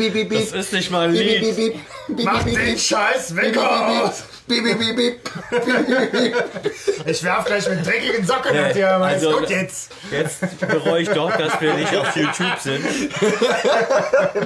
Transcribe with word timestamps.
piep, 0.00 0.12
piep, 0.14 0.28
piep. 0.30 0.38
Das 0.52 0.52
ist 0.66 0.72
nicht 0.72 0.90
mal 0.90 1.08
ein 1.08 1.12
Piep, 1.12 1.40
piep, 1.40 1.40
Lied. 1.42 1.56
piep, 1.56 2.16
piep. 2.16 2.24
Mach 2.24 2.42
den 2.44 2.78
scheiß 2.78 3.36
Wecker 3.36 3.60
piep, 3.60 4.04
aus! 4.04 4.22
Ich 7.06 7.22
werf 7.22 7.44
gleich 7.44 7.68
mit 7.68 7.86
dreckigen 7.86 8.26
Socken 8.26 8.52
Ja, 8.54 8.64
at 8.66 8.74
dir, 8.74 8.88
also- 8.96 9.38
gut 9.38 9.48
jetzt. 9.50 9.92
Jetzt 10.10 10.40
bereue 10.60 11.02
ich 11.02 11.08
doch, 11.08 11.30
dass 11.36 11.60
wir 11.60 11.74
nicht 11.74 11.94
auf 11.94 12.16
YouTube 12.16 12.58
sind. 12.58 12.84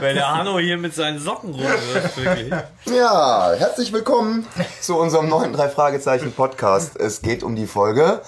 Wenn 0.01 0.17
der 0.17 0.31
Hanno 0.37 0.59
hier 0.59 0.77
mit 0.77 0.95
seinen 0.95 1.19
Socken 1.19 1.55
rumwirft, 1.55 2.17
wirklich. 2.23 2.53
Ja, 2.95 3.53
herzlich 3.57 3.93
willkommen 3.95 4.47
zu 4.81 4.97
unserem 4.99 5.29
neuen 5.29 5.55
drei 5.55 5.69
Fragezeichen 5.71 6.33
Podcast. 6.33 6.97
Es 7.01 7.23
geht 7.23 7.43
um 7.43 7.57
die 7.57 7.67
Folge 7.67 8.21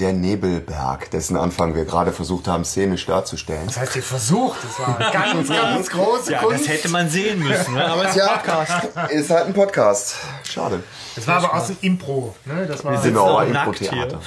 Der 0.00 0.12
Nebelberg, 0.14 1.10
dessen 1.10 1.36
Anfang 1.36 1.74
wir 1.74 1.84
gerade 1.84 2.10
versucht 2.12 2.48
haben, 2.48 2.64
szenisch 2.64 3.04
darzustellen. 3.04 3.66
Das 3.66 3.76
heißt, 3.78 3.96
ihr 3.96 4.02
versucht, 4.02 4.58
das 4.64 4.78
war 4.78 5.10
ganz, 5.12 5.48
ganz 5.50 5.90
große 5.90 6.32
Ja, 6.32 6.38
Kunst. 6.38 6.62
das 6.64 6.68
hätte 6.72 6.88
man 6.88 7.10
sehen 7.10 7.38
müssen, 7.40 7.74
ne? 7.74 7.84
aber 7.84 8.04
es 8.06 8.16
ist 8.16 8.22
ein 8.22 8.26
Ja, 8.26 8.36
Podcast. 8.38 8.88
ist 9.10 9.30
halt 9.30 9.46
ein 9.48 9.52
Podcast. 9.52 10.14
Schade. 10.44 10.82
Das 11.16 11.26
war 11.26 11.36
aber 11.36 11.54
aus 11.54 11.66
dem 11.66 11.76
Impro. 11.82 12.34
Ne? 12.46 12.66
Das 12.66 12.82
war, 12.82 12.94
sitzen 12.96 13.08
Genau, 13.08 13.38
auch 13.38 13.42
Impro-Theater. 13.42 14.20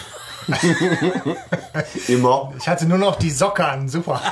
Immer. 2.07 2.53
ich 2.57 2.67
hatte 2.67 2.85
nur 2.85 2.97
noch 2.97 3.15
die 3.17 3.31
Socke 3.31 3.65
an, 3.65 3.87
super. 3.89 4.21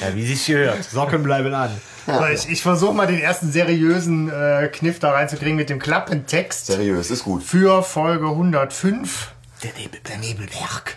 Ja, 0.00 0.14
wie 0.14 0.24
sich's 0.26 0.46
gehört. 0.46 0.84
Socken 0.84 1.22
bleiben 1.24 1.52
an. 1.54 1.70
So, 2.06 2.24
ich 2.26 2.48
ich 2.48 2.62
versuche 2.62 2.94
mal 2.94 3.06
den 3.08 3.20
ersten 3.20 3.50
seriösen 3.50 4.30
äh, 4.30 4.68
Kniff 4.72 4.98
da 5.00 5.10
reinzukriegen 5.10 5.56
mit 5.56 5.70
dem 5.70 5.78
Klappentext 5.80 6.66
Seriös, 6.66 7.10
ist 7.10 7.24
gut. 7.24 7.42
für 7.42 7.82
Folge 7.82 8.26
105. 8.28 9.32
Der 9.64 9.72
Nebel. 9.72 10.00
Der 10.08 10.18
Nebelberg. 10.18 10.96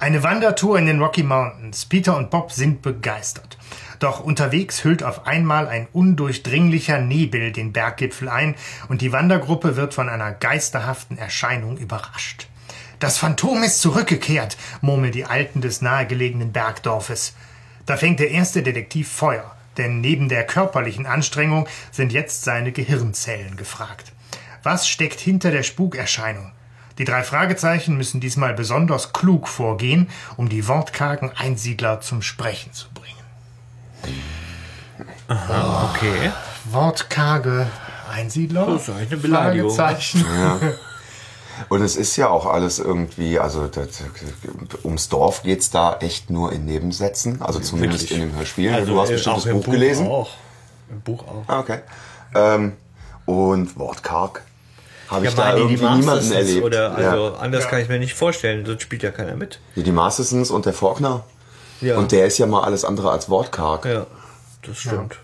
Eine 0.00 0.22
Wandertour 0.24 0.76
in 0.78 0.86
den 0.86 1.00
Rocky 1.00 1.22
Mountains. 1.22 1.84
Peter 1.84 2.16
und 2.16 2.30
Bob 2.30 2.50
sind 2.50 2.82
begeistert. 2.82 3.56
Doch 4.02 4.18
unterwegs 4.18 4.82
hüllt 4.82 5.04
auf 5.04 5.28
einmal 5.28 5.68
ein 5.68 5.86
undurchdringlicher 5.92 6.98
Nebel 6.98 7.52
den 7.52 7.72
Berggipfel 7.72 8.28
ein 8.28 8.56
und 8.88 9.00
die 9.00 9.12
Wandergruppe 9.12 9.76
wird 9.76 9.94
von 9.94 10.08
einer 10.08 10.32
geisterhaften 10.32 11.18
Erscheinung 11.18 11.76
überrascht. 11.76 12.48
Das 12.98 13.18
Phantom 13.18 13.62
ist 13.62 13.80
zurückgekehrt, 13.80 14.56
murmeln 14.80 15.12
die 15.12 15.24
Alten 15.24 15.60
des 15.60 15.82
nahegelegenen 15.82 16.50
Bergdorfes. 16.50 17.36
Da 17.86 17.96
fängt 17.96 18.18
der 18.18 18.32
erste 18.32 18.64
Detektiv 18.64 19.08
Feuer, 19.08 19.54
denn 19.76 20.00
neben 20.00 20.28
der 20.28 20.48
körperlichen 20.48 21.06
Anstrengung 21.06 21.68
sind 21.92 22.12
jetzt 22.12 22.42
seine 22.42 22.72
Gehirnzellen 22.72 23.56
gefragt. 23.56 24.10
Was 24.64 24.88
steckt 24.88 25.20
hinter 25.20 25.52
der 25.52 25.62
Spukerscheinung? 25.62 26.50
Die 26.98 27.04
drei 27.04 27.22
Fragezeichen 27.22 27.96
müssen 27.96 28.20
diesmal 28.20 28.54
besonders 28.54 29.12
klug 29.12 29.46
vorgehen, 29.46 30.10
um 30.36 30.48
die 30.48 30.66
wortkargen 30.66 31.30
Einsiedler 31.36 32.00
zum 32.00 32.20
Sprechen 32.20 32.72
zu 32.72 32.92
bringen. 32.92 33.21
Okay. 35.28 36.30
Wortkarge 36.70 37.66
Einsiedler? 38.12 38.66
Das 38.66 38.82
ist 38.82 38.90
eigentlich 38.90 39.12
eine 39.12 39.20
Beleidigung. 39.20 39.74
Fragezeichen. 39.74 40.24
Und 41.68 41.82
es 41.82 41.96
ist 41.96 42.16
ja 42.16 42.28
auch 42.28 42.46
alles 42.46 42.78
irgendwie, 42.78 43.38
also 43.38 43.66
das, 43.66 44.02
ums 44.84 45.08
Dorf 45.08 45.42
geht's 45.42 45.70
da 45.70 45.96
echt 46.00 46.30
nur 46.30 46.52
in 46.52 46.64
Nebensätzen, 46.64 47.42
also 47.42 47.60
zumindest 47.60 48.10
in 48.10 48.20
dem 48.20 48.36
Hörspiel. 48.36 48.84
du 48.84 49.00
hast 49.00 49.10
äh, 49.10 49.14
bestimmt 49.14 49.36
das 49.36 49.46
im 49.46 49.60
Buch, 49.60 49.72
gelesen. 49.72 50.06
Auch. 50.06 50.30
Im 50.90 51.00
Buch 51.02 51.22
auch. 51.26 51.44
Ah, 51.46 51.60
okay. 51.60 51.80
Ähm, 52.34 52.72
und 53.26 53.78
wortkarg 53.78 54.42
habe 55.08 55.26
ich 55.26 55.34
da 55.34 55.56
irgendwie 55.56 55.84
niemanden 55.84 56.32
erlebt. 56.32 56.64
Oder, 56.64 56.94
also 56.96 57.26
ja. 57.28 57.34
anders 57.34 57.64
Ja. 57.64 57.70
kann 57.70 57.80
ich 57.80 57.88
mir 57.88 57.98
nicht 57.98 58.14
vorstellen, 58.14 58.64
sonst 58.64 58.82
spielt 58.82 59.02
ja 59.02 59.10
keiner 59.10 59.36
mit. 59.36 59.60
Ja, 59.74 59.82
die 59.82 59.92
Mastersons 59.92 60.50
und 60.50 60.64
der 60.66 60.72
Faulkner. 60.72 61.24
Ja. 61.82 61.98
Und 61.98 62.12
der 62.12 62.26
ist 62.26 62.38
ja 62.38 62.46
mal 62.46 62.62
alles 62.62 62.84
andere 62.84 63.10
als 63.10 63.28
wortkarg. 63.28 63.84
Ja, 63.84 64.06
das 64.62 64.78
stimmt. 64.78 65.18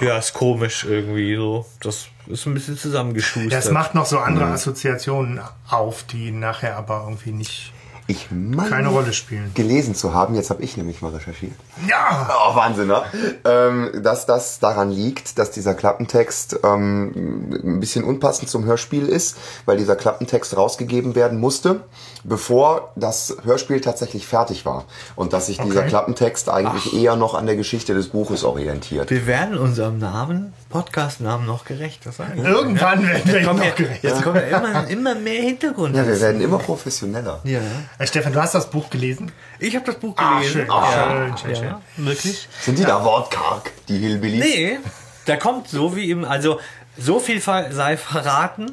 Ja, 0.00 0.18
ist 0.18 0.34
komisch 0.34 0.84
irgendwie 0.84 1.36
so. 1.36 1.66
Das 1.80 2.06
ist 2.26 2.46
ein 2.46 2.54
bisschen 2.54 2.76
zusammengeschustert. 2.76 3.52
Das 3.52 3.70
macht 3.70 3.94
noch 3.94 4.06
so 4.06 4.18
andere 4.18 4.46
Assoziationen 4.46 5.40
auf, 5.68 6.02
die 6.04 6.30
nachher 6.30 6.76
aber 6.76 7.04
irgendwie 7.04 7.32
nicht 7.32 7.72
Ich 8.06 8.28
meine, 8.30 8.68
keine 8.68 8.88
Rolle 8.88 9.14
spielen. 9.14 9.50
gelesen 9.54 9.94
zu 9.94 10.12
haben, 10.12 10.34
jetzt 10.34 10.50
habe 10.50 10.62
ich 10.62 10.76
nämlich 10.76 11.00
mal 11.00 11.10
recherchiert. 11.12 11.52
Ja! 11.88 12.28
Oh, 12.50 12.54
Wahnsinn, 12.54 12.88
ne? 12.88 13.02
Ähm, 13.44 14.02
dass 14.02 14.26
das 14.26 14.58
daran 14.58 14.90
liegt, 14.90 15.38
dass 15.38 15.50
dieser 15.50 15.72
Klappentext 15.74 16.58
ähm, 16.64 17.48
ein 17.64 17.80
bisschen 17.80 18.04
unpassend 18.04 18.50
zum 18.50 18.64
Hörspiel 18.66 19.08
ist, 19.08 19.38
weil 19.64 19.78
dieser 19.78 19.96
Klappentext 19.96 20.54
rausgegeben 20.56 21.14
werden 21.14 21.40
musste, 21.40 21.80
bevor 22.24 22.92
das 22.94 23.36
Hörspiel 23.44 23.80
tatsächlich 23.80 24.26
fertig 24.26 24.66
war. 24.66 24.84
Und 25.16 25.32
dass 25.32 25.46
sich 25.46 25.58
dieser 25.58 25.80
Okay. 25.80 25.88
Klappentext 25.88 26.48
eigentlich 26.50 26.94
eher 26.94 27.16
noch 27.16 27.34
an 27.34 27.46
der 27.46 27.56
Geschichte 27.56 27.94
des 27.94 28.08
Buches 28.08 28.44
orientiert. 28.44 29.10
Wir 29.10 29.26
werden 29.26 29.56
unserem 29.58 29.98
Namen, 29.98 30.52
Podcast-Namen 30.68 31.46
noch 31.46 31.64
gerecht. 31.64 32.04
Das 32.04 32.16
sagen 32.18 32.42
wir. 32.42 32.44
Irgendwann 32.50 33.06
werden 33.06 33.32
wir 33.32 33.42
Kommt 33.44 33.58
noch 33.60 33.66
ja, 33.66 33.72
gerecht. 33.74 34.04
jetzt 34.04 34.22
kommt 34.22 34.36
ja 34.36 34.58
immer, 34.58 34.88
immer 34.88 35.14
mehr 35.14 35.42
Hintergrund. 35.42 35.96
Ja, 35.96 36.06
wir 36.06 36.20
werden 36.20 36.40
immer 36.40 36.58
professioneller. 36.58 37.40
ja. 37.44 37.60
Äh, 37.98 38.06
Stefan, 38.06 38.32
du 38.32 38.40
hast 38.42 38.54
das 38.54 38.70
Buch 38.70 38.90
gelesen? 38.90 39.30
Ich 39.60 39.74
habe 39.76 39.84
das 39.86 39.96
Buch 39.96 40.14
Ah, 40.16 40.38
gelesen. 40.38 40.52
schön. 40.52 40.66
ja, 40.68 40.92
Schön, 40.92 41.36
schön, 41.38 41.56
schön. 41.56 41.64
ja, 41.64 41.80
wirklich. 41.96 42.48
Sind 42.60 42.78
die 42.78 42.84
da 42.84 43.04
wortkarg, 43.04 43.70
die 43.88 43.98
Hillbillies? 43.98 44.44
Nee, 44.44 44.78
da 45.26 45.36
kommt 45.36 45.68
so 45.68 45.94
wie 45.96 46.10
im, 46.10 46.24
also 46.24 46.60
so 46.98 47.20
viel 47.20 47.40
sei 47.40 47.96
verraten. 47.96 48.66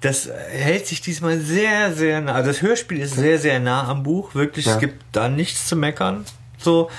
Das 0.00 0.28
hält 0.50 0.86
sich 0.86 1.00
diesmal 1.00 1.38
sehr, 1.40 1.92
sehr 1.94 2.20
nah. 2.20 2.34
Also 2.34 2.50
das 2.50 2.60
Hörspiel 2.62 3.00
ist 3.00 3.14
sehr, 3.16 3.38
sehr 3.38 3.58
nah 3.58 3.88
am 3.88 4.02
Buch. 4.02 4.34
Wirklich, 4.34 4.66
Ja. 4.66 4.74
es 4.74 4.78
gibt 4.78 5.02
da 5.12 5.28
nichts 5.28 5.66
zu 5.66 5.76
meckern. 5.76 6.26
So, 6.58 6.90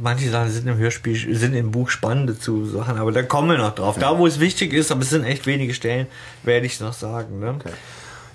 manche 0.00 0.30
Sachen 0.30 0.50
sind 0.52 0.68
im 0.68 0.76
Hörspiel, 0.78 1.36
sind 1.36 1.52
im 1.54 1.72
Buch 1.72 1.90
spannende 1.90 2.38
zu 2.38 2.64
Sachen, 2.66 2.96
aber 2.96 3.10
da 3.12 3.22
kommen 3.24 3.50
wir 3.50 3.58
noch 3.58 3.74
drauf. 3.74 3.96
Da, 3.98 4.16
wo 4.18 4.26
es 4.26 4.38
wichtig 4.38 4.72
ist, 4.72 4.92
aber 4.92 5.02
es 5.02 5.10
sind 5.10 5.24
echt 5.24 5.46
wenige 5.46 5.74
Stellen, 5.74 6.06
werde 6.44 6.64
ich 6.66 6.74
es 6.74 6.80
noch 6.80 6.92
sagen. 6.92 7.40
Ne? 7.40 7.58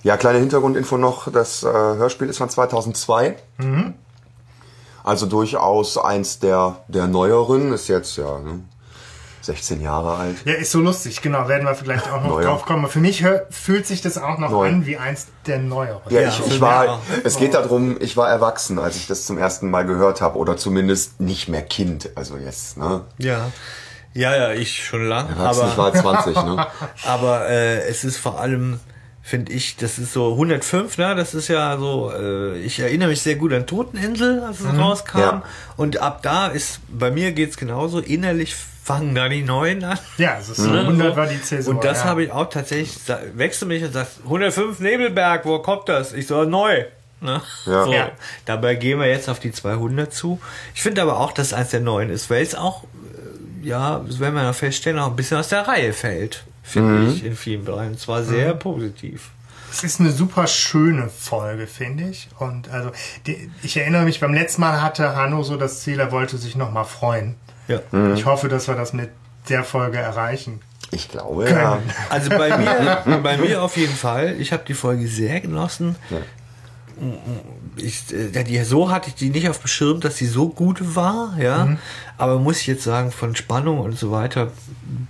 Ja, 0.05 0.17
kleine 0.17 0.37
Hintergrundinfo 0.37 0.97
noch, 0.97 1.31
das 1.31 1.63
äh, 1.63 1.67
Hörspiel 1.67 2.29
ist 2.29 2.37
von 2.37 2.47
2002. 2.47 3.37
Also 5.03 5.25
durchaus 5.25 5.97
eins 5.97 6.37
der, 6.37 6.75
der 6.87 7.07
neueren, 7.07 7.73
ist 7.73 7.87
jetzt 7.87 8.15
ja 8.15 8.37
ne, 8.37 8.59
16 9.41 9.81
Jahre 9.81 10.15
alt. 10.15 10.35
Ja, 10.45 10.53
ist 10.53 10.69
so 10.71 10.79
lustig, 10.79 11.23
genau, 11.23 11.47
werden 11.47 11.65
wir 11.65 11.73
vielleicht 11.73 12.07
auch 12.11 12.21
noch 12.21 12.29
Neuer. 12.29 12.43
drauf 12.45 12.65
kommen. 12.67 12.87
Für 12.87 12.99
mich 12.99 13.23
hör, 13.23 13.47
fühlt 13.49 13.87
sich 13.87 14.03
das 14.03 14.19
auch 14.19 14.37
noch 14.37 14.51
Neu. 14.51 14.67
an 14.67 14.85
wie 14.85 14.97
eins 14.97 15.25
der 15.47 15.57
neueren. 15.57 16.01
Ja, 16.09 16.21
Ja, 16.21 16.27
ich, 16.29 16.39
ich 16.45 16.61
war, 16.61 16.87
auch. 16.87 16.99
es 17.23 17.37
geht 17.37 17.55
darum, 17.55 17.97
ich 17.99 18.15
war 18.15 18.29
erwachsen, 18.29 18.77
als 18.77 18.97
ich 18.97 19.07
das 19.07 19.25
zum 19.25 19.39
ersten 19.39 19.71
Mal 19.71 19.87
gehört 19.87 20.21
habe 20.21 20.37
oder 20.37 20.55
zumindest 20.55 21.19
nicht 21.19 21.47
mehr 21.49 21.63
Kind, 21.63 22.11
also 22.13 22.37
jetzt, 22.37 22.77
ne? 22.77 23.01
Ja. 23.17 23.51
Ja, 24.13 24.35
ja, 24.35 24.51
ich 24.51 24.85
schon 24.85 25.07
lang. 25.07 25.29
Erwachsen, 25.29 25.63
ich 25.65 25.73
Aber, 25.73 25.77
war 25.77 25.93
20, 26.23 26.35
ne? 26.35 26.67
aber 27.05 27.49
äh, 27.49 27.87
es 27.89 28.03
ist 28.03 28.17
vor 28.17 28.39
allem, 28.39 28.79
finde 29.25 29.53
ich, 29.53 29.75
das 29.77 29.97
ist 29.97 30.13
so 30.13 30.33
105, 30.33 30.99
ne? 30.99 31.15
Das 31.15 31.33
ist 31.33 31.47
ja 31.47 31.75
so, 31.79 32.11
äh, 32.15 32.59
ich 32.59 32.79
erinnere 32.79 33.09
mich 33.09 33.23
sehr 33.23 33.33
gut 33.33 33.53
an 33.53 33.65
Toteninsel, 33.65 34.41
als 34.41 34.59
es 34.59 34.77
rauskam. 34.77 35.17
Ja. 35.19 35.43
Und 35.77 35.97
ab 35.97 36.21
da 36.21 36.47
ist, 36.47 36.79
bei 36.87 37.09
mir 37.09 37.31
geht's 37.31 37.57
genauso, 37.57 37.99
innerlich 37.99 38.55
fangen 38.55 39.15
da 39.15 39.27
die 39.27 39.41
Neuen 39.41 39.83
an. 39.83 39.97
Ja, 40.19 40.37
es 40.39 40.49
ist 40.49 40.57
so 40.57 40.69
Ne? 40.69 40.81
100 40.81 41.09
So. 41.11 41.17
war 41.17 41.25
die 41.25 41.41
Zäsur. 41.41 41.73
Und 41.73 41.83
das 41.83 42.01
ja. 42.01 42.05
habe 42.05 42.23
ich 42.23 42.31
auch 42.31 42.47
tatsächlich, 42.51 42.99
du 43.03 43.65
mich 43.65 43.83
und 43.83 43.93
sagst, 43.93 44.19
105 44.25 44.79
Nebelberg, 44.79 45.43
wo 45.45 45.57
kommt 45.57 45.89
das? 45.89 46.13
Ich 46.13 46.27
so, 46.27 46.43
neu. 46.43 46.85
Ne? 47.19 47.41
Ja. 47.65 47.83
So, 47.83 47.91
Ja. 47.91 48.11
Dabei 48.45 48.75
gehen 48.75 48.99
wir 48.99 49.07
jetzt 49.07 49.27
auf 49.27 49.39
die 49.39 49.51
200 49.51 50.13
zu. 50.13 50.39
Ich 50.75 50.83
finde 50.83 51.01
aber 51.01 51.19
auch, 51.19 51.31
dass 51.31 51.51
eins 51.51 51.71
der 51.71 51.79
neuen 51.79 52.11
ist, 52.11 52.29
weil 52.29 52.43
es 52.43 52.53
auch, 52.53 52.83
äh, 53.63 53.67
ja, 53.67 54.03
das 54.05 54.19
werden 54.19 54.35
wir 54.35 54.43
noch 54.43 54.53
feststellen, 54.53 54.99
auch 54.99 55.07
ein 55.09 55.15
bisschen 55.15 55.37
aus 55.37 55.47
der 55.47 55.67
Reihe 55.67 55.93
fällt, 55.93 56.43
finde 56.65 57.11
ich, 57.11 57.23
in 57.23 57.35
vielen 57.35 57.63
Bereichen. 57.63 57.91
Und 57.91 57.99
zwar 57.99 58.23
sehr 58.23 58.53
positiv. 58.53 59.29
Es 59.71 59.83
ist 59.83 59.99
eine 59.99 60.11
super 60.11 60.47
schöne 60.47 61.09
Folge, 61.09 61.67
finde 61.67 62.09
ich. 62.09 62.29
Und 62.39 62.69
also, 62.69 62.91
die, 63.27 63.51
ich 63.61 63.77
erinnere 63.77 64.03
mich, 64.03 64.19
beim 64.19 64.33
letzten 64.33 64.61
Mal 64.61 64.81
hatte 64.81 65.15
Hanno 65.15 65.43
so 65.43 65.57
das 65.57 65.81
Ziel, 65.81 65.99
er 65.99 66.11
wollte 66.11 66.37
sich 66.37 66.55
nochmal 66.55 66.85
freuen. 66.85 67.35
Ja. 67.67 67.79
Ich 68.13 68.25
hoffe, 68.25 68.47
dass 68.47 68.67
wir 68.67 68.75
das 68.75 68.93
mit 68.93 69.09
der 69.49 69.63
Folge 69.63 69.97
erreichen. 69.97 70.61
Ich 70.91 71.09
glaube, 71.09 71.49
ja. 71.49 71.81
Also 72.09 72.29
bei 72.29 72.57
mir, 72.57 73.19
bei 73.23 73.37
mir 73.37 73.61
auf 73.61 73.75
jeden 73.75 73.95
Fall. 73.95 74.35
Ich 74.39 74.53
habe 74.53 74.63
die 74.67 74.73
Folge 74.73 75.07
sehr 75.07 75.41
genossen. 75.41 75.95
Ich, 77.77 78.03
äh, 78.13 78.43
die, 78.43 78.59
so 78.63 78.89
hatte 78.89 79.09
ich 79.09 79.15
die 79.15 79.29
nicht 79.29 79.49
auf 79.49 79.59
dem 79.59 79.67
Schirm, 79.67 79.99
dass 79.99 80.17
sie 80.17 80.27
so 80.27 80.49
gut 80.49 80.95
war, 80.95 81.37
ja. 81.39 81.77
Aber 82.17 82.39
muss 82.39 82.61
ich 82.61 82.67
jetzt 82.67 82.83
sagen, 82.83 83.11
von 83.11 83.35
Spannung 83.35 83.79
und 83.79 83.97
so 83.99 84.11
weiter 84.11 84.51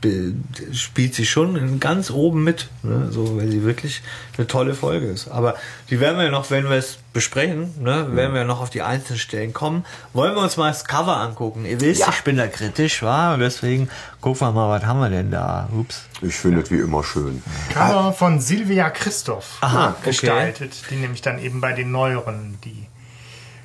be- 0.02 0.34
spielt 0.74 1.14
sie 1.14 1.26
schon 1.26 1.80
ganz 1.80 2.10
oben 2.10 2.44
mit, 2.44 2.68
ne? 2.82 3.10
so, 3.12 3.38
weil 3.38 3.50
sie 3.52 3.64
wirklich 3.64 4.02
eine 4.38 4.48
tolle 4.48 4.74
Folge 4.74 5.06
ist. 5.08 5.28
Aber 5.28 5.56
die 5.90 6.00
werden 6.00 6.18
wir 6.20 6.32
noch, 6.32 6.50
wenn 6.50 6.64
wir 6.66 6.78
es 6.78 6.98
besprechen, 7.14 7.74
ne, 7.80 8.16
werden 8.16 8.34
wir 8.34 8.44
noch 8.44 8.60
auf 8.62 8.70
die 8.72 8.82
einzelnen 8.82 9.20
Stellen 9.20 9.54
kommen. 9.54 9.86
Wollen 10.14 10.34
wir 10.36 10.42
uns 10.42 10.58
mal 10.58 10.70
das 10.70 10.84
Cover 10.86 11.18
angucken? 11.18 11.64
Ihr 11.66 11.80
wisst, 11.80 12.02
Ja. 12.02 12.10
ich 12.10 12.24
bin 12.24 12.38
da 12.38 12.48
kritisch, 12.48 13.04
war 13.04 13.36
und 13.36 13.40
deswegen 13.42 13.90
gucken 14.20 14.42
wir 14.48 14.52
mal, 14.52 14.70
was 14.70 14.84
haben 14.86 15.00
wir 15.00 15.10
denn 15.10 15.30
da? 15.32 15.70
Ups. 15.72 16.06
Ich 16.22 16.36
finde 16.36 16.62
es 16.62 16.72
wie 16.72 16.80
immer 16.80 17.04
schön. 17.04 17.44
Cover 17.74 18.12
von 18.14 18.40
Silvia 18.40 18.90
Christoph 18.90 19.58
Aha, 19.62 19.90
okay. 20.00 20.10
gestaltet, 20.10 20.74
die 20.90 20.96
nämlich 20.96 21.22
dann 21.22 21.38
eben 21.40 21.62
bei 21.62 21.74
den 21.74 21.92
neueren 21.92 22.58
die 22.64 22.88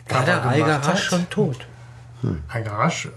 War 0.08 0.24
der 0.24 0.38
Cover 0.40 0.52
gemacht 0.54 0.68
Eiger 0.80 0.86
hat. 0.88 0.98
schon 0.98 1.30
tot? 1.30 1.66
Algarasch, 2.48 3.06
äh, 3.06 3.08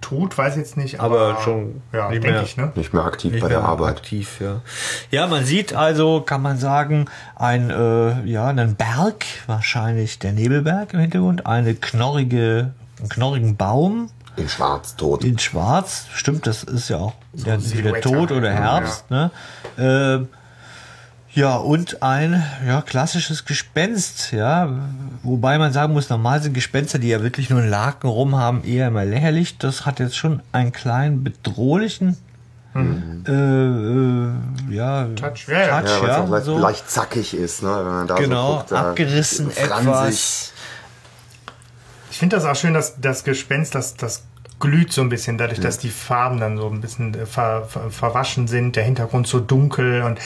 tot, 0.00 0.36
weiß 0.36 0.54
ich 0.54 0.58
jetzt 0.60 0.76
nicht, 0.76 1.00
Aber 1.00 1.30
aber, 1.32 1.40
schon 1.42 1.82
ja, 1.92 2.08
nicht 2.10 2.22
denke 2.22 2.36
mehr. 2.36 2.42
ich, 2.42 2.56
ne? 2.56 2.72
Nicht 2.74 2.92
mehr 2.94 3.04
aktiv 3.04 3.32
Nicht 3.32 3.42
bei 3.42 3.48
der 3.48 3.60
mehr 3.60 3.68
Arbeit. 3.68 3.96
Aktiv, 3.98 4.40
ja. 4.40 4.60
Ja, 5.10 5.26
man 5.26 5.44
sieht 5.44 5.74
also, 5.74 6.20
kann 6.20 6.42
man 6.42 6.58
sagen, 6.58 7.06
ein, 7.36 7.70
äh, 7.70 8.22
ja, 8.24 8.46
einen 8.46 8.74
Berg, 8.76 9.24
wahrscheinlich 9.46 10.18
der 10.18 10.32
Nebelberg 10.32 10.94
im 10.94 11.00
Hintergrund, 11.00 11.46
eine 11.46 11.74
knorrige, 11.74 12.72
einen 13.00 13.08
knorrigen 13.08 13.56
Baum 13.56 14.10
In 14.36 14.48
schwarz, 14.48 14.96
tot. 14.96 15.24
in 15.24 15.38
schwarz. 15.38 16.06
Stimmt, 16.12 16.46
das 16.46 16.62
ist 16.64 16.88
ja 16.90 16.98
auch 16.98 17.14
der, 17.32 17.54
entweder 17.54 17.60
Silhouette. 17.82 18.08
Tod 18.08 18.32
oder 18.32 18.50
Herbst, 18.52 19.10
ne? 19.10 19.30
Äh, 19.76 20.26
ja, 21.38 21.56
und 21.56 22.02
ein 22.02 22.42
ja, 22.66 22.82
klassisches 22.82 23.44
Gespenst, 23.44 24.32
ja. 24.32 24.68
Wobei 25.22 25.56
man 25.58 25.72
sagen 25.72 25.92
muss, 25.92 26.10
normal 26.10 26.42
sind 26.42 26.52
Gespenster, 26.52 26.98
die 26.98 27.08
ja 27.08 27.22
wirklich 27.22 27.48
nur 27.48 27.60
einen 27.60 27.70
Laken 27.70 28.10
rum 28.10 28.36
haben, 28.36 28.64
eher 28.64 28.88
immer 28.88 29.04
lächerlich. 29.04 29.56
Das 29.56 29.86
hat 29.86 30.00
jetzt 30.00 30.16
schon 30.16 30.42
einen 30.50 30.72
kleinen 30.72 31.22
bedrohlichen 31.22 32.16
äh, 32.74 32.80
äh, 33.30 34.30
ja, 34.70 35.06
Touch, 35.14 35.46
ja, 35.48 35.60
ja. 35.60 35.80
Ja, 35.80 36.00
weil 36.00 36.10
es 36.10 36.18
auch 36.18 36.28
leicht, 36.28 36.44
so. 36.44 36.58
leicht 36.58 36.90
zackig 36.90 37.34
ist, 37.34 37.62
ne? 37.62 37.68
Wenn 37.68 37.84
man 37.84 38.06
da 38.08 38.14
Genau, 38.16 38.50
so 38.50 38.56
guckt, 38.56 38.72
da 38.72 38.90
abgerissen 38.90 39.50
etwas. 39.56 40.52
Ich 42.10 42.18
finde 42.18 42.36
das 42.36 42.44
auch 42.44 42.56
schön, 42.56 42.74
dass 42.74 43.00
das 43.00 43.22
Gespenst, 43.22 43.76
das, 43.76 43.96
das 43.96 44.24
glüht 44.60 44.92
so 44.92 45.00
ein 45.02 45.08
bisschen, 45.08 45.38
dadurch, 45.38 45.60
dass 45.60 45.78
die 45.78 45.90
Farben 45.90 46.40
dann 46.40 46.56
so 46.56 46.68
ein 46.68 46.80
bisschen 46.80 47.14
äh, 47.14 47.26
ver, 47.26 47.64
ver, 47.66 47.90
verwaschen 47.90 48.48
sind, 48.48 48.76
der 48.76 48.84
Hintergrund 48.84 49.26
so 49.26 49.38
dunkel 49.40 50.02
und 50.02 50.18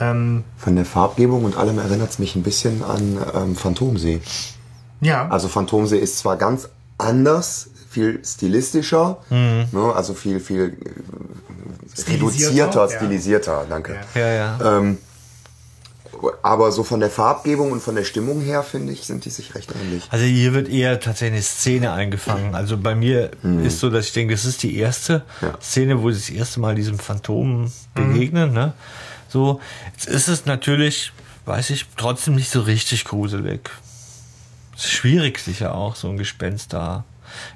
ähm, 0.00 0.44
Von 0.56 0.76
der 0.76 0.84
Farbgebung 0.86 1.44
und 1.44 1.56
allem 1.56 1.78
erinnert 1.78 2.10
es 2.10 2.18
mich 2.18 2.34
ein 2.36 2.42
bisschen 2.42 2.82
an 2.82 3.18
ähm, 3.34 3.56
Phantomsee. 3.56 4.20
ja, 5.00 5.28
Also 5.28 5.48
Phantomsee 5.48 5.98
ist 5.98 6.18
zwar 6.18 6.36
ganz 6.36 6.68
anders, 6.98 7.68
viel 7.90 8.24
stilistischer, 8.24 9.18
Mhm. 9.30 9.66
ne, 9.72 9.92
also 9.94 10.14
viel, 10.14 10.40
viel 10.40 10.76
äh, 10.84 12.10
reduzierter, 12.10 12.88
ja. 12.90 12.96
stilisierter, 12.96 13.66
danke. 13.68 13.96
Ja, 14.14 14.28
ja. 14.32 14.78
Ähm, 14.78 14.98
aber 16.42 16.72
so 16.72 16.84
von 16.84 17.00
der 17.00 17.10
Farbgebung 17.10 17.72
und 17.72 17.80
von 17.80 17.94
der 17.94 18.04
Stimmung 18.04 18.40
her, 18.40 18.62
finde 18.62 18.92
ich, 18.92 19.04
sind 19.04 19.24
die 19.24 19.30
sich 19.30 19.54
recht 19.54 19.70
ähnlich. 19.74 20.04
Also 20.10 20.24
hier 20.24 20.52
wird 20.54 20.68
eher 20.68 21.00
tatsächlich 21.00 21.34
eine 21.34 21.42
Szene 21.42 21.92
eingefangen. 21.92 22.54
Also 22.54 22.76
bei 22.76 22.94
mir 22.94 23.30
ist 23.64 23.80
so, 23.80 23.90
dass 23.90 24.06
ich 24.06 24.12
denke, 24.12 24.34
das 24.34 24.44
ist 24.44 24.62
die 24.62 24.76
erste 24.76 25.22
Ja. 25.40 25.58
Szene, 25.60 26.02
wo 26.02 26.10
sie 26.10 26.18
das 26.18 26.30
erste 26.30 26.60
Mal 26.60 26.74
diesem 26.74 26.98
Phantom 26.98 27.70
begegnen. 27.94 28.52
Ne? 28.52 28.72
So, 29.28 29.60
jetzt 29.92 30.06
ist 30.06 30.28
es 30.28 30.46
natürlich, 30.46 31.12
weiß 31.46 31.70
ich, 31.70 31.86
trotzdem 31.96 32.34
nicht 32.34 32.50
so 32.50 32.60
richtig 32.60 33.04
gruselig. 33.04 33.70
Es 34.76 34.84
ist 34.84 34.92
schwierig 34.92 35.38
sicher 35.38 35.74
auch, 35.74 35.96
so 35.96 36.08
ein 36.08 36.16
Gespenst 36.16 36.72
da. 36.72 37.04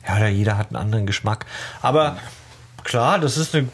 Ja, 0.07 0.27
jeder 0.29 0.59
hat 0.59 0.69
einen 0.69 0.77
anderen 0.77 1.07
Geschmack. 1.07 1.47
Aber 1.83 2.17
klar, 2.85 3.19
das 3.19 3.37
ist 3.37 3.55
eine, 3.55 3.69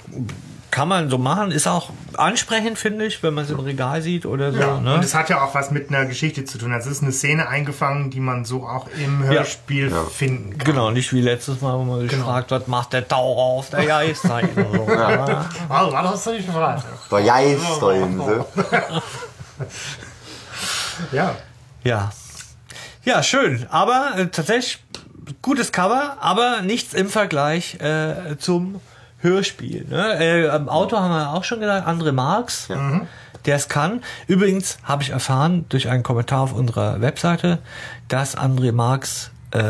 kann 0.75 0.88
man 0.88 1.09
so 1.09 1.19
machen, 1.19 1.53
ist 1.53 1.69
auch 1.69 1.91
ansprechend, 2.15 2.81
finde 2.81 3.06
ich, 3.06 3.23
wenn 3.23 3.32
man 3.32 3.44
es 3.44 3.50
im 3.50 3.61
Regal 3.61 4.03
sieht 4.03 4.26
oder 4.26 4.50
so. 4.50 4.59
ja. 4.59 4.81
ne? 4.81 4.94
und 4.94 5.05
es 5.05 5.15
hat 5.15 5.31
ja 5.31 5.41
auch 5.44 5.55
was 5.55 5.71
mit 5.71 5.88
einer 5.88 6.05
Geschichte 6.05 6.44
zu 6.44 6.59
tun. 6.59 6.73
Also 6.73 6.91
es 6.91 6.97
ist 6.97 7.03
eine 7.05 7.12
Szene 7.12 7.47
eingefangen, 7.47 8.11
die 8.11 8.19
man 8.19 8.44
so 8.44 8.67
auch 8.67 8.88
im 8.99 9.23
Hörspiel 9.23 9.93
finden 10.12 10.59
kann. 10.59 10.67
Genau, 10.67 10.91
nicht 10.91 11.12
wie 11.12 11.21
letztes 11.21 11.61
Mal, 11.61 11.79
wo 11.79 11.85
man 11.85 12.09
gefragt 12.09 12.50
hat, 12.50 12.67
macht 12.67 12.93
der 12.93 13.06
Taucher 13.06 13.41
auf 13.41 13.71
der 13.71 13.87
Geistseite. 13.87 14.67
So, 14.73 14.91
ja. 14.91 15.49
Also, 15.69 15.93
was 15.93 16.11
hast 16.11 16.26
du 16.26 16.31
nicht 16.32 16.47
gefragt? 16.47 16.85
Der 17.09 17.23
Geisterinsel. 17.23 18.44
Ja. 21.12 21.35
ja. 21.82 22.12
Ja, 23.05 23.23
schön. 23.23 23.67
Aber 23.71 24.12
äh, 24.17 24.26
tatsächlich 24.26 24.82
gutes 25.43 25.73
Cover, 25.73 26.17
aber 26.21 26.62
nichts 26.62 26.94
im 26.94 27.09
Vergleich 27.09 27.81
äh, 27.81 28.37
zum 28.38 28.81
Hörspiel. 29.25 29.87
Ne? 29.88 30.19
Äh, 30.21 30.55
Im 30.55 30.69
Auto 30.69 30.97
haben 30.99 31.11
wir 31.11 31.31
auch 31.31 31.43
schon 31.44 31.59
gesagt, 31.59 31.88
André 31.88 32.12
Marx, 32.12 32.69
der 33.47 33.56
es 33.56 33.69
kann. 33.69 34.03
Übrigens 34.26 34.79
habe 34.85 35.03
ich 35.03 35.11
erfahren 35.11 35.65
durch 35.71 35.88
einen 35.88 36.03
Kommentar 36.03 36.43
auf 36.43 36.53
unserer 36.53 37.00
Webseite, 37.00 37.59
dass 38.09 38.37
André 38.37 38.73
Marx, 38.73 39.31
äh, 39.50 39.61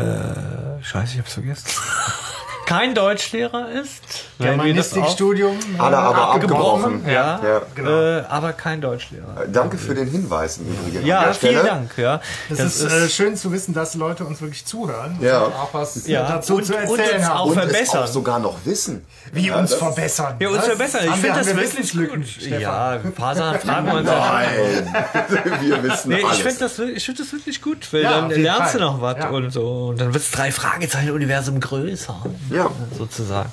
scheiße, 0.81 1.13
ich 1.13 1.19
hab's 1.19 1.33
vergessen, 1.33 1.67
kein 2.65 2.93
Deutschlehrer 2.95 3.69
ist. 3.71 4.01
Wir 4.37 4.47
das 4.47 4.55
Germanistikstudium. 4.55 5.57
Er 5.77 5.83
aber 5.83 6.29
abgebrochen. 6.33 6.83
abgebrochen. 6.83 7.05
Ja, 7.07 7.39
Ja. 7.43 7.61
Genau. 7.75 7.89
äh, 8.01 8.23
aber 8.29 8.53
kein 8.53 8.81
Deutschlehrer. 8.81 9.45
Danke 9.51 9.77
für 9.77 9.93
den 9.95 10.07
Hinweis 10.09 10.57
im 10.57 10.67
Übrigen. 10.71 11.05
Ja, 11.05 11.31
vielen. 11.33 11.65
Dank. 11.65 11.97
Ja, 11.97 12.19
Das, 12.49 12.59
ist, 12.59 12.83
äh, 12.83 13.07
schön 13.09 13.35
zu 13.37 13.51
wissen, 13.51 13.73
dass 13.73 13.95
Leute 13.95 14.25
uns 14.25 14.41
wirklich 14.41 14.65
zuhören 14.65 15.17
Ja. 15.21 15.43
und 15.43 15.53
auch 15.53 15.73
was 15.73 16.05
Ja, 16.07 16.27
dazu 16.27 16.55
und- 16.57 16.65
zu 16.65 16.73
und 16.75 16.79
erzählen 16.99 17.17
uns 17.19 17.29
haben. 17.29 17.37
auch 17.37 17.45
Und 17.47 17.53
verbessern. 17.53 18.03
es 18.03 18.09
auch 18.09 18.13
sogar 18.13 18.39
noch 18.39 18.57
wissen. 18.65 19.05
Wie 19.31 19.47
Ja, 19.47 19.57
uns 19.57 19.69
das- 19.71 19.79
verbessern. 19.79 20.35
Ja, 20.39 20.49
uns 20.49 20.57
Was? 20.59 20.65
verbessern. 20.65 21.01
Ich 21.05 21.11
finde 21.11 21.23
wir- 21.27 21.33
das 21.35 21.47
wir 21.47 21.57
wirklich 21.57 21.91
gut. 21.93 22.27
Stefan? 22.27 22.59
Ja, 22.61 22.89
ein 22.91 23.11
paar 23.13 23.35
Sachen 23.35 23.59
fragen 23.59 23.85
wir 23.87 23.93
uns. 23.95 24.05
Nein, 24.09 24.47
wir 25.61 25.83
wissen 25.83 26.09
Nee, 26.09 26.17
ich 26.19 26.25
alles. 26.25 26.37
finde 26.39 26.59
das, 26.59 26.79
ich 26.79 27.05
find 27.05 27.19
das 27.19 27.31
wirklich 27.31 27.61
gut, 27.61 27.87
weil 27.93 28.01
Ja, 28.03 28.21
dann 28.21 28.29
lernst 28.31 28.75
du 28.75 28.79
noch 28.79 29.01
was 29.01 29.17
Ja. 29.17 29.29
und 29.29 29.51
so. 29.51 29.87
Und 29.89 29.99
dann 30.01 30.13
wird 30.13 30.23
das 30.23 30.31
drei 30.31 30.51
Fragezeichen 30.51 31.11
Universum 31.11 31.59
größer. 31.59 32.15
Ja. 32.55 32.71
Sozusagen. 32.97 33.51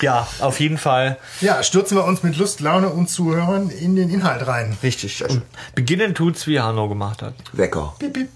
Ja, 0.00 0.26
auf 0.40 0.60
jeden 0.60 0.78
Fall 0.78 1.16
Ja, 1.40 1.62
stürzen 1.62 1.96
wir 1.96 2.04
uns 2.04 2.22
mit 2.22 2.36
Lust, 2.36 2.60
Laune 2.60 2.88
und 2.90 3.08
Zuhörern 3.08 3.70
in 3.70 3.96
den 3.96 4.08
Inhalt 4.10 4.46
rein. 4.46 4.76
richtig. 4.82 5.22
Und 5.28 5.42
beginnen 5.74 6.14
tut's, 6.14 6.46
wie 6.46 6.60
Hanno 6.60 6.88
gemacht 6.88 7.22
hat. 7.22 7.34
Wecker. 7.52 7.94
Piep, 7.98 8.12
piep. 8.12 8.28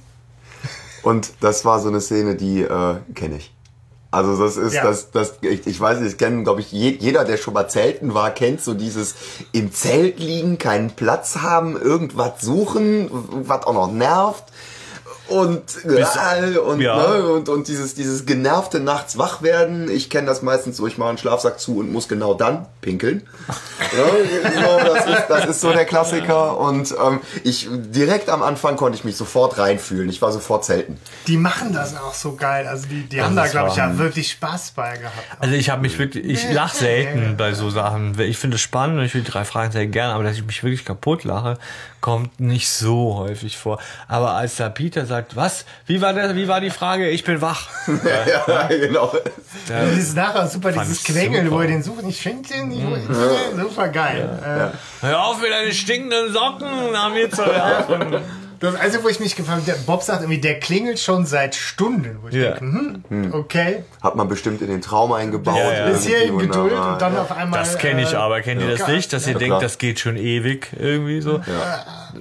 Und 1.02 1.32
das 1.40 1.64
war 1.64 1.80
so 1.80 1.88
eine 1.88 2.00
Szene, 2.00 2.34
die 2.36 2.62
äh, 2.62 2.96
kenne 3.14 3.36
ich. 3.36 3.52
Also 4.12 4.36
das 4.42 4.56
ist 4.56 4.74
Ja. 4.74 4.82
das, 4.82 5.12
das 5.12 5.34
ich, 5.40 5.66
ich 5.68 5.80
weiß 5.80 6.00
nicht, 6.00 6.12
das 6.12 6.18
kennen 6.18 6.42
glaube 6.42 6.60
ich 6.62 6.72
je, 6.72 6.90
jeder, 6.98 7.24
der 7.24 7.36
schon 7.36 7.54
mal 7.54 7.68
zelten 7.68 8.12
war, 8.12 8.30
kennt 8.32 8.60
so 8.60 8.74
dieses 8.74 9.14
im 9.52 9.72
Zelt 9.72 10.18
liegen, 10.18 10.58
keinen 10.58 10.90
Platz 10.90 11.36
haben, 11.36 11.80
irgendwas 11.80 12.40
suchen, 12.40 13.08
was 13.12 13.64
auch 13.64 13.72
noch 13.72 13.92
nervt 13.92 14.42
und 15.30 15.84
äh, 15.84 16.58
und, 16.58 16.80
ja. 16.80 16.96
ne, 16.96 17.22
und 17.24 17.48
und 17.48 17.68
dieses 17.68 17.94
dieses 17.94 18.26
genervte 18.26 18.80
nachts 18.80 19.16
wach 19.16 19.42
werden. 19.42 19.90
Ich 19.90 20.10
kenne 20.10 20.26
das 20.26 20.42
meistens 20.42 20.76
so, 20.76 20.86
ich 20.86 20.98
mache 20.98 21.10
einen 21.10 21.18
Schlafsack 21.18 21.60
zu 21.60 21.78
und 21.78 21.92
muss 21.92 22.08
genau 22.08 22.34
dann 22.34 22.66
pinkeln. 22.80 23.26
ja, 23.96 24.06
so, 24.06 24.94
das, 24.94 25.06
ist, 25.06 25.26
das 25.28 25.46
ist 25.46 25.60
so 25.60 25.72
der 25.72 25.84
Klassiker 25.84 26.58
und 26.58 26.94
ähm, 27.04 27.20
ich 27.44 27.68
direkt 27.70 28.28
am 28.28 28.42
Anfang 28.42 28.76
konnte 28.76 28.98
ich 28.98 29.04
mich 29.04 29.16
sofort 29.16 29.58
reinfühlen. 29.58 30.08
Ich 30.08 30.20
war 30.20 30.32
sofort 30.32 30.64
zelten. 30.64 30.98
Die 31.26 31.36
machen 31.36 31.72
das 31.72 31.96
auch 31.96 32.14
so 32.14 32.34
geil. 32.34 32.66
Also 32.66 32.88
die, 32.88 33.04
die 33.04 33.22
haben 33.22 33.36
da, 33.36 33.46
glaube 33.46 33.70
ich, 33.70 33.76
ja 33.76 33.98
wirklich 33.98 34.32
Spaß 34.32 34.72
bei 34.72 34.96
gehabt. 34.96 35.16
Also 35.38 35.54
ich 35.54 35.70
habe 35.70 35.82
mich 35.82 35.98
wirklich, 35.98 36.24
ich 36.24 36.52
lache 36.52 36.76
selten 36.76 37.36
bei 37.36 37.54
so 37.54 37.70
Sachen. 37.70 38.18
Ich 38.20 38.38
finde 38.38 38.56
es 38.56 38.60
spannend 38.60 38.98
und 38.98 39.04
ich 39.04 39.14
will 39.14 39.22
die 39.22 39.30
drei 39.30 39.44
Fragen 39.44 39.72
sehr 39.72 39.86
gerne, 39.86 40.14
aber 40.14 40.24
dass 40.24 40.36
ich 40.36 40.44
mich 40.44 40.62
wirklich 40.62 40.84
kaputt 40.84 41.24
lache, 41.24 41.58
kommt 42.00 42.40
nicht 42.40 42.68
so 42.68 43.16
häufig 43.16 43.56
vor. 43.58 43.78
Aber 44.08 44.32
als 44.32 44.56
da 44.56 44.68
Peter 44.68 45.06
sagt, 45.06 45.36
was? 45.36 45.64
Wie 45.86 46.00
war 46.00 46.12
der, 46.12 46.34
wie 46.36 46.48
war 46.48 46.60
die 46.60 46.70
Frage? 46.70 47.08
Ich 47.08 47.24
bin 47.24 47.40
wach. 47.40 47.68
ja, 47.86 48.66
genau. 48.68 49.12
Ja, 49.68 49.80
Und 49.82 49.94
dieses 49.96 50.14
nachher 50.14 50.46
super, 50.46 50.72
dieses 50.72 51.02
Quengeln, 51.04 51.46
super. 51.46 51.56
wo 51.56 51.62
ihr 51.62 51.68
den 51.68 51.82
sucht. 51.82 52.04
Ich 52.08 52.20
finde 52.20 52.48
den, 52.48 52.72
ich, 52.72 52.82
super 53.60 53.88
geil. 53.88 54.72
Äh, 55.02 55.06
Hör 55.06 55.24
auf 55.24 55.40
mit 55.40 55.50
deinen 55.50 55.72
stinkenden 55.72 56.32
Socken 56.32 56.94
an 56.94 57.12
mir 57.12 57.30
zu 57.30 57.44
werfen. 57.44 58.16
Das 58.60 58.74
Einzige, 58.74 59.02
wo 59.04 59.08
ich 59.08 59.18
mich 59.20 59.36
gefragt 59.36 59.62
habe, 59.62 59.66
der 59.72 59.78
Bob 59.86 60.02
sagt 60.02 60.20
irgendwie, 60.20 60.40
der 60.40 60.60
klingelt 60.60 61.00
schon 61.00 61.24
seit 61.24 61.54
Stunden. 61.54 62.18
Wo 62.20 62.28
ich 62.28 62.34
Ja. 62.34 62.52
denke, 62.52 63.00
hm, 63.08 63.34
okay, 63.34 63.84
Hat 64.02 64.16
man 64.16 64.28
bestimmt 64.28 64.60
in 64.60 64.68
den 64.68 64.82
Traum 64.82 65.12
eingebaut. 65.12 65.56
Ja, 65.56 65.72
ja. 65.72 65.88
bis 65.90 66.04
hierhin 66.06 66.28
irgendwie 66.28 66.46
Geduld 66.46 66.64
wunderbar, 66.72 66.92
und 66.92 67.02
dann 67.02 67.14
ja. 67.14 67.22
auf 67.22 67.32
einmal. 67.32 67.58
Das 67.60 67.78
kenne 67.78 68.02
ich 68.02 68.12
äh, 68.12 68.16
aber. 68.16 68.42
Kennt 68.42 68.60
ihr 68.60 68.68
das 68.70 68.80
ja. 68.80 68.88
nicht? 68.88 69.12
Dass 69.14 69.26
ihr 69.26 69.32
Ja, 69.32 69.38
denkt, 69.38 69.52
klar. 69.52 69.60
das 69.62 69.78
geht 69.78 69.98
schon 69.98 70.16
ewig 70.16 70.68
irgendwie 70.78 71.20
so. 71.22 71.40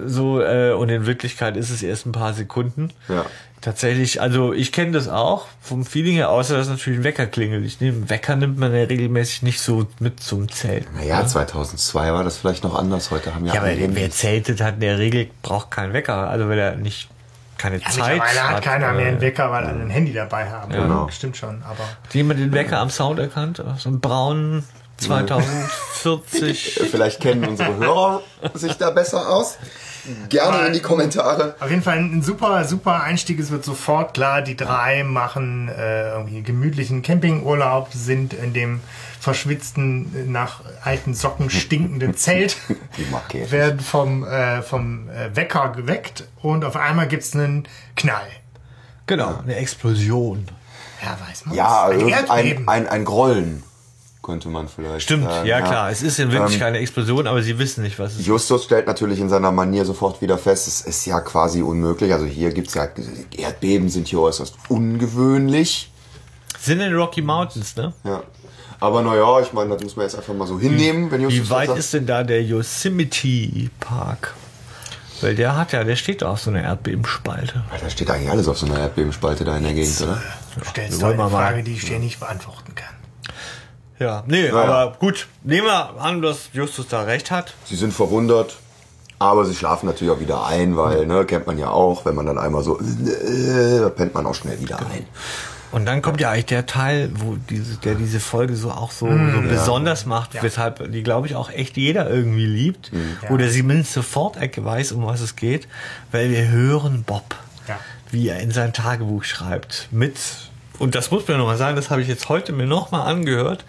So, 0.06 0.40
äh, 0.40 0.72
und 0.72 0.88
in 0.88 1.04
Wirklichkeit 1.06 1.56
ist 1.56 1.68
es 1.70 1.82
erst 1.82 2.06
ein 2.06 2.12
paar 2.12 2.32
Sekunden. 2.32 2.90
Ja. 3.08 3.26
Tatsächlich, 3.60 4.22
also 4.22 4.54
ich 4.54 4.72
kenne 4.72 4.92
das 4.92 5.08
auch 5.08 5.46
vom 5.60 5.84
Feeling 5.84 6.14
her, 6.14 6.30
außer 6.30 6.56
dass 6.56 6.68
natürlich 6.70 7.00
ein 7.00 7.04
Wecker 7.04 7.26
klingelt. 7.26 7.64
Ich 7.66 7.78
nehme 7.80 8.08
Wecker 8.08 8.34
nimmt 8.36 8.58
man 8.58 8.74
ja 8.74 8.84
regelmäßig 8.84 9.42
nicht 9.42 9.60
so 9.60 9.86
mit 9.98 10.20
zum 10.20 10.50
Zelten. 10.50 10.94
Naja, 10.96 11.26
2002 11.26 12.12
war 12.12 12.24
das 12.24 12.38
vielleicht 12.38 12.64
noch 12.64 12.74
anders. 12.74 13.10
Heute 13.10 13.34
haben 13.34 13.44
ja, 13.44 13.54
Ja, 13.54 13.60
aber 13.60 13.70
wer 13.76 14.10
zeltet 14.10 14.62
hat 14.62 14.74
in 14.74 14.80
der 14.80 14.98
Regel 14.98 15.28
braucht 15.42 15.70
keinen 15.70 15.92
Wecker. 15.92 16.30
Also 16.30 16.48
wenn 16.48 16.58
er 16.58 16.76
nicht 16.76 17.10
keine 17.58 17.76
Ja, 17.76 17.90
Zeit 17.90 18.14
mittlerweile 18.14 18.48
hat 18.48 18.62
keiner 18.62 18.92
mehr 18.94 19.08
einen 19.08 19.18
äh, 19.18 19.20
Wecker, 19.20 19.50
weil 19.50 19.64
alle 19.64 19.80
ein 19.80 19.90
Handy 19.90 20.14
dabei 20.14 20.48
haben. 20.48 20.72
Genau. 20.72 21.08
Stimmt 21.10 21.36
schon, 21.36 21.62
aber. 21.62 21.84
Hat 21.84 22.14
jemand 22.14 22.40
den 22.40 22.52
Wecker 22.52 22.78
am 22.78 22.88
Sound 22.88 23.18
erkannt? 23.18 23.62
So 23.76 23.90
einen 23.90 24.00
braunen 24.00 24.64
2040. 24.96 26.80
Vielleicht 26.90 27.20
kennen 27.20 27.44
unsere 27.44 27.76
Hörer 27.76 28.22
sich 28.54 28.74
da 28.78 28.90
besser 28.90 29.28
aus. 29.28 29.58
Gerne 30.28 30.66
in 30.68 30.72
die 30.72 30.80
Kommentare. 30.80 31.54
Auf 31.60 31.70
jeden 31.70 31.82
Fall 31.82 31.98
ein 31.98 32.22
super, 32.22 32.64
super 32.64 33.02
Einstieg. 33.02 33.38
Es 33.40 33.50
wird 33.50 33.64
sofort 33.64 34.14
klar, 34.14 34.42
die 34.42 34.56
drei 34.56 35.04
machen 35.04 35.68
äh, 35.68 36.10
irgendwie 36.12 36.42
gemütlichen 36.42 37.02
Campingurlaub, 37.02 37.88
sind 37.92 38.32
in 38.34 38.52
dem 38.52 38.80
verschwitzten, 39.20 40.14
äh, 40.16 40.30
nach 40.30 40.62
alten 40.82 41.14
Socken 41.14 41.50
stinkenden 41.50 42.16
Zelt, 42.16 42.56
werden 43.50 43.80
vom, 43.80 44.24
äh, 44.26 44.62
vom 44.62 45.08
äh, 45.10 45.34
Wecker 45.36 45.70
geweckt 45.70 46.24
und 46.42 46.64
auf 46.64 46.76
einmal 46.76 47.06
gibt's 47.08 47.34
einen 47.34 47.66
Knall. 47.96 48.26
Genau, 49.06 49.38
eine 49.42 49.56
Explosion. 49.56 50.46
Ja, 51.02 51.16
weiß 51.28 51.46
man. 51.46 51.54
Ja, 51.54 51.86
ein 51.86 52.00
irgendein- 52.00 52.26
Erdbeben. 52.26 52.68
ein, 52.68 52.88
ein 52.88 53.04
Grollen 53.04 53.62
könnte 54.30 54.48
man 54.48 54.68
vielleicht 54.68 55.02
Stimmt, 55.02 55.24
sagen. 55.24 55.46
ja 55.46 55.60
klar. 55.60 55.90
Es 55.90 56.02
ist 56.02 56.18
in 56.18 56.30
wirklich 56.32 56.54
Ähm, 56.54 56.60
keine 56.60 56.78
Explosion, 56.78 57.26
aber 57.26 57.42
sie 57.42 57.58
wissen 57.58 57.82
nicht, 57.82 57.98
was 57.98 58.12
es 58.14 58.20
ist. 58.20 58.26
Justus 58.26 58.64
stellt 58.64 58.86
natürlich 58.86 59.18
in 59.20 59.28
seiner 59.28 59.50
Manier 59.52 59.84
sofort 59.84 60.20
wieder 60.22 60.38
fest, 60.38 60.68
es 60.68 60.80
ist 60.82 61.04
ja 61.06 61.20
quasi 61.20 61.62
unmöglich. 61.62 62.12
Also 62.12 62.26
hier 62.26 62.52
gibt's 62.52 62.74
ja, 62.74 62.88
Erdbeben 63.36 63.88
sind 63.88 64.08
hier 64.08 64.20
äußerst 64.20 64.54
ungewöhnlich. 64.68 65.90
Sind 66.60 66.80
in 66.80 66.90
den 66.90 66.96
Rocky 66.96 67.22
Mountains, 67.22 67.74
ne? 67.76 67.92
Ja. 68.04 68.22
Aber 68.78 69.02
naja, 69.02 69.40
ich 69.40 69.52
meine, 69.52 69.70
das 69.74 69.82
muss 69.82 69.96
man 69.96 70.04
jetzt 70.06 70.14
einfach 70.16 70.32
mal 70.34 70.46
so 70.46 70.58
hinnehmen, 70.58 71.10
wenn 71.10 71.20
Justus 71.20 71.46
Wie 71.46 71.50
weit 71.50 71.76
ist 71.76 71.92
denn 71.92 72.06
da 72.06 72.22
der 72.22 72.42
Yosemite 72.42 73.68
Park? 73.80 74.34
Weil 75.20 75.34
der 75.34 75.54
hat 75.56 75.72
ja, 75.72 75.84
der 75.84 75.96
steht 75.96 76.22
da 76.22 76.30
auf 76.30 76.40
so 76.40 76.48
einer 76.50 76.62
Erdbebenspalte. 76.62 77.62
Da 77.78 77.90
steht 77.90 78.10
eigentlich 78.10 78.30
alles 78.30 78.48
auf 78.48 78.56
so 78.58 78.64
einer 78.66 78.78
Erdbebenspalte 78.78 79.44
da 79.44 79.56
in 79.58 79.64
der 79.64 79.74
Gegend, 79.74 80.00
oder? 80.00 80.22
Du 80.58 80.64
stellst 80.64 80.96
doch 81.02 81.08
wollen 81.08 81.20
eine 81.20 81.30
mal- 81.30 81.36
Frage, 81.42 81.62
die 81.62 81.72
ich 81.74 81.84
dir 81.84 81.98
nicht 81.98 82.20
beantworten 82.20 82.74
kann. 82.74 82.94
Ja, 84.00 84.24
nee, 84.26 84.48
Naja. 84.50 84.64
aber 84.64 84.96
gut. 84.98 85.28
Nehmen 85.44 85.66
wir 85.66 86.00
an, 86.00 86.22
dass 86.22 86.48
Justus 86.52 86.88
da 86.88 87.02
recht 87.02 87.30
hat. 87.30 87.54
Sie 87.66 87.76
sind 87.76 87.92
verwundert, 87.92 88.56
aber 89.18 89.44
sie 89.44 89.54
schlafen 89.54 89.86
natürlich 89.86 90.12
auch 90.12 90.20
wieder 90.20 90.46
ein, 90.46 90.76
weil, 90.76 91.06
ne, 91.06 91.24
kennt 91.26 91.46
man 91.46 91.58
ja 91.58 91.68
auch, 91.70 92.04
wenn 92.06 92.14
man 92.14 92.24
dann 92.26 92.38
einmal 92.38 92.62
so, 92.62 92.80
äh, 92.80 93.80
da 93.80 93.90
pennt 93.90 94.14
man 94.14 94.26
auch 94.26 94.34
schnell 94.34 94.58
wieder 94.60 94.78
ein. 94.78 95.04
Und 95.72 95.84
dann 95.86 96.02
kommt 96.02 96.20
ja 96.20 96.30
eigentlich 96.30 96.46
der 96.46 96.66
Teil, 96.66 97.10
wo 97.14 97.36
diese, 97.48 97.76
der 97.76 97.94
diese 97.94 98.18
Folge 98.18 98.56
so 98.56 98.72
auch 98.72 98.90
so, 98.90 99.06
Mm, 99.06 99.34
so 99.34 99.48
besonders 99.48 100.04
macht, 100.04 100.42
weshalb 100.42 100.90
die, 100.90 101.02
glaube 101.04 101.28
ich, 101.28 101.36
auch 101.36 101.48
echt 101.50 101.76
jeder 101.76 102.10
irgendwie 102.10 102.46
liebt. 102.46 102.90
Mm. 102.92 103.32
Oder 103.32 103.48
sie 103.50 103.62
mindestens 103.62 103.94
sofort 103.94 104.36
weiß, 104.40 104.90
um 104.92 105.06
was 105.06 105.20
es 105.20 105.36
geht, 105.36 105.68
weil 106.10 106.30
wir 106.30 106.48
hören 106.48 107.04
Bob, 107.06 107.36
Ja. 107.68 107.78
wie 108.10 108.26
er 108.28 108.40
in 108.40 108.50
sein 108.50 108.72
Tagebuch 108.72 109.22
schreibt. 109.22 109.86
Mit, 109.92 110.16
und 110.80 110.96
das 110.96 111.12
muss 111.12 111.28
man 111.28 111.38
nochmal 111.38 111.56
sagen, 111.56 111.76
das 111.76 111.90
habe 111.90 112.02
ich 112.02 112.08
jetzt 112.08 112.28
heute 112.28 112.52
mir 112.52 112.66
nochmal 112.66 113.06
angehört, 113.06 113.64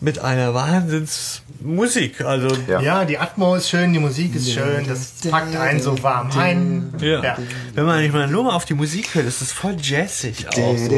mit 0.00 0.18
einer 0.18 0.52
Wahnsinnsmusik. 0.52 2.22
Also 2.22 2.48
Ja. 2.68 2.80
Ja, 2.80 3.04
die 3.04 3.18
Atmo 3.18 3.54
ist 3.54 3.70
schön, 3.70 3.92
die 3.92 4.00
Musik 4.00 4.34
ist 4.34 4.52
schön, 4.52 4.84
das 4.86 5.12
packt 5.30 5.54
einen 5.54 5.80
so 5.80 6.02
warm 6.02 6.30
ein. 6.36 6.92
Ja. 7.00 7.22
Ja. 7.22 7.36
Wenn 7.74 7.84
man 7.84 8.02
nicht 8.02 8.12
mal 8.12 8.26
nur 8.26 8.42
mal 8.44 8.54
auf 8.54 8.64
die 8.64 8.74
Musik 8.74 9.14
hört, 9.14 9.26
ist 9.26 9.40
es 9.40 9.52
voll 9.52 9.76
jazzig 9.80 10.46
auch. 10.48 10.76
So. 10.76 10.88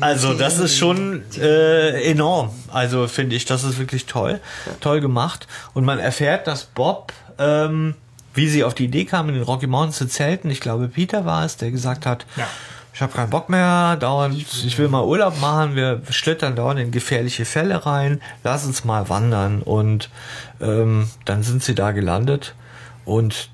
Also 0.00 0.34
das 0.34 0.58
ist 0.58 0.76
schon 0.76 1.22
äh, 1.40 2.10
enorm. 2.10 2.50
Also 2.70 3.08
finde 3.08 3.36
ich, 3.36 3.46
das 3.46 3.64
ist 3.64 3.78
wirklich 3.78 4.04
toll, 4.04 4.40
toll 4.80 5.00
gemacht. 5.00 5.46
Und 5.72 5.84
man 5.84 5.98
erfährt, 5.98 6.46
dass 6.46 6.64
Bob, 6.64 7.14
ähm, 7.38 7.94
wie 8.36 8.48
sie 8.48 8.62
auf 8.64 8.74
die 8.74 8.84
Idee 8.84 9.04
kam, 9.04 9.28
in 9.28 9.34
den 9.34 9.42
Rocky 9.44 9.66
Mountains 9.66 9.96
zu 9.96 10.06
zelten, 10.08 10.50
ich 10.50 10.60
glaube 10.60 10.88
Peter 10.88 11.24
war 11.24 11.44
es, 11.44 11.56
der 11.56 11.70
gesagt 11.70 12.06
hat, 12.06 12.26
Ja. 12.36 12.46
ich 12.94 13.00
habe 13.02 13.12
keinen 13.12 13.30
Bock 13.30 13.48
mehr, 13.48 13.96
dauernd, 13.96 14.36
ich 14.36 14.78
will 14.78 14.88
mal 14.88 15.04
Urlaub 15.04 15.40
machen, 15.40 15.74
wir 15.74 16.02
schlittern 16.10 16.54
dauernd 16.56 16.78
in 16.80 16.90
gefährliche 16.90 17.44
Fälle 17.44 17.84
rein, 17.86 18.20
lass 18.44 18.64
uns 18.64 18.84
mal 18.84 19.08
wandern. 19.08 19.62
Und 19.62 20.10
ähm, 20.60 21.08
dann 21.24 21.42
sind 21.42 21.62
sie 21.62 21.74
da 21.74 21.90
gelandet 21.92 22.54
und 23.04 23.50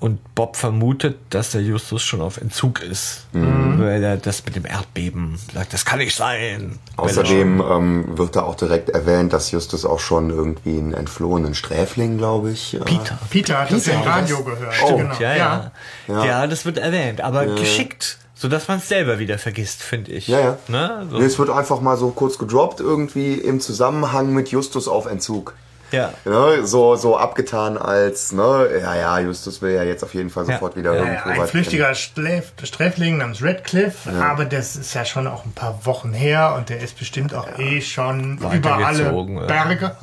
und 0.00 0.20
Bob 0.34 0.56
vermutet, 0.56 1.16
dass 1.30 1.50
der 1.50 1.62
Justus 1.62 2.02
schon 2.02 2.20
auf 2.20 2.36
Entzug 2.40 2.80
ist, 2.82 3.26
weil 3.32 4.02
er 4.04 4.16
das 4.16 4.44
mit 4.44 4.54
dem 4.54 4.64
Erdbeben 4.64 5.36
sagt, 5.52 5.72
das 5.72 5.84
kann 5.84 5.98
nicht 5.98 6.14
sein. 6.16 6.78
Außerdem 6.96 7.60
ähm, 7.60 8.18
wird 8.18 8.36
da 8.36 8.42
auch 8.42 8.54
direkt 8.54 8.90
erwähnt, 8.90 9.32
dass 9.32 9.50
Justus 9.50 9.84
auch 9.84 9.98
schon 10.00 10.30
irgendwie 10.30 10.78
einen 10.78 10.94
entflohenen 10.94 11.54
Sträfling, 11.54 12.16
glaube 12.18 12.52
ich. 12.52 12.74
Äh, 12.74 12.78
Peter. 12.80 13.18
Peter 13.30 13.58
hat 13.60 13.72
das 13.72 13.84
Peter 13.84 13.94
im 13.96 14.00
hat 14.00 14.06
Radio 14.22 14.36
das. 14.36 14.44
gehört. 14.46 14.74
Oh, 14.84 14.96
genau. 14.98 15.14
Ja, 15.18 15.36
ja. 15.36 15.72
Ja, 16.06 16.24
Ja. 16.24 16.46
das 16.46 16.64
wird 16.64 16.78
erwähnt, 16.78 17.20
aber 17.20 17.46
geschickt, 17.46 18.18
sodass 18.34 18.68
man 18.68 18.78
es 18.78 18.88
selber 18.88 19.18
wieder 19.18 19.38
vergisst, 19.38 19.82
finde 19.82 20.12
ich. 20.12 20.28
Ja, 20.28 20.40
ja. 20.40 20.58
Ne? 20.68 21.08
So. 21.10 21.18
Nee, 21.18 21.24
es 21.24 21.38
wird 21.40 21.50
einfach 21.50 21.80
mal 21.80 21.96
so 21.96 22.10
kurz 22.10 22.38
gedroppt, 22.38 22.78
irgendwie 22.78 23.34
im 23.34 23.58
Zusammenhang 23.60 24.32
mit 24.32 24.50
Justus 24.50 24.86
auf 24.86 25.06
Entzug. 25.06 25.54
Ja. 25.90 26.12
Ne, 26.24 26.66
so, 26.66 26.96
so 26.96 27.16
abgetan 27.16 27.78
als, 27.78 28.32
ne, 28.32 28.68
ja, 28.82 28.94
ja, 28.94 29.18
Justus 29.20 29.62
will 29.62 29.72
ja 29.74 29.82
jetzt 29.84 30.04
auf 30.04 30.12
jeden 30.14 30.28
Fall 30.30 30.44
sofort 30.44 30.76
wieder 30.76 30.94
Ja, 30.94 31.04
irgendwo 31.04 31.28
ein 31.30 31.38
was- 31.40 31.50
flüchtiger 31.50 31.94
Sträfling 31.94 33.16
namens 33.18 33.42
Radcliffe, 33.42 34.10
aber 34.10 34.44
das 34.44 34.76
ist 34.76 34.92
ja 34.94 35.04
schon 35.04 35.26
auch 35.26 35.44
ein 35.46 35.52
paar 35.52 35.86
Wochen 35.86 36.12
her 36.12 36.54
und 36.56 36.68
der 36.68 36.80
ist 36.80 36.98
bestimmt 36.98 37.34
auch 37.34 37.58
eh 37.58 37.80
schon 37.80 38.38
über 38.38 38.76
alle 38.76 38.98
Weitergezogen, 38.98 39.36
ja. 39.38 39.44
Berge. 39.46 39.96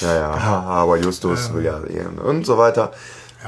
Ja, 0.00 0.14
ja, 0.14 0.30
aber 0.30 0.96
Justus 0.98 1.52
will 1.52 1.64
ja 1.64 1.80
eh 1.84 2.04
und 2.22 2.46
so 2.46 2.56
weiter. 2.58 2.92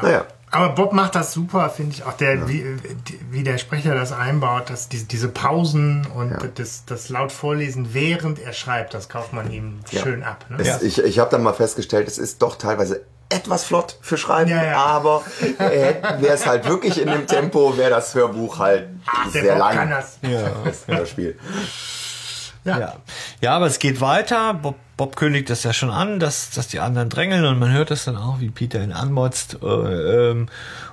Naja. 0.03 0.25
Aber 0.57 0.71
Bob 0.71 0.93
macht 0.95 1.15
das 1.15 1.33
super, 1.33 1.69
finde 1.69 1.93
ich. 1.95 2.05
Auch 2.05 2.15
der, 2.15 2.49
wie, 2.49 2.65
wie 3.31 3.43
der 3.43 3.59
Sprecher 3.59 3.95
das 3.95 4.13
einbaut, 4.13 4.71
dass 4.71 4.89
die, 4.89 5.05
diese 5.05 5.29
Pausen 5.29 6.07
und 6.15 6.35
das, 6.59 6.85
das 6.87 7.11
laut 7.11 7.31
Vorlesen, 7.31 7.93
während 7.93 8.39
er 8.39 8.53
schreibt, 8.55 8.95
das 8.95 9.09
kauft 9.11 9.33
man 9.35 9.51
ihm 9.53 9.81
schön 9.93 10.23
ab. 10.23 10.47
Ne? 10.49 10.57
Es, 10.61 10.83
Ich, 10.83 10.99
ich 10.99 11.19
habe 11.19 11.31
dann 11.31 11.43
mal 11.43 11.53
festgestellt, 11.53 12.09
es 12.09 12.17
ist 12.17 12.41
doch 12.41 12.57
teilweise 12.57 13.03
etwas 13.29 13.65
flott 13.65 13.99
für 14.01 14.17
Schreiben, 14.17 14.51
Ja, 14.51 14.65
ja. 14.65 14.77
aber 14.77 15.23
äh, 15.59 15.95
wäre 16.21 16.35
es 16.35 16.47
halt 16.47 16.67
wirklich 16.67 17.01
in 17.01 17.09
dem 17.11 17.27
Tempo, 17.27 17.77
wäre 17.77 17.91
das 17.91 18.15
Hörbuch 18.15 18.59
halt 18.61 18.89
der 19.35 19.43
sehr 19.43 19.53
Bob 19.55 19.59
lang. 19.59 19.75
kann 19.75 19.91
das. 19.91 20.19
Ja. 20.23 20.51
Das 20.65 20.87
Hörspiel. 20.87 21.37
Ja. 22.67 22.95
ja, 23.41 23.57
aber 23.57 23.67
es 23.67 23.79
geht 23.79 24.01
weiter. 24.01 24.55
Bob, 24.55 24.77
Bob 24.97 25.17
kündigt 25.17 25.51
das 25.51 25.63
ja 25.63 25.73
schon 25.73 25.91
an, 25.91 26.19
dass, 26.19 26.51
dass 26.51 26.69
die 26.69 26.81
anderen 26.81 27.09
drängeln 27.09 27.45
und 27.45 27.59
man 27.59 27.73
hört 27.73 27.91
das 27.91 28.05
dann 28.05 28.17
auch, 28.17 28.41
wie 28.41 28.51
Peter 28.51 28.83
ihn 28.83 28.93
anmotzt. 28.93 29.59
Äh, 29.63 29.67
ähm, 29.67 30.49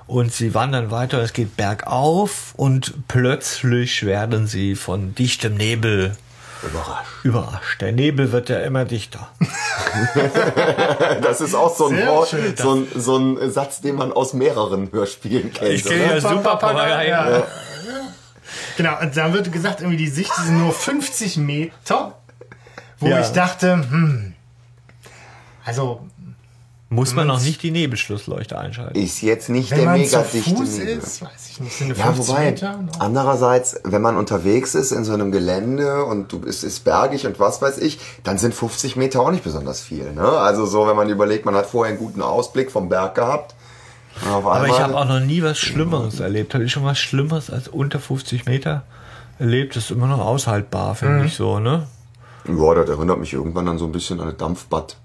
und 0.06 0.32
sie 0.32 0.54
wandern 0.54 0.90
weiter, 0.90 1.18
es 1.22 1.32
geht 1.32 1.56
bergauf 1.56 2.54
und 2.56 3.08
plötzlich 3.08 4.04
werden 4.04 4.46
sie 4.46 4.74
von 4.74 5.14
dichtem 5.14 5.56
Nebel 5.56 6.16
Überrascht. 6.62 7.24
überrascht. 7.24 7.80
Der 7.80 7.92
Nebel 7.92 8.32
wird 8.32 8.48
ja 8.48 8.60
immer 8.60 8.84
dichter. 8.84 9.28
Das 11.22 11.40
ist 11.40 11.54
auch 11.54 11.74
so 11.74 11.88
ein, 11.88 12.06
Wort, 12.06 12.30
schön. 12.30 12.54
so, 12.56 12.74
ein, 12.74 12.86
so 12.94 13.16
ein 13.16 13.50
Satz, 13.50 13.80
den 13.80 13.96
man 13.96 14.12
aus 14.12 14.32
mehreren 14.32 14.90
Hörspielen 14.90 15.52
kennt. 15.52 15.70
Ich 15.70 15.84
kenne 15.84 16.14
ja 16.14 16.20
super 16.20 16.56
Papagei. 16.56 17.08
Ja. 17.08 17.44
Genau, 18.76 19.00
und 19.00 19.16
dann 19.16 19.32
wird 19.32 19.52
gesagt, 19.52 19.80
irgendwie 19.80 19.96
die 19.98 20.08
Sicht 20.08 20.34
sind 20.34 20.58
nur 20.58 20.72
50 20.72 21.36
Meter, 21.38 22.14
wo 22.98 23.06
Ja. 23.08 23.20
ich 23.20 23.28
dachte, 23.28 23.74
hm, 23.74 24.34
also 25.64 26.00
Muss 26.90 27.14
man 27.14 27.26
noch 27.26 27.40
nicht 27.42 27.60
die 27.64 27.72
Nebelschlussleuchte 27.72 28.56
einschalten. 28.56 28.96
Ist 28.96 29.20
jetzt 29.22 29.48
nicht 29.48 29.70
wenn 29.72 29.78
der 29.78 29.86
man 29.86 30.00
mega 30.00 30.22
dichte 30.22 30.54
Fuß 30.54 30.78
Nebel. 30.78 30.98
ist, 30.98 31.22
weiß 31.22 31.48
ich 31.50 31.60
nicht, 31.60 31.76
sind 31.76 31.96
Ja, 31.98 32.04
50 32.12 32.28
wobei, 32.28 32.44
Meter. 32.50 32.76
noch? 32.76 33.00
andererseits, 33.00 33.80
wenn 33.82 34.00
man 34.02 34.16
unterwegs 34.16 34.76
ist 34.76 34.92
in 34.92 35.02
so 35.04 35.12
einem 35.12 35.32
Gelände 35.32 36.04
und 36.04 36.30
du 36.30 36.42
es 36.46 36.62
ist 36.62 36.84
bergig 36.84 37.26
und 37.26 37.40
was 37.40 37.60
weiß 37.60 37.78
ich, 37.78 37.98
dann 38.22 38.38
sind 38.38 38.54
50 38.54 38.94
Meter 38.94 39.20
auch 39.20 39.32
nicht 39.32 39.42
besonders 39.42 39.80
viel. 39.80 40.12
Ne? 40.12 40.22
Also 40.28 40.66
so, 40.66 40.86
wenn 40.86 40.94
man 40.94 41.08
überlegt, 41.08 41.46
man 41.46 41.56
hat 41.56 41.66
vorher 41.66 41.90
einen 41.94 41.98
guten 42.04 42.22
Ausblick 42.22 42.70
vom 42.70 42.88
Berg 42.88 43.16
gehabt. 43.16 43.54
Aber 44.22 44.66
ich 44.66 44.78
habe 44.78 44.96
auch 44.96 45.06
noch 45.06 45.20
nie 45.20 45.42
was 45.42 45.58
Schlimmeres 45.58 46.20
erlebt. 46.20 46.54
Habe 46.54 46.64
ich 46.64 46.72
schon 46.72 46.84
was 46.84 46.98
Schlimmeres 46.98 47.50
als 47.50 47.68
unter 47.68 47.98
50 47.98 48.46
Meter 48.46 48.84
erlebt? 49.38 49.76
Das 49.76 49.84
ist 49.84 49.90
immer 49.90 50.06
noch 50.06 50.20
aushaltbar, 50.20 50.94
finde 50.94 51.26
ich 51.26 51.34
so, 51.34 51.58
ne? 51.58 51.86
Ja, 52.46 52.74
das 52.74 52.88
erinnert 52.90 53.18
mich 53.18 53.32
irgendwann 53.32 53.66
dann 53.66 53.78
so 53.78 53.86
ein 53.86 53.92
bisschen 53.92 54.20
an 54.20 54.28
ein 54.28 54.36
Dampfbad. 54.36 54.96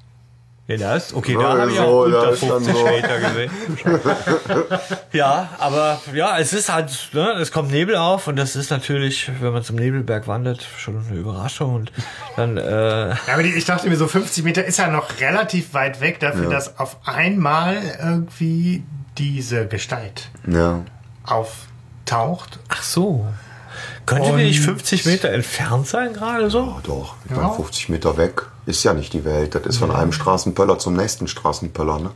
Ja, 0.69 0.77
das? 0.77 1.15
Okay, 1.15 1.33
Ja, 1.33 1.55
da 1.55 1.61
habe 1.61 1.71
ich 1.71 1.79
auch 1.79 2.05
unter 2.05 2.29
ist 2.29 2.43
dann 2.43 2.61
50 2.61 2.75
so. 2.75 2.85
Meter 2.85 3.19
gesehen. 3.19 3.51
ja, 5.13 5.49
aber 5.57 5.99
ja, 6.13 6.37
es 6.37 6.53
ist 6.53 6.71
halt, 6.71 6.91
ne, 7.13 7.31
es 7.41 7.51
kommt 7.51 7.71
Nebel 7.71 7.95
auf 7.95 8.27
und 8.27 8.35
das 8.35 8.55
ist 8.55 8.69
natürlich, 8.69 9.31
wenn 9.41 9.51
man 9.51 9.63
zum 9.63 9.77
Nebelberg 9.77 10.27
wandert, 10.27 10.63
schon 10.77 11.03
eine 11.09 11.17
Überraschung 11.17 11.73
und 11.73 11.91
dann, 12.35 12.57
äh, 12.57 13.09
Ja, 13.09 13.17
aber 13.33 13.41
die, 13.41 13.55
ich 13.55 13.65
dachte 13.65 13.89
mir, 13.89 13.95
so 13.95 14.07
50 14.07 14.43
Meter 14.43 14.63
ist 14.63 14.77
ja 14.77 14.91
noch 14.91 15.19
relativ 15.19 15.73
weit 15.73 16.01
weg 16.01 16.19
dafür, 16.19 16.51
dass 16.51 16.77
auf 16.77 16.97
einmal 17.03 17.77
irgendwie 17.99 18.83
diese 19.19 19.67
Gestalt 19.67 20.29
Ja. 20.47 20.79
auftaucht. 21.25 22.59
ach 22.69 22.81
so. 22.83 23.27
Könnte 24.05 24.29
die 24.37 24.45
nicht 24.45 24.61
50 24.61 25.05
Meter 25.05 25.29
entfernt 25.29 25.87
sein 25.87 26.13
gerade 26.13 26.49
so? 26.49 26.75
Oh, 26.77 26.79
doch, 26.83 27.15
ich 27.25 27.31
Ja. 27.31 27.37
meine, 27.37 27.53
50 27.53 27.89
Meter 27.89 28.17
weg 28.17 28.43
ist 28.65 28.83
ja 28.83 28.93
nicht 28.93 29.13
die 29.13 29.23
Welt. 29.23 29.53
Das 29.55 29.63
ist 29.65 29.77
von 29.77 29.91
einem 29.91 30.11
Straßenpöller 30.11 30.79
zum 30.79 30.95
nächsten 30.95 31.27
Straßenpöller. 31.27 31.99
Ne? 31.99 32.11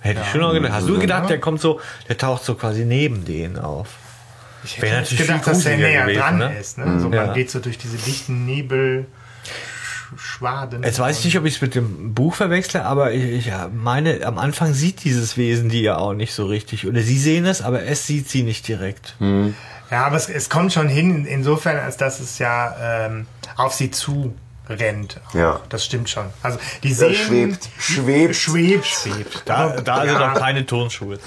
Hätte 0.00 0.22
ich 0.22 0.28
schon 0.28 0.40
noch 0.40 0.52
gedacht. 0.52 0.72
Hast 0.72 0.88
du 0.88 0.98
gedacht, 0.98 1.28
der 1.28 1.38
kommt 1.40 1.60
so, 1.60 1.80
der 2.08 2.16
taucht 2.16 2.44
so 2.44 2.54
quasi 2.54 2.84
neben 2.86 3.24
denen 3.26 3.58
auf? 3.58 3.88
Ich 4.64 4.80
Wäre 4.80 4.92
hätte 4.96 5.02
natürlich 5.02 5.26
gedacht, 5.26 5.46
dass 5.46 5.62
der 5.64 5.76
näher 5.76 6.02
gewesen, 6.02 6.20
dran 6.20 6.38
ne? 6.38 6.58
ist. 6.58 6.78
Ne? 6.78 6.84
Also 6.84 7.10
Ja. 7.10 7.26
man 7.26 7.34
geht 7.34 7.50
so 7.50 7.60
durch 7.60 7.76
diese 7.78 7.96
dichten 7.98 8.46
Nebel. 8.46 9.06
Schwaden. 10.16 10.82
Jetzt 10.82 10.98
weiß 10.98 11.18
ich 11.20 11.24
nicht, 11.26 11.38
ob 11.38 11.44
ich 11.44 11.56
es 11.56 11.60
mit 11.62 11.74
dem 11.74 12.14
Buch 12.14 12.34
verwechsle, 12.34 12.84
aber 12.84 13.12
ich, 13.12 13.24
ich 13.24 13.46
ja, 13.46 13.68
meine, 13.72 14.24
am 14.26 14.38
Anfang 14.38 14.74
sieht 14.74 15.04
dieses 15.04 15.36
Wesen 15.36 15.68
die 15.68 15.82
ja 15.82 15.96
auch 15.98 16.12
nicht 16.14 16.32
so 16.34 16.46
richtig. 16.46 16.86
Oder 16.86 17.00
sie 17.02 17.18
sehen 17.18 17.46
es, 17.46 17.62
aber 17.62 17.82
es 17.84 18.06
sieht 18.06 18.28
sie 18.28 18.42
nicht 18.42 18.66
direkt. 18.68 19.16
Ja, 19.90 20.04
aber 20.06 20.16
es, 20.16 20.28
es 20.28 20.48
kommt 20.48 20.72
schon 20.72 20.88
hin, 20.88 21.26
insofern, 21.26 21.76
als 21.78 21.96
dass 21.96 22.20
es 22.20 22.38
ja 22.38 23.06
ähm, 23.06 23.26
auf 23.56 23.74
sie 23.74 23.90
zu 23.90 24.34
rennt. 24.68 25.20
auch. 25.28 25.34
Ja. 25.34 25.60
Das 25.68 25.84
stimmt 25.84 26.08
schon. 26.08 26.26
Also 26.42 26.58
die 26.84 26.92
sehen 26.92 27.14
schwebt, 27.14 27.68
schwebt. 27.78 28.36
schwebt. 28.36 28.86
Schwebt. 28.86 29.42
Da, 29.46 29.80
da 29.80 30.04
sind 30.04 30.14
Ja. 30.14 30.28
noch 30.32 30.38
keine 30.40 30.64
Turnschuhe. 30.64 31.18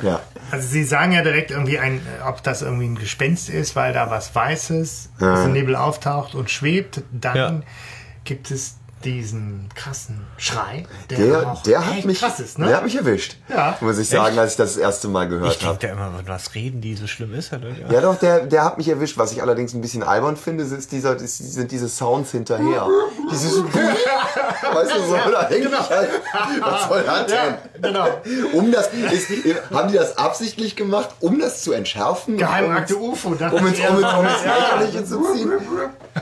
Ja. 0.00 0.20
Also 0.52 0.68
sie 0.68 0.84
sagen 0.84 1.10
ja 1.10 1.22
direkt 1.22 1.50
irgendwie 1.50 1.80
ein, 1.80 2.00
ob 2.24 2.40
das 2.44 2.62
irgendwie 2.62 2.86
ein 2.86 2.94
Gespenst 2.94 3.48
ist, 3.50 3.74
weil 3.74 3.92
da 3.92 4.10
was 4.10 4.32
Weißes 4.32 5.10
aus 5.20 5.42
dem 5.42 5.52
Nebel 5.54 5.74
auftaucht 5.74 6.36
und 6.36 6.50
schwebt. 6.50 7.02
Dann 7.10 7.36
Ja. 7.36 7.60
Gibt 8.28 8.50
es 8.50 8.77
diesen 9.04 9.68
krassen 9.74 10.26
Schrei, 10.36 10.84
der, 11.10 11.18
Der, 11.18 11.50
auch 11.52 11.62
der 11.62 11.86
hat 11.86 11.94
echt 11.96 12.06
mich, 12.06 12.22
ist, 12.22 12.58
ne? 12.58 12.66
der 12.66 12.76
hat 12.78 12.84
mich 12.84 12.96
erwischt. 12.96 13.36
Ja. 13.48 13.76
Muss 13.80 13.98
ich 13.98 14.08
sagen, 14.08 14.38
als 14.38 14.52
ich 14.52 14.56
das 14.56 14.74
das 14.74 14.76
erste 14.76 15.08
Mal 15.08 15.24
Ich 15.24 15.30
gehört 15.30 15.64
habe. 15.64 15.78
denke 15.78 15.86
ja 15.86 16.08
immer, 16.08 16.20
was 16.26 16.54
reden 16.54 16.80
die, 16.80 16.94
so 16.94 17.06
schlimm 17.06 17.32
ist 17.34 17.52
er 17.52 17.58
denn? 17.58 17.76
Ja, 17.90 18.00
doch, 18.00 18.16
der, 18.16 18.40
der 18.46 18.64
hat 18.64 18.76
mich 18.78 18.88
erwischt. 18.88 19.16
Was 19.16 19.32
ich 19.32 19.40
allerdings 19.40 19.72
ein 19.74 19.80
bisschen 19.80 20.02
albern 20.02 20.36
finde, 20.36 20.64
ist 20.64 20.92
dieser, 20.92 21.16
ist, 21.16 21.38
sind 21.38 21.70
diese 21.70 21.88
Sounds 21.88 22.32
hinterher. 22.32 22.86
Dieses, 23.30 23.62
weißt 23.64 24.92
du, 24.94 25.00
so, 25.02 25.16
da 25.30 25.44
denke 25.44 25.68
ich 25.68 25.90
halt, 25.90 26.10
was 26.60 26.88
soll 26.88 27.02
das 27.04 27.26
denn? 27.26 27.54
genau. 27.82 28.06
Um 28.52 28.72
das, 28.72 28.88
ist, 28.92 29.30
haben 29.72 29.90
die 29.90 29.96
das 29.96 30.18
absichtlich 30.18 30.76
gemacht, 30.76 31.10
um 31.20 31.38
das 31.38 31.62
zu 31.62 31.72
entschärfen? 31.72 32.36
Geheimakte 32.36 32.96
um, 32.96 33.10
UFO. 33.12 33.28
um 33.28 33.34
ins, 33.66 33.78
ich 33.78 33.88
um 33.88 33.98
ins, 33.98 34.12
um 34.14 34.26
ins 34.26 34.44
Lächerliche 34.44 35.04
zu 35.04 35.22
ziehen? 35.32 35.52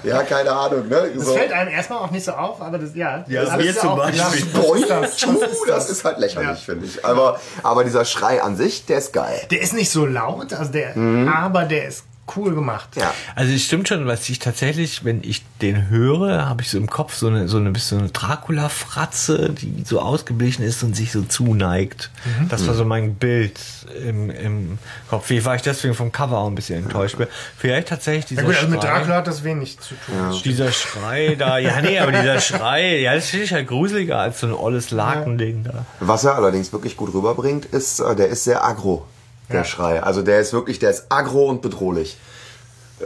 Ja, 0.05 0.23
keine 0.23 0.53
Ahnung, 0.53 0.89
ne? 0.89 1.11
Das 1.15 1.25
So. 1.25 1.35
fällt 1.35 1.53
einem 1.53 1.71
erstmal 1.71 1.99
auch 2.01 2.11
nicht 2.11 2.25
so 2.25 2.33
auf, 2.33 2.61
aber 2.67 2.79
das, 2.79 2.95
ja. 2.95 3.25
Ja, 3.29 3.45
das 3.45 3.57
mir 3.57 3.63
ist 3.65 3.81
zum 3.81 3.97
Beispiel. 3.97 4.47
Boing, 4.47 4.85
das 4.89 5.15
ist 5.15 5.91
das? 5.91 6.05
halt 6.05 6.19
lächerlich, 6.19 6.49
Ja. 6.49 6.55
finde 6.57 6.87
ich. 6.87 7.05
Aber, 7.05 7.41
aber 7.63 7.85
dieser 7.85 8.05
Schrei 8.05 8.43
an 8.43 8.57
sich, 8.57 8.85
der 8.87 8.99
ist 8.99 9.13
geil. 9.13 9.41
Der 9.51 9.61
ist 9.63 9.73
nicht 9.73 9.91
so 9.91 10.05
laut, 10.07 10.53
also 10.53 10.73
der, 10.73 10.97
aber 10.97 11.65
der 11.65 11.89
ist 11.89 12.05
cool 12.37 12.55
gemacht. 12.55 12.97
Ja. 12.97 13.13
Also 13.35 13.53
es 13.53 13.63
stimmt 13.63 13.89
schon, 13.89 14.07
was 14.07 14.29
ich 14.29 14.39
tatsächlich, 14.39 15.05
wenn 15.05 15.23
ich 15.23 15.45
den 15.63 15.89
höre, 15.89 16.47
habe 16.47 16.63
ich 16.63 16.71
so 16.71 16.79
im 16.79 16.89
Kopf 16.89 17.15
so 17.15 17.29
eine 17.29 17.49
so 17.49 17.57
eine 17.59 17.71
bisschen 17.71 17.99
eine 17.99 18.09
Dracula-Fratze, 18.09 19.51
die 19.51 19.85
so 19.85 20.01
ausgeblichen 20.01 20.65
ist 20.65 20.83
und 20.83 20.97
sich 20.97 21.13
so 21.13 21.23
zuneigt. 21.23 22.11
Das 22.49 22.67
war 22.67 22.75
so 22.75 22.85
mein 22.85 23.15
Bild 23.15 23.61
im, 24.05 24.31
im 24.31 24.79
Kopf. 25.09 25.31
Wie 25.31 25.45
war 25.45 25.55
ich 25.55 25.63
deswegen 25.63 25.95
vom 25.95 26.13
Cover 26.13 26.39
auch 26.39 26.49
ein 26.49 26.55
bisschen 26.55 26.83
enttäuscht 26.85 27.19
bin. 27.19 27.27
Vielleicht 27.57 27.89
tatsächlich 27.89 28.27
dieser 28.27 28.43
Ja 28.43 28.49
gut, 28.49 28.57
also 28.57 28.69
mit 28.69 28.83
Schrei. 28.83 28.91
Dracula 28.99 29.15
hat 29.17 29.27
das 29.27 29.45
wenig 29.45 29.79
zu 29.79 29.95
tun. 29.95 30.41
Dieser 30.45 30.73
Schrei 30.73 31.37
da, 31.39 31.59
ja 31.59 31.81
nee, 31.81 31.99
aber 31.99 32.13
dieser 32.13 32.41
Schrei, 32.47 32.99
ja, 33.01 33.15
das 33.15 33.27
finde 33.27 33.45
ich 33.45 33.53
halt 33.53 33.67
gruseliger 33.69 34.19
als 34.19 34.41
so 34.41 34.47
ein 34.47 34.53
olles 34.53 34.91
Lakending 34.91 35.65
da. 35.65 35.85
Was 36.01 36.25
er 36.25 36.35
allerdings 36.35 36.73
wirklich 36.73 36.97
gut 36.97 37.13
rüberbringt, 37.15 37.67
ist, 37.67 38.01
äh, 38.01 38.15
der 38.17 38.29
ist 38.29 38.45
sehr 38.45 38.65
aggro, 38.65 39.07
der 39.49 39.57
Ja. 39.59 39.65
Schrei. 39.65 40.03
Also 40.03 40.23
der 40.23 40.41
ist 40.41 40.53
wirklich, 40.53 40.79
der 40.79 40.91
ist 40.91 41.07
aggro 41.11 41.49
und 41.49 41.63
bedrohlich. 41.63 42.17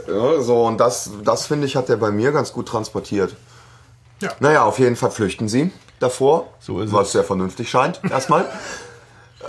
Ja, 0.07 0.41
so, 0.41 0.65
und 0.65 0.77
das, 0.79 1.09
das 1.23 1.45
finde 1.47 1.67
ich, 1.67 1.75
hat 1.75 1.89
er 1.89 1.97
bei 1.97 2.11
mir 2.11 2.31
ganz 2.31 2.53
gut 2.53 2.67
transportiert. 2.67 3.35
Ja. 4.21 4.31
Naja, 4.39 4.63
auf 4.63 4.79
jeden 4.79 4.95
Fall 4.95 5.11
flüchten 5.11 5.49
sie 5.49 5.71
davor, 5.99 6.47
So 6.59 6.79
ist 6.81 6.93
was 6.93 7.07
es. 7.07 7.13
sehr 7.13 7.23
vernünftig 7.23 7.69
scheint, 7.69 7.99
erstmal. 8.09 8.45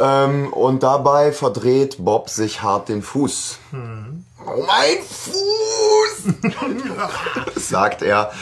ähm, 0.01 0.53
und 0.53 0.83
dabei 0.83 1.33
verdreht 1.33 1.97
Bob 1.99 2.29
sich 2.31 2.63
hart 2.63 2.89
den 2.89 3.03
Fuß. 3.03 3.59
Hm. 3.71 4.25
Oh, 4.45 4.65
mein 4.67 4.99
Fuß! 5.09 6.35
sagt 7.69 8.03
er. 8.03 8.33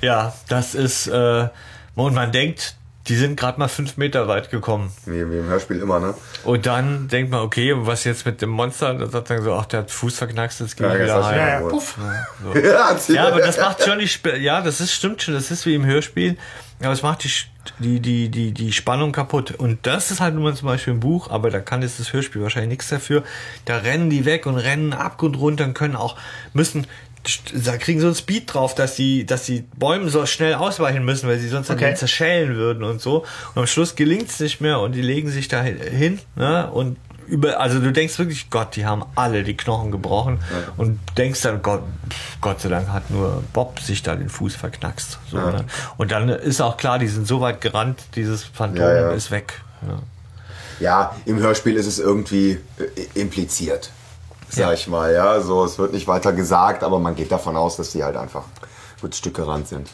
Ja, 0.00 0.34
das 0.48 0.74
ist, 0.74 1.06
äh, 1.06 1.48
und 1.94 2.14
man 2.14 2.32
denkt, 2.32 2.76
die 3.08 3.16
sind 3.16 3.38
gerade 3.38 3.58
mal 3.58 3.68
fünf 3.68 3.98
Meter 3.98 4.28
weit 4.28 4.50
gekommen. 4.50 4.90
Wie, 5.04 5.30
wie 5.30 5.38
im 5.38 5.46
Hörspiel 5.46 5.78
immer, 5.80 6.00
ne? 6.00 6.14
Und 6.44 6.64
dann 6.64 7.08
denkt 7.08 7.30
man, 7.30 7.40
okay, 7.40 7.74
was 7.76 8.04
jetzt 8.04 8.24
mit 8.24 8.40
dem 8.40 8.48
Monster? 8.48 8.94
Da 8.94 9.06
sagt 9.08 9.28
man 9.28 9.42
so, 9.42 9.52
ach, 9.54 9.66
der 9.66 9.80
hat 9.80 9.90
Fuß 9.90 10.16
verknackst, 10.16 10.60
jetzt 10.60 10.76
geh 10.76 10.84
Ja, 10.84 10.94
wieder 10.98 11.24
heim. 11.24 11.38
Ja, 11.38 11.60
puff. 11.68 11.98
Ja, 12.54 12.96
Ja, 13.08 13.28
aber 13.28 13.40
das 13.40 13.58
macht 13.58 13.82
schon 13.84 13.98
die, 13.98 14.06
Sp 14.08 14.40
ja, 14.40 14.62
das 14.62 14.80
ist, 14.80 14.92
stimmt 14.92 15.22
schon, 15.22 15.34
das 15.34 15.50
ist 15.50 15.66
wie 15.66 15.74
im 15.74 15.84
Hörspiel, 15.84 16.38
aber 16.80 16.92
es 16.92 17.02
macht 17.02 17.24
die, 17.24 17.30
die, 17.78 18.00
die, 18.00 18.28
die, 18.30 18.52
die 18.52 18.72
Spannung 18.72 19.12
kaputt. 19.12 19.50
Und 19.52 19.86
das 19.86 20.10
ist 20.10 20.20
halt 20.20 20.34
nur 20.34 20.54
zum 20.54 20.68
Beispiel 20.68 20.94
ein 20.94 21.00
Buch, 21.00 21.30
aber 21.30 21.50
da 21.50 21.60
kann 21.60 21.82
jetzt 21.82 22.00
das 22.00 22.12
Hörspiel 22.12 22.40
wahrscheinlich 22.42 22.70
nichts 22.70 22.88
dafür. 22.88 23.22
Da 23.66 23.78
rennen 23.78 24.08
die 24.08 24.24
weg 24.24 24.46
und 24.46 24.56
rennen 24.56 24.94
Abgrund 24.94 25.38
runter 25.38 25.64
und 25.64 25.74
können 25.74 25.96
auch, 25.96 26.16
müssen, 26.54 26.86
da 27.64 27.76
kriegen 27.78 28.00
so 28.00 28.06
einen 28.06 28.16
Speed 28.16 28.52
drauf, 28.52 28.74
dass 28.74 28.96
die, 28.96 29.24
dass 29.26 29.44
die 29.44 29.64
Bäume 29.76 30.08
so 30.10 30.26
schnell 30.26 30.54
ausweichen 30.54 31.04
müssen, 31.04 31.28
weil 31.28 31.38
sie 31.38 31.48
sonst 31.48 31.70
Okay. 31.70 31.84
denen 31.84 31.96
zerschellen 31.96 32.54
würden 32.56 32.84
und 32.84 33.00
so. 33.00 33.24
Und 33.54 33.62
am 33.62 33.66
Schluss 33.66 33.94
gelingt 33.96 34.28
es 34.30 34.40
nicht 34.40 34.60
mehr 34.60 34.80
und 34.80 34.92
die 34.92 35.02
legen 35.02 35.30
sich 35.30 35.48
da 35.48 35.62
hin, 35.62 36.20
ne, 36.36 36.70
und 36.70 36.96
über, 37.26 37.58
also 37.58 37.80
du 37.80 37.90
denkst 37.90 38.18
wirklich, 38.18 38.50
Gott, 38.50 38.76
die 38.76 38.84
haben 38.84 39.02
alle 39.14 39.44
die 39.44 39.56
Knochen 39.56 39.90
gebrochen 39.90 40.40
und 40.76 41.00
denkst 41.16 41.40
dann, 41.40 41.62
Gott, 41.62 41.80
pff, 42.10 42.36
Gott 42.42 42.60
sei 42.60 42.68
Dank 42.68 42.88
hat 42.88 43.08
nur 43.10 43.42
Bob 43.54 43.80
sich 43.80 44.02
da 44.02 44.14
den 44.14 44.28
Fuß 44.28 44.54
verknackst. 44.56 45.18
So, 45.30 45.38
ne? 45.38 45.64
Und 45.96 46.12
dann 46.12 46.28
ist 46.28 46.60
auch 46.60 46.76
klar, 46.76 46.98
die 46.98 47.08
sind 47.08 47.26
so 47.26 47.40
weit 47.40 47.62
gerannt, 47.62 48.02
dieses 48.14 48.42
Phantom 48.44 48.84
Ja, 48.84 48.94
ja. 48.94 49.10
ist 49.12 49.30
weg. 49.30 49.62
Ja. 49.88 49.98
Ja, 50.80 51.16
im 51.24 51.38
Hörspiel 51.38 51.76
ist 51.76 51.86
es 51.86 51.98
irgendwie 51.98 52.58
äh, 53.14 53.18
impliziert, 54.56 54.66
sag 54.66 54.66
Ja. 54.66 54.72
ich 54.72 54.86
mal. 54.88 55.12
Ja, 55.12 55.40
so 55.40 55.64
es 55.64 55.78
wird 55.78 55.92
nicht 55.92 56.06
weiter 56.08 56.32
gesagt, 56.32 56.82
aber 56.82 56.98
man 56.98 57.14
geht 57.14 57.30
davon 57.32 57.56
aus, 57.56 57.76
dass 57.76 57.90
die 57.90 58.02
halt 58.04 58.16
einfach 58.16 58.44
gut 59.00 59.14
Stück 59.14 59.34
gerannt 59.34 59.68
sind. 59.68 59.88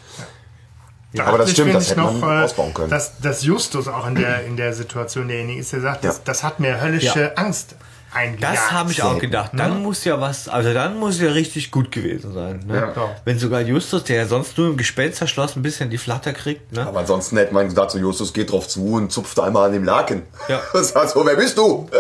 Da 1.13 1.25
Aber 1.25 1.39
das 1.39 1.51
stimmt, 1.51 1.75
das 1.75 1.91
hätte 1.91 2.01
man 2.01 2.23
äh, 2.23 2.45
ausbauen 2.45 2.73
können. 2.73 2.91
Dass, 2.91 3.19
dass 3.19 3.43
Justus 3.43 3.89
auch 3.89 4.07
in 4.07 4.15
der, 4.15 4.45
in 4.45 4.57
der 4.57 4.73
Situation 4.73 5.27
derjenige 5.27 5.59
ist, 5.61 5.73
der 5.73 5.81
sagt, 5.81 6.05
das, 6.05 6.17
Ja. 6.19 6.23
das 6.25 6.43
hat 6.45 6.61
mir 6.61 6.81
höllische 6.81 7.21
Ja. 7.21 7.33
Angst 7.35 7.75
eingejagt. 8.15 8.55
Das 8.57 8.71
habe 8.71 8.93
ich 8.93 9.03
auch 9.03 9.19
gedacht. 9.19 9.51
Dann 9.57 9.83
muss 9.83 10.05
ja 10.05 10.21
was, 10.21 10.49
also 10.49 10.73
dann 10.73 10.97
muss 11.01 11.21
ja 11.21 11.31
richtig 11.31 11.73
gut 11.73 11.91
gewesen 11.91 12.33
sein. 12.33 12.61
Ne? 12.65 12.77
Ja. 12.77 12.87
Ja. 13.03 13.17
Wenn 13.25 13.41
sogar 13.41 13.61
Justus, 13.61 14.05
der 14.05 14.19
ja 14.19 14.27
sonst 14.27 14.57
nur 14.57 14.69
im 14.69 14.77
Gespensterschloss 14.77 15.57
ein 15.57 15.63
bisschen 15.63 15.91
die 15.91 15.99
Flatter 15.99 16.33
kriegt, 16.33 16.71
ne? 16.73 16.87
Aber 16.87 17.01
ansonsten 17.01 17.37
hätte 17.39 17.55
man 17.55 17.67
gesagt, 17.69 17.91
so 17.91 17.99
Justus 17.99 18.33
geht 18.33 18.53
drauf 18.53 18.69
zu 18.69 18.93
und 18.95 19.11
zupft 19.11 19.39
einmal 19.41 19.67
an 19.67 19.73
dem 19.73 19.83
Laken. 19.85 20.23
Ja. 20.49 20.61
Sagt 20.83 21.11
so, 21.11 21.27
wer 21.27 21.35
bist 21.35 21.59
du? 21.59 21.89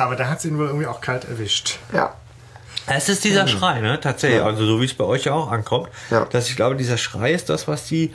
Aber 0.00 0.16
da 0.16 0.28
hat 0.28 0.40
sie 0.40 0.48
ihn 0.48 0.58
wohl 0.58 0.66
irgendwie 0.66 0.86
auch 0.86 1.00
kalt 1.00 1.24
erwischt. 1.26 1.78
Ja. 1.92 2.14
Es 2.86 3.08
ist 3.08 3.22
dieser 3.24 3.46
Schrei, 3.46 3.80
ne? 3.80 4.00
Tatsächlich. 4.00 4.42
Also 4.42 4.64
so 4.66 4.80
wie 4.80 4.86
es 4.86 4.94
bei 4.94 5.04
euch 5.04 5.24
ja 5.24 5.34
auch 5.34 5.50
ankommt. 5.52 5.88
Ja. 6.10 6.24
Dass 6.24 6.48
ich 6.48 6.56
glaube, 6.56 6.74
dieser 6.76 6.96
Schrei 6.96 7.32
ist 7.32 7.48
das, 7.50 7.68
was 7.68 7.84
die 7.84 8.12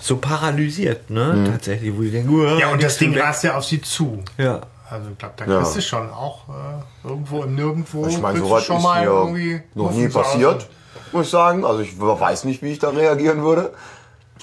so 0.00 0.18
paralysiert, 0.18 1.08
ne? 1.10 1.32
Mhm. 1.34 1.46
Tatsächlich, 1.52 1.96
wo 1.96 2.02
die 2.02 2.10
denken, 2.10 2.28
"Uah, 2.30 2.58
Ja, 2.58 2.68
und 2.70 2.82
das 2.82 2.98
Ding 2.98 3.14
weg." 3.14 3.22
rast 3.22 3.42
ja 3.44 3.56
auf 3.56 3.64
sie 3.64 3.80
zu. 3.80 4.22
Ja. 4.38 4.60
Also 4.90 5.08
ich 5.10 5.18
glaube, 5.18 5.34
da 5.38 5.44
Ja. 5.46 5.58
kriegst 5.60 5.76
du 5.76 5.82
schon 5.82 6.10
auch 6.10 6.48
äh, 6.48 7.08
irgendwo 7.08 7.42
im 7.44 7.54
Nirgendwo. 7.54 8.06
Ich 8.06 8.18
meine, 8.18 8.38
du 8.40 8.46
sowas 8.46 8.64
schon 8.64 8.76
ist 8.76 8.82
mal 8.82 9.00
hier 9.00 9.10
irgendwie 9.10 9.62
noch 9.74 9.90
nie 9.92 10.08
passiert, 10.08 10.68
muss 11.12 11.26
ich 11.26 11.30
sagen. 11.30 11.64
Also 11.64 11.80
ich 11.80 11.98
weiß 11.98 12.44
nicht, 12.44 12.62
wie 12.62 12.72
ich 12.72 12.78
da 12.78 12.90
reagieren 12.90 13.42
würde. 13.42 13.72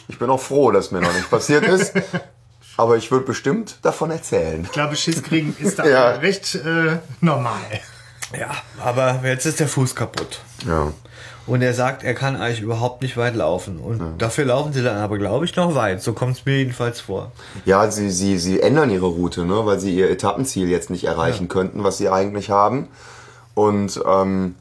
Ich 0.07 0.17
bin 0.19 0.29
auch 0.29 0.39
froh, 0.39 0.71
dass 0.71 0.91
mir 0.91 1.01
noch 1.01 1.13
nicht 1.13 1.29
passiert 1.29 1.63
ist. 1.65 1.93
Aber 2.77 2.95
ich 2.97 3.11
würde 3.11 3.25
bestimmt 3.25 3.77
davon 3.81 4.11
erzählen. 4.11 4.61
Ich 4.63 4.71
glaube, 4.71 4.95
Schiss 4.95 5.23
kriegen 5.23 5.55
ist 5.59 5.79
da 5.79 5.85
Ja. 5.87 6.09
recht 6.11 6.55
äh, 6.55 6.97
normal. 7.21 7.59
Ja, 8.39 8.51
aber 8.83 9.21
jetzt 9.23 9.45
ist 9.45 9.59
der 9.59 9.67
Fuß 9.67 9.95
kaputt. 9.95 10.39
Ja. 10.67 10.91
Und 11.47 11.61
er 11.61 11.73
sagt, 11.73 12.03
er 12.03 12.13
kann 12.13 12.35
eigentlich 12.35 12.59
überhaupt 12.61 13.01
nicht 13.01 13.15
weit 13.15 13.33
laufen. 13.35 13.79
Und 13.79 14.01
dafür 14.21 14.43
laufen 14.43 14.73
sie 14.73 14.83
dann 14.83 14.97
aber, 14.97 15.17
glaube 15.17 15.45
ich, 15.45 15.55
noch 15.55 15.75
weit. 15.75 16.01
So 16.03 16.11
kommt 16.11 16.35
es 16.37 16.45
mir 16.45 16.57
jedenfalls 16.57 16.99
vor. 16.99 17.31
Ja, 17.63 17.89
sie, 17.89 18.11
sie, 18.11 18.37
sie 18.37 18.59
ändern 18.61 18.89
ihre 18.89 19.05
Route, 19.05 19.45
ne, 19.45 19.65
weil 19.65 19.79
sie 19.79 19.95
ihr 19.95 20.09
Etappenziel 20.11 20.67
jetzt 20.69 20.89
nicht 20.89 21.05
erreichen 21.05 21.47
könnten, 21.47 21.85
was 21.85 21.97
sie 21.97 22.09
eigentlich 22.09 22.49
haben. 22.49 22.89
Und 23.55 23.99
ähm, 24.05 24.55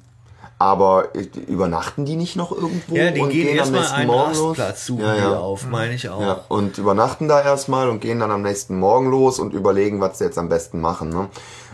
aber 0.58 1.08
übernachten 1.46 2.04
die 2.06 2.16
nicht 2.16 2.34
noch 2.36 2.50
irgendwo? 2.52 2.94
Ja, 2.96 3.10
die 3.10 3.20
und 3.20 3.30
gehen 3.30 3.48
am 3.50 3.56
erstmal 3.56 3.80
nächsten 3.80 3.96
einen 3.96 4.06
Morgen 4.06 4.34
los? 4.34 4.58
Rastplatz 4.58 4.86
suchen 4.86 5.04
ja, 5.04 5.14
die 5.14 5.20
ja. 5.20 5.36
auf, 5.38 5.66
meine 5.66 5.94
ich 5.94 6.08
auch. 6.08 6.20
Ja, 6.20 6.40
und 6.48 6.78
übernachten 6.78 7.28
da 7.28 7.42
erstmal 7.42 7.88
und 7.90 8.00
gehen 8.00 8.20
dann 8.20 8.30
am 8.30 8.42
nächsten 8.42 8.78
Morgen 8.78 9.10
los 9.10 9.38
und 9.38 9.52
überlegen, 9.52 10.00
was 10.00 10.18
sie 10.18 10.24
jetzt 10.24 10.38
am 10.38 10.48
besten 10.48 10.80
machen. 10.80 11.10
Ne? 11.10 11.28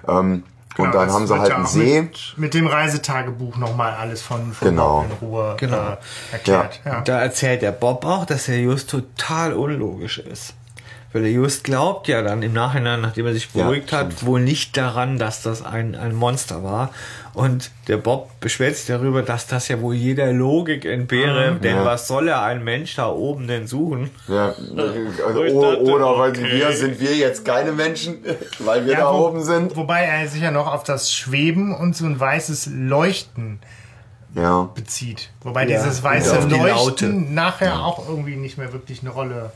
Ähm, 0.09 0.43
und 0.79 0.87
Genau, 0.87 0.93
dann 0.93 1.07
das 1.09 1.15
haben 1.15 1.27
sie 1.27 1.39
halt 1.39 1.49
ja 1.51 1.57
einen 1.57 1.65
auch 1.67 1.69
See. 1.69 2.01
Mit, 2.03 2.35
mit 2.37 2.55
dem 2.55 2.67
Reisetagebuch 2.67 3.57
nochmal 3.57 3.93
alles 3.93 4.23
von, 4.23 4.53
von 4.53 4.69
Genau. 4.69 5.03
Bob 5.03 5.21
in 5.23 5.29
Ruhe 5.29 5.57
Genau. 5.59 5.77
äh, 5.77 5.97
erklärt. 6.33 6.81
Ja. 6.85 6.99
Und 6.99 7.09
da 7.09 7.21
erzählt 7.21 7.61
der 7.63 7.73
Bob 7.73 8.05
auch, 8.07 8.25
dass 8.25 8.47
der 8.47 8.59
Just 8.59 8.89
total 8.91 9.53
unlogisch 9.53 10.19
ist. 10.19 10.55
Weil 11.13 11.25
der 11.25 11.31
Just 11.31 11.65
glaubt 11.65 12.09
ja 12.09 12.23
dann 12.23 12.43
im 12.43 12.55
Nachhinein, 12.55 13.03
nachdem 13.03 13.27
er 13.27 13.35
sich 13.35 13.51
Ja, 13.53 13.65
beruhigt 13.65 13.93
hat, 13.93 14.15
stimmt. 14.15 14.27
wohl 14.27 14.41
nicht 14.41 14.75
daran, 14.79 15.19
dass 15.19 15.43
das 15.43 15.63
ein, 15.63 15.95
ein 15.95 16.15
Monster 16.15 16.65
war. 16.65 16.89
Und 17.35 17.71
der 17.89 17.97
Bob 17.97 18.29
beschwert 18.41 18.77
sich 18.77 18.87
darüber, 18.89 19.23
dass 19.23 19.47
das 19.47 19.69
ja 19.69 19.81
wohl 19.81 19.95
jeder 19.95 20.33
Logik 20.33 20.85
entbehre. 20.85 21.55
Denn 21.63 21.77
Ja. 21.77 21.85
was 21.87 22.07
soll 22.07 22.29
er 22.29 22.43
ein 22.43 22.63
Mensch 22.63 22.97
da 22.97 23.09
oben 23.09 23.47
denn 23.49 23.67
suchen? 23.67 24.11
Ja, 24.29 24.49
also, 25.27 25.61
dachte, 25.63 25.83
oder 25.83 26.19
weil 26.19 26.31
okay. 26.31 26.51
wir 26.53 26.73
sind 26.73 27.01
wir 27.01 27.17
jetzt 27.17 27.45
keine 27.45 27.73
Menschen, 27.73 28.19
weil 28.59 28.85
wir 28.85 28.93
Ja, 28.93 28.99
da 29.01 29.13
wo- 29.15 29.29
oben 29.29 29.43
sind. 29.43 29.77
Wobei 29.77 30.03
er 30.05 30.29
sich 30.29 30.43
ja 30.43 30.51
noch 30.51 30.67
auf 30.71 30.85
das 30.85 31.11
Schweben 31.11 31.75
und 31.75 31.97
so 31.97 32.05
ein 32.05 32.21
weißes 32.21 32.69
Leuchten 32.75 33.61
Ja. 34.35 34.69
bezieht. 34.75 35.31
Wobei 35.43 35.67
Ja, 35.67 35.79
dieses 35.83 36.03
weiße 36.03 36.49
Leuchten 36.49 36.51
Laute. 36.61 37.07
nachher 37.07 37.81
auch 37.85 38.09
irgendwie 38.09 38.37
nicht 38.37 38.59
mehr 38.59 38.73
wirklich 38.75 39.01
eine 39.01 39.11
Rolle 39.11 39.53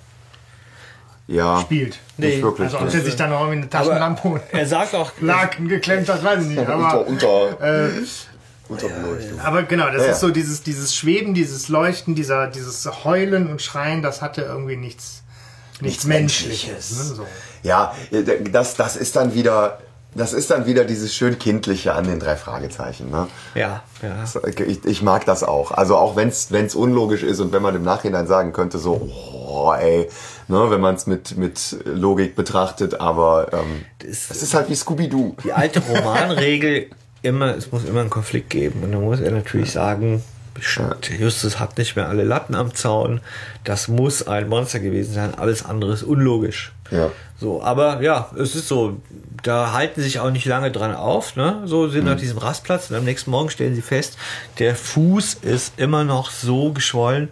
Ja. 1.29 1.61
spielt. 1.61 1.99
Nicht 2.19 2.43
wirklich. 2.43 2.67
Also 2.67 2.79
ob 2.79 2.91
der 2.91 3.01
sich 3.01 3.17
dann 3.17 3.31
noch 3.31 3.41
irgendwie 3.41 3.59
eine 3.59 3.71
Taschenlampe 3.71 4.29
und 4.29 4.41
er 4.53 4.67
sagt 4.67 4.95
auch, 4.95 5.11
Laken 5.21 5.69
geklemmt 5.69 6.09
hat, 6.09 6.23
weiß 6.23 6.43
ich 6.43 6.49
nicht. 6.51 6.59
Aber 6.59 7.05
unter, 7.07 7.51
unter, 7.59 7.87
äh, 7.89 7.91
Unterbeleuchtung. 8.69 9.41
Aber 9.41 9.63
genau, 9.63 9.91
das 9.91 10.05
Ja, 10.05 10.13
ist 10.13 10.21
so 10.21 10.31
dieses, 10.31 10.63
dieses 10.63 10.95
Schweben, 10.95 11.35
dieses 11.35 11.69
Leuchten, 11.69 12.15
dieser, 12.15 12.49
dieses 12.49 12.89
Heulen 13.05 13.49
und 13.49 13.63
Schreien, 13.63 14.03
das 14.03 14.23
hatte 14.23 14.43
irgendwie 14.43 14.77
nichts, 14.77 15.23
nichts, 15.81 15.83
Nichts 15.83 16.05
Menschliches. 16.05 16.91
Menschliches. 16.91 17.09
Ne? 17.11 17.15
So. 17.17 17.27
Ja, 17.63 17.95
das, 18.53 18.75
das 18.75 18.97
ist 18.97 19.15
dann 19.17 19.35
wieder, 19.35 19.79
das 20.17 20.33
ist 20.33 20.51
dann 20.51 20.67
wieder 20.67 20.85
dieses 20.85 21.15
schön 21.15 21.39
kindliche 21.39 21.95
an 21.95 22.05
den 22.05 22.19
drei 22.19 22.37
Fragezeichen. 22.37 23.11
Ne? 23.11 23.29
Ja, 23.55 23.83
ja. 24.03 24.25
Ich, 24.67 24.85
ich 24.85 25.03
mag 25.03 25.27
das 25.27 25.45
auch. 25.45 25.73
Also 25.73 25.97
auch 25.97 26.17
wenn 26.17 26.29
es 26.29 26.75
unlogisch 26.75 27.23
ist 27.23 27.41
und 27.41 27.53
wenn 27.53 27.63
man 27.63 27.77
im 27.77 27.83
Nachhinein 27.83 28.27
sagen 28.27 28.53
könnte, 28.53 28.79
so, 28.79 28.95
oh, 28.95 29.73
ey, 29.79 30.09
ne, 30.49 30.71
wenn 30.71 30.81
man 30.81 30.95
es 30.95 31.07
mit, 31.07 31.37
mit 31.37 31.77
Logik 31.85 32.35
betrachtet, 32.35 33.01
aber 33.01 33.53
ähm, 33.53 33.85
es 33.99 34.31
ist 34.31 34.55
halt 34.55 34.71
wie 34.71 34.75
Scooby-Doo. 34.75 35.37
Die 35.45 35.53
alte 35.53 35.81
Romanregel, 35.81 36.87
immer, 37.23 37.55
es 37.55 37.71
muss 37.71 37.85
immer 37.85 38.01
einen 38.01 38.11
Konflikt 38.11 38.51
geben. 38.51 38.83
Und 38.85 38.93
dann 38.93 39.03
muss 39.03 39.21
er 39.21 39.33
natürlich 39.33 39.71
sagen, 39.71 40.23
Justus 40.61 41.59
hat 41.59 41.79
nicht 41.79 41.97
mehr 41.97 42.09
alle 42.09 42.25
Latten 42.25 42.55
am 42.55 42.75
Zaun. 42.75 43.21
Das 43.65 43.89
muss 43.89 44.27
ein 44.27 44.49
Monster 44.49 44.81
gewesen 44.81 45.15
sein. 45.15 45.35
Alles 45.35 45.65
andere 45.65 45.93
ist 45.93 46.03
unlogisch. 46.03 46.73
Ja. 46.91 47.11
So, 47.39 47.63
aber 47.63 48.01
ja, 48.01 48.31
es 48.39 48.55
ist 48.55 48.69
so, 48.69 49.01
da 49.43 49.73
halten 49.73 50.01
sie 50.01 50.07
sich 50.07 50.21
auch 50.21 50.31
nicht 50.31 50.47
lange 50.47 50.71
dran 50.71 50.95
auf, 50.95 51.37
ne? 51.37 51.63
So 51.67 51.89
sind 51.89 52.09
auf 52.09 52.19
diesem 52.19 52.39
Rastplatz 52.39 52.91
und 52.91 52.97
am 52.97 53.05
nächsten 53.05 53.31
Morgen 53.31 53.51
stellen 53.51 53.75
sie 53.75 53.83
fest, 53.83 54.17
der 54.59 54.75
Fuß 54.75 55.35
ist 55.43 55.79
immer 55.79 56.05
noch 56.05 56.31
so 56.31 56.73
geschwollen, 56.73 57.29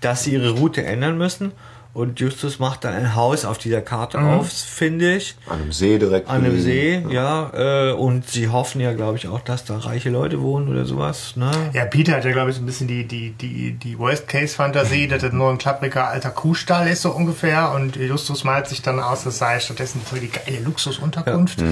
dass 0.00 0.24
sie 0.24 0.32
ihre 0.32 0.50
Route 0.50 0.84
ändern 0.84 1.16
müssen. 1.16 1.52
Und 1.94 2.18
Justus 2.18 2.58
macht 2.58 2.82
dann 2.82 2.92
ein 2.92 3.14
Haus 3.14 3.44
auf 3.44 3.56
dieser 3.56 3.80
Karte 3.80 4.18
auf, 4.18 4.50
finde 4.50 5.14
ich. 5.14 5.36
An 5.46 5.62
einem 5.62 5.72
See 5.72 5.96
direkt. 5.96 6.28
An 6.28 6.44
einem. 6.44 6.60
See, 6.60 7.00
ja. 7.08 7.90
Äh, 7.90 7.92
und 7.92 8.28
sie 8.28 8.48
hoffen 8.48 8.80
ja, 8.80 8.92
glaube 8.94 9.16
ich, 9.16 9.28
auch, 9.28 9.40
dass 9.40 9.64
da 9.64 9.78
reiche 9.78 10.10
Leute 10.10 10.42
wohnen 10.42 10.68
oder 10.68 10.86
sowas. 10.86 11.36
Ne? 11.36 11.52
Ja, 11.72 11.84
Peter 11.84 12.16
hat 12.16 12.24
ja, 12.24 12.32
glaube 12.32 12.50
ich, 12.50 12.56
so 12.56 12.62
ein 12.62 12.66
bisschen 12.66 12.88
die, 12.88 13.06
die, 13.06 13.30
die, 13.30 13.74
die 13.74 13.96
Worst-Case-Fantasie, 13.96 15.06
dass 15.08 15.22
das 15.22 15.32
nur 15.32 15.48
ein 15.50 15.58
klappriger 15.58 16.08
alter 16.08 16.30
Kuhstall 16.30 16.88
ist, 16.88 17.02
so 17.02 17.12
ungefähr. 17.12 17.70
Und 17.72 17.94
Justus 17.94 18.42
malt 18.42 18.66
sich 18.66 18.82
dann 18.82 18.98
aus, 18.98 19.24
es 19.24 19.38
sei 19.38 19.60
stattdessen 19.60 20.00
voll 20.00 20.18
die 20.18 20.30
geile 20.30 20.58
Luxusunterkunft. 20.64 21.62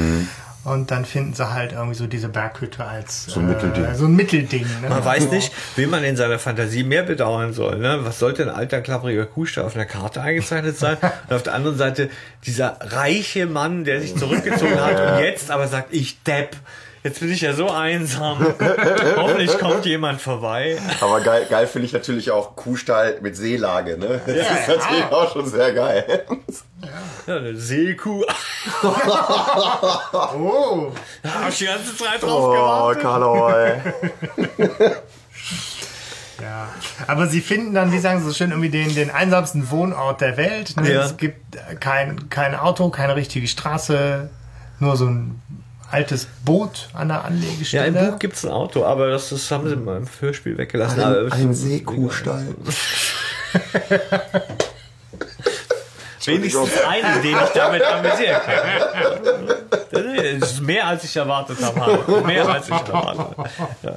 Und 0.65 0.93
dann 0.93 1.05
finden 1.05 1.35
sie 1.35 1.53
halt 1.53 1.73
irgendwie 1.73 1.95
so 1.95 2.07
diese 2.07 2.29
Berghütte 2.29 2.85
als 2.85 3.25
So 3.25 3.41
ein 3.41 3.49
Mittelding. 3.49 3.95
so 3.95 4.05
ein 4.05 4.15
Mittelding. 4.15 4.65
Ne? 4.81 4.89
Man 4.89 5.05
weiß 5.05 5.31
nicht, 5.31 5.53
wen 5.75 5.91
man 5.91 6.05
in 6.05 6.17
seiner 6.17 6.39
Fantasie 6.39 6.85
mehr 6.85 7.03
bedauern 7.03 7.53
soll. 7.53 7.79
Ne? 7.79 8.01
Was 8.03 8.21
sollte 8.21 8.45
ein 8.45 8.49
alter, 8.49 8.81
klappriger 8.81 9.27
Kuhstall 9.27 9.65
auf 9.65 9.75
einer 9.75 9.87
Karte 9.87 10.23
eingezeichnet 10.23 10.79
sein? 10.79 10.99
Und 11.29 11.35
auf 11.35 11.43
der 11.43 11.55
anderen 11.55 11.77
Seite 11.77 12.11
dieser 12.47 12.77
reiche 12.81 13.47
Mann, 13.47 13.83
der 13.83 14.01
sich 14.01 14.17
zurückgezogen 14.17 14.81
hat 14.81 15.01
und 15.17 15.19
jetzt 15.25 15.51
aber 15.51 15.67
sagt, 15.67 15.93
ich 15.93 16.23
Depp. 16.23 16.57
Jetzt 17.05 17.19
bin 17.19 17.33
ich 17.33 17.41
ja 17.41 17.53
so 17.53 17.69
einsam. 17.69 18.39
Hoffentlich 19.17 19.59
kommt 19.59 19.85
jemand 19.87 20.21
vorbei. 20.21 20.79
Aber 21.01 21.21
geil, 21.21 21.47
geil 21.51 21.67
finde 21.67 21.87
ich 21.87 21.93
natürlich 21.93 22.31
auch 22.31 22.55
Kuhstall 22.55 23.19
mit 23.21 23.37
Seelage, 23.37 23.99
ne? 23.99 24.21
Das 24.25 24.37
Ja, 24.37 24.43
ist 24.43 24.69
natürlich 24.69 25.01
ja. 25.01 25.13
auch 25.13 25.33
schon 25.33 25.47
sehr 25.47 25.73
geil. 25.73 26.25
Ja, 27.27 27.37
eine 27.37 27.57
Seekuh. 27.57 28.23
Oh, 30.35 30.93
Da 31.23 31.35
hab 31.43 31.49
ich 31.49 31.59
die 31.59 31.65
ganze 31.67 31.97
Zeit 31.97 32.23
drauf 32.23 32.45
Oh, 32.45 32.53
gewartet. 32.53 33.03
Karlauer, 33.03 33.57
ey. 33.57 33.81
ja. 36.41 36.69
Aber 37.07 37.27
sie 37.27 37.41
finden 37.41 37.75
dann, 37.75 37.93
wie 37.93 37.99
sagen 37.99 38.21
sie 38.21 38.27
so 38.27 38.33
schön, 38.35 38.51
irgendwie 38.51 38.71
den, 38.71 38.95
den 38.95 39.11
einsamsten 39.11 39.71
Wohnort 39.71 40.21
der 40.21 40.37
Welt. 40.37 40.77
Ne? 40.77 40.93
Ja. 40.93 41.05
Es 41.05 41.17
gibt 41.17 41.41
kein, 41.81 42.29
kein 42.31 42.55
Auto, 42.55 42.89
keine 42.91 43.17
richtige 43.17 43.47
Straße, 43.49 44.31
nur 44.81 44.97
so 44.97 45.07
ein 45.07 45.41
altes 45.93 46.27
Boot 46.45 46.89
an 46.95 47.09
der 47.09 47.19
Ja, 47.19 47.23
Anlegestelle. 47.25 47.87
im 47.87 48.11
Buch 48.11 48.19
gibt's 48.19 48.45
ein 48.45 48.51
Auto, 48.51 48.85
aber 48.85 49.11
das, 49.11 49.29
das 49.29 49.51
haben 49.51 49.69
sie 49.69 49.77
mal 49.77 49.99
im 49.99 50.09
Hörspiel 50.21 50.57
weggelassen. 50.59 51.01
Ein, 51.01 51.07
Aber- 51.27 51.33
ein 51.33 51.55
Seekuhstall. 51.55 52.47
Wenigstens 56.25 56.71
einen, 56.89 57.21
den 57.23 57.35
ich 57.37 57.49
damit 57.53 57.83
amüsieren 57.85 58.41
kann. 58.45 60.39
Das 60.41 60.51
ist 60.53 60.61
mehr, 60.61 60.87
als 60.87 61.03
ich 61.05 61.17
erwartet 61.17 61.59
habe. 61.63 62.23
Mehr, 62.27 62.49
als 62.49 62.67
ich 62.67 62.73
erwartet 62.73 63.19
habe. 63.37 63.51
Ja. 63.83 63.95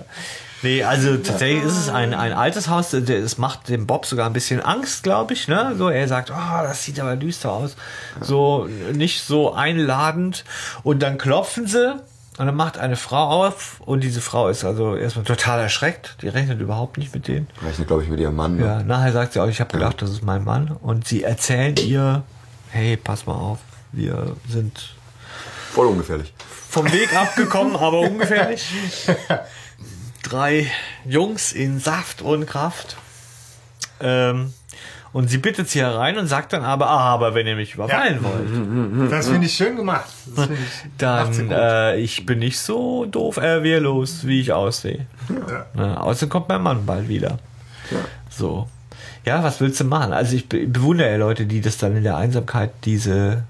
Nee, 0.66 0.84
also 0.84 1.16
tatsächlich 1.18 1.64
ist 1.64 1.78
es 1.78 1.90
ein, 1.90 2.16
ein 2.16 2.34
altes 2.34 2.70
Haus. 2.70 2.92
Es 2.92 3.38
macht 3.38 3.70
dem 3.70 3.86
Bob 3.86 4.08
sogar 4.08 4.26
ein 4.26 4.34
bisschen 4.34 4.62
Angst, 4.62 5.04
glaube 5.04 5.34
ich. 5.34 5.48
Ne? 5.48 5.76
So, 5.78 5.90
er 5.90 6.08
sagt, 6.08 6.32
oh, 6.32 6.64
das 6.64 6.84
sieht 6.84 7.00
aber 7.00 7.16
düster 7.16 7.52
aus. 7.52 7.76
So 8.20 8.68
nicht 8.92 9.22
so 9.22 9.54
einladend. 9.54 10.44
Und 10.82 11.04
dann 11.04 11.20
klopfen 11.20 11.68
sie. 11.68 11.94
Und 12.38 12.48
dann 12.48 12.56
macht 12.56 12.80
eine 12.80 12.96
Frau 12.96 13.46
auf 13.46 13.80
und 13.86 14.04
diese 14.04 14.22
Frau 14.22 14.50
ist 14.50 14.66
also 14.66 14.96
erstmal 14.96 15.24
total 15.24 15.60
erschreckt. 15.60 16.18
Die 16.24 16.30
rechnet 16.30 16.60
überhaupt 16.60 16.98
nicht 16.98 17.14
mit 17.14 17.28
denen. 17.28 17.48
Rechnet, 17.64 17.88
glaube 17.88 18.02
ich, 18.04 18.10
mit 18.10 18.20
ihrem 18.20 18.36
Mann. 18.36 18.58
Ne? 18.58 18.66
Ja, 18.66 18.84
nachher 18.84 19.14
sagt 19.14 19.34
sie 19.34 19.40
auch, 19.40 19.48
ich 19.48 19.62
habe 19.62 19.72
gedacht, 19.72 20.02
das 20.02 20.10
ist 20.10 20.24
mein 20.24 20.44
Mann. 20.44 20.76
Und 20.82 21.08
sie 21.08 21.22
erzählen 21.24 21.76
ihr, 21.78 22.24
hey, 22.72 22.98
pass 22.98 23.28
mal 23.28 23.36
auf, 23.36 23.60
wir 23.92 24.36
sind 24.50 24.96
Voll 25.72 25.86
ungefährlich. 25.88 26.34
vom 26.70 26.92
Weg 26.92 27.16
abgekommen, 27.16 27.76
aber 27.76 28.00
ungefährlich. 28.00 28.68
Drei 30.28 30.68
Jungs 31.06 31.52
in 31.54 31.80
Saft 31.80 32.22
und 32.22 32.46
Kraft. 32.48 32.98
Ähm, 34.02 34.54
und 35.14 35.30
sie 35.30 35.38
bittet 35.38 35.70
sie 35.70 35.80
herein 35.80 36.18
und 36.18 36.28
sagt 36.28 36.52
dann 36.52 36.64
aber, 36.66 36.90
ah, 36.90 37.14
aber 37.14 37.34
wenn 37.36 37.48
ihr 37.48 37.56
mich 37.56 37.76
überfallen 37.76 38.20
wollt, 38.22 39.12
Das 39.12 39.30
finde 39.30 39.46
ich 39.48 39.54
schön 39.54 39.78
gemacht. 39.78 40.10
Ich, 40.36 40.50
dann 40.98 41.52
äh, 41.52 41.96
ich 41.98 42.26
bin 42.26 42.40
nicht 42.40 42.60
so 42.60 43.06
doof, 43.06 43.38
äh, 43.38 43.64
wehrlos, 43.64 44.26
wie 44.28 44.42
ich 44.42 44.52
aussehe. 44.52 45.06
Ja. 45.30 45.66
Ja, 45.82 45.98
außerdem 46.02 46.30
kommt 46.30 46.50
mein 46.50 46.62
Mann 46.62 46.86
bald 46.86 47.08
wieder. 47.08 47.38
So. 48.30 48.68
Ja, 49.26 49.42
was 49.44 49.62
willst 49.62 49.80
du 49.80 49.86
machen? 49.86 50.12
Also 50.12 50.36
ich 50.36 50.50
be- 50.50 50.68
bewundere 50.68 51.12
ja 51.12 51.18
Leute, 51.18 51.46
die 51.46 51.62
das 51.62 51.78
dann 51.78 51.96
in 51.96 52.04
der 52.04 52.18
Einsamkeit 52.18 52.72
diese 52.84 53.44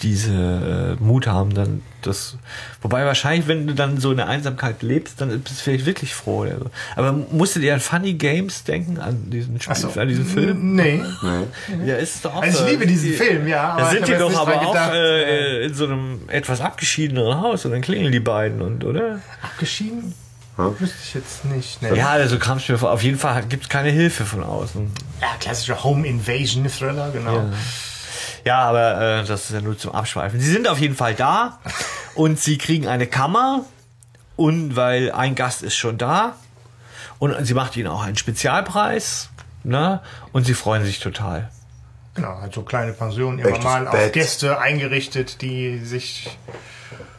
diese 0.00 0.96
äh, 1.00 1.02
Mut 1.04 1.26
haben, 1.26 1.52
dann 1.54 1.82
das. 2.06 2.36
Wobei 2.82 3.04
wahrscheinlich, 3.04 3.48
wenn 3.48 3.66
du 3.66 3.74
dann 3.74 3.98
so 3.98 4.10
in 4.10 4.16
der 4.18 4.28
Einsamkeit 4.28 4.82
lebst, 4.82 5.20
dann 5.20 5.28
bist 5.40 5.58
du 5.60 5.62
vielleicht 5.62 5.86
wirklich 5.86 6.14
froh 6.14 6.40
oder 6.40 6.58
so. 6.58 6.66
Aber 6.96 7.12
musstet 7.12 7.62
ihr 7.62 7.74
an 7.74 7.80
Funny 7.80 8.14
Games 8.14 8.64
denken, 8.64 8.98
an 8.98 9.30
diesen 9.30 9.60
Spiel, 9.60 9.76
so. 9.76 9.88
an 10.00 10.08
diesen 10.08 10.26
Film? 10.26 10.74
Nee. 10.76 11.02
Nee. 11.22 11.86
Ja, 11.88 11.96
ist 11.96 12.16
es 12.16 12.20
doch 12.22 12.34
auch 12.34 12.42
Also 12.42 12.58
so. 12.58 12.64
ich 12.64 12.70
liebe 12.72 12.86
diesen 12.86 13.10
Die- 13.10 13.16
Film, 13.16 13.46
ja. 13.48 13.76
Da 13.78 13.90
sind 13.90 14.06
die 14.08 14.12
doch 14.14 14.34
aber 14.36 14.60
auch 14.66 14.92
äh, 14.92 15.64
in 15.66 15.74
so 15.74 15.84
einem 15.86 16.20
etwas 16.28 16.60
abgeschiedeneren 16.60 17.40
Haus 17.40 17.64
und 17.64 17.72
dann 17.72 17.80
klingeln 17.82 18.12
die 18.12 18.20
beiden 18.20 18.60
und, 18.62 18.84
oder? 18.84 19.20
Abgeschieden? 19.42 20.14
Wüsste 20.56 20.96
ich 21.02 21.14
jetzt 21.14 21.44
nicht. 21.46 21.80
Nee. 21.82 21.96
Ja, 21.96 22.10
also 22.10 22.38
kam 22.38 22.58
es 22.58 22.68
mir 22.68 22.76
vor. 22.76 22.90
Auf 22.92 23.02
jeden 23.02 23.18
Fall 23.18 23.42
gibt 23.48 23.62
es 23.64 23.68
keine 23.70 23.88
Hilfe 23.88 24.24
von 24.26 24.42
außen. 24.44 24.90
Ja, 25.20 25.28
klassischer 25.40 25.82
Home 25.82 26.06
Invasion 26.06 26.66
Thriller, 26.68 27.10
genau. 27.10 27.36
Ja. 27.36 27.44
Ja, 28.44 28.58
aber 28.60 29.00
äh, 29.20 29.24
das 29.24 29.44
ist 29.44 29.50
ja 29.52 29.60
nur 29.60 29.78
zum 29.78 29.92
Abschweifen. 29.92 30.40
Sie 30.40 30.50
sind 30.50 30.68
auf 30.68 30.78
jeden 30.78 30.94
Fall 30.96 31.14
da 31.14 31.58
und 32.14 32.38
sie 32.38 32.58
kriegen 32.58 32.86
eine 32.88 33.06
Kammer 33.06 33.64
und 34.36 34.76
weil 34.76 35.10
ein 35.12 35.34
Gast 35.34 35.62
ist 35.62 35.76
schon 35.76 35.98
da 35.98 36.34
und 37.18 37.44
sie 37.44 37.54
macht 37.54 37.76
ihnen 37.76 37.88
auch 37.88 38.02
einen 38.02 38.16
Spezialpreis 38.16 39.28
ne? 39.64 40.00
und 40.32 40.44
sie 40.44 40.54
freuen 40.54 40.84
sich 40.84 41.00
total. 41.00 41.50
Genau, 42.14 42.38
halt 42.40 42.52
so 42.52 42.62
kleine 42.62 42.92
Pensionen 42.92 43.38
immer 43.38 43.48
Echtes 43.50 43.64
mal 43.64 43.86
auf 43.86 43.92
Bett. 43.94 44.12
Gäste 44.12 44.58
eingerichtet, 44.58 45.40
die 45.40 45.78
sich 45.78 46.36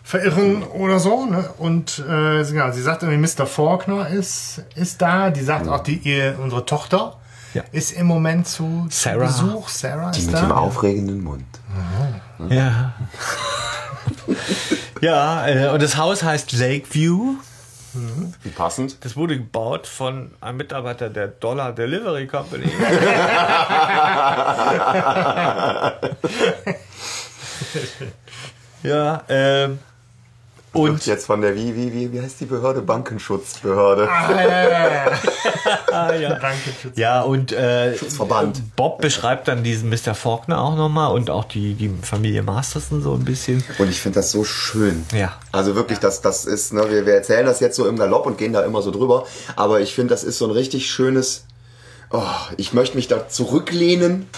verirren 0.03 0.63
oder 0.63 0.99
so. 0.99 1.25
Ne? 1.25 1.49
Und 1.57 1.99
äh, 1.99 2.43
sie- 2.43 2.55
ja, 2.55 2.71
sie 2.71 2.81
sagt 2.81 3.03
irgendwie, 3.03 3.17
Mr. 3.35 3.47
Faulkner 3.47 4.07
ist, 4.09 4.63
ist 4.75 5.01
da. 5.01 5.29
Die 5.31 5.41
sagt 5.41 5.67
auch, 5.67 5.81
die, 5.81 5.95
ihr, 5.97 6.37
unsere 6.39 6.65
Tochter 6.65 7.17
Ja. 7.53 7.63
ist 7.71 7.91
im 7.91 8.07
Moment 8.07 8.47
zu, 8.47 8.87
Sarah. 8.89 9.25
Besuch. 9.27 9.69
Sarah 9.69 10.11
Die 10.11 10.19
ist 10.19 10.25
mit 10.27 10.35
da. 10.35 10.41
dem 10.41 10.51
aufregenden 10.51 11.23
Mund. 11.23 11.45
Ja. 12.49 12.93
ja, 15.01 15.47
äh, 15.47 15.69
und 15.69 15.81
das 15.81 15.97
Haus 15.97 16.23
heißt 16.23 16.51
Lakeview. 16.53 17.35
Wie 18.41 18.49
passend. 18.49 18.97
Das 19.05 19.15
wurde 19.15 19.37
gebaut 19.37 19.85
von 19.85 20.31
einem 20.41 20.57
Mitarbeiter 20.57 21.11
der 21.11 21.27
Dollar 21.27 21.73
Delivery 21.73 22.25
Company. 22.25 22.65
ja, 28.83 29.21
ähm, 29.29 29.77
Und 30.73 30.89
und 30.89 31.05
jetzt 31.05 31.27
von 31.27 31.41
der, 31.41 31.55
wie, 31.55 31.75
wie, 31.75 31.93
wie, 31.93 32.12
wie 32.12 32.19
heißt 32.19 32.39
die 32.39 32.45
Behörde? 32.45 32.81
Bankenschutzbehörde. 32.81 34.09
Ah, 34.09 36.15
ja, 36.15 36.39
ah. 36.41 36.51
Schütze. 36.81 36.99
ja, 36.99 37.21
und 37.21 37.51
äh, 37.51 37.95
Schutzverband. 37.95 38.75
Bob 38.75 38.99
beschreibt 38.99 39.47
dann 39.47 39.63
diesen 39.63 39.89
Mr. 39.89 40.15
Faulkner 40.15 40.59
auch 40.59 40.75
nochmal 40.75 41.13
und 41.13 41.29
auch 41.29 41.43
die, 41.43 41.75
die 41.75 41.91
Familie 42.01 42.41
Masterson 42.41 43.03
so 43.03 43.13
ein 43.13 43.23
bisschen. 43.23 43.63
Und 43.77 43.89
ich 43.89 44.01
finde 44.01 44.19
das 44.19 44.31
so 44.31 44.43
schön. 44.43 45.05
Ja. 45.13 45.33
Also 45.51 45.75
wirklich, 45.75 45.99
das, 45.99 46.21
das 46.21 46.45
ist, 46.45 46.73
ne, 46.73 46.89
wir, 46.89 47.05
wir 47.05 47.13
erzählen 47.13 47.45
das 47.45 47.59
jetzt 47.59 47.75
so 47.75 47.88
im 47.88 47.97
Galopp 47.97 48.25
und 48.25 48.39
gehen 48.39 48.53
da 48.53 48.63
immer 48.63 48.81
so 48.81 48.89
drüber. 48.89 49.27
Aber 49.55 49.79
ich 49.79 49.93
finde, 49.93 50.13
das 50.13 50.23
ist 50.23 50.39
so 50.39 50.45
ein 50.45 50.51
richtig 50.51 50.89
schönes, 50.89 51.45
oh, 52.13 52.21
ich 52.58 52.73
möchte 52.73 52.95
mich 52.95 53.08
da 53.08 53.28
zurücklehnen 53.28 54.30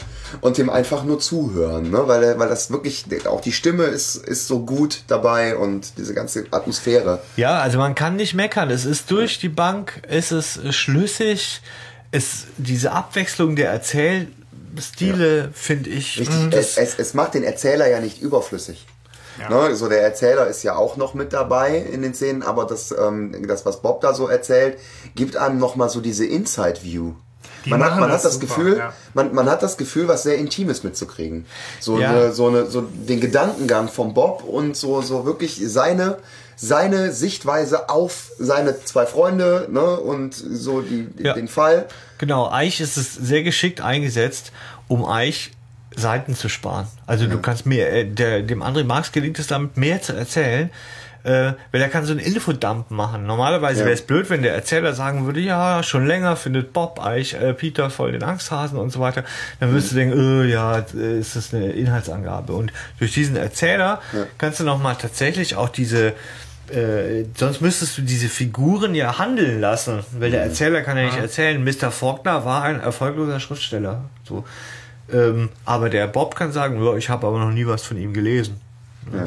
und 0.41 0.57
dem 0.57 0.69
einfach 0.69 1.03
nur 1.03 1.19
zuhören, 1.19 1.91
ne? 1.91 2.07
weil, 2.07 2.39
weil 2.39 2.49
das 2.49 2.71
wirklich, 2.71 3.05
auch 3.27 3.41
die 3.41 3.51
Stimme 3.51 3.83
ist, 3.83 4.15
ist 4.15 4.47
so 4.47 4.61
gut 4.61 5.03
dabei 5.07 5.55
und 5.55 5.97
diese 5.97 6.13
ganze 6.13 6.45
Atmosphäre. 6.51 7.21
Ja, 7.35 7.59
also 7.59 7.77
man 7.77 7.93
kann 7.93 8.15
nicht 8.15 8.33
meckern. 8.33 8.71
Es 8.71 8.85
ist 8.85 9.11
durch 9.11 9.39
die 9.39 9.49
Bank, 9.49 10.01
es 10.07 10.31
ist 10.31 10.73
schlüssig. 10.73 11.61
Es, 12.11 12.45
diese 12.57 12.93
Abwechslung 12.93 13.55
der 13.55 13.71
Erzählstile 13.71 15.49
finde 15.53 15.89
ich. 15.89 16.17
Richtig, 16.17 16.35
mh, 16.35 16.55
es, 16.55 16.77
es, 16.77 16.97
es 16.97 17.13
macht 17.13 17.33
den 17.33 17.43
Erzähler 17.43 17.87
ja 17.89 17.99
nicht 17.99 18.21
überflüssig. 18.21 18.85
Ne, 19.49 19.75
so 19.75 19.89
der 19.89 20.01
Erzähler 20.01 20.47
ist 20.47 20.63
ja 20.63 20.77
auch 20.77 20.95
noch 20.95 21.13
mit 21.13 21.33
dabei 21.33 21.77
in 21.77 22.01
den 22.01 22.13
Szenen, 22.13 22.41
aber 22.41 22.63
das, 22.63 22.95
ähm, 22.97 23.45
das 23.45 23.65
was 23.65 23.81
Bob 23.81 23.99
da 23.99 24.13
so 24.13 24.29
erzählt, 24.29 24.77
gibt 25.13 25.35
einem 25.35 25.57
noch 25.57 25.75
mal 25.75 25.89
so 25.89 25.99
diese 25.99 26.25
Inside 26.25 26.83
View. 26.83 27.15
Die 27.65 27.69
Man 27.71 27.83
hat, 27.83 27.99
man 27.99 28.09
das 28.09 28.19
hat 28.19 28.25
das 28.25 28.33
super, 28.35 28.45
Gefühl, 28.45 28.77
ja. 28.77 28.93
man, 29.13 29.33
man 29.33 29.49
hat 29.49 29.63
das 29.63 29.77
Gefühl, 29.77 30.07
was 30.07 30.23
sehr 30.23 30.37
Intimes 30.37 30.83
mitzukriegen. 30.83 31.45
So, 31.79 31.99
Ja. 31.99 32.11
eine, 32.11 32.31
so, 32.31 32.47
eine, 32.47 32.67
so 32.67 32.81
den 32.81 33.19
Gedankengang 33.19 33.87
von 33.89 34.13
Bob 34.13 34.43
und 34.43 34.77
so, 34.77 35.01
so 35.01 35.25
wirklich 35.25 35.59
seine, 35.65 36.17
seine 36.55 37.11
Sichtweise 37.11 37.89
auf 37.89 38.31
seine 38.39 38.83
zwei 38.85 39.05
Freunde 39.05 39.67
ne, 39.71 39.97
und 39.97 40.33
so 40.35 40.81
die, 40.81 41.07
Ja. 41.17 41.33
den 41.33 41.47
Fall. 41.47 41.85
Genau, 42.17 42.49
Eich 42.51 42.79
ist 42.81 42.97
es 42.97 43.13
sehr 43.13 43.43
geschickt 43.43 43.81
eingesetzt, 43.81 44.51
um 44.87 45.05
Eich 45.05 45.51
Seiten 45.97 46.35
zu 46.35 46.49
sparen. 46.49 46.87
Also 47.07 47.25
du 47.25 47.39
kannst 47.39 47.65
mehr, 47.65 47.91
äh, 47.93 48.05
der, 48.05 48.41
dem 48.41 48.61
André 48.61 48.83
Marx 48.83 49.11
gelingt 49.13 49.39
es 49.39 49.47
damit 49.47 49.77
mehr 49.77 50.01
zu 50.01 50.13
erzählen, 50.13 50.69
äh, 51.25 51.53
weil 51.71 51.81
er 51.81 51.89
kann 51.89 52.05
so 52.05 52.11
einen 52.11 52.19
Infodump 52.21 52.91
machen. 52.91 53.25
Normalerweise 53.25 53.79
Ja. 53.81 53.85
wäre 53.87 53.95
es 53.95 54.03
blöd, 54.03 54.29
wenn 54.29 54.43
der 54.43 54.53
Erzähler 54.53 54.93
sagen 54.93 55.25
würde, 55.25 55.39
ja, 55.39 55.81
schon 55.81 56.05
länger 56.05 56.35
findet 56.35 56.71
Bob 56.71 57.03
Eich, 57.03 57.33
äh, 57.33 57.53
Peter 57.53 57.89
voll 57.89 58.11
den 58.11 58.23
Angsthasen 58.23 58.77
und 58.77 58.91
so 58.91 58.99
weiter. 58.99 59.23
Dann 59.59 59.71
würdest 59.71 59.91
du 59.91 59.95
denken, 59.95 60.43
äh, 60.43 60.45
ja, 60.45 60.85
äh, 60.95 61.19
ist 61.19 61.35
das 61.35 61.53
eine 61.53 61.71
Inhaltsangabe. 61.71 62.53
Und 62.53 62.71
durch 62.99 63.13
diesen 63.13 63.35
Erzähler 63.35 64.01
kannst 64.37 64.59
du 64.59 64.63
nochmal 64.63 64.95
tatsächlich 64.95 65.55
auch 65.55 65.69
diese 65.69 66.13
äh, 66.69 67.25
sonst 67.37 67.61
müsstest 67.61 67.95
du 67.97 68.01
diese 68.01 68.27
Figuren 68.27 68.95
ja 68.95 69.19
handeln 69.19 69.61
lassen, 69.61 69.99
weil 70.17 70.31
der 70.31 70.41
Erzähler 70.41 70.81
kann 70.81 70.97
ja 70.97 71.05
nicht 71.05 71.17
erzählen, 71.17 71.63
Mr. 71.63 71.91
Faulkner 71.91 72.43
war 72.43 72.63
ein 72.63 72.79
erfolgloser 72.79 73.39
Schriftsteller. 73.39 74.05
So. 74.23 74.45
Ähm, 75.13 75.49
aber 75.65 75.89
der 75.91 76.07
Bob 76.07 76.35
kann 76.35 76.51
sagen, 76.51 76.83
ja, 76.83 76.95
ich 76.95 77.09
habe 77.09 77.27
aber 77.27 77.37
noch 77.37 77.51
nie 77.51 77.67
was 77.67 77.83
von 77.83 77.97
ihm 77.97 78.13
gelesen. 78.13 78.59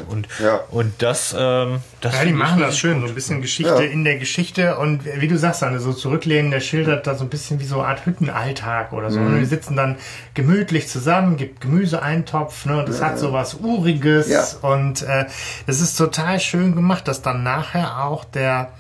Und, 0.09 0.27
Ja. 0.43 0.61
und 0.71 0.93
das, 1.03 1.35
ähm, 1.39 1.79
das 2.01 2.15
Ja, 2.15 2.25
die 2.25 2.33
machen 2.33 2.61
das 2.61 2.77
schön, 2.77 2.95
gut. 2.99 3.05
so 3.09 3.13
ein 3.13 3.15
bisschen 3.15 3.41
Geschichte 3.43 3.73
Ja. 3.85 3.91
in 3.91 4.03
der 4.05 4.19
Geschichte 4.19 4.77
und 4.77 5.03
wie 5.05 5.29
du 5.29 5.39
sagst, 5.39 5.63
Anne, 5.63 5.79
so 5.79 5.93
zurücklehnen, 5.93 6.51
der 6.51 6.61
schildert 6.61 7.07
da 7.07 7.15
so 7.15 7.25
ein 7.25 7.29
bisschen 7.31 7.61
wie 7.61 7.65
so 7.65 7.79
eine 7.81 7.89
Art 7.89 8.05
Hüttenalltag 8.05 8.93
oder 8.93 9.11
so. 9.11 9.21
Mhm. 9.21 9.39
Die 9.39 9.45
sitzen 9.47 9.77
dann 9.77 9.97
gemütlich 10.35 10.89
zusammen, 10.89 11.37
gibt 11.37 11.61
Gemüseeintopf, 11.61 12.67
ne, 12.67 12.85
das 12.87 13.01
hat 13.01 13.19
so 13.19 13.33
was 13.33 13.55
Uriges 13.55 14.29
Ja. 14.29 14.45
und 14.63 15.03
äh, 15.03 15.27
das 15.67 15.81
ist 15.81 15.97
total 15.97 16.41
schön 16.41 16.75
gemacht, 16.75 17.07
dass 17.07 17.23
dann 17.23 17.43
nachher 17.43 18.05
auch 18.05 18.25
der, 18.25 18.71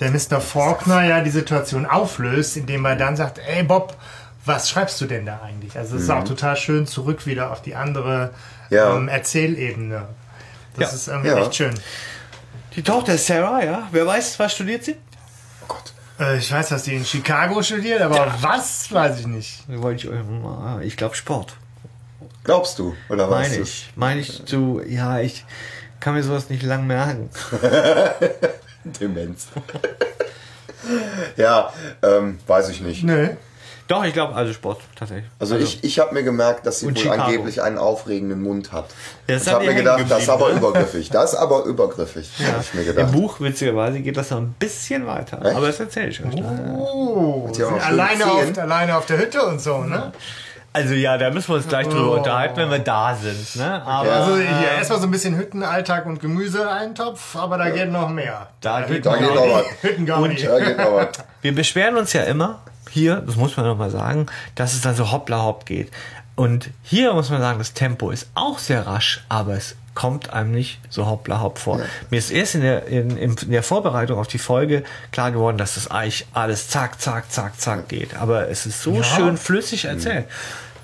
der 0.00 0.10
Mr. 0.10 0.40
Faulkner 0.40 1.04
ja 1.04 1.20
die 1.20 1.30
Situation 1.30 1.84
auflöst, 1.84 2.56
indem 2.56 2.84
er 2.86 2.96
dann 2.96 3.16
sagt, 3.16 3.38
ey 3.46 3.62
Bob, 3.64 3.96
was 4.44 4.70
schreibst 4.70 4.98
du 5.02 5.04
denn 5.06 5.26
da 5.26 5.40
eigentlich? 5.44 5.76
Also 5.76 5.96
es 5.96 6.04
ist 6.04 6.10
auch 6.10 6.24
total 6.24 6.56
schön 6.56 6.86
zurück 6.86 7.26
wieder 7.26 7.52
auf 7.52 7.60
die 7.60 7.74
andere 7.74 8.30
Mhm. 8.70 8.76
Ja. 8.76 8.96
ähm, 8.96 9.08
Erzählebene. 9.08 10.02
Das 10.78 10.90
Ja. 10.90 10.96
ist 10.96 11.08
irgendwie 11.08 11.28
Ja. 11.28 11.38
echt 11.38 11.54
schön. 11.54 11.74
Die 12.76 12.82
Tochter 12.82 13.14
ist 13.14 13.26
Sarah, 13.26 13.62
ja. 13.64 13.88
Wer 13.92 14.06
weiß, 14.06 14.38
was 14.38 14.52
studiert 14.54 14.84
sie? 14.84 14.96
Oh 15.62 15.66
Gott. 15.68 15.92
Äh, 16.20 16.38
ich 16.38 16.50
weiß, 16.52 16.68
dass 16.68 16.82
die 16.84 16.94
in 16.94 17.04
Chicago 17.04 17.62
studiert, 17.62 18.00
aber 18.02 18.34
was 18.40 18.92
weiß 18.92 19.20
ich 19.20 19.26
nicht. 19.26 19.64
Wollte 19.68 20.06
ich 20.06 20.12
euch 20.12 20.24
mal- 20.24 20.82
Ich 20.84 20.96
glaube 20.96 21.14
Sport. 21.14 21.56
Glaubst 22.44 22.78
du? 22.78 22.94
Oder 23.08 23.28
weißt 23.30 23.50
Meine 23.50 23.56
du? 23.56 23.62
ich. 23.62 23.90
Meine 23.96 24.20
ich 24.20 24.44
zu, 24.46 24.80
ja, 24.86 25.18
ich 25.20 25.44
kann 26.00 26.14
mir 26.14 26.22
sowas 26.22 26.48
nicht 26.50 26.62
lang 26.62 26.86
merken. 26.86 27.28
Demenz. 28.84 29.48
ja, 31.36 31.72
ähm, 32.02 32.38
weiß 32.46 32.68
ich 32.70 32.80
nicht. 32.80 33.02
Nö. 33.04 33.28
Doch, 33.88 34.04
ich 34.04 34.12
glaube, 34.12 34.34
also 34.34 34.52
Sport, 34.52 34.80
tatsächlich. 34.96 35.24
Also, 35.38 35.56
ich, 35.56 35.82
ich 35.82 35.98
habe 35.98 36.12
mir 36.14 36.22
gemerkt, 36.22 36.66
dass 36.66 36.80
sie 36.80 36.86
Und 36.86 36.96
wohl 36.96 37.02
Chicago. 37.04 37.22
angeblich 37.22 37.62
einen 37.62 37.78
aufregenden 37.78 38.42
Mund 38.42 38.70
hat. 38.70 38.84
Ja, 39.26 39.34
das 39.34 39.46
ich 39.46 39.52
habe 39.52 39.64
mir 39.64 39.74
gedacht, 39.74 40.04
das 40.08 40.22
ist 40.24 40.28
aber 40.28 40.50
ne? 40.50 40.58
übergriffig. 40.58 41.08
Das 41.10 41.32
ist 41.32 41.38
aber 41.38 41.64
übergriffig, 41.64 42.30
habe 42.46 42.62
ich 42.62 42.74
mir 42.74 42.80
Im 42.82 42.86
gedacht. 42.88 43.12
Buch, 43.12 43.40
witzigerweise, 43.40 44.00
geht 44.00 44.16
das 44.18 44.30
noch 44.30 44.38
ein 44.38 44.54
bisschen 44.58 45.06
weiter. 45.06 45.44
Echt? 45.44 45.56
Aber 45.56 45.66
das 45.68 45.80
erzähle 45.80 46.08
ich 46.08 46.22
euch. 46.22 46.34
Oh, 46.34 47.50
ja 47.56 47.66
alleine, 47.68 48.26
auf, 48.30 48.58
alleine 48.58 48.96
auf 48.96 49.06
der 49.06 49.18
Hütte 49.18 49.42
und 49.42 49.60
so, 49.60 49.78
ne? 49.78 50.12
Also 50.70 50.92
ja, 50.94 51.16
da 51.16 51.30
müssen 51.30 51.48
wir 51.48 51.56
uns 51.56 51.66
gleich 51.66 51.88
drüber 51.88 52.12
Oh. 52.12 52.16
unterhalten, 52.18 52.56
wenn 52.58 52.70
wir 52.70 52.78
da 52.80 53.14
sind. 53.14 53.56
Ne? 53.56 53.82
Aber 53.86 54.12
Also 54.12 54.36
hier 54.36 54.70
erstmal 54.76 54.98
so 55.00 55.06
ein 55.06 55.10
bisschen 55.10 55.36
Hüttenalltag 55.36 56.04
und 56.04 56.20
Gemüseeintopf, 56.20 57.36
aber 57.36 57.56
da 57.56 57.70
geht 57.70 57.90
noch 57.90 58.10
mehr. 58.10 58.48
da 58.60 58.82
geht 58.82 59.04
Da 59.06 59.16
geht 59.16 59.34
noch 59.34 59.50
was. 59.50 59.64
Hüttengaudi. 59.82 60.42
Da 60.44 60.58
geht 60.60 60.76
noch 60.76 60.92
was. 60.94 61.08
Wir 61.40 61.54
beschweren 61.54 61.96
uns 61.96 62.12
ja 62.12 62.24
immer 62.24 62.60
hier, 62.90 63.22
das 63.26 63.36
muss 63.36 63.56
man 63.56 63.66
noch 63.66 63.78
mal 63.78 63.90
sagen, 63.90 64.26
dass 64.54 64.74
es 64.74 64.80
dann 64.80 64.94
so 64.94 65.10
hoppla 65.10 65.42
hopp 65.42 65.66
geht. 65.66 65.90
Und 66.34 66.70
hier 66.82 67.12
muss 67.14 67.30
man 67.30 67.40
sagen, 67.40 67.58
das 67.58 67.74
Tempo 67.74 68.10
ist 68.10 68.28
auch 68.34 68.58
sehr 68.58 68.86
rasch, 68.86 69.24
aber 69.28 69.54
es 69.54 69.74
kommt 69.98 70.32
einem 70.32 70.52
nicht 70.52 70.78
so 70.88 71.06
hoppla 71.06 71.40
hopp 71.40 71.58
vor. 71.58 71.80
Mir 72.10 72.18
ist 72.18 72.30
erst 72.30 72.54
in 72.54 72.60
der, 72.60 72.86
in, 72.86 73.16
in 73.16 73.34
der 73.50 73.64
Vorbereitung 73.64 74.16
auf 74.20 74.28
die 74.28 74.38
Folge 74.38 74.84
klar 75.10 75.32
geworden, 75.32 75.58
dass 75.58 75.74
das 75.74 75.90
eigentlich 75.90 76.26
alles 76.32 76.68
zack, 76.68 77.00
zack, 77.00 77.32
zack, 77.32 77.60
zack 77.60 77.88
geht. 77.88 78.14
Aber 78.14 78.48
es 78.48 78.64
ist 78.66 78.80
so 78.80 79.02
schön 79.02 79.36
flüssig 79.36 79.86
erzählt. 79.86 80.26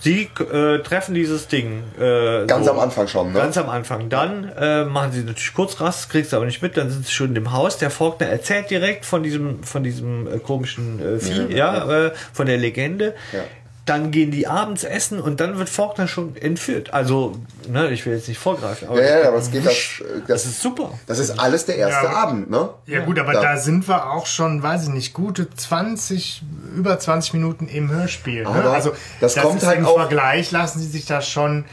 Sie 0.04 0.28
äh, 0.38 0.80
treffen 0.80 1.14
dieses 1.14 1.48
Ding. 1.48 1.82
Äh, 1.98 2.44
Ganz 2.46 2.66
so, 2.66 2.72
am 2.72 2.78
Anfang 2.78 3.08
schon, 3.08 3.32
ne? 3.32 3.38
Ganz 3.38 3.56
am 3.56 3.70
Anfang. 3.70 4.10
Dann 4.10 4.52
äh, 4.54 4.84
machen 4.84 5.12
sie 5.12 5.20
natürlich 5.20 5.54
kurz 5.54 5.80
Rast, 5.80 6.10
kriegst 6.10 6.34
aber 6.34 6.44
nicht 6.44 6.60
mit, 6.60 6.76
dann 6.76 6.90
sind 6.90 7.06
sie 7.06 7.12
schon 7.12 7.34
dem 7.34 7.52
Haus. 7.52 7.78
Der 7.78 7.88
Faulkner 7.88 8.26
erzählt 8.26 8.68
direkt 8.68 9.06
von 9.06 9.22
diesem, 9.22 9.62
von 9.62 9.82
diesem 9.82 10.26
äh, 10.26 10.38
komischen 10.40 11.00
äh, 11.00 11.18
Vieh, 11.18 11.56
ja, 11.56 12.06
Äh, 12.08 12.12
von 12.34 12.44
der 12.46 12.58
Legende. 12.58 13.14
Ja. 13.32 13.44
Dann 13.86 14.10
gehen 14.10 14.30
die 14.30 14.46
abends 14.46 14.82
essen 14.82 15.20
und 15.20 15.40
dann 15.40 15.58
wird 15.58 15.68
Faulkner 15.68 16.08
schon 16.08 16.36
entführt. 16.36 16.94
Also, 16.94 17.36
ne, 17.68 17.90
ich 17.90 18.06
will 18.06 18.14
jetzt 18.14 18.28
nicht 18.28 18.38
vorgreifen, 18.38 18.88
aber, 18.88 19.02
Ja, 19.04 19.20
ja, 19.20 19.28
aber 19.28 19.36
es 19.36 19.50
geht 19.50 19.66
das, 19.66 19.74
das 19.74 20.26
das, 20.26 20.46
ist 20.46 20.62
super. 20.62 20.90
das 21.06 21.18
ist 21.18 21.38
alles 21.38 21.66
der 21.66 21.76
erste 21.76 22.06
Ja, 22.06 22.10
aber- 22.12 22.16
Abend, 22.28 22.50
ne? 22.50 22.70
Ja 22.86 23.04
gut, 23.04 23.18
aber 23.18 23.34
Ja. 23.34 23.42
da 23.42 23.56
sind 23.58 23.86
wir 23.86 24.10
auch 24.10 24.24
schon, 24.24 24.62
weiß 24.62 24.84
ich 24.84 24.88
nicht, 24.88 25.12
gute 25.12 25.50
20, 25.50 26.42
über 26.74 26.98
20 26.98 27.34
Minuten 27.34 27.68
im 27.68 27.90
Hörspiel. 27.90 28.44
Ne? 28.44 28.48
Aber 28.48 28.72
Also 28.72 28.92
das 29.20 29.34
kommt 29.36 29.60
ist 29.60 29.66
halt 29.68 29.80
im 29.80 29.86
auch- 29.86 29.96
Vergleich, 29.96 30.50
lassen 30.50 30.78
sie 30.80 30.88
sich 30.88 31.04
da 31.04 31.20
schon 31.20 31.66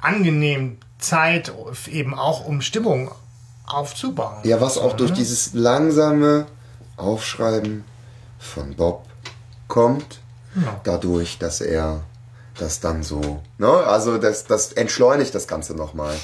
angenehm 0.00 0.78
Zeit, 0.98 1.52
eben 1.90 2.14
auch 2.14 2.46
um 2.46 2.60
Stimmung 2.60 3.10
aufzubauen. 3.66 4.36
Ja, 4.44 4.60
was 4.60 4.78
auch 4.78 4.92
ne? 4.92 4.96
durch 4.98 5.12
dieses 5.12 5.52
langsame 5.52 6.46
Aufschreiben 6.96 7.84
von 8.38 8.74
Bob 8.76 9.04
kommt, 9.66 10.20
Ja. 10.56 10.80
dadurch, 10.84 11.38
dass 11.38 11.60
er 11.60 12.00
das 12.58 12.80
dann 12.80 13.02
so, 13.02 13.42
ne? 13.58 13.68
Also 13.68 14.16
das, 14.18 14.44
das 14.46 14.72
entschleunigt 14.72 15.34
das 15.34 15.46
Ganze 15.46 15.74
nochmal. 15.74 16.14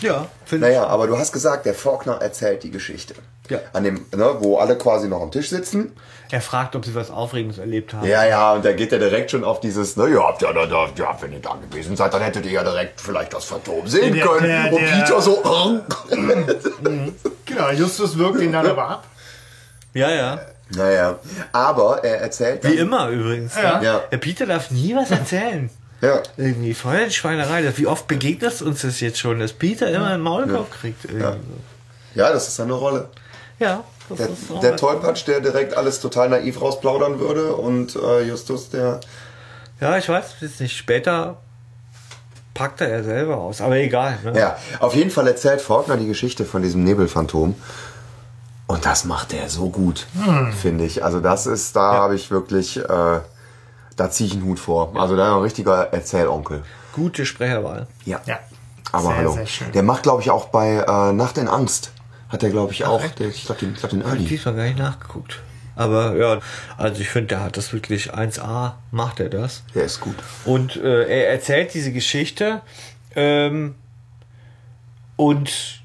Ja, 0.00 0.26
finde 0.46 0.66
Naja, 0.66 0.86
aber 0.86 1.06
du 1.06 1.16
hast 1.18 1.32
gesagt, 1.32 1.66
der 1.66 1.74
Faulkner 1.74 2.14
erzählt 2.22 2.62
die 2.64 2.70
Geschichte. 2.70 3.14
Ja. 3.50 3.58
An 3.72 3.84
dem, 3.84 4.06
ne, 4.16 4.36
wo 4.38 4.56
alle 4.58 4.76
quasi 4.78 5.08
noch 5.08 5.20
am 5.20 5.30
Tisch 5.30 5.50
sitzen. 5.50 5.92
ich. 6.28 6.32
Er 6.32 6.40
fragt, 6.40 6.74
ob 6.74 6.84
sie 6.86 6.94
was 6.94 7.10
Aufregendes 7.10 7.58
erlebt 7.58 7.92
haben. 7.92 8.06
Ja, 8.06 8.24
ja, 8.24 8.52
und 8.54 8.64
da 8.64 8.72
geht 8.72 8.90
er 8.92 8.98
direkt 8.98 9.30
schon 9.30 9.44
auf 9.44 9.60
dieses, 9.60 9.96
ne, 9.96 10.08
ja, 10.08 10.26
habt 10.26 10.40
ihr 10.42 10.52
da, 10.52 10.64
da, 10.66 10.88
ja, 10.96 11.16
wenn 11.20 11.32
ihr 11.34 11.40
da 11.40 11.56
gewesen 11.70 11.94
seid, 11.96 12.14
dann 12.14 12.22
hättet 12.22 12.46
ihr 12.46 12.52
ja 12.52 12.62
direkt 12.64 13.00
vielleicht 13.00 13.34
das 13.34 13.44
Phantom 13.44 13.86
sehen 13.86 14.14
Der- 14.14 14.26
können. 14.26 14.46
der- 14.46 14.72
und 14.72 14.80
der- 14.80 14.88
Peter 15.04 15.20
so, 15.20 15.42
Genau, 17.44 17.70
Justus 17.72 18.16
wirkt 18.16 18.40
ihn 18.40 18.52
dann 18.52 18.66
aber 18.66 18.88
ab. 18.88 19.04
ja. 19.92 20.10
ja. 20.10 20.40
Naja, 20.76 21.18
aber 21.52 22.02
er 22.04 22.20
erzählt 22.20 22.64
Wie 22.64 22.68
dann, 22.76 22.78
immer 22.78 23.08
übrigens. 23.08 23.54
Ja. 23.56 23.78
ne? 23.78 23.84
Ja. 23.84 24.00
Der 24.10 24.16
Peter 24.18 24.46
darf 24.46 24.70
nie 24.70 24.94
was 24.94 25.10
erzählen. 25.10 25.70
ja, 26.00 26.22
Irgendwie 26.36 26.74
voll 26.74 27.06
die 27.06 27.12
Schweinerei. 27.12 27.70
Wie 27.76 27.86
oft 27.86 28.06
begegnet 28.08 28.60
uns 28.62 28.82
das 28.82 29.00
jetzt 29.00 29.18
schon, 29.18 29.38
dass 29.40 29.52
Peter 29.52 29.88
immer 29.90 30.08
einen 30.08 30.22
Maulkorb 30.22 30.70
kriegt? 30.70 31.04
Irgendwie 31.04 31.24
Ja. 31.24 31.36
ja, 32.14 32.32
das 32.32 32.48
ist 32.48 32.56
seine 32.56 32.72
Rolle. 32.72 33.08
Ja, 33.58 33.84
das 34.08 34.18
Der, 34.18 34.28
der. 34.60 34.76
Tollpatsch, 34.76 35.26
der 35.26 35.40
direkt 35.40 35.76
alles 35.76 36.00
total 36.00 36.28
naiv 36.28 36.60
rausplaudern 36.60 37.20
würde 37.20 37.54
und 37.54 37.94
äh, 37.96 38.22
Justus, 38.22 38.70
der, 38.70 39.00
Ja, 39.80 39.96
ich 39.98 40.08
weiß 40.08 40.24
jetzt 40.40 40.60
nicht. 40.60 40.76
Später 40.76 41.36
packt 42.54 42.80
er 42.80 42.88
ja 42.90 43.02
selber 43.02 43.36
aus. 43.38 43.60
Aber 43.60 43.76
egal. 43.76 44.18
Ne? 44.24 44.38
ja, 44.38 44.56
auf 44.80 44.94
jeden 44.94 45.10
Fall 45.10 45.26
erzählt 45.26 45.60
Faulkner 45.60 45.96
die 45.96 46.06
Geschichte 46.06 46.44
von 46.44 46.62
diesem 46.62 46.84
Nebelphantom. 46.84 47.54
Und 48.72 48.86
das 48.86 49.04
macht 49.04 49.34
er 49.34 49.50
so 49.50 49.68
gut, 49.68 50.06
finde 50.62 50.84
ich. 50.84 51.04
Also 51.04 51.20
das 51.20 51.46
ist, 51.46 51.76
da 51.76 51.92
habe 51.92 52.14
ich 52.14 52.30
wirklich, 52.30 52.78
äh, 52.78 53.20
da 53.96 54.10
ziehe 54.10 54.26
ich 54.26 54.32
einen 54.32 54.44
Hut 54.46 54.58
vor. 54.58 54.98
Also 54.98 55.14
da 55.14 55.36
ein 55.36 55.42
richtiger 55.42 55.92
Erzählonkel. 55.92 56.64
Gute 56.94 57.26
Sprecherwahl. 57.26 57.86
Ja. 58.06 58.22
Ja. 58.24 58.38
Aber 58.90 59.08
sehr, 59.08 59.16
hallo. 59.18 59.32
sehr. 59.44 59.68
Der 59.74 59.82
macht, 59.82 60.04
glaube 60.04 60.22
ich, 60.22 60.30
auch 60.30 60.46
bei 60.46 60.76
äh, 60.88 61.12
Nacht 61.12 61.36
in 61.36 61.48
Angst. 61.48 61.92
Hat 62.30 62.42
er, 62.42 62.48
glaube 62.48 62.72
ich, 62.72 62.86
auch. 62.86 63.06
Der, 63.06 63.28
ich 63.28 63.44
glaube, 63.44 63.60
den, 63.60 63.74
ich 63.74 63.78
glaub, 63.80 63.90
den 63.90 64.00
Early. 64.00 64.24
Diesmal 64.24 64.54
gar 64.54 64.64
nicht 64.64 64.78
nachgeguckt. 64.78 65.42
Aber 65.76 66.16
ja, 66.16 66.38
also 66.78 67.02
ich 67.02 67.10
finde, 67.10 67.26
der 67.28 67.42
hat 67.42 67.58
das 67.58 67.74
wirklich 67.74 68.14
1A, 68.14 68.72
macht 68.90 69.20
er 69.20 69.28
das. 69.28 69.64
Der 69.74 69.84
ist 69.84 70.00
gut. 70.00 70.16
Und 70.46 70.76
äh, 70.76 71.02
er 71.02 71.28
erzählt 71.28 71.74
diese 71.74 71.92
Geschichte. 71.92 72.62
Ähm, 73.14 73.74
und 75.16 75.81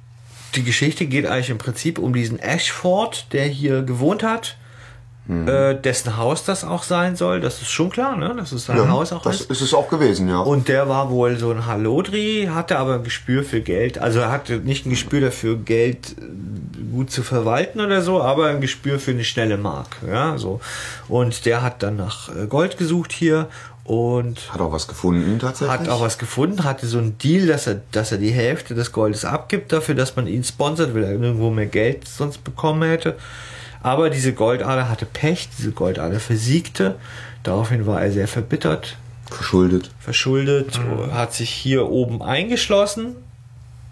die 0.58 0.64
Geschichte 0.64 1.06
geht 1.06 1.26
eigentlich 1.26 1.50
im 1.50 1.58
Prinzip 1.58 2.00
um 2.00 2.14
diesen 2.14 2.40
Ashford, 2.40 3.32
der 3.34 3.46
hier 3.46 3.84
gewohnt 3.84 4.24
hat. 4.24 4.58
Äh, 5.30 5.76
dessen 5.82 6.16
Haus 6.16 6.46
das 6.46 6.64
auch 6.64 6.84
sein 6.84 7.18
soll. 7.18 7.42
Das 7.42 7.62
ist 7.62 7.70
schon 7.70 7.90
klar, 7.90 8.16
ne? 8.16 8.34
Das 8.38 8.54
ist 8.54 8.68
sein 8.68 8.78
Ja, 8.78 8.88
Haus 8.88 9.12
auch 9.12 9.24
das 9.24 9.42
ist. 9.42 9.52
ist 9.52 9.60
es 9.60 9.74
auch 9.74 9.90
gewesen, 9.90 10.30
ja. 10.30 10.40
Und 10.40 10.70
der 10.70 10.88
war 10.88 11.10
wohl 11.10 11.38
so 11.38 11.52
ein 11.52 11.66
Halodri, 11.66 12.48
hatte 12.54 12.80
aber 12.80 12.94
ein 12.96 13.04
Gespür 13.04 13.44
für 13.44 13.60
Geld. 13.60 13.98
Also 14.00 14.20
er 14.22 14.32
hatte 14.32 14.60
nicht 14.60 14.86
ein 14.86 14.90
Gespür 14.92 15.20
dafür, 15.20 15.58
Geld 15.58 16.16
äh, 16.18 16.94
gut 16.94 17.12
zu 17.12 17.24
verwalten 17.24 17.82
oder 17.82 18.02
so, 18.02 18.22
aber 18.22 18.48
ein 18.48 18.62
Gespür 18.62 19.00
für 19.00 19.12
eine 19.12 19.26
schnelle 19.26 19.58
Mark. 19.58 19.98
Ja, 20.10 20.38
so. 20.38 20.62
Und 21.10 21.46
der 21.46 21.62
hat 21.62 21.84
dann 21.84 21.98
nach 21.98 22.30
äh, 22.34 22.48
Gold 22.48 22.78
gesucht 22.78 23.12
hier 23.12 23.50
und 23.88 24.54
Hat 24.54 24.60
auch 24.60 24.74
was 24.74 24.88
gefunden 24.88 25.40
tatsächlich. 25.40 25.80
hat 25.80 25.90
auch 25.90 26.02
was 26.02 26.18
gefunden, 26.18 26.66
hatte 26.66 26.86
so 26.88 26.98
einen 26.98 27.18
Deal, 27.18 27.48
dass 27.48 27.68
er, 27.68 27.82
dass 27.94 28.12
er 28.12 28.18
die 28.18 28.32
Hälfte 28.32 28.76
des 28.76 28.92
Goldes 28.92 29.24
abgibt 29.24 29.72
dafür, 29.72 29.96
dass 29.96 30.16
man 30.18 30.28
ihn 30.28 30.44
sponsert, 30.44 30.94
weil 30.94 31.04
er 31.06 31.18
nirgendwo 31.18 31.50
mehr 31.50 31.68
Geld 31.68 32.08
sonst 32.08 32.44
bekommen 32.44 32.88
hätte. 32.88 33.16
Aber 33.82 34.10
diese 34.10 34.34
Goldader 34.34 34.90
hatte 34.90 35.06
Pech, 35.06 35.48
diese 35.58 35.72
Goldader 35.72 36.20
versiegte. 36.20 36.96
Daraufhin 37.44 37.86
war 37.86 38.02
er 38.02 38.12
sehr 38.12 38.28
verbittert, 38.28 38.98
Verschuldet. 39.30 39.90
verschuldet, 40.00 40.80
hat 41.12 41.34
sich 41.34 41.50
hier 41.50 41.88
oben 41.88 42.22
eingeschlossen 42.22 43.16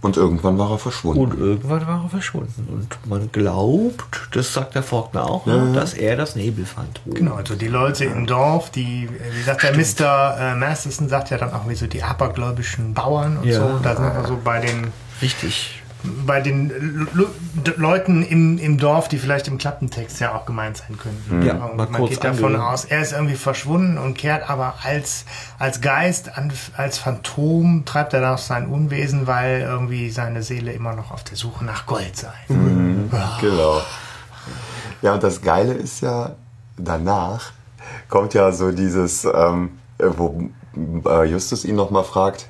Und 0.05 0.17
irgendwann 0.17 0.57
war 0.57 0.71
er 0.71 0.77
verschwunden. 0.77 1.19
und 1.21 1.39
irgendwann 1.39 1.87
war 1.87 2.03
er 2.03 2.09
verschwunden. 2.09 2.67
Und 2.71 3.09
man 3.09 3.31
glaubt, 3.31 4.29
das 4.33 4.53
sagt 4.53 4.75
der 4.75 4.83
Faulkner 4.83 5.27
auch, 5.29 5.45
ne, 5.45 5.71
dass 5.73 5.93
er 5.93 6.15
das 6.15 6.35
Nebelphantom. 6.35 7.13
Genau, 7.13 7.35
also 7.35 7.55
die 7.55 7.67
Leute 7.67 8.05
im 8.05 8.27
Dorf, 8.27 8.69
die, 8.69 9.09
wie 9.33 9.41
sagt 9.41 9.63
der 9.63 9.73
Mr. 9.75 10.37
Äh, 10.39 10.55
Masterson, 10.55 11.09
sagt 11.09 11.31
ja 11.31 11.37
dann 11.37 11.53
auch 11.53 11.67
wie 11.67 11.75
so 11.75 11.87
die 11.87 12.03
abergläubischen 12.03 12.93
Bauern 12.93 13.37
und 13.37 13.45
Ja. 13.47 13.59
so. 13.59 13.79
Da 13.81 13.95
sind 13.95 14.05
wir 14.13 14.27
so 14.27 14.37
bei 14.43 14.59
den, 14.59 14.91
Richtig. 15.21 15.74
Bei 16.25 16.41
den 16.41 16.69
L- 16.71 17.07
L- 17.15 17.73
Leuten 17.77 18.23
im, 18.23 18.57
im 18.57 18.77
Dorf, 18.77 19.07
die 19.07 19.17
vielleicht 19.17 19.47
im 19.47 19.57
Klappentext 19.57 20.19
ja 20.19 20.33
auch 20.35 20.45
gemeint 20.45 20.77
sein 20.77 20.97
könnten. 20.97 21.45
Ja, 21.45 21.53
Und 21.55 21.77
mal 21.77 21.87
man 21.87 21.93
kurz 22.01 22.11
geht 22.11 22.23
davon 22.23 22.55
ange- 22.55 22.67
aus, 22.67 22.85
er 22.85 23.01
ist 23.01 23.13
irgendwie 23.13 23.35
verschwunden 23.35 23.97
und 23.97 24.17
kehrt 24.17 24.49
aber 24.49 24.75
als, 24.83 25.25
als 25.59 25.81
Geist, 25.81 26.37
an, 26.37 26.51
als 26.77 26.97
Phantom, 26.97 27.83
treibt 27.85 28.13
er 28.13 28.21
noch 28.21 28.37
sein 28.37 28.67
Unwesen, 28.67 29.27
weil 29.27 29.61
irgendwie 29.61 30.09
seine 30.09 30.43
Seele 30.43 30.71
immer 30.73 30.93
noch 30.95 31.11
auf 31.11 31.23
der 31.23 31.37
Suche 31.37 31.63
nach 31.65 31.85
Gold 31.85 32.15
sei. 32.15 32.33
Genau. 33.41 33.81
Ja, 35.01 35.13
und 35.13 35.23
das 35.23 35.41
Geile 35.41 35.73
ist 35.73 36.01
ja, 36.01 36.31
danach 36.77 37.51
kommt 38.09 38.33
ja 38.33 38.51
so 38.51 38.71
dieses, 38.71 39.25
ähm, 39.25 39.77
äh, 39.97 40.05
wo 40.17 40.49
äh, 41.05 41.23
Justus 41.25 41.63
ihn 41.65 41.75
nochmal 41.75 42.03
fragt. 42.03 42.47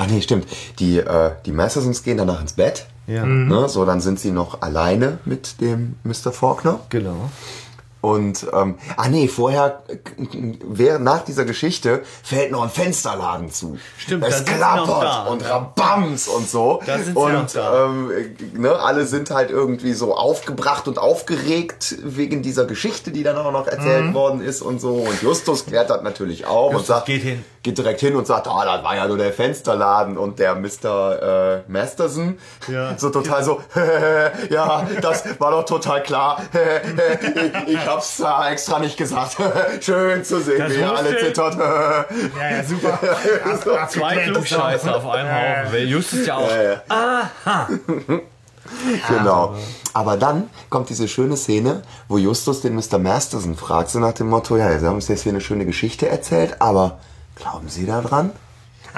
Ach 0.00 0.06
nee, 0.06 0.22
stimmt. 0.22 0.46
Die, 0.78 0.98
äh, 0.98 1.32
die 1.44 1.50
Mastersons 1.50 2.04
gehen 2.04 2.18
danach 2.18 2.40
ins 2.40 2.52
Bett. 2.52 2.86
Ja. 3.08 3.26
Ne? 3.26 3.68
So, 3.68 3.84
dann 3.84 4.00
sind 4.00 4.20
sie 4.20 4.30
noch 4.30 4.62
alleine 4.62 5.18
mit 5.24 5.60
dem 5.60 5.96
Mr. 6.04 6.30
Faulkner. 6.30 6.78
Genau. 6.88 7.30
Und, 8.00 8.46
ähm, 8.52 8.76
ah 8.96 9.08
nee, 9.08 9.26
vorher, 9.26 9.82
äh, 9.88 9.96
während, 10.62 11.04
nach 11.04 11.24
dieser 11.24 11.44
Geschichte 11.44 12.02
fällt 12.22 12.52
noch 12.52 12.62
ein 12.62 12.70
Fensterladen 12.70 13.50
zu. 13.50 13.76
Stimmt, 13.96 14.22
da 14.22 14.28
es 14.28 14.36
sind 14.36 14.48
sie 14.48 14.54
noch 14.54 14.58
klappert 14.60 15.02
da. 15.02 15.24
und 15.24 15.44
Rabams 15.44 16.28
und 16.28 16.48
so. 16.48 16.80
Da 16.86 16.98
sind 16.98 17.06
sie 17.06 17.20
und, 17.20 17.32
noch 17.32 17.50
da. 17.50 17.86
Ähm, 17.86 18.10
äh, 18.12 18.56
ne, 18.56 18.78
alle 18.78 19.04
sind 19.04 19.32
halt 19.32 19.50
irgendwie 19.50 19.94
so 19.94 20.14
aufgebracht 20.14 20.86
und 20.86 20.98
aufgeregt 20.98 21.96
wegen 22.04 22.42
dieser 22.42 22.66
Geschichte, 22.66 23.10
die 23.10 23.24
dann 23.24 23.36
auch 23.36 23.50
noch 23.50 23.66
erzählt 23.66 24.14
worden 24.14 24.42
ist 24.42 24.62
und 24.62 24.80
so. 24.80 24.94
Und 24.94 25.20
Justus 25.20 25.66
klärt 25.66 25.90
das 25.90 26.02
natürlich 26.02 26.46
und 26.46 26.70
Justus 26.70 26.86
sagt, 26.86 27.06
geht 27.06 27.22
hin. 27.22 27.44
Geht 27.68 27.76
direkt 27.76 28.00
hin 28.00 28.16
und 28.16 28.26
sagt, 28.26 28.48
ah, 28.48 28.64
das 28.64 28.82
war 28.82 28.96
ja 28.96 29.06
nur 29.06 29.18
der 29.18 29.30
Fensterladen 29.30 30.16
und 30.16 30.38
der 30.38 30.54
Mr. 30.54 31.58
Äh, 31.58 31.70
Masterson 31.70 32.38
Ja. 32.66 32.94
so 32.96 33.10
total 33.10 33.44
so, 33.44 33.60
ja, 34.50 34.86
das 35.02 35.38
war 35.38 35.50
doch 35.50 35.64
total 35.66 36.02
klar. 36.02 36.42
ich, 37.66 37.68
ich 37.74 37.86
hab's 37.86 38.16
da 38.16 38.50
extra 38.50 38.78
nicht 38.78 38.96
gesagt. 38.96 39.36
Schön 39.80 40.24
zu 40.24 40.40
sehen, 40.40 40.58
Das 40.58 40.72
wie 40.72 40.78
ihr 40.78 40.96
alle 40.96 41.18
zittert. 41.18 41.58
Ja, 41.58 42.06
ja, 42.50 42.64
super. 42.64 42.98
Zwei 43.88 44.16
Klugscheißer 44.16 44.96
auf 44.96 45.06
einem 45.06 45.28
Haufen. 45.28 45.88
Justus 45.88 46.26
ja 46.26 46.36
auch. 46.36 46.50
Aha. 46.88 47.68
Genau. 49.08 49.56
Aber 49.92 50.16
dann 50.16 50.48
kommt 50.70 50.88
diese 50.88 51.06
schöne 51.08 51.36
Szene, 51.36 51.82
wo 52.08 52.16
Justus 52.16 52.62
den 52.62 52.74
Mr. 52.74 52.98
Masterson 52.98 53.56
fragt, 53.56 53.90
so 53.90 53.98
nach 53.98 54.12
dem 54.12 54.28
Motto, 54.28 54.56
ja, 54.56 54.78
Sie 54.78 54.86
haben 54.86 54.94
uns 54.94 55.08
jetzt 55.08 55.22
hier 55.22 55.32
eine 55.32 55.40
schöne 55.40 55.66
Geschichte 55.66 56.08
erzählt, 56.08 56.60
aber 56.60 56.98
glauben 57.38 57.68
Sie 57.68 57.86
da 57.86 58.00
dran? 58.00 58.32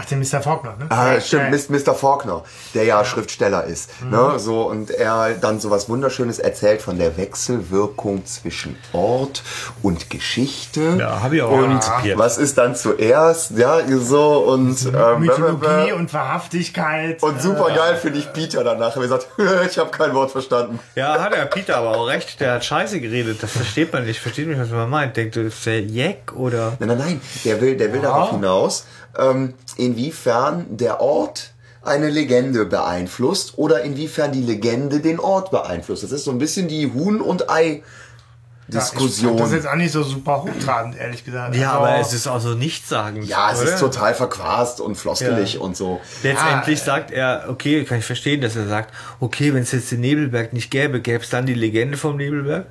Ach, 0.01 0.05
den 0.07 0.21
Mr. 0.21 0.41
Faulkner, 0.41 0.75
ne? 0.79 0.87
Ah, 0.89 1.21
stimmt, 1.21 1.53
Ja. 1.53 1.77
Mr. 1.93 1.95
Faulkner, 1.95 2.43
der 2.75 2.85
ja 2.85 3.05
Schriftsteller 3.05 3.65
ist. 3.65 3.91
Ne, 4.03 4.39
so, 4.39 4.63
und 4.63 4.91
er 4.91 5.35
dann 5.35 5.61
so 5.61 5.71
was 5.71 5.89
Wunderschönes 5.91 6.39
erzählt 6.39 6.81
von 6.81 6.99
der 6.99 7.17
Wechselwirkung 7.19 8.25
zwischen 8.25 8.77
Ort 8.93 9.43
und 9.83 10.09
Geschichte. 10.11 10.97
Ja, 10.99 11.23
hab 11.23 11.33
ich 11.33 11.43
auch 11.43 11.51
Und 11.51 11.65
antizipiert. 11.65 12.19
was 12.19 12.39
ist 12.39 12.57
dann 12.57 12.75
zuerst? 12.75 13.51
Ja, 13.59 13.81
so 13.99 14.39
und 14.39 14.79
ähm, 14.87 15.21
Mythologie 15.21 15.93
und 15.93 16.13
Wahrhaftigkeit. 16.15 17.23
und 17.23 17.41
super 17.43 17.69
geil 17.75 17.97
finde 17.97 18.19
ich 18.21 18.33
Peter 18.33 18.65
danach. 18.65 18.97
Er 18.97 19.09
sagt, 19.09 19.27
ich 19.71 19.79
habe 19.79 19.91
kein 19.91 20.15
Wort 20.15 20.31
verstanden. 20.31 20.79
Ja, 20.95 21.21
hat 21.21 21.33
der 21.35 21.45
Peter 21.47 21.77
aber 21.77 21.97
auch 21.97 22.07
recht. 22.07 22.41
Der 22.41 22.55
hat 22.55 22.65
Scheiße 22.65 23.01
geredet. 23.01 23.43
Das 23.43 23.51
versteht 23.53 23.93
man 23.93 24.05
nicht. 24.07 24.21
Versteht 24.21 24.49
nicht, 24.49 24.61
was 24.61 24.71
man 24.71 24.89
meint. 24.89 25.17
Denkt, 25.17 25.37
das 25.37 25.45
ist 25.45 25.67
der 25.67 25.81
Jack 25.83 26.33
oder. 26.35 26.73
Nein, 26.79 26.89
nein, 26.89 26.99
nein. 26.99 27.21
Der 27.45 27.61
will, 27.61 27.77
der 27.77 27.93
will 27.93 28.01
darauf 28.01 28.31
hinaus, 28.31 28.87
ähm, 29.19 29.55
inwiefern 29.77 30.67
der 30.77 31.01
Ort 31.01 31.53
eine 31.83 32.11
Legende 32.11 32.67
beeinflusst 32.67 33.55
oder 33.57 33.83
inwiefern 33.83 34.33
die 34.33 34.43
Legende 34.43 35.01
den 35.01 35.19
Ort 35.19 35.51
beeinflusst. 35.51 36.03
Das 36.03 36.13
ist 36.13 36.25
so 36.25 36.31
ein 36.31 36.39
bisschen 36.39 36.69
die 36.69 36.93
Huhn- 36.93 37.23
und 37.23 37.49
Ei-Diskussion. 37.49 39.37
Das 39.37 39.49
ist 39.49 39.55
jetzt 39.55 39.67
auch 39.69 39.77
nicht 39.77 39.91
so 39.93 40.03
super 40.03 40.43
hochtrabend, 40.43 40.97
ehrlich 40.99 41.25
gesagt. 41.25 41.57
Ja, 41.57 41.73
Also, 41.73 41.85
aber 41.87 41.99
es 42.01 42.13
ist 42.13 42.27
auch 42.29 42.41
so 42.41 42.51
nichtssagend. 42.55 43.25
ja, 43.27 43.51
es 43.53 43.61
oder? 43.63 43.73
ist 43.75 43.81
total 43.81 44.15
verquast 44.15 44.81
und 44.81 44.95
floskelig 44.97 45.55
Ja. 45.55 45.61
und 45.61 45.77
so. 45.77 46.01
Letztendlich 46.23 46.81
Ah, 46.83 46.85
sagt 46.85 47.11
er, 47.11 47.47
okay, 47.49 47.85
kann 47.85 47.99
ich 47.99 48.05
verstehen, 48.05 48.41
dass 48.43 48.57
er 48.57 48.69
sagt, 48.69 48.95
okay, 49.19 49.55
wenn 49.55 49.63
es 49.63 49.73
jetzt 49.73 49.91
den 49.91 50.01
Nebelberg 50.01 50.53
nicht 50.53 50.71
gäbe, 50.71 51.01
gäbe 51.01 51.23
es 51.25 51.31
dann 51.31 51.47
die 51.47 51.55
Legende 51.55 51.97
vom 51.97 52.17
Nebelberg? 52.17 52.67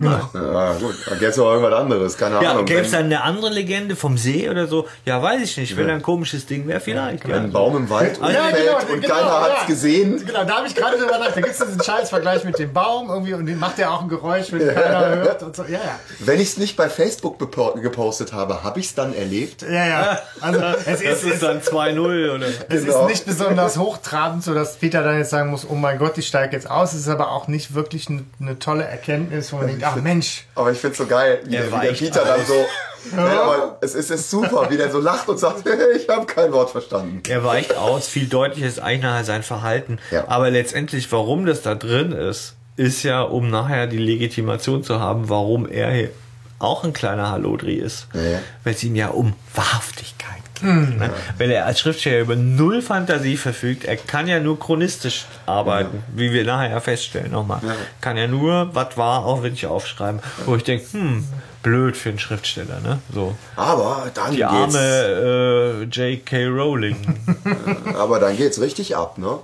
Ja, 0.00 0.28
gut, 0.80 0.96
dann 1.08 1.18
gäbe 1.20 1.30
es 1.30 1.38
auch 1.38 1.52
irgendwas 1.52 1.72
anderes, 1.80 2.18
keine 2.18 2.42
Ja, 2.42 2.50
Ahnung. 2.50 2.64
gäbe 2.64 2.80
es 2.80 2.90
dann 2.90 3.04
eine 3.04 3.22
andere 3.22 3.50
Legende 3.50 3.94
vom 3.94 4.18
See 4.18 4.50
oder 4.50 4.66
so? 4.66 4.88
Ja, 5.04 5.22
weiß 5.22 5.42
ich 5.42 5.56
nicht. 5.56 5.76
Wenn 5.76 5.88
ein 5.88 6.02
komisches 6.02 6.46
Ding 6.46 6.66
wäre, 6.66 6.80
vielleicht. 6.80 7.22
wenn 7.24 7.30
Ja. 7.30 7.40
ein 7.42 7.52
Baum 7.52 7.76
im 7.76 7.88
Wald 7.88 8.18
Ja, 8.18 8.26
umfällt 8.26 8.56
genau, 8.56 8.92
und 8.94 9.00
genau, 9.02 9.14
keiner 9.14 9.40
hat's 9.40 9.60
ja. 9.60 9.66
gesehen. 9.68 10.26
Genau, 10.26 10.44
da 10.44 10.56
habe 10.56 10.66
ich 10.66 10.74
gerade 10.74 10.96
drüber 10.98 11.12
nachgedacht. 11.18 11.36
Da 11.36 11.40
gibt 11.42 11.52
es 11.52 11.58
diesen 11.64 11.82
Scheißvergleich 11.82 12.42
mit 12.44 12.58
dem 12.58 12.72
Baum 12.72 13.08
irgendwie 13.08 13.34
und 13.34 13.46
den 13.46 13.58
macht 13.60 13.78
ja 13.78 13.90
auch 13.90 14.02
ein 14.02 14.08
Geräusch, 14.08 14.50
wenn 14.50 14.66
keiner 14.74 15.14
hört 15.16 15.42
und 15.44 15.54
so. 15.54 15.62
Ja, 15.62 15.78
ja. 15.78 15.98
Wenn 16.18 16.40
ich 16.40 16.48
es 16.48 16.56
nicht 16.56 16.76
bei 16.76 16.88
Facebook 16.90 17.38
gepostet 17.38 18.32
habe, 18.32 18.64
habe 18.64 18.80
ich 18.80 18.86
es 18.86 18.94
dann 18.96 19.14
erlebt. 19.14 19.62
Ja, 19.62 19.86
ja. 19.86 20.18
Also 20.40 20.60
es 20.60 20.84
Das 20.86 21.00
ist, 21.02 21.22
ist 21.24 21.34
es, 21.34 21.40
dann 21.40 21.60
2-0 21.60 22.34
oder. 22.34 22.46
es 22.46 22.84
genau. 22.84 23.02
ist 23.02 23.08
nicht 23.10 23.26
besonders 23.26 23.78
hochtrabend, 23.78 24.42
so 24.42 24.54
dass 24.54 24.74
Peter 24.76 25.04
dann 25.04 25.18
jetzt 25.18 25.30
sagen 25.30 25.50
muss, 25.50 25.64
oh 25.70 25.74
mein 25.74 25.98
Gott, 25.98 26.18
ich 26.18 26.26
steige 26.26 26.56
jetzt 26.56 26.68
aus. 26.68 26.94
Es 26.94 27.00
ist 27.02 27.08
aber 27.08 27.30
auch 27.30 27.46
nicht 27.46 27.74
wirklich 27.74 28.08
eine, 28.08 28.24
eine 28.40 28.58
tolle 28.58 28.82
Erkenntnis, 28.84 29.52
wo 29.52 29.58
man 29.58 29.66
denkt, 29.68 29.83
ach 29.84 29.96
Mensch, 29.96 30.44
Aber 30.54 30.72
ich 30.72 30.78
find's 30.78 30.98
so 30.98 31.06
geil, 31.06 31.40
wie, 31.44 31.56
Er 31.56 31.64
der, 31.64 31.80
wie 31.80 31.86
der 31.86 31.92
Peter 31.92 32.24
dann 32.24 32.44
so. 32.46 32.54
Ja, 33.14 33.42
aber 33.42 33.78
es 33.82 33.94
ist, 33.94 34.10
ist 34.10 34.30
super, 34.30 34.68
wie 34.70 34.78
der 34.78 34.90
so 34.90 34.98
lacht 34.98 35.28
und 35.28 35.38
sagt, 35.38 35.64
ich 35.96 36.08
habe 36.08 36.24
kein 36.24 36.52
Wort 36.52 36.70
verstanden. 36.70 37.22
Er 37.28 37.44
weicht 37.44 37.76
aus, 37.76 38.08
viel 38.08 38.26
deutlicher 38.26 38.66
ist 38.66 38.80
eigentlich 38.80 39.02
nachher 39.02 39.24
sein 39.24 39.42
Verhalten. 39.42 39.98
Ja. 40.10 40.24
Aber 40.28 40.50
letztendlich, 40.50 41.12
warum 41.12 41.44
das 41.44 41.60
da 41.60 41.74
drin 41.74 42.12
ist, 42.12 42.54
ist 42.76 43.02
ja, 43.02 43.20
um 43.20 43.50
nachher 43.50 43.86
die 43.88 43.98
Legitimation 43.98 44.82
zu 44.82 45.00
haben, 45.00 45.28
warum 45.28 45.68
er 45.68 46.08
auch 46.58 46.82
ein 46.84 46.92
kleiner 46.94 47.30
Hallodri 47.30 47.74
ist. 47.74 48.08
Ja. 48.14 48.40
Weil 48.64 48.74
es 48.74 48.82
ihm 48.82 48.96
ja 48.96 49.08
um 49.08 49.34
Wahrhaftigkeit 49.54 50.42
geht. 50.64 50.98
Ne? 50.98 51.10
Weil 51.38 51.50
er 51.50 51.66
als 51.66 51.80
Schriftsteller 51.80 52.20
über 52.20 52.36
null 52.36 52.82
Fantasie 52.82 53.36
verfügt. 53.36 53.84
Er 53.84 53.96
kann 53.96 54.26
ja 54.26 54.40
nur 54.40 54.58
chronistisch 54.58 55.26
arbeiten, 55.46 56.02
wie 56.14 56.32
wir 56.32 56.44
nachher 56.44 56.80
feststellen 56.80 57.30
nochmal. 57.32 57.60
Kann 58.00 58.16
ja 58.16 58.26
nur, 58.26 58.74
was 58.74 58.96
war, 58.96 59.24
auch 59.24 59.42
wirklich 59.42 59.66
aufschreiben. 59.66 60.20
Wo 60.46 60.56
ich 60.56 60.64
denke, 60.64 60.84
hm, 60.92 61.26
blöd 61.62 61.96
für 61.96 62.08
einen 62.10 62.18
Schriftsteller, 62.18 62.80
ne? 62.80 62.98
So. 63.12 63.34
Aber 63.56 64.10
dann 64.14 64.30
Die 64.32 64.38
geht's, 64.38 64.48
arme 64.50 64.78
äh, 64.78 65.82
J.K. 65.84 66.46
Rowling. 66.46 66.96
aber 67.98 68.20
dann 68.20 68.36
geht's 68.36 68.60
richtig 68.60 68.96
ab, 68.96 69.18
ne? 69.18 69.38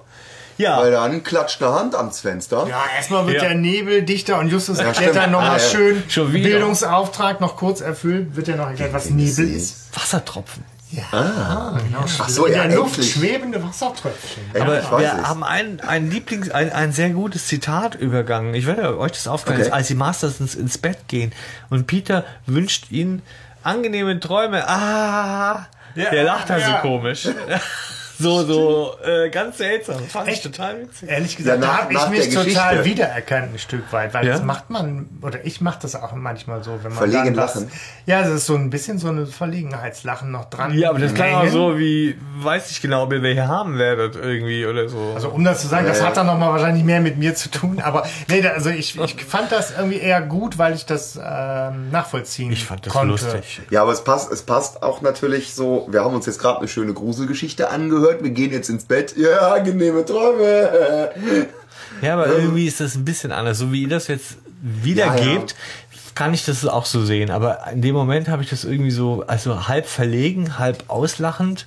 ja. 0.59 0.79
Weil 0.79 0.91
dann 0.91 1.23
klatscht 1.25 1.63
eine 1.63 1.73
Hand 1.73 1.95
ans 1.95 2.21
Fenster. 2.21 2.67
ja, 2.69 2.83
erstmal 2.95 3.27
wird 3.27 3.37
Ja. 3.37 3.49
der 3.49 3.55
Nebel 3.55 4.03
dichter 4.03 4.39
und 4.39 4.49
Justus 4.49 4.79
erklärt 4.79 5.17
dann 5.17 5.31
nochmal 5.31 5.53
Ah, 5.53 5.57
ja. 5.57 5.59
schön 5.59 6.03
Schon 6.09 6.33
wieder. 6.35 6.51
Bildungsauftrag 6.51 7.41
noch 7.41 7.57
kurz 7.57 7.81
erfüllt, 7.81 8.37
wird 8.37 8.49
ja 8.49 8.57
noch 8.57 8.67
erklärt, 8.69 8.93
was 8.93 9.09
Nebel 9.09 9.51
ist. 9.51 9.89
Wassertropfen. 9.95 10.63
Ja, 10.93 11.03
ah, 11.13 11.79
genau. 11.85 12.05
Ach 12.19 12.29
so, 12.29 12.47
in 12.47 12.55
ja, 12.55 12.67
der 12.67 12.77
Luft 12.79 12.97
endlich. 12.97 13.13
schwebende 13.13 13.63
Wassertröpfchen. 13.63 14.43
Ja, 14.55 14.63
Aber 14.63 14.81
ich 14.81 14.91
weiß 14.91 15.01
wir 15.01 15.21
es. 15.23 15.29
haben 15.29 15.45
ein, 15.45 15.81
ein 15.81 16.11
Lieblings, 16.11 16.51
ein, 16.51 16.73
ein 16.73 16.93
sehr 16.93 17.11
gutes 17.11 17.47
Zitat 17.47 17.95
übergangen. 17.95 18.55
Ich 18.55 18.67
werde 18.67 18.99
euch 18.99 19.13
das 19.13 19.29
aufgefallen, 19.29 19.63
Okay. 19.67 19.71
als 19.73 19.87
die 19.87 19.95
Masters 19.95 20.41
ins, 20.41 20.55
ins 20.57 20.79
Bett 20.79 20.99
gehen 21.07 21.33
und 21.69 21.87
Peter 21.87 22.25
wünscht 22.47 22.91
ihnen 22.91 23.23
angenehme 23.63 24.19
Träume. 24.19 24.69
Ah, 24.69 25.67
Ja, 25.95 26.11
der 26.11 26.25
lacht 26.25 26.51
da 26.51 26.55
so 26.59 26.71
ja. 26.71 26.79
komisch. 26.81 27.29
so, 28.21 28.45
so, 28.45 28.95
äh, 29.05 29.31
ganz 29.31 29.59
seltsam. 29.59 29.97
Das 30.03 30.13
fand 30.13 30.29
Echt? 30.29 30.45
ich 30.45 30.53
total 30.53 30.83
witzig. 30.83 31.09
Ehrlich 31.09 31.37
gesagt, 31.37 31.63
Ja, 31.63 31.67
nach- 31.69 31.89
da 31.89 32.01
habe 32.03 32.15
ich 32.15 32.27
mich 32.27 32.35
total 32.35 32.77
Geschichte. 32.77 32.85
wiedererkannt 32.85 33.55
ein 33.55 33.59
Stück 33.59 33.93
weit, 33.93 34.15
weil 34.15 34.27
Ja? 34.27 34.33
das 34.35 34.43
macht 34.43 34.71
man, 34.71 35.09
oder 35.23 35.45
ich 35.45 35.61
mache 35.61 35.79
das 35.83 35.95
auch 35.95 36.13
manchmal 36.15 36.63
so, 36.63 36.73
wenn 36.83 36.93
man 36.95 37.11
Verlegen 37.11 37.37
was, 37.37 37.55
lachen? 37.57 37.71
Ja, 38.07 38.21
es 38.21 38.29
ist 38.29 38.47
so 38.47 38.55
ein 38.55 38.71
bisschen 38.71 38.99
so 38.99 39.09
eine 39.09 39.27
Verlegenheitslachen 39.27 40.31
noch 40.31 40.47
dran. 40.47 40.73
Ja, 40.77 40.91
aber 40.91 40.99
das 40.99 41.15
klang 41.15 41.35
auch 41.35 41.47
so 41.49 41.79
wie, 41.79 42.17
weiß 42.39 42.71
ich 42.71 42.81
genau, 42.83 43.05
ob 43.05 43.13
ihr 43.13 43.23
welche 43.23 43.47
haben 43.49 43.79
werdet 43.79 44.17
irgendwie 44.17 44.67
oder 44.67 44.89
so. 44.89 45.13
Also 45.15 45.29
um 45.31 45.45
das 45.45 45.61
zu 45.63 45.69
sagen, 45.69 45.87
das 45.87 45.99
Ja. 46.01 46.07
hat 46.07 46.17
dann 46.17 46.27
nochmal 46.27 46.51
wahrscheinlich 46.53 46.85
mehr 46.85 47.01
mit 47.01 47.19
mir 47.19 47.35
zu 47.35 47.51
tun, 47.51 47.81
aber 47.81 48.07
nee, 48.29 48.47
also 48.47 48.71
ich, 48.71 48.99
ich 48.99 49.25
fand 49.25 49.53
das 49.53 49.73
irgendwie 49.77 49.99
eher 49.99 50.21
gut, 50.23 50.59
weil 50.59 50.75
ich 50.75 50.87
das 50.87 51.19
ähm, 51.23 51.91
nachvollziehen 51.91 52.53
ich 52.53 52.65
fand 52.65 52.87
das 52.87 52.93
konnte. 52.93 53.13
lustig. 53.13 53.61
Ja, 53.71 53.83
aber 53.83 53.93
es 53.93 54.03
passt, 54.05 54.31
es 54.33 54.43
passt 54.43 54.83
auch 54.83 55.01
natürlich 55.03 55.55
so. 55.55 55.87
Wir 55.91 56.05
haben 56.05 56.15
uns 56.15 56.27
jetzt 56.27 56.39
gerade 56.39 56.59
eine 56.59 56.69
schöne 56.69 56.93
Gruselgeschichte 56.93 57.71
angehört. 57.71 58.10
Wir 58.21 58.31
gehen 58.31 58.53
jetzt 58.53 58.69
ins 58.69 58.85
Bett. 58.85 59.15
Ja, 59.17 59.53
angenehme 59.55 60.05
Träume. 60.05 61.11
Ja, 62.03 62.15
aber 62.15 62.29
irgendwie 62.29 62.67
ist 62.67 62.81
das 62.81 62.95
ein 62.95 63.05
bisschen 63.05 63.33
anders. 63.33 63.59
So 63.59 63.73
wie 63.73 63.83
ihr 63.83 63.89
das 63.89 64.09
jetzt 64.09 64.37
wiedergebt, 64.63 65.55
kann 66.15 66.35
ich 66.35 66.45
das 66.45 66.67
auch 66.67 66.87
so 66.87 67.05
sehen. 67.05 67.31
Aber 67.31 67.67
in 67.73 67.83
dem 67.83 67.95
Moment 67.95 68.29
habe 68.29 68.43
ich 68.43 68.51
das 68.51 68.65
irgendwie 68.65 68.91
so, 68.91 69.25
also 69.27 69.69
halb 69.69 69.87
verlegen, 69.87 70.59
halb 70.59 70.85
auslachend, 70.89 71.67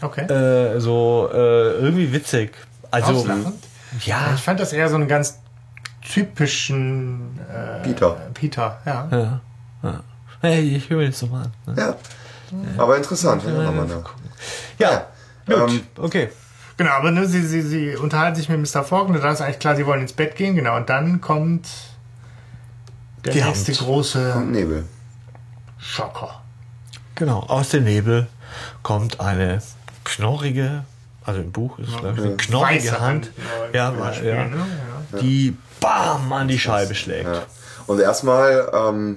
Okay. 0.00 0.22
äh, 0.32 0.78
so 0.80 1.28
äh, 1.32 1.36
irgendwie 1.72 2.12
witzig. 2.12 2.52
Also 2.90 3.12
Auslachend? 3.14 3.54
ja, 4.04 4.32
Ich 4.34 4.40
fand 4.40 4.60
das 4.60 4.72
eher 4.72 4.88
so 4.88 4.94
einen 4.94 5.08
ganz 5.08 5.38
typischen 6.02 7.38
äh, 7.52 7.82
Peter. 7.82 8.16
Peter, 8.34 8.78
ja. 8.86 9.08
ja, 9.10 9.40
ja. 9.82 10.00
Hey, 10.40 10.76
ich 10.76 10.88
höre 10.88 10.98
mir 10.98 11.06
das 11.10 11.20
nochmal 11.22 11.44
an. 11.66 11.74
Ne? 11.74 11.80
Ja. 11.82 11.96
Aber 12.82 12.96
interessant. 12.96 13.42
Ja, 13.44 13.50
haben 13.64 13.76
wir 13.76 13.96
noch. 13.96 14.10
Ja, 14.78 15.06
gut, 15.48 15.70
Ähm, 15.70 15.80
okay. 15.98 16.28
Genau, 16.76 16.90
aber 16.92 17.10
ne, 17.10 17.26
sie, 17.26 17.42
sie, 17.44 17.62
sie 17.62 17.96
unterhalten 17.96 18.36
sich 18.36 18.48
mit 18.48 18.60
Mr. 18.60 18.84
Faulkner, 18.84 19.18
dann 19.18 19.32
ist 19.32 19.40
eigentlich 19.40 19.58
klar, 19.58 19.74
sie 19.74 19.84
wollen 19.84 20.02
ins 20.02 20.12
Bett 20.12 20.36
gehen, 20.36 20.54
genau, 20.54 20.76
und 20.76 20.88
dann 20.88 21.20
kommt 21.20 21.66
der 23.24 23.32
Die 23.32 23.42
nächste 23.42 23.72
Hand. 23.72 23.80
große 23.80 24.42
Nebel. 24.46 24.84
Schocker. 25.78 26.42
Genau, 27.16 27.40
aus 27.40 27.70
dem 27.70 27.84
Nebel 27.84 28.28
kommt 28.84 29.18
eine 29.20 29.60
knorrige, 30.04 30.84
also 31.24 31.40
im 31.40 31.50
Buch 31.50 31.78
ist 31.80 31.88
es 31.88 31.96
glaube 31.98 32.14
ich 32.16 32.24
eine 32.24 32.36
knorrige 32.36 32.84
Weiße 32.84 33.00
Hand, 33.00 33.26
Hand, 33.26 33.32
ja, 33.74 33.88
im 33.90 33.98
ja, 33.98 34.04
Beispiel, 34.04 34.28
ja, 34.28 34.44
ne? 34.44 34.56
Ja. 35.12 35.18
die 35.18 35.56
bam 35.80 36.32
an 36.32 36.46
die 36.48 36.58
Scheibe 36.58 36.94
schlägt. 36.94 37.26
Ja. 37.26 37.42
Und 37.86 38.00
erstmal 38.00 38.70
ähm, 38.72 39.16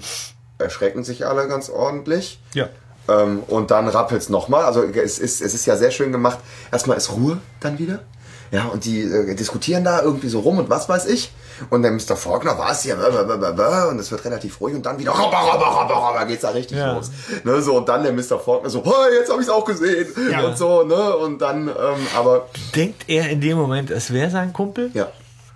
erschrecken 0.58 1.04
sich 1.04 1.26
alle 1.28 1.48
ganz 1.48 1.70
ordentlich. 1.70 2.42
Ja. 2.54 2.70
Ähm, 3.08 3.44
und 3.48 3.72
dann 3.72 3.88
rappelt's 3.88 4.30
nochmal. 4.30 4.64
Also 4.66 4.84
es 4.84 5.20
ist, 5.20 5.42
es 5.42 5.54
ist 5.54 5.66
ja 5.66 5.76
sehr 5.76 5.92
schön 5.92 6.12
gemacht. 6.12 6.40
Erstmal 6.72 6.98
ist 6.98 7.12
Ruhe 7.12 7.40
dann 7.60 7.80
wieder. 7.80 8.00
Ja, 8.52 8.66
und 8.66 8.84
die 8.84 9.02
äh, 9.02 9.34
diskutieren 9.34 9.84
da 9.86 10.02
irgendwie 10.02 10.28
so 10.28 10.42
rum 10.42 10.58
und 10.60 10.70
was 10.70 10.90
weiß 10.90 11.06
ich. 11.08 11.32
Und 11.70 11.84
der 11.84 11.92
Mr. 11.92 12.16
Faulkner 12.18 12.58
war 12.58 12.72
es 12.72 12.82
hier, 12.82 12.98
und 13.90 14.00
es 14.00 14.12
wird 14.12 14.26
relativ 14.26 14.60
ruhig 14.60 14.74
und 14.76 14.84
dann 14.86 14.98
wieder 14.98 15.12
rabba, 15.12 15.40
rabba, 15.42 15.70
rabba, 15.70 15.94
rabba, 15.94 16.24
geht's 16.26 16.42
da 16.42 16.50
richtig 16.50 16.78
Ja. 16.78 16.94
los. 16.96 17.12
Ne, 17.44 17.62
so, 17.62 17.78
und 17.78 17.88
dann 17.88 18.02
der 18.04 18.12
Mr. 18.14 18.40
Faulkner 18.40 18.70
so, 18.70 18.84
hey, 18.84 19.16
jetzt 19.20 19.32
habe 19.32 19.40
ich's 19.42 19.50
auch 19.50 19.64
gesehen. 19.64 20.08
Ja. 20.32 20.42
Und 20.42 20.58
so, 20.58 20.84
ne? 20.84 21.16
Und 21.18 21.40
dann, 21.40 21.68
ähm, 21.68 22.08
aber 22.18 22.48
Denkt 22.76 23.04
er 23.08 23.30
in 23.30 23.42
dem 23.42 23.58
Moment, 23.58 23.92
es 23.92 24.12
wäre 24.12 24.32
sein 24.32 24.52
Kumpel? 24.54 24.90
ja. 24.94 25.08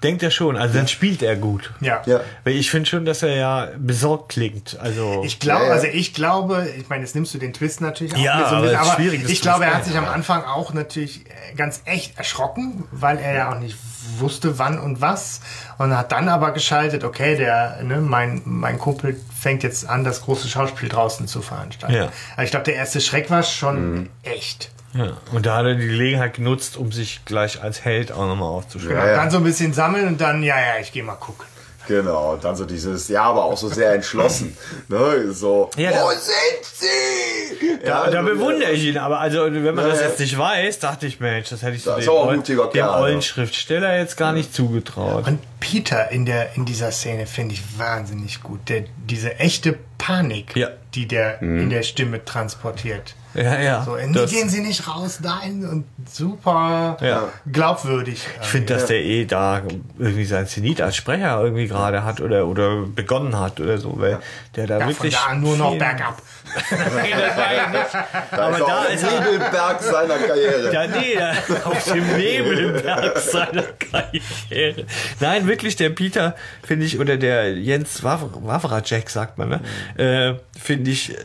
Denkt 0.06 0.24
er 0.24 0.32
schon, 0.32 0.56
also 0.56 0.76
dann 0.76 0.88
spielt 0.88 1.24
er 1.24 1.36
gut. 1.36 1.74
Ja. 1.82 2.02
Ja. 2.06 2.22
Weil 2.44 2.54
ich 2.54 2.70
finde 2.70 2.88
schon, 2.90 3.06
dass 3.06 3.24
er 3.24 3.36
ja 3.36 3.70
besorgt 3.78 4.30
klingt. 4.30 4.78
Also 4.80 5.24
Ich 5.26 5.40
glaube, 5.40 5.64
Ja, 5.64 5.68
ja. 5.70 5.74
also 5.74 5.88
ich 5.88 6.14
glaube, 6.14 6.68
ich 6.78 6.88
meine, 6.90 7.02
jetzt 7.02 7.16
nimmst 7.16 7.34
du 7.34 7.40
den 7.40 7.54
Twist 7.54 7.82
natürlich 7.82 8.14
auch 8.14 8.20
Ja, 8.20 8.38
mit 8.38 8.48
so 8.48 8.52
ein 8.52 8.58
aber 8.58 8.68
bisschen, 8.68 8.80
aber 8.80 8.96
schwierig, 8.96 9.22
das 9.24 9.32
ich 9.32 9.38
zu 9.40 9.44
glaube, 9.44 9.66
er 9.66 9.74
hat 9.74 9.86
sich 9.86 9.98
am 9.98 10.06
Anfang 10.06 10.44
auch 10.44 10.74
natürlich 10.74 11.26
äh, 11.26 11.56
ganz 11.56 11.82
echt 11.86 12.18
erschrocken, 12.18 12.84
weil 12.92 13.18
er 13.18 13.34
ja 13.36 13.52
auch 13.52 13.60
nicht 13.60 13.76
wusste, 14.20 14.60
wann 14.60 14.78
und 14.80 15.02
was 15.02 15.42
und 15.80 15.98
hat 15.98 16.12
dann 16.12 16.30
aber 16.30 16.52
geschaltet, 16.52 17.04
okay, 17.04 17.36
der, 17.36 17.80
ne, 17.84 17.98
mein, 17.98 18.44
mein 18.46 18.78
Kumpel 18.78 19.20
fängt 19.38 19.64
jetzt 19.64 19.90
an, 19.90 20.04
das 20.04 20.22
große 20.22 20.48
Schauspiel 20.48 20.90
draußen 20.90 21.28
zu 21.28 21.42
veranstalten. 21.42 21.96
Ja. 21.96 22.12
Also 22.36 22.44
ich 22.44 22.52
glaube, 22.52 22.66
der 22.66 22.76
erste 22.76 23.02
Schreck 23.02 23.32
war 23.32 23.42
schon 23.42 24.10
echt. 24.22 24.70
Ja. 24.96 25.18
Und 25.32 25.46
da 25.46 25.58
hat 25.58 25.66
er 25.66 25.76
die 25.76 25.88
Gelegenheit 25.88 26.34
genutzt, 26.36 26.78
um 26.78 26.92
sich 26.92 27.26
gleich 27.26 27.62
als 27.62 27.84
Held 27.86 28.12
auch 28.12 28.28
nochmal 28.28 28.50
aufzuschreiben. 28.50 28.98
Ja, 28.98 29.08
ja. 29.08 29.16
Dann 29.18 29.30
so 29.32 29.38
ein 29.38 29.44
bisschen 29.44 29.74
sammeln 29.74 30.08
und 30.08 30.22
dann, 30.22 30.42
ja, 30.44 30.56
ja, 30.60 30.80
ich 30.82 30.92
gehe 30.92 31.04
mal 31.04 31.16
gucken. 31.16 31.46
Genau, 31.88 32.34
und 32.34 32.44
dann 32.44 32.56
so 32.56 32.66
dieses, 32.66 33.10
ja, 33.10 33.22
aber 33.22 33.44
auch 33.44 33.56
so 33.58 33.70
sehr 33.70 33.94
entschlossen. 33.94 34.58
ne? 34.88 35.32
So, 35.32 35.70
Ja, 35.78 35.92
da- 35.92 36.04
wo 36.04 36.10
sind 36.10 36.64
sie? 36.64 37.78
Da, 37.86 38.06
ja, 38.06 38.10
da 38.12 38.22
bewundere 38.24 38.72
ich 38.72 38.86
ihn, 38.86 38.98
aber 38.98 39.20
also 39.20 39.44
wenn 39.54 39.64
man 39.76 39.86
Ja, 39.86 39.92
das 39.92 40.02
jetzt 40.02 40.20
nicht 40.20 40.36
weiß, 40.36 40.80
dachte 40.80 41.06
ich, 41.06 41.20
Mensch, 41.20 41.50
das 41.50 41.62
hätte 41.62 41.76
ich 41.76 41.84
so 41.84 41.92
Das 41.92 42.00
ist 42.00 42.06
dem, 42.08 42.14
auch 42.14 42.24
ein 42.24 42.28
ollen- 42.30 42.38
mutiger 42.40 42.64
dem 42.66 42.72
Kerl, 42.72 43.02
ollen 43.02 43.16
ja. 43.18 43.22
Schriftsteller 43.22 43.98
jetzt 44.00 44.18
gar 44.18 44.34
nicht 44.34 44.52
zugetraut. 44.56 45.28
Und 45.28 45.40
Peter 45.60 46.10
in, 46.10 46.26
der, 46.26 46.56
in 46.56 46.66
dieser 46.66 46.92
Szene 46.92 47.28
finde 47.28 47.54
ich 47.54 47.62
wahnsinnig 47.78 48.42
gut. 48.42 48.68
Der, 48.68 48.86
diese 49.08 49.36
echte 49.40 49.78
Panik, 50.00 50.56
Ja. 50.56 50.70
die 50.96 51.08
der 51.08 51.40
in 51.44 51.70
der 51.70 51.84
Stimme 51.84 52.26
transportiert. 52.26 53.14
Ja, 53.36 53.60
ja. 53.60 53.84
So, 53.84 53.96
nee, 53.96 54.12
das, 54.14 54.32
gehen 54.32 54.50
Sie 54.50 54.62
nicht 54.62 54.88
raus, 54.88 55.20
nein, 55.22 55.66
und 55.70 55.86
super 56.12 56.98
Ja. 57.02 57.30
glaubwürdig. 57.52 58.26
ich 58.42 58.48
finde, 58.48 58.74
dass 58.74 58.86
der 58.86 59.04
eh 59.04 59.26
da 59.26 59.62
irgendwie 60.00 60.26
sein 60.26 60.48
Zenit 60.48 60.82
als 60.82 60.96
Sprecher 60.96 61.42
irgendwie 61.44 61.68
gerade 61.68 62.04
hat 62.04 62.22
oder, 62.22 62.48
oder 62.48 62.84
begonnen 62.84 63.38
hat 63.40 63.60
oder 63.60 63.78
so, 63.78 63.94
weil 64.00 64.20
der 64.56 64.68
da 64.68 64.76
ja, 64.80 64.86
von 64.86 64.94
wirklich. 64.94 65.14
da 65.16 65.26
an 65.32 65.42
nur 65.42 65.58
noch 65.58 65.78
bergab. 65.78 66.22
Nee, 66.72 67.12
das 67.12 67.38
war 67.38 67.54
ja 67.54 67.70
nicht. 67.70 67.94
Da 68.32 68.38
Aber 68.38 68.56
ist 68.56 68.62
er 68.62 68.68
da 68.68 68.80
auf 68.80 68.94
ist 68.94 69.02
dem 69.04 69.10
er. 69.10 69.32
Nebelberg 69.32 69.82
seiner 69.82 70.18
Karriere. 70.20 70.74
Ja, 70.74 70.88
nee, 70.88 71.16
da- 71.18 71.70
auf 71.70 71.84
dem 71.92 72.18
Nebelberg 72.18 73.18
seiner 73.18 73.64
Karriere. 73.64 74.86
Nein, 75.20 75.48
wirklich, 75.48 75.76
der 75.76 75.90
Peter, 75.90 76.36
finde 76.64 76.86
ich, 76.86 77.00
oder 77.00 77.18
der 77.18 77.58
Jens 77.58 78.04
Wawracek, 78.04 79.10
sagt 79.10 79.38
man, 79.40 79.50
ne? 79.50 79.60
Äh, 79.98 80.60
finde 80.60 80.92
ich, 80.92 81.16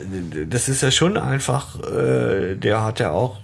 das 0.48 0.68
ist 0.68 0.82
ja 0.82 0.90
schon 0.90 1.16
einfach, 1.18 1.78
äh, 1.80 1.99
der 2.00 2.84
hat 2.84 3.00
ja 3.00 3.10
auch, 3.10 3.38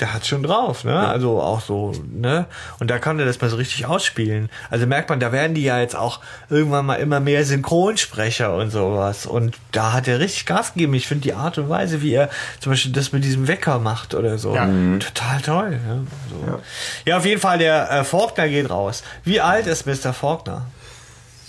der 0.00 0.14
hat 0.14 0.26
schon 0.26 0.42
drauf, 0.42 0.84
ne? 0.84 0.96
Also 0.96 1.40
auch 1.40 1.60
so, 1.60 1.92
ne? 2.12 2.46
Und 2.78 2.88
da 2.88 2.98
kann 2.98 3.18
er 3.18 3.26
das 3.26 3.40
mal 3.40 3.50
so 3.50 3.56
richtig 3.56 3.86
ausspielen. 3.86 4.48
Also 4.70 4.86
merkt 4.86 5.10
man, 5.10 5.18
da 5.20 5.32
werden 5.32 5.54
die 5.54 5.62
ja 5.62 5.80
jetzt 5.80 5.96
auch 5.96 6.20
irgendwann 6.48 6.86
mal 6.86 6.96
immer 6.96 7.20
mehr 7.20 7.44
Synchronsprecher 7.44 8.54
und 8.54 8.70
sowas. 8.70 9.26
Und 9.26 9.56
da 9.72 9.92
hat 9.92 10.06
er 10.06 10.20
richtig 10.20 10.46
Gas 10.46 10.74
gegeben. 10.74 10.94
Ich 10.94 11.08
finde 11.08 11.22
die 11.22 11.34
Art 11.34 11.58
und 11.58 11.68
Weise, 11.68 12.00
wie 12.02 12.12
er 12.12 12.30
zum 12.60 12.72
Beispiel 12.72 12.92
das 12.92 13.12
mit 13.12 13.24
diesem 13.24 13.48
Wecker 13.48 13.78
macht 13.78 14.14
oder 14.14 14.38
so. 14.38 14.54
Ja. 14.54 14.66
Total 14.98 15.40
toll. 15.42 15.80
Ja, 15.86 15.96
so. 16.30 16.60
ja. 17.04 17.16
auf 17.16 17.26
jeden 17.26 17.40
Fall, 17.40 17.58
der 17.58 17.90
äh, 17.90 18.04
Faulkner 18.04 18.48
geht 18.48 18.70
raus. 18.70 19.02
Wie 19.24 19.40
alt 19.40 19.66
ist 19.66 19.86
Mr. 19.86 20.12
Faulkner? 20.12 20.66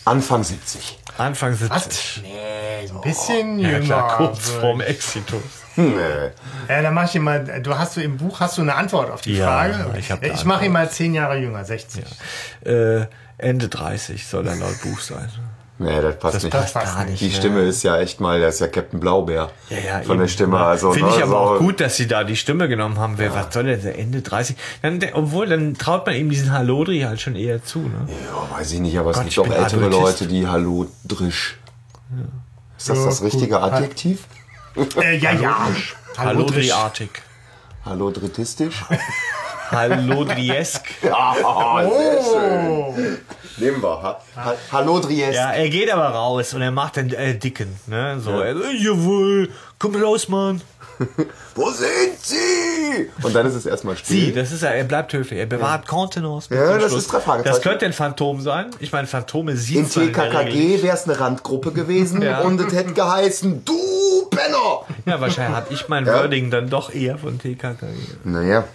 Anfang 0.06 0.44
70. 0.44 0.99
Anfang 1.20 1.53
70. 1.53 1.70
Was? 1.70 2.22
Nee, 2.24 2.88
so 2.88 2.95
ein 2.95 3.01
bisschen 3.01 3.59
Ja, 3.59 3.70
jünger. 3.70 3.86
klar, 3.86 4.17
kurz 4.17 4.49
vorm 4.49 4.82
Exitus. 4.82 5.41
Nee. 5.76 5.91
Ja, 6.67 6.82
dann 6.82 6.93
mach 6.93 7.05
ich 7.05 7.15
ihm 7.15 7.24
mal, 7.24 7.61
du 7.61 7.78
hast 7.78 7.95
du 7.97 8.01
im 8.01 8.17
Buch, 8.17 8.39
hast 8.39 8.57
du 8.57 8.61
eine 8.61 8.76
Antwort 8.76 9.11
auf 9.11 9.22
die 9.22 9.36
Ja, 9.38 9.45
Frage? 9.47 9.93
ich 9.97 10.11
hab 10.11 10.24
ich 10.24 10.43
mache 10.45 10.65
ihn 10.65 10.72
mal 10.72 10.89
zehn 10.89 11.13
Jahre 11.13 11.38
jünger, 11.38 11.63
60. 11.63 12.03
Äh, 12.65 13.05
Ende 13.38 13.70
30 13.70 14.28
soll 14.28 14.47
er 14.47 14.55
laut 14.57 14.82
Buch 14.82 14.99
sein. 14.99 15.30
Nee, 15.82 16.02
das 16.02 16.20
passt 16.20 16.36
Das 16.36 16.44
nicht. 16.44 16.52
passt 16.52 16.74
passt 16.74 16.94
gar 16.96 17.06
nicht. 17.06 17.22
Die 17.22 17.30
ne? 17.30 17.34
Stimme 17.34 17.62
ist 17.62 17.84
ja 17.84 17.98
echt 18.00 18.20
mal, 18.20 18.38
der 18.40 18.50
ist 18.50 18.60
ja 18.60 18.68
Captain 18.68 19.00
Blaubeer. 19.00 19.50
Ja, 19.70 19.78
ja, 19.78 19.94
von 20.02 20.18
der 20.18 20.26
eben. 20.26 20.28
Stimme. 20.28 20.60
Also, 20.60 20.92
Finde 20.92 21.10
ich 21.12 21.18
ne, 21.18 21.24
aber 21.24 21.32
so, 21.32 21.38
auch 21.38 21.58
gut, 21.60 21.80
dass 21.80 21.96
sie 21.96 22.06
da 22.06 22.26
die 22.26 22.36
Stimme 22.36 22.68
genommen 22.68 22.98
haben. 23.00 23.18
Wer, 23.18 23.34
was 23.34 23.54
soll 23.54 23.64
der, 23.64 23.78
der 23.78 23.98
Ende 23.98 24.22
30? 24.22 24.58
Dann, 24.82 25.00
der, 25.00 25.18
obwohl, 25.18 25.48
dann 25.48 25.76
traut 25.76 26.06
man 26.06 26.16
ihm 26.16 26.30
diesen 26.30 26.52
Hallodri 26.52 27.00
halt 27.00 27.22
schon 27.22 27.36
eher 27.38 27.64
zu. 27.64 27.80
Ne? 27.80 28.08
Ja, 28.10 28.58
weiß 28.58 28.74
ich 28.74 28.80
nicht, 28.82 29.00
aber 29.00 29.12
es 29.12 29.16
Gott, 29.16 29.24
gibt 29.24 29.30
ich 29.32 29.36
doch 29.38 29.44
bin 29.44 29.54
ältere 29.54 29.86
Adventist. 29.86 30.20
Leute, 30.22 30.28
die 30.28 30.48
Hallodrisch. 30.48 31.58
Ist 32.78 32.90
das 32.90 32.98
Ja, 32.98 33.06
das 33.06 33.22
gut. 33.22 33.34
richtige 33.34 33.62
Adjektiv? 33.62 34.26
Äh, 35.02 35.16
ja, 35.18 35.32
ja. 35.32 35.58
Hallodrisch. 35.60 35.96
Hallodriartig. 36.18 37.10
Hallodritistisch? 37.86 38.84
Hallodriesk. 39.72 40.84
ja, 41.04 41.36
sehr 41.90 42.24
schön. 42.24 43.18
Nehmen 43.60 43.82
wir. 43.82 44.01
Ha 44.01 44.22
ha 44.36 44.53
Hallo 44.72 44.99
Dries. 44.99 45.36
Ja, 45.36 45.51
er 45.51 45.70
geht 45.70 45.91
aber 45.91 46.10
raus 46.10 46.53
und 46.53 46.62
er 46.62 46.72
macht 46.72 46.95
den 46.95 47.12
äh, 47.14 47.36
Dicken, 47.38 47.76
ne? 47.88 48.20
So, 48.24 48.32
er, 48.39 48.55
äh, 48.55 48.76
jawohl, 48.78 49.49
komm 49.78 49.95
raus, 50.01 50.28
Mann. 50.30 50.62
Wo 51.55 51.70
sind 51.72 52.18
sie? 52.22 53.10
Und 53.24 53.34
dann 53.34 53.45
ist 53.45 53.53
es 53.55 53.66
erstmal 53.66 53.95
still. 53.95 54.18
Sie, 54.28 54.34
das 54.34 54.51
ist 54.51 54.64
er, 54.64 54.76
er 54.76 54.84
bleibt 54.84 55.14
höflich, 55.14 55.39
er 55.39 55.45
bewahrt 55.45 55.88
Kontenance. 55.88 56.49
bis 56.49 56.57
Ja, 56.57 56.78
das 56.78 56.91
Schluss. 56.91 57.03
ist 57.03 57.14
drei 57.14 57.20
Fragezeichen. 57.22 57.55
Das 57.55 57.62
könnte 57.64 57.86
ein 57.86 57.93
Phantom 57.93 58.41
sein. 58.41 58.72
Ich 58.80 58.91
meine, 58.91 59.07
Phantome 59.07 59.55
sieht 59.55 59.78
In 59.78 59.89
TKKG 59.89 60.84
wäre 60.84 60.95
es 60.97 61.05
eine 61.07 61.18
Randgruppe 61.20 61.72
gewesen 61.72 62.22
Ja. 62.30 62.41
und 62.41 62.60
es 62.60 62.74
hätte 62.74 62.93
geheißen, 62.93 63.64
du 63.64 64.26
Penner! 64.30 64.82
Ja, 65.05 65.22
wahrscheinlich 65.22 65.55
habe 65.55 65.74
ich 65.74 65.88
mein 65.88 66.05
Ja. 66.05 66.16
Wording 66.22 66.51
dann 66.51 66.70
doch 66.70 66.93
eher 66.93 67.18
von 67.18 67.39
TKKG. 67.39 67.86
Naja, 68.26 68.66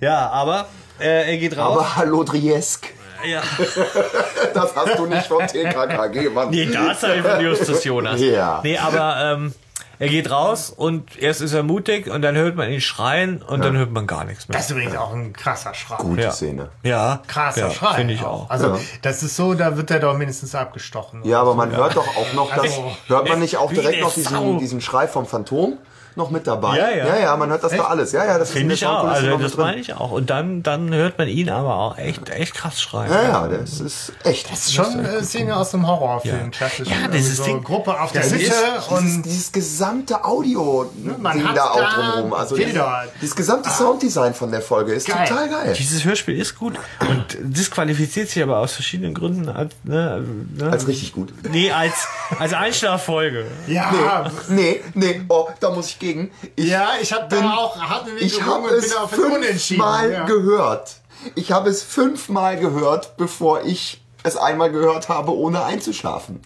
Ja, 0.00 0.28
aber 0.30 0.66
äh, 1.00 1.30
er 1.30 1.36
geht 1.38 1.56
raus. 1.56 1.78
aber 1.78 1.96
hallo 1.96 2.24
Driesk. 2.24 2.88
ja. 3.28 3.42
Das 4.54 4.74
hast 4.74 4.98
du 4.98 5.06
nicht 5.06 5.26
von 5.26 5.46
TKKG, 5.46 6.30
Mann. 6.30 6.50
Nee, 6.50 6.66
das 6.66 7.02
habe 7.02 7.16
ich 7.16 7.22
von 7.22 7.40
Justus 7.40 7.84
Jonas. 7.84 8.20
Ja. 8.20 8.60
Nee, 8.62 8.78
aber 8.78 9.34
ähm, 9.36 9.54
er 10.00 10.08
geht 10.08 10.30
raus 10.30 10.70
und 10.74 11.16
erst 11.20 11.40
ist 11.40 11.52
er 11.52 11.62
mutig 11.64 12.08
und 12.08 12.22
dann 12.22 12.36
hört 12.36 12.54
man 12.56 12.70
ihn 12.70 12.80
schreien 12.80 13.42
und 13.42 13.64
dann 13.64 13.76
hört 13.76 13.90
man 13.90 14.06
gar 14.06 14.24
nichts 14.24 14.48
mehr. 14.48 14.56
Das 14.56 14.66
ist 14.66 14.70
übrigens 14.70 14.96
auch 14.96 15.12
ein 15.12 15.32
krasser 15.32 15.74
Schrei. 15.74 15.96
Gute 15.96 16.22
Ja. 16.22 16.30
Szene. 16.30 16.68
ja, 16.84 17.20
Krasser 17.26 17.66
ja, 17.68 17.70
Schrei. 17.72 17.94
Finde 17.96 18.14
ich 18.14 18.22
auch. 18.24 18.48
Also, 18.48 18.68
Ja. 18.68 18.78
das 19.02 19.22
ist 19.24 19.34
so, 19.36 19.54
da 19.54 19.76
wird 19.76 19.90
er 19.90 19.98
doch 19.98 20.16
mindestens 20.16 20.54
abgestochen. 20.54 21.22
Ja, 21.24 21.40
aber 21.40 21.54
man 21.54 21.74
hört 21.76 21.96
doch 21.96 22.06
auch 22.06 22.32
noch, 22.34 22.50
das, 22.50 22.60
Also, 22.60 22.92
hört 23.08 23.28
man 23.28 23.40
nicht 23.40 23.56
auch 23.56 23.72
direkt 23.72 24.00
noch 24.00 24.14
diesen, 24.14 24.58
diesen 24.58 24.80
Schrei 24.80 25.08
vom 25.08 25.26
Phantom 25.26 25.78
noch 26.18 26.30
mit 26.30 26.46
dabei? 26.46 26.76
Ja, 26.76 26.90
ja. 26.90 27.06
ja, 27.06 27.18
ja 27.20 27.36
man 27.36 27.48
hört 27.48 27.64
das 27.64 27.72
da 27.72 27.84
alles. 27.84 28.12
Ja, 28.12 28.24
ja, 28.26 28.38
das 28.38 28.50
Finde 28.50 28.74
ist 28.74 28.82
ich 28.82 28.86
auch. 28.86 29.04
Also 29.04 29.38
das 29.38 29.56
meine 29.56 29.80
ich 29.80 29.94
auch. 29.94 30.10
Und 30.10 30.28
dann, 30.28 30.62
dann 30.62 30.92
hört 30.92 31.16
man 31.16 31.28
ihn 31.28 31.48
aber 31.48 31.74
auch 31.76 31.96
echt, 31.96 32.28
echt 32.28 32.52
krass 32.54 32.80
schreien. 32.80 33.10
Ja, 33.10 33.22
ja, 33.22 33.48
das 33.48 33.80
ist 33.80 34.12
echt. 34.24 34.50
Das 34.52 34.66
ist 34.66 34.74
schon 34.74 34.98
eine 34.98 35.24
Szene 35.24 35.56
aus 35.56 35.72
einem 35.72 35.86
Horrorfilm, 35.86 36.36
Ja. 36.44 36.48
klassisch. 36.50 36.88
Ja, 36.88 36.96
Irgendwie 36.96 37.16
dieses 37.18 37.38
so 37.38 37.44
Ding- 37.44 37.64
Gruppe 37.64 37.98
auf 37.98 38.12
der 38.12 38.22
das 38.22 38.32
Hütte 38.32 38.42
ist- 38.44 38.52
dieses, 38.52 38.88
und 38.88 39.22
dieses 39.22 39.52
gesamte 39.52 40.24
Audio-Ding 40.24 41.22
man 41.22 41.48
hat 41.48 41.56
da 41.56 41.64
auch 41.70 41.94
drumherum. 41.94 42.32
Also 42.34 42.56
Bilder. 42.56 43.02
dieses, 43.04 43.20
dieses 43.20 43.36
gesamte 43.36 43.70
Sounddesign 43.70 44.34
von 44.34 44.50
der 44.50 44.60
Folge 44.60 44.92
ist 44.92 45.06
Geil. 45.08 45.26
total 45.28 45.48
geil. 45.48 45.74
Dieses 45.78 46.04
Hörspiel 46.04 46.38
ist 46.38 46.58
gut 46.58 46.74
und 47.00 47.24
disqualifiziert 47.40 48.28
sich 48.30 48.42
aber 48.42 48.58
aus 48.58 48.72
verschiedenen 48.72 49.14
Gründen 49.14 49.48
als, 49.48 49.72
ne, 49.84 50.24
ne, 50.56 50.70
Als 50.70 50.86
richtig 50.88 51.12
gut. 51.12 51.32
nee, 51.50 51.70
als, 51.70 51.94
als 52.38 52.52
Einschlaffolge. 52.52 53.44
ja, 53.66 54.30
Nee, 54.48 54.80
nee, 54.94 55.20
oh, 55.28 55.48
da 55.60 55.70
muss 55.70 55.88
ich 55.88 55.98
gegen. 56.08 56.30
Ich, 56.56 56.66
ja, 56.66 56.92
ich 57.00 57.12
habe 57.12 57.26
da 57.28 57.54
auch 57.54 57.80
hart 57.80 58.06
mit 58.06 58.14
mir 58.14 58.20
ich 58.22 58.42
habe 58.42 58.68
es 58.68 58.94
fünfmal 58.94 60.12
ja. 60.12 60.24
gehört. 60.24 60.96
Ich 61.34 61.52
habe 61.52 61.68
es 61.68 61.82
fünfmal 61.82 62.58
gehört, 62.58 63.16
bevor 63.16 63.64
ich 63.64 64.00
es 64.22 64.36
einmal 64.36 64.70
gehört 64.70 65.08
habe, 65.08 65.36
ohne 65.36 65.64
einzuschlafen. 65.64 66.40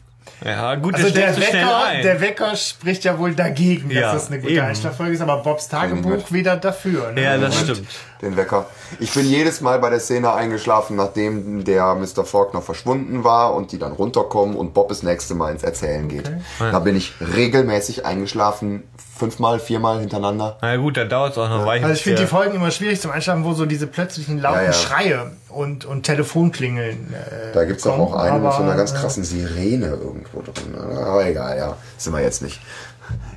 Ja, 0.45 0.75
gut, 0.75 0.95
Also 0.95 1.11
der 1.11 1.37
Wecker, 1.37 2.03
der 2.03 2.21
Wecker 2.21 2.57
spricht 2.57 3.05
ja 3.05 3.19
wohl 3.19 3.35
dagegen, 3.35 3.89
dass 3.89 3.97
Ja, 3.97 4.13
das 4.13 4.27
eine 4.29 4.41
gute 4.41 4.55
eben. 4.55 4.65
Einschlaffolge 4.65 5.13
ist, 5.13 5.21
aber 5.21 5.37
Bobs 5.39 5.69
Tagebuch 5.69 6.33
wieder 6.33 6.57
dafür. 6.57 7.13
Ne? 7.13 7.23
ja, 7.23 7.39
das 7.39 7.55
Moment, 7.61 7.77
stimmt. 7.77 7.89
Den 8.23 8.37
Wecker. 8.37 8.67
Ich 8.99 9.13
bin 9.13 9.25
jedes 9.25 9.61
Mal 9.61 9.79
bei 9.79 9.91
der 9.91 10.01
Szene 10.01 10.33
eingeschlafen, 10.33 10.97
nachdem 10.97 11.65
der 11.65 11.95
Mr. 11.95 12.25
Faulkner 12.25 12.63
verschwunden 12.63 13.25
war 13.25 13.55
und 13.55 13.73
die 13.73 13.79
dann 13.79 13.93
runterkommen 13.93 14.57
und 14.57 14.75
Bob 14.75 14.89
das 14.89 15.03
nächste 15.03 15.35
Mal 15.35 15.53
ins 15.53 15.63
Erzählen 15.63 16.09
geht. 16.09 16.31
Da 16.59 16.79
bin 16.81 16.97
ich 16.97 17.15
regelmäßig 17.21 18.05
eingeschlafen, 18.05 18.83
fünfmal, 19.15 19.61
viermal 19.61 20.01
hintereinander. 20.01 20.59
Na 20.61 20.77
gut, 20.77 20.97
dann 20.97 21.09
dauert 21.09 21.33
es 21.33 21.39
auch 21.39 21.49
noch 21.49 21.67
weiter. 21.67 21.85
Also 21.87 21.97
ich 21.97 22.03
finde 22.03 22.21
die 22.23 22.27
Folgen 22.27 22.55
immer 22.55 22.71
schwierig 22.71 23.01
zum 23.01 23.11
Einschlafen, 23.11 23.45
wo 23.45 23.53
so 23.53 23.67
diese 23.67 23.87
plötzlichen 23.87 24.41
lauten 24.41 24.61
Ja, 24.61 24.67
ja. 24.67 24.73
Schreie 24.73 25.31
und, 25.49 25.85
und 25.85 26.03
Telefonklingeln. 26.05 27.15
Äh, 27.15 27.53
Da 27.55 27.65
gibt's 27.65 27.85
doch 27.85 27.93
kommen, 27.97 28.03
auch 28.03 28.15
eine 28.15 28.39
mit 28.39 28.53
so 28.53 28.59
einer 28.59 28.69
aber, 28.69 28.77
ganz 28.77 28.93
äh, 28.93 28.97
krassen 28.97 29.25
Sirene 29.25 29.89
irgendwo 29.89 30.41
drin. 30.43 30.75
Aber 30.79 31.25
egal, 31.27 31.57
ja. 31.57 31.77
Sind 31.99 32.13
wir 32.15 32.21
jetzt 32.23 32.43
nicht. 32.43 32.61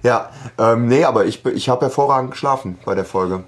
Ja, 0.04 0.30
ähm, 0.58 0.88
nee, 0.88 1.04
aber 1.04 1.26
ich, 1.26 1.46
ich 1.46 1.70
habe 1.70 1.82
hervorragend 1.82 2.32
geschlafen 2.32 2.78
bei 2.86 2.96
der 2.96 3.06
Folge. 3.06 3.44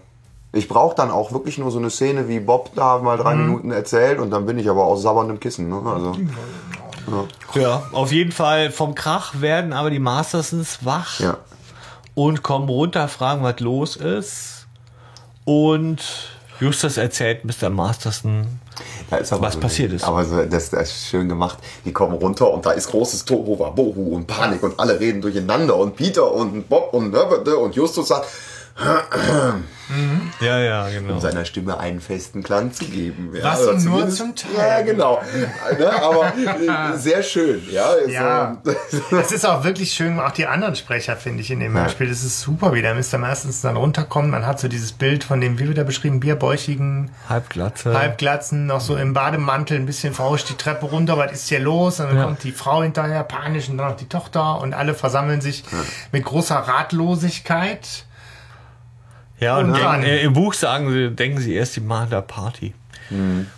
Ich 0.53 0.67
brauche 0.67 0.95
dann 0.95 1.11
auch 1.11 1.31
wirklich 1.31 1.57
nur 1.57 1.71
so 1.71 1.77
eine 1.77 1.89
Szene, 1.89 2.27
wie 2.27 2.39
Bob 2.39 2.71
da 2.75 2.97
mal 2.99 3.17
drei 3.17 3.35
Minuten 3.35 3.71
erzählt 3.71 4.19
und 4.19 4.31
dann 4.31 4.45
bin 4.45 4.57
ich 4.57 4.69
aber 4.69 4.85
aus 4.85 5.01
sabberndem 5.03 5.39
Kissen. 5.39 5.69
Ne? 5.69 5.81
Also, 5.85 6.15
Ja, 7.53 7.83
auf 7.93 8.11
jeden 8.11 8.31
Fall 8.31 8.71
vom 8.71 8.95
Krach 8.95 9.39
werden 9.39 9.71
aber 9.73 9.89
die 9.89 9.99
Mastersons 9.99 10.79
wach 10.83 11.19
ja. 11.19 11.37
Und 12.17 12.41
kommen 12.41 12.67
runter, 12.67 13.07
fragen, 13.07 13.43
was 13.43 13.59
los 13.59 13.95
ist. 13.95 14.65
Und 15.45 16.01
Justus 16.59 16.97
erzählt 16.97 17.45
Mr. 17.45 17.69
Masterson, 17.69 18.47
Was 19.11 19.29
so 19.29 19.59
passiert 19.59 19.93
ist. 19.93 20.03
Aber 20.03 20.25
so, 20.25 20.43
das, 20.43 20.71
das 20.71 20.89
ist 20.89 21.07
schön 21.09 21.29
gemacht. 21.29 21.59
Die 21.85 21.93
kommen 21.93 22.15
runter 22.15 22.51
und 22.51 22.65
da 22.65 22.71
ist 22.71 22.89
großes 22.89 23.23
Tohuwa 23.23 23.69
Bohu 23.69 24.15
und 24.15 24.25
Panik 24.25 24.63
und 24.63 24.79
alle 24.79 24.99
reden 24.99 25.21
durcheinander 25.21 25.77
und 25.77 25.95
Peter 25.95 26.31
und 26.33 26.67
Bob 26.67 26.91
und 26.91 27.15
und 27.15 27.75
Justus 27.75 28.07
sagt, 28.07 28.25
ja, 30.39 30.59
ja, 30.59 30.89
genau. 30.89 31.15
um 31.15 31.19
seiner 31.19 31.45
Stimme 31.45 31.79
einen 31.79 31.99
festen 31.99 32.43
Klang 32.43 32.71
zu 32.73 32.85
geben. 32.85 33.31
Ja, 33.33 33.43
Was 33.43 33.61
oder 33.61 33.73
ihm 33.73 33.85
nur 33.85 34.09
zum 34.09 34.35
Teil. 34.35 34.51
Ja, 34.55 34.81
genau. 34.81 35.21
ne, 35.77 36.03
aber 36.03 36.33
äh, 36.93 36.97
sehr 36.97 37.23
schön. 37.23 37.61
Ja, 37.71 37.93
ist, 37.93 38.11
Ja, 38.11 38.61
ähm, 38.65 38.75
es 39.19 39.31
ist 39.31 39.45
auch 39.45 39.63
wirklich 39.63 39.93
schön, 39.93 40.19
auch 40.19 40.31
die 40.31 40.45
anderen 40.45 40.75
Sprecher, 40.75 41.15
finde 41.15 41.41
ich, 41.41 41.49
in 41.49 41.59
dem 41.59 41.73
Hörspiel. 41.73 42.07
Das 42.07 42.23
ist 42.23 42.41
super, 42.41 42.73
wie 42.73 42.81
der 42.81 42.93
Mr. 42.93 43.17
Meistens 43.17 43.61
dann 43.61 43.77
runterkommt. 43.77 44.29
Man 44.29 44.45
hat 44.45 44.59
so 44.59 44.67
dieses 44.67 44.91
Bild 44.91 45.23
von 45.23 45.41
dem, 45.41 45.57
wie 45.57 45.67
wird 45.67 45.77
er 45.77 45.83
beschrieben, 45.83 46.19
bierbäuchigen, 46.19 47.09
Halbglatze. 47.29 47.97
Halbglatzen, 47.97 48.67
noch 48.67 48.81
so 48.81 48.95
im 48.95 49.13
Bademantel, 49.13 49.77
ein 49.77 49.85
bisschen 49.85 50.13
verrauscht 50.13 50.49
die 50.49 50.55
Treppe 50.55 50.85
runter, 50.85 51.17
was 51.17 51.31
ist 51.31 51.49
hier 51.49 51.59
los? 51.59 51.99
Und 51.99 52.09
dann 52.09 52.23
kommt 52.23 52.43
die 52.43 52.51
Frau 52.51 52.83
hinterher, 52.83 53.23
panisch, 53.23 53.69
und 53.69 53.77
dann 53.77 53.89
noch 53.89 53.97
die 53.97 54.09
Tochter 54.09 54.61
und 54.61 54.73
alle 54.73 54.93
versammeln 54.93 55.41
sich 55.41 55.63
mit 56.11 56.25
großer 56.25 56.55
Ratlosigkeit. 56.55 58.06
Ja, 59.39 59.57
und 59.57 59.65
Und 59.65 59.73
denken, 59.73 59.85
dann- 59.87 60.03
äh, 60.03 60.21
im 60.21 60.33
Buch 60.33 60.53
sagen 60.53 60.91
sie, 60.91 61.09
denken 61.11 61.39
sie 61.39 61.53
erst, 61.55 61.75
die 61.75 61.81
machen 61.81 62.09
da 62.09 62.21
Party. 62.21 62.73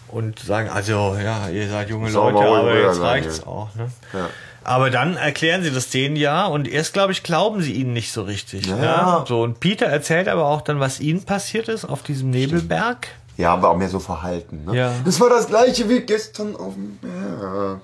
Und 0.10 0.38
sagen, 0.40 0.70
also, 0.70 1.18
ja, 1.22 1.50
ihr 1.50 1.70
seid 1.70 1.90
junge 1.90 2.12
Leute, 2.12 2.38
aber 2.38 2.80
jetzt 2.80 3.02
reicht's 3.02 3.38
hier. 3.38 3.48
auch. 3.48 3.74
Ne? 3.76 3.90
Ja. 4.14 4.30
Aber 4.64 4.92
dann 4.92 5.18
erklären 5.18 5.64
sie 5.64 5.72
das 5.72 5.90
denen 5.90 6.16
ja 6.16 6.46
und 6.46 6.68
erst, 6.68 6.94
glaube 6.94 7.14
ich, 7.14 7.24
glauben 7.24 7.62
sie 7.64 7.72
ihnen 7.74 7.94
nicht 7.94 8.12
so 8.12 8.22
richtig. 8.22 8.68
Ja. 8.68 8.78
Ja. 8.78 9.26
So, 9.28 9.42
und 9.42 9.60
Peter 9.60 9.88
erzählt 9.88 10.28
aber 10.28 10.46
auch 10.46 10.62
dann, 10.62 10.80
was 10.80 11.00
ihnen 11.00 11.24
passiert 11.24 11.68
ist 11.68 11.84
auf 11.86 12.04
diesem 12.04 12.30
Nebelberg. 12.30 13.08
ja, 13.38 13.54
aber 13.54 13.70
auch 13.72 13.78
mehr 13.78 13.90
so 13.90 14.00
verhalten. 14.00 14.66
Ne? 14.66 14.76
Ja. 14.78 14.92
Das 15.06 15.20
war 15.20 15.30
das 15.30 15.48
gleiche 15.48 15.90
wie 15.90 16.02
gestern 16.02 16.56
auf 16.56 16.74
dem 16.76 16.98
Berg. 16.98 17.80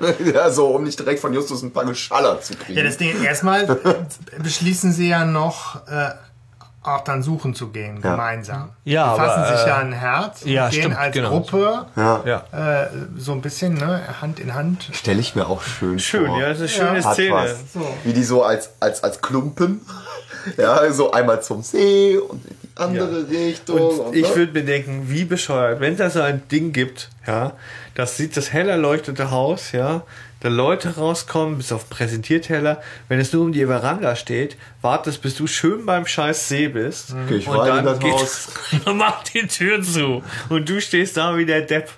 Ja. 0.34 0.50
so, 0.50 0.68
um 0.68 0.84
nicht 0.84 0.98
direkt 0.98 1.20
von 1.20 1.32
Justus 1.34 1.62
ein 1.62 1.72
paar 1.72 1.84
Geschaller 1.84 2.40
zu 2.40 2.54
kriegen. 2.54 2.78
Ja, 2.78 2.84
das 2.84 2.96
Ding, 2.96 3.22
erstmal 3.22 3.66
beschließen 4.42 4.92
sie 4.92 5.08
ja 5.10 5.26
noch, 5.26 5.86
äh, 5.88 6.08
auch 6.82 7.02
dann 7.02 7.22
suchen 7.22 7.54
zu 7.54 7.68
gehen, 7.68 8.00
gemeinsam. 8.00 8.70
Ja, 8.84 9.12
die 9.12 9.20
fassen 9.20 9.42
aber, 9.42 9.56
sich 9.56 9.66
äh, 9.66 9.68
ja 9.68 9.76
ein 9.78 9.92
Herz 9.92 10.42
und 10.42 10.50
ja, 10.50 10.68
gehen 10.70 10.80
stimmt, 10.80 10.96
als 10.96 11.14
genau. 11.14 11.28
Gruppe 11.28 11.86
ja. 11.94 12.22
Ja. 12.24 12.82
äh, 12.82 12.88
so 13.18 13.32
ein 13.32 13.42
bisschen 13.42 13.74
ne, 13.74 14.00
Hand 14.20 14.40
in 14.40 14.54
Hand. 14.54 14.88
Stelle 14.92 15.20
ich 15.20 15.34
mir 15.34 15.46
auch 15.46 15.62
schön, 15.62 15.98
Schön, 15.98 16.26
vor. 16.26 16.40
ja, 16.40 16.48
das 16.48 16.60
ist 16.60 16.80
eine 16.80 16.88
schöne 16.88 17.04
Hat 17.04 17.14
Szene. 17.14 17.34
was. 17.34 17.56
Wie 18.04 18.14
die 18.14 18.24
so 18.24 18.42
als, 18.42 18.70
als, 18.80 19.04
als 19.04 19.20
Klumpen, 19.20 19.82
ja, 20.56 20.90
so 20.90 21.12
einmal 21.12 21.42
zum 21.42 21.62
See 21.62 22.16
und 22.16 22.46
in 22.46 22.56
die 22.62 22.80
andere 22.80 23.28
Richtung. 23.28 24.00
Und 24.00 24.16
ich 24.16 24.28
ne? 24.30 24.36
würde 24.36 24.52
mir 24.52 24.64
denken, 24.64 25.02
wie 25.10 25.24
bescheuert, 25.24 25.80
wenn 25.80 25.98
das 25.98 26.14
so 26.14 26.22
ein 26.22 26.48
Ding 26.48 26.72
gibt, 26.72 27.10
ja, 27.26 27.52
das 27.94 28.16
sieht 28.16 28.38
das 28.38 28.54
hell 28.54 28.70
erleuchtete 28.70 29.30
Haus, 29.30 29.72
ja, 29.72 30.02
da 30.40 30.48
Leute 30.48 30.96
rauskommen, 30.96 31.58
bis 31.58 31.70
auf 31.70 31.90
Präsentierteller, 31.90 32.80
wenn 33.08 33.20
es 33.20 33.32
nur 33.32 33.42
um 33.44 33.52
die 33.52 33.66
Veranda 33.66 34.16
steht, 34.16 34.56
wartest, 34.80 35.20
bis 35.22 35.34
du 35.34 35.46
schön 35.46 35.84
beim 35.86 36.06
scheiß 36.06 36.48
See 36.48 36.68
bist. 36.68 37.14
Geh 37.28 37.36
ich 37.36 37.48
und 37.48 37.58
dann 37.66 37.84
das 37.84 37.98
geht 38.00 38.86
und 38.86 38.96
macht 38.96 39.34
die 39.34 39.46
Tür 39.46 39.82
zu. 39.82 40.22
Und 40.48 40.68
du 40.68 40.80
stehst 40.80 41.16
da 41.16 41.36
wie 41.36 41.44
der 41.46 41.62
Depp. 41.62 41.90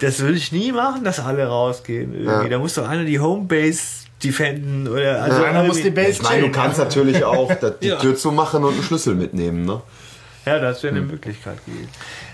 Das 0.00 0.20
würde 0.20 0.36
ich 0.36 0.52
nie 0.52 0.70
machen, 0.72 1.02
dass 1.04 1.18
alle 1.20 1.46
rausgehen. 1.46 2.14
Irgendwie. 2.14 2.44
Ja. 2.44 2.48
Da 2.48 2.58
muss 2.58 2.74
doch 2.74 2.88
einer 2.88 3.04
die 3.04 3.18
Homebase 3.18 4.06
defenden 4.22 4.86
oder 4.86 5.22
also 5.22 5.42
Einer 5.42 5.64
muss 5.64 5.82
die 5.82 5.90
Base 5.90 6.10
Ich 6.10 6.22
meine, 6.22 6.42
du 6.42 6.52
kannst 6.52 6.78
natürlich 6.78 7.24
auch 7.24 7.50
die 7.82 7.88
Ja. 7.88 7.96
Tür 7.98 8.14
zumachen 8.16 8.62
und 8.62 8.74
einen 8.74 8.82
Schlüssel 8.84 9.16
mitnehmen, 9.16 9.64
ne? 9.64 9.82
Ja, 10.46 10.58
das 10.58 10.82
wäre 10.82 10.94
eine 10.94 11.04
Möglichkeit 11.04 11.64
gewesen. 11.66 11.88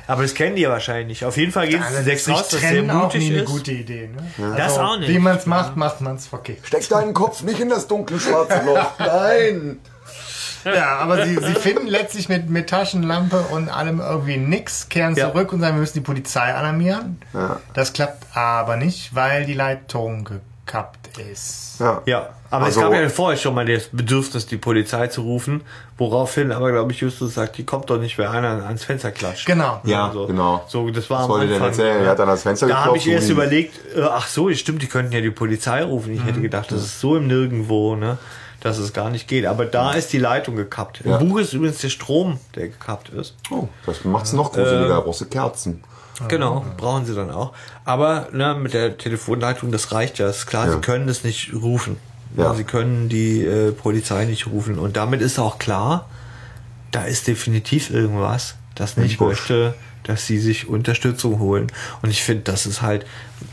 Aber 0.09 0.22
das 0.22 0.34
kennen 0.34 0.56
die 0.56 0.62
ja 0.62 0.70
wahrscheinlich. 0.70 1.24
Auf 1.24 1.36
jeden 1.36 1.52
Fall 1.52 1.68
geht 1.68 1.80
Also 1.80 1.98
es 1.98 2.04
sich 2.04 2.24
sechs 2.24 2.28
raus, 2.28 2.48
dass 2.48 2.61
sehr 2.61 2.82
auch 2.82 3.04
mutig 3.04 3.20
nie 3.20 3.34
eine 3.34 3.42
ist. 3.44 3.50
gute 3.50 3.72
Idee. 3.72 4.09
Ne? 4.36 4.54
Das 4.56 4.76
auch 4.78 4.98
nicht. 4.98 5.09
Wie 5.11 5.18
man 5.18 5.36
es 5.36 5.46
macht, 5.46 5.76
macht 5.76 6.00
man 6.00 6.16
es 6.16 6.26
verkehrt. 6.26 6.59
Steck 6.64 6.88
deinen 6.88 7.14
Kopf 7.14 7.42
nicht 7.42 7.61
in 7.61 7.68
das 7.68 7.86
dunkle 7.86 8.18
schwarze 8.18 8.62
Loch. 8.64 8.92
Nein! 8.98 9.78
Ja, 10.64 10.96
aber 10.96 11.24
sie, 11.24 11.34
sie 11.36 11.54
finden 11.54 11.86
letztlich 11.86 12.28
mit, 12.28 12.50
mit 12.50 12.68
Taschenlampe 12.68 13.38
und 13.52 13.68
allem 13.68 14.00
irgendwie 14.00 14.38
nix, 14.38 14.88
kehren 14.88 15.14
Ja. 15.14 15.30
zurück 15.30 15.52
und 15.52 15.61
sagen, 15.61 15.76
wir 15.76 15.80
müssen 15.80 15.94
die 15.98 16.00
Polizei 16.00 16.52
alarmieren. 16.52 17.20
Das 17.74 17.92
klappt 17.92 18.24
aber 18.36 18.76
nicht, 18.76 19.14
weil 19.14 19.44
die 19.46 19.54
Leitung 19.54 20.28
gekappt 20.68 21.18
ist. 21.18 21.76
Ja. 21.80 22.02
Ja, 22.06 22.28
aber 22.50 22.66
Also- 22.66 22.80
es 22.80 22.86
gab 22.86 22.94
ja 23.00 23.08
vorher 23.08 23.38
schon 23.38 23.54
mal 23.54 23.64
das 23.64 23.88
Bedürfnis, 23.90 24.46
die 24.46 24.56
Polizei 24.58 25.06
zu 25.08 25.22
rufen, 25.22 25.62
woraufhin 25.96 26.52
aber, 26.52 26.70
glaube 26.72 26.92
ich, 26.92 27.00
Justus 27.00 27.34
sagt, 27.34 27.56
die 27.58 27.64
kommt 27.64 27.88
doch 27.90 27.98
nicht, 27.98 28.18
wer 28.18 28.30
einer 28.30 28.64
ans 28.66 28.84
Fenster 28.84 29.10
klatscht. 29.10 29.46
Genau. 29.46 29.80
Ja, 29.84 30.10
so. 30.12 30.26
genau. 30.26 30.64
So, 30.68 30.90
das 30.90 31.08
war 31.10 31.18
Das 31.18 31.24
am 31.24 31.30
wollte 31.32 31.52
Anfang. 31.54 31.68
erzählen. 31.68 32.04
Er 32.04 32.10
hat 32.10 32.18
dann 32.18 32.28
ans 32.28 32.42
Fenster 32.42 32.66
Da 32.68 32.84
habe 32.84 32.96
ich 32.96 33.08
erst 33.08 33.30
überlegt, 33.30 33.74
äh, 33.96 34.02
ach 34.02 34.26
so, 34.28 34.52
stimmt, 34.52 34.82
die 34.82 34.86
könnten 34.86 35.12
ja 35.12 35.20
die 35.20 35.30
Polizei 35.30 35.82
rufen. 35.82 36.12
Ich 36.12 36.20
Mhm. 36.20 36.24
hätte 36.24 36.40
gedacht, 36.40 36.70
das 36.70 36.82
ist 36.82 37.00
so 37.00 37.16
im 37.16 37.26
Nirgendwo, 37.26 37.94
ne, 37.96 38.18
dass 38.60 38.78
es 38.78 38.92
gar 38.92 39.08
nicht 39.10 39.28
geht. 39.28 39.46
Aber 39.46 39.64
da 39.66 39.92
ist 39.92 40.12
die 40.12 40.18
Leitung 40.18 40.56
gekappt. 40.56 41.00
Im 41.04 41.12
Ja. 41.12 41.18
Buch 41.18 41.38
ist 41.38 41.52
übrigens 41.52 41.78
der 41.78 41.90
Strom, 41.90 42.38
der 42.56 42.68
gekappt 42.68 43.08
ist. 43.10 43.34
Oh, 43.50 43.68
das 43.86 44.04
macht's 44.04 44.32
noch 44.32 44.52
gruseliger. 44.52 45.00
Brauchst 45.02 45.20
du 45.20 45.26
Kerzen. 45.26 45.82
Genau, 46.26 46.64
brauchen 46.76 47.04
sie 47.06 47.14
dann 47.14 47.30
auch. 47.30 47.52
Aber 47.84 48.28
ne, 48.32 48.54
mit 48.54 48.72
der 48.74 48.98
Telefonleitung, 48.98 49.70
das 49.70 49.92
reicht 49.92 50.18
ja. 50.18 50.28
Ist 50.28 50.46
klar, 50.46 50.66
Ja. 50.66 50.72
sie 50.72 50.78
können 50.80 51.08
es 51.08 51.22
nicht 51.22 51.52
rufen. 51.54 51.96
Ja. 52.36 52.54
Sie 52.54 52.64
können 52.64 53.08
die 53.08 53.44
äh, 53.44 53.72
Polizei 53.72 54.24
nicht 54.24 54.46
rufen. 54.48 54.78
Und 54.78 54.96
damit 54.96 55.20
ist 55.22 55.38
auch 55.38 55.58
klar, 55.58 56.08
da 56.90 57.04
ist 57.04 57.26
definitiv 57.26 57.90
irgendwas, 57.90 58.56
das 58.74 58.96
nicht 58.96 59.20
möchte, 59.20 59.74
dass 60.04 60.26
sie 60.26 60.38
sich 60.38 60.68
Unterstützung 60.68 61.38
holen. 61.38 61.70
Und 62.02 62.10
ich 62.10 62.22
finde, 62.22 62.42
das 62.44 62.66
ist 62.66 62.82
halt, 62.82 63.06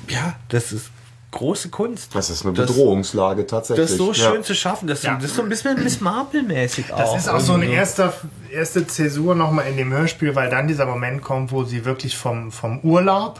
ja, 0.07 0.35
das 0.49 0.71
ist 0.71 0.89
große 1.35 1.69
Kunst. 1.69 2.15
Das 2.15 2.29
ist 2.29 2.43
eine 2.45 2.53
Das- 2.53 2.67
Bedrohungslage 2.67 3.45
tatsächlich. 3.45 3.83
Das 3.85 3.91
ist 3.91 3.97
so 3.97 4.11
Ja. 4.11 4.31
schön 4.31 4.43
zu 4.43 4.55
schaffen, 4.55 4.87
dass 4.87 5.03
Ja. 5.03 5.15
das 5.15 5.25
ist 5.25 5.35
so 5.35 5.43
ein 5.43 5.49
bisschen 5.49 5.81
Miss 5.83 6.01
Marple-mäßig 6.01 6.91
auch. 6.91 6.97
Das 6.97 7.15
ist 7.15 7.29
auch 7.29 7.39
so 7.39 7.53
eine 7.53 7.65
erste, 7.67 8.11
erste 8.51 8.87
Zäsur 8.87 9.35
nochmal 9.35 9.67
in 9.67 9.77
dem 9.77 9.93
Hörspiel, 9.93 10.33
weil 10.35 10.49
dann 10.49 10.67
dieser 10.67 10.85
Moment 10.85 11.21
kommt, 11.21 11.51
wo 11.51 11.63
sie 11.63 11.85
wirklich 11.85 12.17
vom, 12.17 12.51
vom 12.51 12.79
Urlaub 12.79 13.39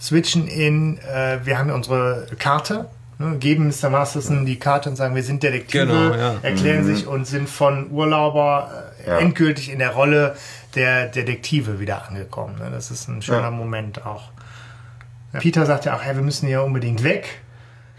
switchen 0.00 0.46
in, 0.46 0.98
äh, 0.98 1.38
wir 1.44 1.58
haben 1.58 1.70
unsere 1.70 2.26
Karte, 2.38 2.86
ne, 3.18 3.36
geben 3.38 3.66
Mr. 3.68 3.90
Masterson 3.90 4.46
die 4.46 4.58
Karte 4.58 4.88
und 4.90 4.96
sagen, 4.96 5.14
wir 5.14 5.22
sind 5.22 5.42
Detektive, 5.42 5.86
Genau, 5.86 6.14
ja. 6.14 6.34
erklären 6.42 6.84
sich 6.84 7.06
und 7.06 7.26
sind 7.26 7.48
von 7.50 7.90
Urlauber 7.90 8.70
äh, 9.04 9.08
Ja. 9.10 9.18
endgültig 9.18 9.70
in 9.72 9.78
der 9.78 9.90
Rolle 9.90 10.36
der 10.74 11.06
Detektive 11.06 11.80
wieder 11.80 12.06
angekommen. 12.08 12.56
Ne? 12.58 12.70
Das 12.70 12.90
ist 12.90 13.08
ein 13.08 13.22
schöner 13.22 13.42
Ja. 13.44 13.50
Moment 13.50 14.06
auch. 14.06 14.24
Ja. 15.32 15.40
Peter 15.40 15.66
sagt 15.66 15.84
ja 15.84 15.96
auch, 15.96 16.02
hey, 16.02 16.14
wir 16.16 16.22
müssen 16.22 16.46
hier 16.46 16.62
unbedingt 16.62 17.02
weg. 17.04 17.40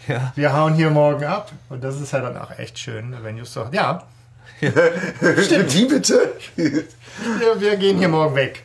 Ja. 0.08 0.32
Wir 0.36 0.54
hauen 0.54 0.74
hier 0.74 0.90
morgen 0.90 1.24
ab. 1.26 1.52
Und 1.70 1.84
das 1.84 2.02
ist 2.02 2.12
ja 2.12 2.20
dann 2.22 2.38
auch 2.38 2.58
echt 2.58 2.80
schön, 2.80 3.16
wenn 3.22 3.38
Just 3.38 3.54
sagt, 3.54 3.74
ja, 3.74 4.04
Wie 4.62 5.86
bitte? 5.86 6.34
wir, 6.56 7.60
wir 7.60 7.76
gehen 7.78 7.98
hier 7.98 8.10
morgen 8.10 8.36
weg. 8.36 8.64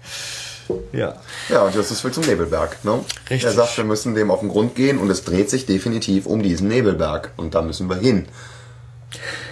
ja. 0.93 1.15
Ja, 1.49 1.63
und 1.63 1.75
Justus 1.75 2.05
will 2.05 2.13
zum 2.13 2.25
Nebelberg. 2.25 2.85
Ne? 2.85 3.01
Richtig. 3.31 3.45
Er 3.45 3.53
sagt, 3.53 3.77
wir 3.77 3.85
müssen 3.85 4.15
dem 4.15 4.31
auf 4.31 4.41
den 4.41 4.49
Grund 4.51 4.75
gehen 4.75 4.99
und 4.99 5.09
es 5.11 5.25
dreht 5.25 5.49
sich 5.49 5.65
definitiv 5.65 6.27
um 6.27 6.43
diesen 6.43 6.69
Nebelberg. 6.69 7.33
Und 7.37 7.55
da 7.55 7.63
müssen 7.63 7.89
wir 7.89 7.97
hin. 7.97 8.29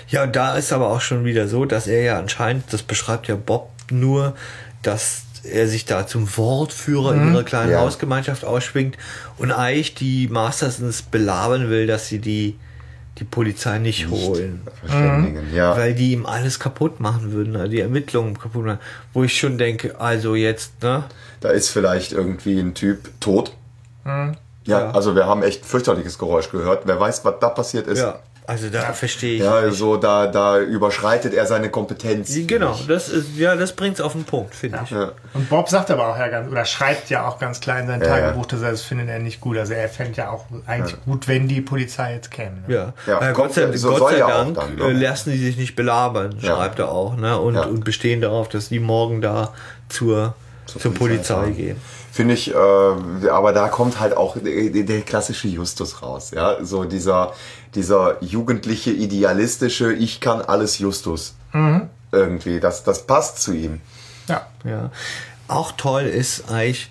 Ja, 0.08 0.24
und 0.24 0.36
da 0.36 0.56
ist 0.56 0.72
aber 0.72 0.88
auch 0.88 1.00
schon 1.00 1.24
wieder 1.24 1.48
so, 1.48 1.64
dass 1.64 1.86
er 1.86 2.02
ja 2.02 2.18
anscheinend, 2.18 2.72
das 2.72 2.82
beschreibt 2.82 3.26
ja 3.28 3.36
Bob 3.36 3.70
nur, 3.90 4.34
dass 4.82 5.22
er 5.44 5.68
sich 5.68 5.84
da 5.84 6.06
zum 6.06 6.28
Wortführer 6.36 7.14
in 7.14 7.32
ihrer 7.32 7.44
kleinen 7.44 7.72
Ja. 7.72 7.80
Hausgemeinschaft 7.80 8.44
ausschwingt 8.44 8.96
und 9.38 9.52
eigentlich 9.52 9.94
die 9.94 10.28
Mastersons 10.28 11.02
belabern 11.02 11.68
will, 11.70 11.86
dass 11.86 12.08
sie 12.08 12.18
die, 12.18 12.58
die 13.18 13.24
Polizei 13.24 13.78
nicht 13.78 14.08
holen. 14.08 14.62
Verständigen. 14.80 15.54
Ja. 15.54 15.76
Weil 15.76 15.94
die 15.94 16.12
ihm 16.12 16.26
alles 16.26 16.58
kaputt 16.58 16.98
machen 17.00 17.32
würden, 17.32 17.56
also 17.56 17.68
die 17.70 17.80
Ermittlungen 17.80 18.38
kaputt 18.38 18.64
machen. 18.64 18.78
Wo 19.12 19.22
ich 19.24 19.38
schon 19.38 19.58
denke, 19.58 20.00
also 20.00 20.34
jetzt, 20.34 20.82
ne? 20.82 21.04
Da 21.40 21.50
ist 21.50 21.68
vielleicht 21.68 22.12
irgendwie 22.12 22.58
ein 22.58 22.74
Typ 22.74 23.10
tot. 23.20 23.52
Ja, 24.04 24.32
Ja. 24.64 24.90
also 24.92 25.14
wir 25.14 25.26
haben 25.26 25.42
echt 25.42 25.62
ein 25.62 25.66
fürchterliches 25.66 26.18
Geräusch 26.18 26.50
gehört. 26.50 26.82
Wer 26.86 26.98
weiß, 26.98 27.24
was 27.24 27.34
da 27.40 27.50
passiert 27.50 27.86
ist. 27.86 27.98
Ja. 28.00 28.18
Also 28.46 28.68
da 28.68 28.92
verstehe 28.92 29.36
ich. 29.36 29.42
Ja, 29.42 29.62
nicht. 29.62 29.78
so 29.78 29.96
da, 29.96 30.26
da 30.26 30.58
überschreitet 30.60 31.32
er 31.32 31.46
seine 31.46 31.70
Kompetenz. 31.70 32.30
Genau, 32.46 32.78
das 32.86 33.08
ist, 33.08 33.36
ja, 33.38 33.56
das 33.56 33.72
bringt's 33.72 34.02
auf 34.02 34.12
den 34.12 34.24
Punkt, 34.24 34.54
finde 34.54 34.80
ich. 34.84 34.90
Ja. 34.90 35.12
Und 35.32 35.48
Bob 35.48 35.70
sagt 35.70 35.90
aber 35.90 36.08
auch 36.08 36.18
ja 36.18 36.28
ganz, 36.28 36.50
oder 36.52 36.64
schreibt 36.66 37.08
ja 37.08 37.26
auch 37.26 37.38
ganz 37.38 37.60
klar 37.60 37.80
in 37.80 37.86
sein 37.86 38.02
Ja, 38.02 38.06
Tagebuch, 38.08 38.44
dass 38.44 38.60
er 38.60 38.72
das 38.72 38.82
findet 38.82 39.08
er 39.08 39.18
nicht 39.18 39.40
gut. 39.40 39.56
Also 39.56 39.72
er 39.72 39.88
fände 39.88 40.18
ja 40.18 40.28
auch 40.30 40.44
eigentlich 40.66 41.02
gut, 41.06 41.26
wenn 41.26 41.48
die 41.48 41.62
Polizei 41.62 42.14
jetzt 42.16 42.30
käme. 42.30 42.56
Ne? 42.66 42.74
Ja, 42.74 42.92
Ja, 43.06 43.32
Gott 43.32 43.54
sei, 43.54 43.62
ja- 43.62 43.72
so 43.78 43.88
Gott 43.96 44.10
sei 44.10 44.18
ja 44.18 44.28
Dank 44.28 44.56
dann, 44.56 44.74
ne? 44.76 44.84
äh, 44.84 44.92
lassen 44.92 45.32
die 45.32 45.38
sich 45.38 45.56
nicht 45.56 45.74
belabern, 45.74 46.36
Ja. 46.40 46.56
schreibt 46.56 46.78
er 46.80 46.90
auch, 46.92 47.16
ne? 47.16 47.38
Und, 47.38 47.54
Ja. 47.54 47.62
und 47.62 47.82
bestehen 47.84 48.20
darauf, 48.20 48.50
dass 48.50 48.68
die 48.68 48.78
morgen 48.78 49.22
da 49.22 49.54
zur, 49.88 50.34
zur, 50.66 50.80
Zur 50.82 50.94
Polizei, 50.94 51.34
Polizei 51.34 51.50
gehen. 51.56 51.76
Finde 52.14 52.34
ich, 52.34 52.54
äh, 52.54 52.54
aber 52.54 53.52
da 53.52 53.66
kommt 53.66 53.98
halt 53.98 54.16
auch 54.16 54.36
der, 54.36 54.84
der 54.84 55.00
klassische 55.00 55.48
Justus 55.48 56.00
raus, 56.00 56.30
ja, 56.30 56.64
so 56.64 56.84
dieser, 56.84 57.32
dieser 57.74 58.22
jugendliche, 58.22 58.92
idealistische, 58.92 59.92
ich 59.92 60.20
kann 60.20 60.40
alles 60.40 60.78
Justus. 60.78 61.34
Irgendwie, 62.12 62.60
das, 62.60 62.84
das 62.84 63.04
passt 63.08 63.42
zu 63.42 63.52
ihm. 63.52 63.80
Ja. 64.28 64.46
Ja. 64.64 64.92
Auch 65.48 65.72
toll 65.72 66.02
ist 66.02 66.48
eigentlich 66.48 66.88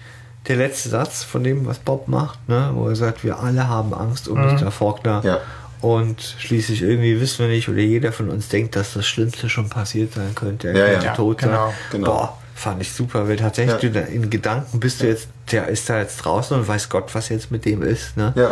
der 0.50 0.58
letzte 0.58 0.90
Satz 0.90 1.24
von 1.24 1.42
dem, 1.42 1.66
was 1.66 1.80
Bob 1.80 2.10
macht, 2.10 2.50
ne? 2.50 2.72
wo 2.74 2.90
er 2.90 2.98
sagt, 2.98 3.24
wir 3.24 3.40
alle 3.40 3.70
haben 3.70 3.94
Angst 3.94 4.28
um 4.28 4.38
Mr. 4.38 4.72
Faulkner. 4.72 5.22
Ja. 5.24 5.40
Und 5.80 6.36
schließlich 6.38 6.82
irgendwie 6.82 7.22
wissen 7.22 7.40
wir 7.40 7.48
nicht, 7.48 7.70
oder 7.70 7.80
jeder 7.80 8.12
von 8.12 8.30
uns 8.30 8.50
denkt, 8.50 8.76
dass 8.76 8.92
das 8.94 9.08
Schlimmste 9.08 9.48
schon 9.48 9.70
passiert 9.70 10.16
sein 10.16 10.36
könnte. 10.36 10.68
Er 10.68 10.76
Ja, 10.76 10.86
könnte 10.92 11.06
ja. 11.06 11.14
tot 11.14 11.40
sein. 11.40 11.50
Genau, 11.50 11.74
genau. 11.92 12.12
Boah, 12.12 12.38
fand 12.64 12.82
ich 12.82 12.92
super, 12.94 13.28
weil 13.28 13.36
tatsächlich 13.38 13.74
Ja. 13.84 13.90
du 13.90 13.92
da 13.92 14.00
in 14.02 14.30
Gedanken 14.30 14.80
bist 14.80 15.02
du 15.02 15.08
jetzt, 15.08 15.28
der 15.52 15.68
ist 15.68 15.90
da 15.90 16.00
jetzt 16.00 16.18
draußen 16.18 16.58
und 16.58 16.68
weiß 16.68 16.90
Gott, 16.90 17.14
was 17.16 17.30
jetzt 17.30 17.52
mit 17.52 17.66
dem 17.66 17.82
ist. 17.84 18.18
Ne? 18.18 18.34
Ja. 18.36 18.52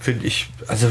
Finde 0.00 0.26
ich, 0.26 0.50
also 0.66 0.88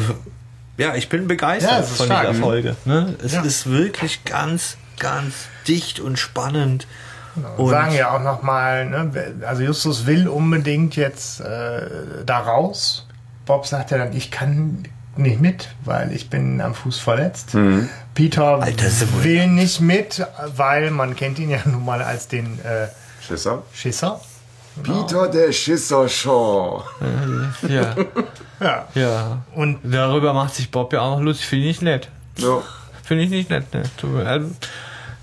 ja, 0.77 0.95
ich 0.95 1.09
bin 1.09 1.27
begeistert 1.27 1.71
Ja, 1.71 1.79
es 1.79 1.89
ist 1.91 1.97
von 1.97 2.05
stark. 2.05 2.29
dieser 2.29 2.41
Folge. 2.41 2.75
Ne? 2.85 3.15
Es 3.23 3.33
Ja. 3.33 3.41
ist 3.41 3.69
wirklich 3.69 4.23
ganz, 4.23 4.77
ganz 4.99 5.33
dicht 5.67 5.99
und 5.99 6.17
spannend. 6.17 6.87
Und 7.57 7.69
sagen 7.69 7.93
ja 7.95 8.11
auch 8.15 8.21
nochmal, 8.21 8.85
ne, 8.85 9.11
also 9.47 9.61
Justus 9.63 10.05
will 10.05 10.27
unbedingt 10.27 10.95
jetzt 10.95 11.39
äh, 11.41 11.81
da 12.25 12.39
raus. 12.39 13.07
Bob 13.45 13.65
sagt 13.65 13.91
ja 13.91 13.97
dann, 13.97 14.13
ich 14.15 14.29
kann 14.31 14.83
nicht 15.19 15.39
mit, 15.41 15.69
weil 15.85 16.11
ich 16.11 16.29
bin 16.29 16.61
am 16.61 16.73
Fuß 16.73 16.99
verletzt. 16.99 17.55
Peter 18.13 18.61
Alter, 18.61 18.85
will 19.21 19.47
nicht 19.47 19.81
mit, 19.81 20.25
weil 20.55 20.91
man 20.91 21.15
kennt 21.15 21.39
ihn 21.39 21.49
ja 21.49 21.59
nun 21.65 21.85
mal 21.85 22.01
als 22.01 22.27
den 22.27 22.59
äh, 22.63 22.87
Schisser? 23.25 23.63
Schisser. 23.73 24.19
Peter 24.83 25.27
der 25.27 25.51
Schisser 25.51 26.07
Shaw. 26.07 26.83
Ja, 27.67 27.95
Ja. 28.59 28.87
ja. 28.93 29.37
Und 29.55 29.79
Darüber 29.83 30.33
macht 30.33 30.55
sich 30.55 30.69
Bob 30.71 30.91
ja 30.93 31.01
auch 31.01 31.17
noch 31.17 31.23
lustig. 31.23 31.47
Finde 31.47 31.65
ich 31.67 31.69
nicht 31.77 31.81
nett. 31.81 32.09
Ja. 32.37 32.61
Finde 33.03 33.23
ich 33.23 33.29
nicht 33.29 33.49
nett. 33.49 33.65
Ne? 33.73 33.83
Also, 34.25 34.49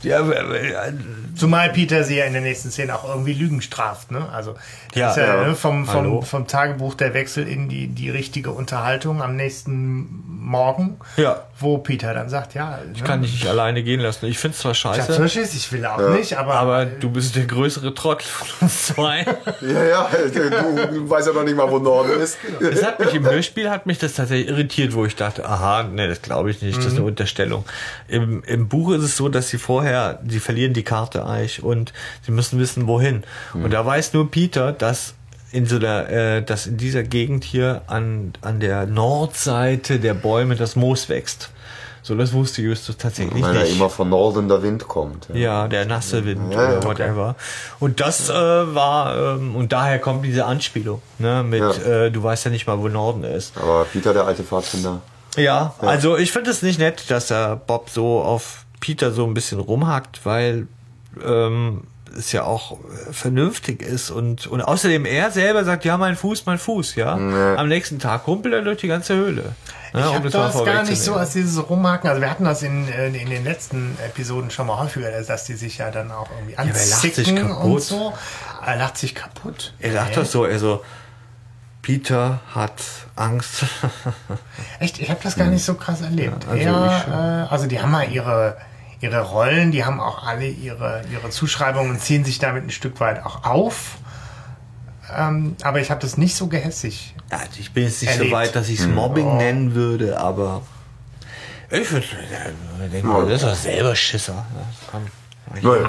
Ja, 0.02 0.20
äh, 0.30 0.68
äh, 0.72 0.92
Zumal 1.36 1.70
Peter 1.70 2.02
sie 2.04 2.16
ja 2.16 2.24
in 2.24 2.32
der 2.32 2.42
nächsten 2.42 2.70
Szene 2.70 2.94
auch 2.94 3.08
irgendwie 3.08 3.34
Lügen 3.34 3.60
straft, 3.60 4.10
ne? 4.10 4.26
Also 4.30 4.56
Ja, 4.96 5.10
ist 5.10 5.16
ja, 5.16 5.26
ja. 5.42 5.48
Ne, 5.48 5.54
vom, 5.54 5.92
Hallo. 5.92 6.20
vom, 6.20 6.26
vom 6.26 6.46
Tagebuch 6.46 6.94
der 6.94 7.14
Wechsel 7.14 7.46
in 7.46 7.68
die, 7.68 7.88
die 7.88 8.10
richtige 8.10 8.50
Unterhaltung 8.50 9.22
am 9.22 9.36
nächsten 9.36 10.22
Morgen, 10.26 10.98
Ja. 11.16 11.42
wo 11.58 11.78
Peter 11.78 12.14
dann 12.14 12.28
sagt, 12.28 12.54
ja, 12.54 12.78
ich 12.94 13.02
kann 13.02 13.20
dich 13.22 13.32
nicht 13.32 13.48
alleine 13.48 13.82
gehen 13.82 14.00
lassen. 14.00 14.26
Ich 14.26 14.38
finde 14.38 14.54
es 14.54 14.60
zwar 14.60 14.72
ich 14.72 14.78
scheiße, 14.78 15.12
so 15.12 15.26
Schiss, 15.28 15.54
ich 15.54 15.72
will 15.72 15.84
auch 15.84 15.98
nicht, 16.10 16.36
aber, 16.38 16.54
aber 16.54 16.86
du 16.86 17.10
bist 17.10 17.34
der 17.34 17.46
größere 17.46 17.94
Trottel 17.94 18.26
von 18.26 18.48
uns 18.60 18.86
zwei. 18.86 19.26
Ja, 19.60 19.84
ja, 19.84 20.08
du 20.12 21.10
weißt 21.10 21.28
ja 21.28 21.32
noch 21.32 21.42
nicht 21.42 21.56
mal, 21.56 21.68
wo 21.70 21.78
Norden 21.78 22.20
ist. 22.20 22.38
Es 22.60 22.84
hat 22.84 23.00
mich 23.00 23.12
im 23.14 23.24
Hörspiel 23.24 23.68
hat 23.70 23.86
mich 23.86 23.98
das 23.98 24.14
tatsächlich 24.14 24.48
irritiert, 24.48 24.94
wo 24.94 25.04
ich 25.04 25.16
dachte, 25.16 25.48
aha, 25.48 25.82
nee, 25.84 26.06
das 26.06 26.22
glaube 26.22 26.50
ich 26.50 26.62
nicht, 26.62 26.78
das 26.78 26.86
ist 26.86 26.96
eine 26.96 27.04
Unterstellung. 27.04 27.64
Im, 28.08 28.42
Im 28.44 28.68
Buch 28.68 28.92
ist 28.92 29.02
es 29.02 29.16
so, 29.16 29.28
dass 29.28 29.48
sie 29.48 29.58
vorher, 29.58 30.20
sie 30.26 30.38
verlieren 30.40 30.72
die 30.74 30.84
Karte 30.84 31.24
eigentlich 31.26 31.62
und 31.62 31.92
sie 32.22 32.32
müssen 32.32 32.58
wissen, 32.60 32.86
wohin. 32.86 33.24
Und 33.54 33.72
da 33.72 33.84
weiß 33.84 34.12
nur 34.12 34.30
Peter, 34.30 34.72
dass 34.72 34.85
in 35.52 35.66
so 35.66 35.78
der, 35.78 36.08
äh, 36.10 36.42
dass 36.42 36.66
in 36.66 36.76
dieser 36.76 37.02
Gegend 37.02 37.44
hier 37.44 37.82
an, 37.86 38.32
an 38.42 38.60
der 38.60 38.86
Nordseite 38.86 39.98
der 40.00 40.14
Bäume 40.14 40.56
das 40.56 40.76
Moos 40.76 41.08
wächst. 41.08 41.50
So, 42.02 42.14
das 42.14 42.32
wusste 42.32 42.62
Justus 42.62 42.96
tatsächlich 42.98 43.42
Weil 43.42 43.54
da 43.54 43.62
nicht. 43.62 43.72
immer 43.74 43.90
von 43.90 44.08
Norden 44.10 44.48
der 44.48 44.62
Wind 44.62 44.86
kommt. 44.86 45.28
Ja, 45.34 45.66
der 45.66 45.86
nasse 45.86 46.24
Wind 46.24 46.54
Ja, 46.54 46.62
ja, 46.72 46.78
oder 46.78 46.84
whatever. 46.88 47.34
Und 47.80 47.98
das 48.00 48.30
äh, 48.30 48.32
war, 48.32 49.36
ähm, 49.36 49.56
und 49.56 49.72
daher 49.72 49.98
kommt 49.98 50.24
diese 50.24 50.44
Anspielung, 50.44 51.02
ne, 51.18 51.42
mit, 51.42 51.60
Ja. 51.60 51.72
äh, 52.04 52.10
du 52.12 52.22
weißt 52.22 52.44
ja 52.44 52.50
nicht 52.52 52.66
mal, 52.68 52.78
wo 52.78 52.86
Norden 52.86 53.24
ist. 53.24 53.56
Aber 53.56 53.84
Peter, 53.92 54.12
der 54.12 54.24
alte 54.24 54.44
Pfadfinder. 54.44 55.00
Ja, 55.36 55.74
also 55.80 56.16
ich 56.16 56.30
finde 56.30 56.50
es 56.50 56.62
nicht 56.62 56.78
nett, 56.78 57.10
dass 57.10 57.26
der 57.26 57.56
Bob 57.56 57.90
so 57.90 58.20
auf 58.20 58.64
Peter 58.80 59.10
so 59.10 59.24
ein 59.26 59.34
bisschen 59.34 59.58
rumhackt, 59.58 60.20
weil 60.24 60.68
ähm, 61.26 61.82
es 62.16 62.32
ja 62.32 62.44
auch 62.44 62.72
äh, 62.72 63.12
vernünftig 63.12 63.82
ist 63.82 64.10
und, 64.10 64.46
und 64.46 64.60
außerdem 64.62 65.04
er 65.04 65.30
selber 65.30 65.64
sagt, 65.64 65.84
ja, 65.84 65.96
mein 65.98 66.16
Fuß, 66.16 66.46
mein 66.46 66.58
Fuß, 66.58 66.94
ja. 66.96 67.12
Am 67.14 67.68
nächsten 67.68 67.98
Tag 67.98 68.26
humpelt 68.26 68.54
er 68.54 68.62
durch 68.62 68.78
die 68.80 68.88
ganze 68.88 69.14
Höhle. 69.14 69.54
Ne, 69.92 70.00
ich 70.00 70.06
um 70.08 70.14
habe 70.14 70.30
das 70.30 70.52
das 70.54 70.64
gar 70.64 70.82
nicht 70.82 71.00
so 71.00 71.14
als 71.14 71.30
dieses 71.32 71.68
Rumhaken. 71.70 72.08
Also 72.10 72.20
wir 72.20 72.30
hatten 72.30 72.44
das 72.44 72.62
in, 72.62 72.88
äh, 72.88 73.06
in 73.08 73.30
den 73.30 73.44
letzten 73.44 73.96
Episoden 74.04 74.50
schon 74.50 74.66
mal 74.66 74.78
häufiger, 74.78 75.10
dass 75.22 75.44
die 75.44 75.54
sich 75.54 75.78
ja 75.78 75.90
dann 75.90 76.10
auch 76.10 76.28
irgendwie 76.30 76.54
wer 76.56 76.64
lacht 76.64 77.00
sich 77.00 77.18
anzicken 77.18 77.50
und 77.52 77.56
kaputt? 77.58 77.82
so. 77.82 78.12
Er 78.66 78.76
lacht 78.76 78.98
sich 78.98 79.14
kaputt. 79.14 79.72
Er 79.78 79.92
sagt 79.92 80.10
Nee. 80.10 80.14
das 80.16 80.32
so, 80.32 80.44
er 80.44 80.58
so, 80.58 80.82
Peter 81.82 82.40
hat 82.54 82.72
Angst. 83.14 83.64
Echt, 84.80 84.98
ich 84.98 85.08
habe 85.08 85.20
das 85.22 85.36
gar 85.36 85.46
nicht 85.46 85.64
so 85.64 85.74
krass 85.74 86.00
erlebt. 86.02 86.44
Ja, 86.44 86.50
also 86.50 86.62
Eher, 86.62 86.92
ich 86.96 87.02
schon. 87.04 87.12
äh, 87.12 87.46
also 87.48 87.66
die 87.66 87.80
haben 87.80 87.90
mal 87.92 88.10
ihre, 88.10 88.56
ihre 89.00 89.20
Rollen, 89.22 89.72
die 89.72 89.84
haben 89.84 90.00
auch 90.00 90.24
alle 90.26 90.46
ihre, 90.46 91.02
ihre 91.12 91.30
Zuschreibungen 91.30 91.90
und 91.92 92.00
ziehen 92.00 92.24
sich 92.24 92.38
damit 92.38 92.64
ein 92.64 92.70
Stück 92.70 92.98
weit 93.00 93.24
auch 93.24 93.44
auf. 93.44 93.96
Ähm, 95.16 95.56
aber 95.62 95.80
ich 95.80 95.90
habe 95.90 96.00
das 96.00 96.16
nicht 96.16 96.34
so 96.34 96.46
gehässig. 96.48 97.14
Ja, 97.30 97.38
ich 97.58 97.72
bin 97.72 97.84
jetzt 97.84 98.02
nicht 98.02 98.10
Erlebt. 98.12 98.30
so 98.30 98.36
weit, 98.36 98.56
dass 98.56 98.68
ich 98.68 98.80
es 98.80 98.86
Mobbing 98.86 99.36
nennen 99.36 99.74
würde, 99.74 100.18
aber 100.18 100.62
ich 101.70 101.90
würde 101.90 102.06
denken, 102.92 103.08
Ja. 103.08 103.20
das 103.22 103.42
ist 103.42 103.44
doch 103.44 103.54
selber 103.54 103.94
Schisser. 103.94 104.32
Ja, 104.34 104.66
komm. 104.90 105.06
Naja. 105.62 105.88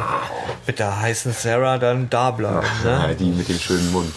Mit 0.67 0.77
der 0.79 0.99
heißen 0.99 1.33
Sarah 1.33 1.77
dann 1.79 2.09
da 2.11 2.29
bleiben. 2.31 2.65
Ja, 2.85 3.07
Ne? 3.07 3.15
die 3.15 3.25
mit 3.31 3.47
dem 3.49 3.57
schönen 3.57 3.91
Mund. 3.91 4.13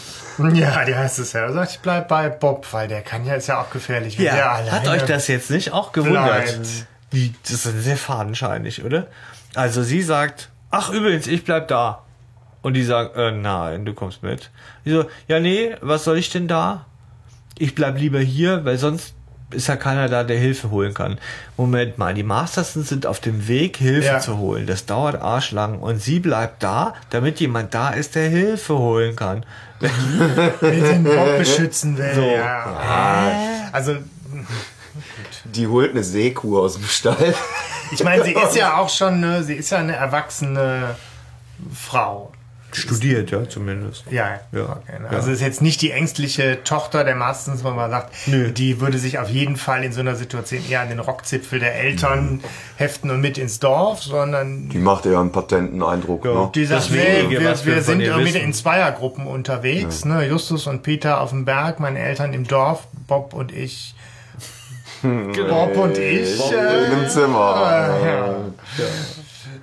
Ja, 0.54 0.84
die 0.84 0.94
heißt 0.94 1.18
es 1.18 1.32
ja. 1.32 1.50
Sagt, 1.52 1.72
ich 1.72 1.80
bleib 1.80 2.08
bei 2.08 2.28
Bob, 2.28 2.66
weil 2.72 2.88
der 2.88 3.02
kann 3.02 3.24
ja, 3.26 3.34
ist 3.34 3.46
ja 3.46 3.60
auch 3.60 3.70
gefährlich. 3.70 4.18
Ja, 4.18 4.58
hat 4.70 4.86
euch 4.88 5.02
das 5.04 5.28
jetzt 5.28 5.50
nicht 5.50 5.72
auch 5.72 5.92
gewundert? 5.92 6.24
bleibt. 6.44 6.68
Die, 7.12 7.32
das 7.42 7.66
ist 7.66 7.82
sehr 7.84 7.96
fadenscheinig, 7.96 8.84
oder? 8.84 9.06
Also 9.54 9.82
sie 9.82 10.02
sagt, 10.02 10.50
ach 10.70 10.90
übrigens, 10.90 11.26
ich 11.26 11.44
bleib 11.44 11.68
da. 11.68 12.02
Und 12.62 12.74
die 12.74 12.84
sagt, 12.84 13.16
äh, 13.16 13.32
nein, 13.32 13.84
du 13.84 13.94
kommst 13.94 14.22
mit. 14.22 14.50
Die 14.84 14.90
so, 14.92 15.06
ja 15.28 15.40
nee, 15.40 15.74
was 15.80 16.04
soll 16.04 16.18
ich 16.18 16.30
denn 16.30 16.46
da? 16.46 16.86
Ich 17.58 17.74
bleib 17.74 17.98
lieber 17.98 18.20
hier, 18.20 18.64
weil 18.64 18.78
sonst 18.78 19.14
ist 19.50 19.66
ja 19.66 19.74
keiner 19.76 20.08
da, 20.08 20.22
der 20.22 20.38
Hilfe 20.38 20.70
holen 20.70 20.94
kann. 20.94 21.18
Moment 21.56 21.98
mal, 21.98 22.14
die 22.14 22.22
Mastersen 22.22 22.84
sind 22.84 23.04
auf 23.06 23.18
dem 23.18 23.48
Weg, 23.48 23.78
Hilfe 23.78 24.06
Ja. 24.06 24.18
zu 24.20 24.38
holen. 24.38 24.66
Das 24.66 24.86
dauert 24.86 25.20
arschlang. 25.20 25.80
Und 25.80 26.00
sie 26.00 26.20
bleibt 26.20 26.62
da, 26.62 26.94
damit 27.10 27.40
jemand 27.40 27.74
da 27.74 27.90
ist, 27.90 28.14
der 28.14 28.28
Hilfe 28.28 28.78
holen 28.78 29.16
kann. 29.16 29.44
der 29.80 30.70
den 30.70 31.02
Bob 31.04 31.38
beschützen 31.38 31.98
will. 31.98 32.14
So. 32.14 32.22
Ja. 32.30 33.68
Also, 33.72 33.96
Die 35.44 35.66
holt 35.66 35.90
eine 35.90 36.04
Seekuh 36.04 36.58
aus 36.60 36.74
dem 36.74 36.84
Stall. 36.84 37.34
ich 37.92 38.02
meine, 38.04 38.24
sie 38.24 38.32
ist 38.32 38.56
ja 38.56 38.76
auch 38.78 38.88
schon, 38.88 39.14
eine, 39.14 39.42
sie 39.42 39.54
ist 39.54 39.70
ja 39.70 39.78
eine 39.78 39.94
erwachsene 39.96 40.96
Frau. 41.74 42.32
Studiert, 42.72 43.32
ja, 43.32 43.48
zumindest. 43.48 44.04
Ja, 44.12 44.38
Ja. 44.52 44.62
Okay, 44.80 45.02
ne? 45.02 45.08
also 45.10 45.32
ist 45.32 45.40
jetzt 45.40 45.60
nicht 45.60 45.82
die 45.82 45.90
ängstliche 45.90 46.62
Tochter 46.62 47.02
der 47.02 47.16
Mastens, 47.16 47.64
wo 47.64 47.70
man 47.70 47.90
sagt, 47.90 48.14
Nö. 48.28 48.52
die 48.52 48.80
würde 48.80 48.96
sich 48.98 49.18
auf 49.18 49.28
jeden 49.28 49.56
Fall 49.56 49.82
in 49.82 49.92
so 49.92 49.98
einer 49.98 50.14
Situation 50.14 50.62
eher 50.70 50.82
an 50.82 50.88
den 50.88 51.00
Rockzipfel 51.00 51.58
der 51.58 51.74
Eltern 51.74 52.40
heften 52.76 53.10
und 53.10 53.20
mit 53.20 53.38
ins 53.38 53.58
Dorf, 53.58 54.04
sondern 54.04 54.68
Die 54.68 54.78
macht 54.78 55.04
eher 55.04 55.18
einen 55.18 55.32
patenten 55.32 55.82
Eindruck. 55.82 56.24
Ja. 56.24 56.32
Ne? 56.32 56.50
die 56.54 56.64
sagt, 56.64 56.82
Das 56.82 56.90
nee, 56.90 57.28
wir, 57.28 57.40
wir 57.40 57.64
wir 57.64 57.82
sind 57.82 58.02
irgendwie 58.02 58.26
wissen. 58.34 58.40
in 58.40 58.52
Zweiergruppen 58.52 59.26
unterwegs, 59.26 60.04
ne? 60.04 60.28
Justus 60.28 60.68
und 60.68 60.84
Peter 60.84 61.20
auf 61.20 61.30
dem 61.30 61.44
Berg, 61.44 61.80
meine 61.80 61.98
Eltern 61.98 62.32
im 62.32 62.46
Dorf, 62.46 62.86
Bob 63.08 63.34
und 63.34 63.50
ich. 63.50 63.96
Bob 65.48 65.76
und 65.76 65.98
ich. 65.98 66.38
Bob 66.38 66.52
äh, 66.52 66.84
in 66.86 66.92
einem 66.92 67.08
Zimmer. 67.08 67.96
ja. 68.04 68.34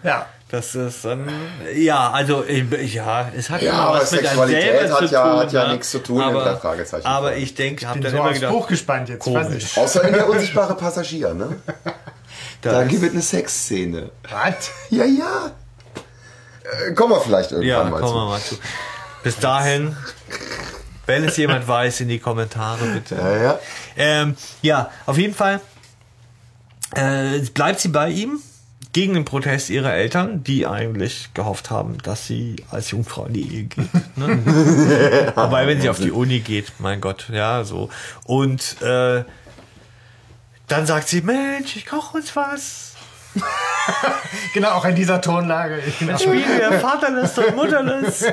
ja. 0.04 0.26
Das 0.50 0.76
ist 0.76 1.04
dann, 1.04 1.30
ja, 1.76 2.10
also, 2.12 2.46
ja, 2.46 3.30
es 3.36 3.50
hat 3.50 3.62
Ja, 3.62 3.92
was 3.92 4.14
mit 4.14 4.22
Sexualität 4.22 4.90
hat 4.90 5.00
zu 5.00 5.06
ja- 5.14 5.30
tun. 5.30 5.40
hat 5.42 5.52
ja 5.52 5.68
ne? 5.68 5.74
nichts 5.74 5.92
zu 5.92 6.00
tun, 6.00 6.22
aber, 6.22 6.46
hinter 6.46 6.58
Fragezeichen. 6.58 7.06
Aber 7.06 7.36
ich 7.36 7.54
denke, 7.54 7.84
ich 7.86 7.92
Bin 7.92 8.02
dann 8.02 8.12
so 8.14 8.18
immer 8.20 8.32
gedacht, 8.32 8.54
Buch 8.54 8.68
gespannt 8.68 9.10
jetzt. 9.10 9.24
komisch. 9.24 9.44
Weiß 9.46 9.50
nicht. 9.50 9.78
Außer 9.78 10.04
in 10.06 10.14
der 10.14 10.30
unsichtbare 10.30 10.76
Passagier, 10.76 11.34
ne? 11.34 11.58
da 12.62 12.72
Da 12.72 12.84
gibt 12.86 13.04
es 13.04 13.12
eine 13.12 13.22
Sexszene. 13.22 14.10
Was? 14.32 14.72
Ja, 14.90 15.04
ja. 15.04 15.52
Äh, 16.88 16.94
kommen 16.94 17.12
wir 17.12 17.20
vielleicht 17.20 17.52
irgendwann 17.52 17.68
ja, 17.70 17.84
mal 17.84 18.00
kommen 18.00 18.08
zu. 18.08 18.16
wir 18.16 18.26
mal 18.28 18.40
zu. 18.42 18.56
Bis 19.24 19.40
dahin, 19.40 19.98
wenn 21.08 21.24
es 21.24 21.38
jemand 21.38 21.68
weiß, 21.68 22.02
in 22.02 22.10
die 22.10 22.20
Kommentare 22.20 22.86
bitte. 22.86 23.16
Ja, 23.16 23.38
ja. 23.38 23.60
Ähm, 23.96 24.36
ja, 24.62 24.92
auf 25.08 25.18
jeden 25.18 25.34
Fall 25.34 25.60
äh, 26.94 27.40
bleibt 27.54 27.80
sie 27.80 27.90
bei 27.90 28.10
ihm 28.10 28.40
gegen 28.94 29.14
den 29.14 29.26
Protest 29.26 29.70
ihrer 29.70 29.94
Eltern, 29.94 30.44
die 30.44 30.66
eigentlich 30.66 31.30
gehofft 31.34 31.70
haben, 31.70 31.98
dass 32.04 32.28
sie 32.28 32.56
als 32.72 32.92
Jungfrau 32.92 33.26
in 33.26 33.34
die 33.34 33.56
Ehe 33.56 33.64
geht. 33.64 34.18
Ne? 34.18 35.32
Wobei, 35.36 35.68
wenn 35.68 35.82
sie 35.82 35.90
auf 35.90 36.00
die 36.00 36.12
Uni 36.12 36.40
geht, 36.40 36.74
mein 36.80 37.02
Gott, 37.02 37.30
ja, 37.32 37.64
so. 37.64 37.90
Und 38.24 38.82
äh, 38.82 39.24
dann 40.68 40.86
sagt 40.86 41.08
sie, 41.08 41.22
Mensch, 41.22 41.76
ich 41.76 41.86
koche 41.86 42.18
uns 42.18 42.36
was. 42.36 42.87
Genau, 44.54 44.72
auch 44.72 44.86
in 44.86 44.96
dieser 44.96 45.22
Tonlage. 45.22 45.80
Auch 46.14 46.20
Spielen 46.20 46.44
wir 46.58 46.80
Vaterless 46.80 47.38
und 47.38 47.56
Mutterless. 47.56 48.26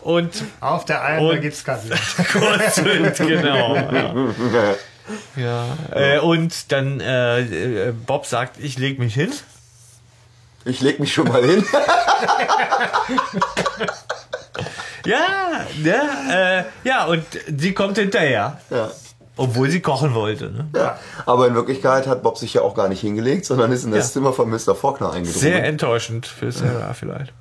Und 0.00 0.30
auf 0.60 0.84
der 0.84 1.00
Alm, 1.02 1.24
Und- 1.26 1.40
gibt's 1.40 1.64
Kassel. 1.64 1.90
kurz 2.32 2.78
und 2.78 3.16
genau. 3.28 3.76
Ja. 3.76 4.74
Ja, 5.36 5.64
äh, 5.92 6.18
und 6.18 6.70
dann 6.72 7.00
äh, 7.00 7.40
äh, 7.88 7.92
Bob 7.92 8.26
sagt, 8.26 8.56
ich 8.60 8.78
leg 8.78 8.98
mich 8.98 9.14
hin. 9.14 9.32
Ich 10.64 10.80
leg 10.80 11.00
mich 11.00 11.12
schon 11.14 11.28
mal 11.28 11.42
hin. 11.44 11.64
Ja, 15.06 15.64
ne, 15.82 16.66
äh, 16.84 16.88
ja, 16.88 17.06
und 17.06 17.24
sie 17.58 17.72
kommt 17.72 17.96
hinterher. 17.96 18.60
Ja. 18.68 18.90
Obwohl 19.36 19.70
sie 19.70 19.80
kochen 19.80 20.14
wollte. 20.14 20.50
Ne? 20.50 20.68
Ja. 20.74 20.98
Aber 21.26 21.46
in 21.46 21.54
Wirklichkeit 21.54 22.06
hat 22.06 22.22
Bob 22.22 22.36
sich 22.38 22.54
ja 22.54 22.62
auch 22.62 22.74
gar 22.74 22.88
nicht 22.88 23.00
hingelegt, 23.00 23.46
sondern 23.46 23.72
ist 23.72 23.84
in 23.84 23.92
das 23.92 24.08
Ja. 24.08 24.12
Zimmer 24.14 24.32
von 24.32 24.50
Mr. 24.50 24.74
Faulkner 24.74 25.12
eingedrungen. 25.12 25.40
Sehr 25.40 25.64
enttäuschend 25.64 26.26
für 26.26 26.52
Sarah 26.52 26.92
vielleicht. 26.94 27.32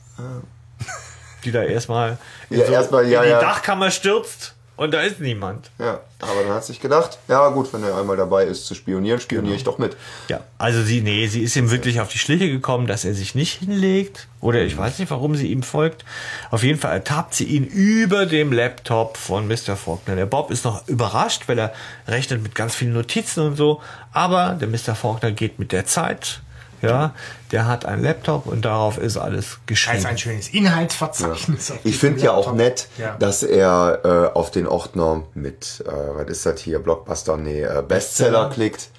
Die 1.44 1.52
da 1.52 1.64
erstmal 1.64 2.18
in, 2.50 2.60
Ja, 2.60 2.66
erstmal, 2.66 3.08
ja, 3.08 3.20
in 3.22 3.26
die 3.28 3.32
ja. 3.32 3.40
Dachkammer 3.42 3.92
stürzt 3.92 4.56
und 4.80 4.94
da 4.94 5.02
ist 5.02 5.20
niemand. 5.20 5.72
Ja, 5.78 6.00
aber 6.22 6.44
dann 6.44 6.54
hat 6.54 6.64
sich 6.64 6.80
gedacht, 6.80 7.20
ja 7.28 7.50
gut, 7.50 7.74
wenn 7.74 7.84
er 7.84 7.98
einmal 7.98 8.16
dabei 8.16 8.46
ist 8.46 8.66
zu 8.66 8.76
spionieren, 8.76 9.20
spioniere 9.20 9.54
ich 9.54 9.66
doch 9.66 9.78
mit. 9.78 9.98
Ja, 10.30 10.40
also 10.58 10.82
sie, 10.82 11.02
nee, 11.02 11.28
sie 11.28 11.44
ist 11.44 11.58
ihm 11.58 11.70
wirklich 11.70 12.00
auf 12.00 12.08
die 12.08 12.18
Schliche 12.18 12.50
gekommen, 12.50 12.88
dass 12.88 13.04
er 13.04 13.14
sich 13.14 13.36
nicht 13.36 13.60
hinlegt. 13.60 14.30
Oder 14.40 14.62
ich 14.62 14.78
weiß 14.78 15.00
nicht, 15.00 15.12
warum 15.12 15.36
sie 15.36 15.48
ihm 15.48 15.64
folgt. 15.64 16.06
Auf 16.50 16.64
jeden 16.64 16.80
Fall 16.80 16.94
ertappt 16.94 17.34
sie 17.34 17.44
ihn 17.44 17.66
über 17.66 18.26
dem 18.26 18.54
Laptop 18.54 19.18
von 19.18 19.50
Mr. 19.50 19.76
Faulkner. 19.76 20.16
Der 20.16 20.28
Bob 20.28 20.50
ist 20.50 20.64
noch 20.64 20.88
überrascht, 20.88 21.44
weil 21.48 21.60
er 21.60 21.74
rechnet 22.08 22.42
mit 22.42 22.56
ganz 22.56 22.74
vielen 22.74 22.94
Notizen 22.94 23.42
und 23.42 23.58
so. 23.58 23.82
Aber 24.14 24.58
der 24.62 24.70
Mr. 24.70 24.96
Faulkner 24.96 25.34
geht 25.34 25.60
mit 25.60 25.74
der 25.74 25.86
Zeit. 25.86 26.40
Ja, 26.82 27.14
der 27.52 27.68
hat 27.68 27.86
einen 27.86 28.04
Laptop 28.04 28.46
und 28.46 28.64
darauf 28.66 28.98
ist 28.98 29.18
alles 29.18 29.46
Das 29.52 29.60
geschrieben. 29.66 29.98
ist 29.98 30.06
ein 30.06 30.18
schönes 30.18 30.48
Inhaltsverzeichnis. 30.50 31.72
auf 31.72 31.78
Ich 31.84 31.98
finde 31.98 32.22
ja 32.22 32.32
auch 32.32 32.54
nett, 32.54 32.88
Ja. 32.98 33.16
dass 33.18 33.44
er 33.44 34.00
äh, 34.34 34.38
auf 34.38 34.52
den 34.52 34.68
Ordner 34.68 35.24
mit, 35.34 35.84
äh, 35.88 35.92
was 35.92 36.28
ist 36.30 36.46
das 36.46 36.60
hier, 36.62 36.80
Blockbuster, 36.80 37.38
nee, 37.38 37.62
äh, 37.64 37.84
Bestseller 37.88 38.50
klickt 38.50 38.90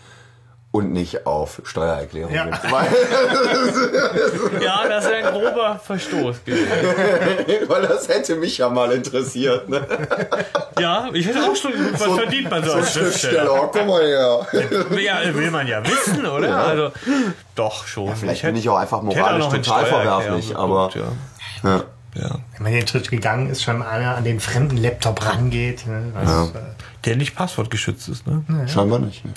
und 0.72 0.92
nicht 0.92 1.26
auf 1.26 1.60
Steuererklärungen. 1.64 2.34
Ja. 2.36 2.46
Ja, 4.60 4.86
das 4.88 5.04
ist 5.04 5.12
ein 5.12 5.24
grober 5.32 5.80
Verstoß 5.84 6.44
gewesen. 6.44 6.68
weil 7.68 7.82
das 7.82 8.08
hätte 8.08 8.36
mich 8.36 8.58
ja 8.58 8.68
mal 8.68 8.92
interessiert. 8.92 9.68
Ne? 9.68 9.84
Ja, 10.78 11.08
ich 11.12 11.26
hätte 11.26 11.42
auch 11.42 11.56
schon, 11.56 11.72
was 11.92 12.02
verdient 12.02 12.50
man 12.50 12.62
so 12.64 12.72
als 12.72 12.92
Schriftsteller? 12.92 13.44
Schriftsteller, 13.46 13.70
komm 13.72 13.86
mal 13.86 14.02
her. 14.06 14.46
Ja, 15.00 15.34
will 15.34 15.50
man 15.50 15.66
ja 15.66 15.82
wissen, 15.84 16.24
oder? 16.26 16.56
Also, 16.56 16.92
doch 17.54 17.86
schon. 17.86 18.14
Vielleicht 18.16 18.42
hätte- 18.42 18.52
bin 18.52 18.60
ich 18.60 18.68
auch 18.68 18.76
einfach 18.76 18.98
ich 19.02 19.08
auch 19.08 19.16
moralisch 19.16 19.44
total 19.46 19.86
Steuererklärung 19.86 20.20
verwerflich, 20.22 20.56
aber 20.56 20.90
ja. 20.94 21.70
ja. 21.70 21.82
Ja. 22.14 22.38
Wenn 22.56 22.62
man 22.64 22.72
den 22.72 22.86
Schritt 22.88 23.08
gegangen 23.08 23.50
ist, 23.50 23.62
schon 23.62 23.82
einer 23.82 24.16
an 24.16 24.24
den 24.24 24.40
fremden 24.40 24.76
Laptop 24.76 25.24
rangeht. 25.24 25.86
Ne? 25.86 26.12
Das, 26.20 26.28
Ja. 26.28 26.44
äh, 26.46 26.48
Der 27.04 27.16
nicht 27.16 27.36
passwortgeschützt 27.36 28.08
ist, 28.08 28.26
ne? 28.26 28.42
scheinbar 28.66 28.98
nicht. 28.98 29.24
Ne? 29.24 29.32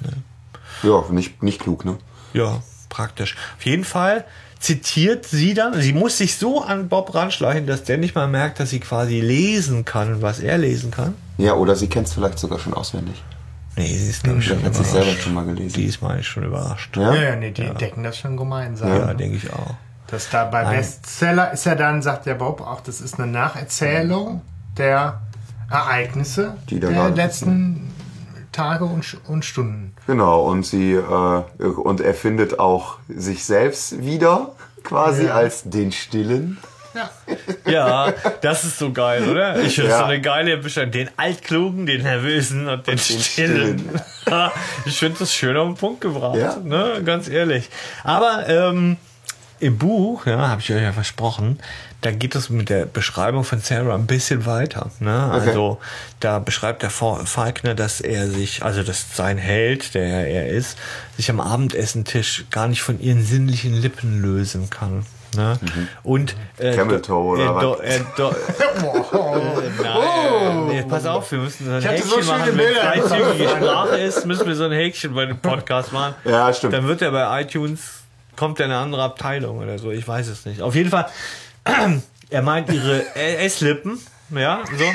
Ja, 0.83 1.03
nicht, 1.11 1.41
nicht 1.41 1.61
klug, 1.61 1.85
ne? 1.85 1.97
Ja, 2.33 2.61
praktisch. 2.89 3.35
Auf 3.57 3.65
jeden 3.65 3.83
Fall 3.83 4.25
zitiert 4.59 5.25
sie 5.25 5.53
dann, 5.53 5.79
sie 5.81 5.93
muss 5.93 6.17
sich 6.17 6.37
so 6.37 6.61
an 6.61 6.87
Bob 6.87 7.13
ranschleichen, 7.13 7.67
dass 7.67 7.83
der 7.83 7.97
nicht 7.97 8.15
mal 8.15 8.27
merkt, 8.27 8.59
dass 8.59 8.69
sie 8.69 8.79
quasi 8.79 9.19
lesen 9.19 9.83
kann, 9.83 10.21
was 10.21 10.39
er 10.39 10.57
lesen 10.57 10.89
kann. 10.89 11.15
Ja, 11.37 11.53
oder 11.55 11.75
sie 11.75 11.87
kennt 11.87 12.07
es 12.07 12.13
vielleicht 12.13 12.39
sogar 12.39 12.59
schon 12.59 12.73
auswendig. 12.73 13.21
Nee, 13.75 13.97
sie 13.97 14.09
ist 14.09 14.23
glaube 14.23 14.39
ich 14.39 14.45
schon 14.45 14.63
hat 14.63 14.75
sie 14.75 14.83
es 14.83 14.91
selber 14.91 15.11
schon 15.19 15.33
mal 15.33 15.45
gelesen. 15.45 15.73
Die 15.73 15.85
ist 15.85 16.01
mal 16.01 16.21
schon 16.21 16.43
überrascht. 16.43 16.95
Ja? 16.95 17.13
ja, 17.13 17.23
ja, 17.23 17.35
nee, 17.35 17.51
die 17.51 17.63
entdecken 17.63 18.03
das 18.03 18.17
schon 18.17 18.37
gemeinsam. 18.37 18.89
Ja, 18.89 19.13
denke 19.13 19.37
ich 19.37 19.51
auch. 19.51 19.75
Das 20.07 20.29
da 20.29 20.45
bei 20.45 20.63
Nein. 20.63 20.77
Bestseller 20.77 21.51
ist 21.51 21.65
ja 21.65 21.75
dann, 21.75 22.01
sagt 22.01 22.27
der 22.27 22.35
Bob 22.35 22.61
auch, 22.61 22.81
das 22.81 23.01
ist 23.01 23.19
eine 23.19 23.31
Nacherzählung 23.31 24.41
der 24.77 25.21
Ereignisse 25.69 26.55
der 26.69 27.09
letzten 27.09 27.92
Tage 28.53 28.85
und, 28.85 29.17
und 29.27 29.43
Stunden. 29.43 29.93
Genau, 30.07 30.43
und 30.43 30.65
sie 30.65 30.93
äh, 30.93 31.43
und 31.63 31.99
er 31.99 32.13
findet 32.13 32.59
auch 32.59 32.97
sich 33.09 33.43
selbst 33.45 34.01
wieder, 34.05 34.51
quasi 34.83 35.25
Ja. 35.25 35.33
als 35.35 35.63
den 35.65 35.91
Stillen. 35.91 36.57
Ja. 36.95 37.09
Ja, 37.65 38.13
das 38.41 38.63
ist 38.65 38.77
so 38.77 38.91
geil, 38.93 39.27
oder? 39.27 39.59
Ich 39.61 39.73
finde 39.75 39.89
Ja. 39.89 39.97
so 39.99 40.03
eine 40.05 40.21
geile 40.21 40.57
Beschreibung. 40.57 40.91
Den 40.91 41.09
Altklugen, 41.17 41.85
den 41.87 42.03
Nervösen 42.03 42.67
und 42.67 42.85
den, 42.85 42.99
Stillen. 42.99 43.89
ich 44.85 44.99
finde 44.99 45.17
das 45.19 45.33
schön 45.33 45.57
auf 45.57 45.67
den 45.67 45.75
Punkt 45.75 46.01
gebracht, 46.01 46.37
Ja. 46.37 46.57
ne? 46.63 47.01
ganz 47.03 47.27
ehrlich. 47.27 47.69
Aber 48.03 48.47
ähm, 48.47 48.97
im 49.59 49.77
Buch, 49.79 50.27
ja, 50.27 50.49
habe 50.49 50.61
ich 50.61 50.71
euch 50.71 50.83
ja 50.83 50.91
versprochen, 50.91 51.59
da 52.03 52.11
geht 52.11 52.35
es 52.35 52.49
mit 52.49 52.69
der 52.69 52.85
Beschreibung 52.85 53.43
von 53.43 53.59
Sarah 53.59 53.95
ein 53.95 54.05
bisschen 54.05 54.45
weiter. 54.45 54.91
Ne? 54.99 55.29
Also 55.31 55.79
da 56.19 56.39
beschreibt 56.39 56.83
der 56.83 56.89
Fa- 56.89 57.25
Falkner, 57.25 57.75
dass 57.75 58.01
er 58.01 58.27
sich, 58.29 58.63
also 58.63 58.83
dass 58.83 59.15
sein 59.15 59.37
Held, 59.37 59.93
der 59.95 60.27
er 60.27 60.49
ist, 60.49 60.77
sich 61.17 61.29
am 61.29 61.39
Abendessentisch 61.39 62.45
gar 62.51 62.67
nicht 62.67 62.81
von 62.81 62.99
ihren 62.99 63.23
sinnlichen 63.25 63.73
Lippen 63.73 64.21
lösen 64.21 64.69
kann. 64.69 65.05
Ne? 65.35 65.57
Und 66.03 66.35
äh, 66.59 66.75
Camel 66.75 67.01
Toe 67.01 67.33
oder 67.33 67.43
er, 67.45 67.55
was? 67.55 67.79
er, 67.79 67.99
do, 68.15 68.29
äh, 68.29 68.33
nein, 69.81 70.67
nee, 70.67 70.83
pass 70.87 71.05
auf, 71.05 71.31
wir 71.31 71.39
müssen 71.39 71.65
so 71.65 71.71
ein 71.71 71.77
Ich 71.79 72.03
so 72.03 72.17
Häkchen 72.17 72.23
schöne 72.23 72.37
machen, 72.37 72.57
wenn 72.57 72.75
freizügige 72.75 73.49
Sprache 73.49 73.97
ist, 73.97 74.25
müssen 74.25 74.47
wir 74.47 74.55
so 74.55 74.65
ein 74.65 74.71
Häkchen 74.71 75.15
bei 75.15 75.25
dem 75.25 75.39
Podcast 75.39 75.91
machen. 75.91 76.13
Ja, 76.25 76.53
stimmt. 76.53 76.73
Dann 76.73 76.87
wird 76.87 77.01
er 77.01 77.11
bei 77.11 77.41
iTunes, 77.41 77.81
kommt 78.35 78.59
er 78.59 78.67
in 78.67 78.71
eine 78.73 78.81
andere 78.81 79.03
Abteilung 79.03 79.57
oder 79.59 79.79
so, 79.79 79.91
ich 79.91 80.07
weiß 80.07 80.27
es 80.27 80.45
nicht. 80.45 80.61
Auf 80.61 80.75
jeden 80.75 80.89
Fall, 80.89 81.07
er 81.65 82.41
meint 82.41 82.69
ihre 82.71 83.15
S-Lippen, 83.15 83.99
ja, 84.31 84.63
so. 84.77 84.93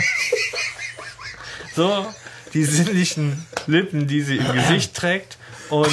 So, 1.77 2.07
die 2.55 2.65
sinnlichen 2.65 3.47
Lippen, 3.67 4.07
die 4.07 4.23
sie 4.23 4.37
im 4.39 4.53
Gesicht 4.53 4.95
trägt 4.97 5.39
und 5.71 5.91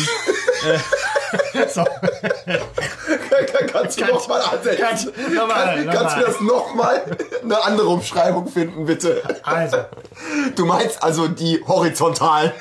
So, 1.74 1.86
Kannst 3.72 4.00
du 4.00 4.06
noch 4.06 4.28
mal 4.28 4.42
ansetzen? 4.42 5.12
nochmal, 5.36 5.86
Kannst 5.86 6.16
du 6.18 6.22
nochmal. 6.22 6.24
das 6.26 6.42
nochmal 6.42 7.18
eine 7.44 7.64
andere 7.64 7.88
Umschreibung 7.88 8.48
finden, 8.50 8.86
bitte? 8.86 9.22
Also, 9.44 9.86
Du 10.56 10.66
meinst 10.66 11.04
also 11.04 11.28
die 11.28 11.62
horizontalen. 11.68 12.52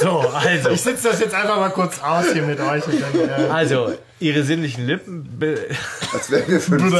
So, 0.00 0.18
also. 0.20 0.70
ich 0.70 0.80
sitze 0.80 1.08
das 1.08 1.20
jetzt 1.20 1.34
einfach 1.34 1.56
mal 1.58 1.70
kurz 1.70 2.00
aus 2.02 2.26
hier 2.32 2.42
mit 2.42 2.58
euch. 2.60 2.84
Und 2.86 3.00
dann, 3.00 3.46
äh, 3.46 3.48
Also, 3.50 3.92
ihre 4.18 4.42
sinnlichen 4.42 4.86
Lippen, 4.86 5.26
Als 6.12 6.30
wären 6.30 6.46
wir 6.48 6.60
15. 6.60 6.98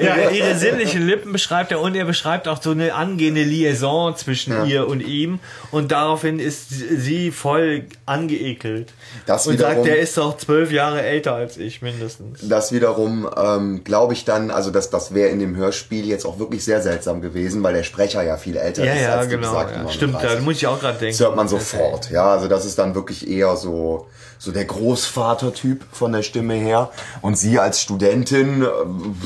ja, 0.00 0.30
ihre 0.30 0.54
sinnlichen 0.56 1.06
Lippen 1.06 1.30
beschreibt 1.32 1.72
er 1.72 1.80
und 1.80 1.94
er 1.94 2.06
beschreibt 2.06 2.48
auch 2.48 2.62
so 2.62 2.70
eine 2.70 2.94
angehende 2.94 3.42
Liaison 3.42 4.16
zwischen 4.16 4.52
Ja. 4.54 4.64
ihr 4.64 4.88
und 4.88 5.00
ihm 5.00 5.40
und 5.72 5.92
daraufhin 5.92 6.38
ist 6.38 6.70
sie 6.70 7.30
voll 7.32 7.84
angeekelt 8.06 8.94
Das 9.26 9.46
und 9.46 9.58
sagt, 9.58 9.72
wiederum- 9.72 9.84
der 9.84 9.98
ist 9.98 10.16
doch 10.16 10.38
zwölf 10.38 10.72
Jahre 10.72 11.02
älter 11.02 11.34
als 11.34 11.58
ich 11.58 11.82
mindestens. 11.82 12.40
Das 12.48 12.72
wiederum, 12.72 13.28
ähm, 13.36 13.84
glaube 13.84 14.14
ich 14.14 14.24
dann, 14.24 14.50
also 14.50 14.70
das, 14.70 14.88
das 14.88 15.12
wäre 15.12 15.28
in 15.28 15.40
dem 15.40 15.56
Hörspiel 15.56 16.06
jetzt 16.06 16.24
auch 16.24 16.38
wirklich 16.38 16.64
sehr 16.64 16.80
seltsam 16.80 17.20
gewesen, 17.20 17.62
weil 17.62 17.74
der 17.74 17.82
Sprecher 17.82 18.22
ja 18.22 18.38
viel 18.38 18.56
älter 18.56 18.84
Ja, 18.86 18.94
ist 18.94 19.02
ja, 19.02 19.14
als 19.16 19.28
genau. 19.28 19.48
besagten 19.50 19.84
Ja. 19.84 19.92
Stimmt, 19.92 20.14
da 20.14 20.18
39. 20.20 20.44
muss 20.46 20.56
ich 20.56 20.66
auch 20.66 20.80
gerade 20.80 20.98
denken. 20.98 21.12
Das 21.18 21.26
hört 21.26 21.36
man 21.36 21.48
sofort, 21.48 22.10
ja. 22.10 22.33
Also 22.34 22.48
das 22.48 22.64
ist 22.64 22.78
dann 22.78 22.94
wirklich 22.94 23.28
eher 23.28 23.56
so, 23.56 24.06
so 24.38 24.52
der 24.52 24.64
Großvater-Typ 24.64 25.84
von 25.92 26.12
der 26.12 26.22
Stimme 26.22 26.54
her. 26.54 26.90
Und 27.22 27.38
sie 27.38 27.58
als 27.58 27.80
Studentin, 27.80 28.62
ähm, 28.62 29.16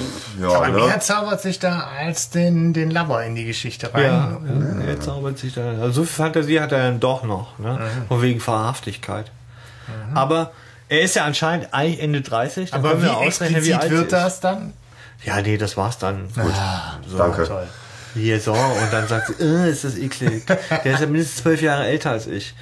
ja, 0.40 0.48
aber 0.48 0.68
ne? 0.68 0.82
wer 0.86 1.00
zaubert 1.00 1.40
sich 1.40 1.58
da 1.58 1.88
als 1.98 2.30
den, 2.30 2.72
den 2.72 2.90
Lover 2.90 3.24
in 3.24 3.34
die 3.34 3.44
Geschichte 3.44 3.92
rein? 3.92 4.02
Ja, 4.02 4.38
ja, 4.80 4.86
er 4.86 5.00
zaubert 5.00 5.38
sich 5.38 5.54
da. 5.54 5.70
Also 5.70 5.90
so 5.90 6.04
viel 6.04 6.24
Fantasie 6.24 6.60
hat 6.60 6.72
er 6.72 6.84
dann 6.84 7.00
doch 7.00 7.24
noch, 7.24 7.58
ne? 7.58 7.80
Von 8.08 8.22
wegen 8.22 8.46
Wahrhaftigkeit. 8.46 9.30
Aber 10.14 10.52
er 10.88 11.02
ist 11.02 11.16
ja 11.16 11.24
anscheinend 11.24 11.72
eigentlich 11.72 12.00
Ende 12.00 12.20
30. 12.20 12.70
dann 12.70 12.80
Aber 12.80 12.90
können 12.90 13.02
wir 13.02 13.10
wie 13.10 13.14
ausrechnen, 13.14 13.56
explizit 13.56 13.82
alt 13.82 13.90
wird 13.90 14.10
sie 14.10 14.16
das 14.16 14.40
dann? 14.40 14.72
Ja, 15.24 15.40
nee, 15.40 15.58
das 15.58 15.76
war's 15.76 15.98
dann. 15.98 16.28
Gut. 16.34 16.52
So. 17.08 17.18
Danke. 17.18 17.44
Toll. 17.44 17.66
Hier 18.18 18.40
so, 18.40 18.52
und 18.52 18.92
dann 18.92 19.06
sagt 19.06 19.28
sie, 19.28 19.44
äh, 19.44 19.70
ist 19.70 19.84
das 19.84 19.96
eklig. 19.96 20.44
Der 20.46 20.94
ist 20.94 21.00
ja 21.00 21.06
mindestens 21.06 21.42
zwölf 21.42 21.62
Jahre 21.62 21.86
älter 21.86 22.10
als 22.10 22.26
ich. 22.26 22.54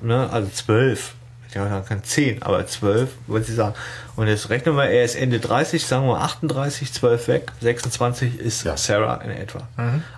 Ne? 0.00 0.28
Also 0.30 0.48
zwölf. 0.50 1.14
Ja, 1.54 1.64
dann 1.64 1.84
kann 1.84 2.04
zehn, 2.04 2.42
aber 2.42 2.64
zwölf, 2.68 3.10
wollte 3.26 3.46
sie 3.46 3.54
sagen. 3.54 3.74
Und 4.14 4.28
jetzt 4.28 4.50
rechnen 4.50 4.76
wir, 4.76 4.84
er 4.84 5.04
ist 5.04 5.16
Ende 5.16 5.40
30, 5.40 5.84
sagen 5.84 6.06
wir 6.06 6.20
38, 6.20 6.92
12 6.92 7.28
weg, 7.28 7.52
26 7.60 8.38
ist 8.38 8.68
Sarah 8.76 9.16
in 9.16 9.30
etwa. 9.30 9.66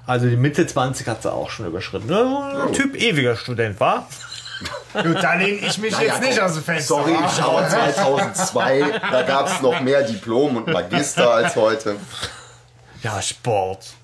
Also 0.06 0.28
die 0.28 0.36
Mitte 0.36 0.66
20 0.66 1.06
hat 1.08 1.22
sie 1.22 1.32
auch 1.32 1.48
schon 1.48 1.66
überschritten. 1.66 2.08
Ne? 2.08 2.68
Typ 2.74 2.94
ewiger 2.96 3.36
Student, 3.36 3.80
war? 3.80 4.06
Gut, 4.92 5.22
da 5.22 5.34
lehne 5.34 5.66
ich 5.66 5.78
mich 5.78 5.98
jetzt 5.98 6.20
nicht 6.20 6.38
aus 6.38 6.52
dem 6.54 6.64
Fenster. 6.64 6.96
Sorry, 6.96 7.12
ich 7.12 7.32
schaue 7.32 7.66
2002, 7.66 9.00
da 9.10 9.22
gab 9.22 9.46
es 9.46 9.62
noch 9.62 9.80
mehr 9.80 10.02
Diplom 10.02 10.56
und 10.58 10.66
Magister 10.66 11.30
als 11.30 11.56
heute. 11.56 11.96
Ja, 13.02 13.20
Sport. 13.22 13.94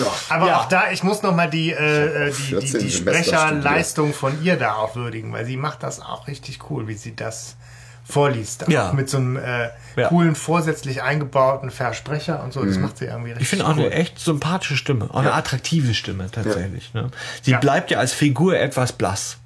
Ja. 0.00 0.06
Aber 0.28 0.46
Ja. 0.48 0.60
auch 0.60 0.64
da, 0.68 0.90
ich 0.90 1.02
muss 1.02 1.22
noch 1.22 1.34
mal 1.34 1.48
die, 1.48 1.72
äh, 1.72 2.28
äh, 2.28 2.32
die, 2.32 2.36
die, 2.42 2.66
14 2.66 2.80
die 2.80 2.90
Sprecherleistung 2.90 4.12
von 4.14 4.42
ihr 4.42 4.56
da 4.56 4.74
auch 4.74 4.96
würdigen, 4.96 5.32
weil 5.32 5.44
sie 5.46 5.56
macht 5.56 5.82
das 5.82 6.00
auch 6.00 6.26
richtig 6.26 6.58
cool, 6.70 6.88
wie 6.88 6.94
sie 6.94 7.14
das 7.14 7.56
vorliest. 8.04 8.64
Auch 8.64 8.68
Ja. 8.68 8.92
mit 8.92 9.08
so 9.08 9.18
einem 9.18 9.36
äh, 9.36 9.68
Ja. 9.96 10.08
coolen, 10.08 10.34
vorsätzlich 10.34 11.02
eingebauten 11.02 11.70
Versprecher 11.70 12.42
und 12.42 12.52
so. 12.52 12.64
Das 12.64 12.78
macht 12.78 12.98
sie 12.98 13.04
irgendwie 13.04 13.30
richtig 13.30 13.42
Ich 13.42 13.48
finde 13.48 13.66
auch 13.66 13.76
cool. 13.76 13.84
eine 13.86 13.90
echt 13.92 14.18
sympathische 14.18 14.76
Stimme, 14.76 15.08
auch 15.12 15.20
eine 15.20 15.32
attraktive 15.34 15.94
Stimme 15.94 16.28
tatsächlich. 16.30 16.92
Ne? 16.94 17.10
Sie 17.42 17.52
Ja. 17.52 17.58
bleibt 17.58 17.90
ja 17.90 17.98
als 17.98 18.12
Figur 18.12 18.58
etwas 18.58 18.92
blass, 18.92 19.36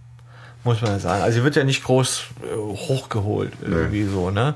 muss 0.64 0.80
man 0.82 0.92
ja 0.92 0.98
sagen. 0.98 1.22
Also 1.22 1.38
sie 1.38 1.44
wird 1.44 1.56
ja 1.56 1.64
nicht 1.64 1.84
groß 1.84 2.24
äh, 2.42 2.56
hochgeholt 2.56 3.52
irgendwie 3.62 4.04
so. 4.06 4.30
Ne? 4.30 4.54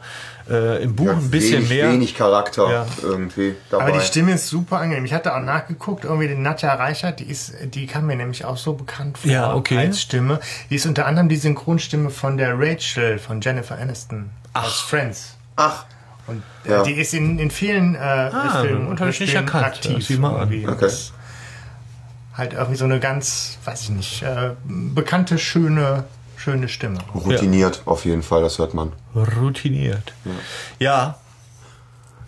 Äh, 0.51 0.83
Im 0.83 0.97
Buch 0.97 1.07
Ja, 1.07 1.13
ein 1.13 1.31
bisschen 1.31 1.59
wenig, 1.59 1.69
mehr. 1.69 1.93
Wenig 1.93 2.15
Charakter 2.17 2.71
Ja. 2.71 2.87
irgendwie 3.03 3.55
dabei. 3.71 3.85
Aber 3.85 3.93
die 3.93 4.01
Stimme 4.05 4.33
ist 4.33 4.49
super 4.49 4.79
angenehm. 4.79 5.05
Ich 5.05 5.13
hatte 5.13 5.35
auch 5.35 5.41
nachgeguckt, 5.41 6.05
irgendwie 6.05 6.29
die 6.29 6.35
Nadja 6.35 6.73
Reichert, 6.75 7.21
die 7.21 7.25
ist, 7.31 7.53
die 7.75 7.87
kam 7.87 8.07
mir 8.07 8.17
nämlich 8.17 8.45
auch 8.47 8.57
so 8.57 8.73
bekannt 8.73 9.19
vor 9.19 9.31
Ja, 9.31 9.55
okay. 9.55 9.77
als 9.79 10.01
Stimme. 10.01 10.41
Die 10.71 10.77
ist 10.77 10.87
unter 10.87 11.07
anderem 11.07 11.29
die 11.29 11.37
Synchronstimme 11.37 12.09
von 12.11 12.39
der 12.39 12.59
Rachel 12.59 13.19
von 13.19 13.41
Jennifer 13.43 13.77
Aniston 13.79 14.31
aus 14.55 14.81
Friends. 14.81 15.37
Ach, 15.57 15.85
Und 16.27 16.43
äh, 16.65 16.71
Ja. 16.71 16.83
die 16.83 16.93
ist 16.93 17.13
in, 17.15 17.39
in 17.39 17.51
vielen 17.51 17.95
äh, 17.95 18.31
Filmen 18.63 18.87
und 18.87 19.01
Ah, 19.01 19.07
nicht 19.07 19.19
Hörspielen 19.21 19.35
erkannt. 19.35 19.65
aktiv. 19.67 20.09
Und 20.19 20.69
Okay. 20.69 20.91
Halt 22.39 22.53
irgendwie 22.53 22.77
so 22.77 22.85
eine 22.85 23.01
ganz, 23.01 23.59
weiß 23.65 23.83
ich 23.83 23.91
nicht, 23.91 24.23
äh, 24.23 24.53
bekannte, 24.65 25.39
schöne, 25.39 26.05
schöne 26.37 26.69
Stimme. 26.69 27.01
routiniert 27.15 27.83
auf 27.85 28.05
jeden 28.05 28.23
Fall, 28.23 28.43
das 28.43 28.59
hört 28.59 28.73
man. 28.75 28.93
Routiniert. 29.15 30.13
Ja. 30.79 31.19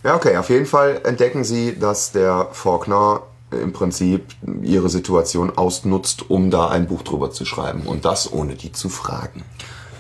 Ja, 0.02 0.14
okay, 0.16 0.36
auf 0.36 0.50
jeden 0.50 0.66
Fall 0.66 1.00
entdecken 1.04 1.44
sie, 1.44 1.78
dass 1.78 2.11
der 2.11 2.48
Faulkner 2.52 3.20
im 3.52 3.72
Prinzip 3.72 4.24
ihre 4.62 4.88
Situation 4.88 5.56
ausnutzt, 5.56 6.30
um 6.30 6.50
da 6.50 6.68
ein 6.68 6.86
Buch 6.86 7.02
drüber 7.02 7.30
zu 7.30 7.44
schreiben. 7.44 7.82
Und 7.82 8.04
das 8.04 8.32
ohne 8.32 8.54
die 8.54 8.72
zu 8.72 8.88
fragen. 8.88 9.44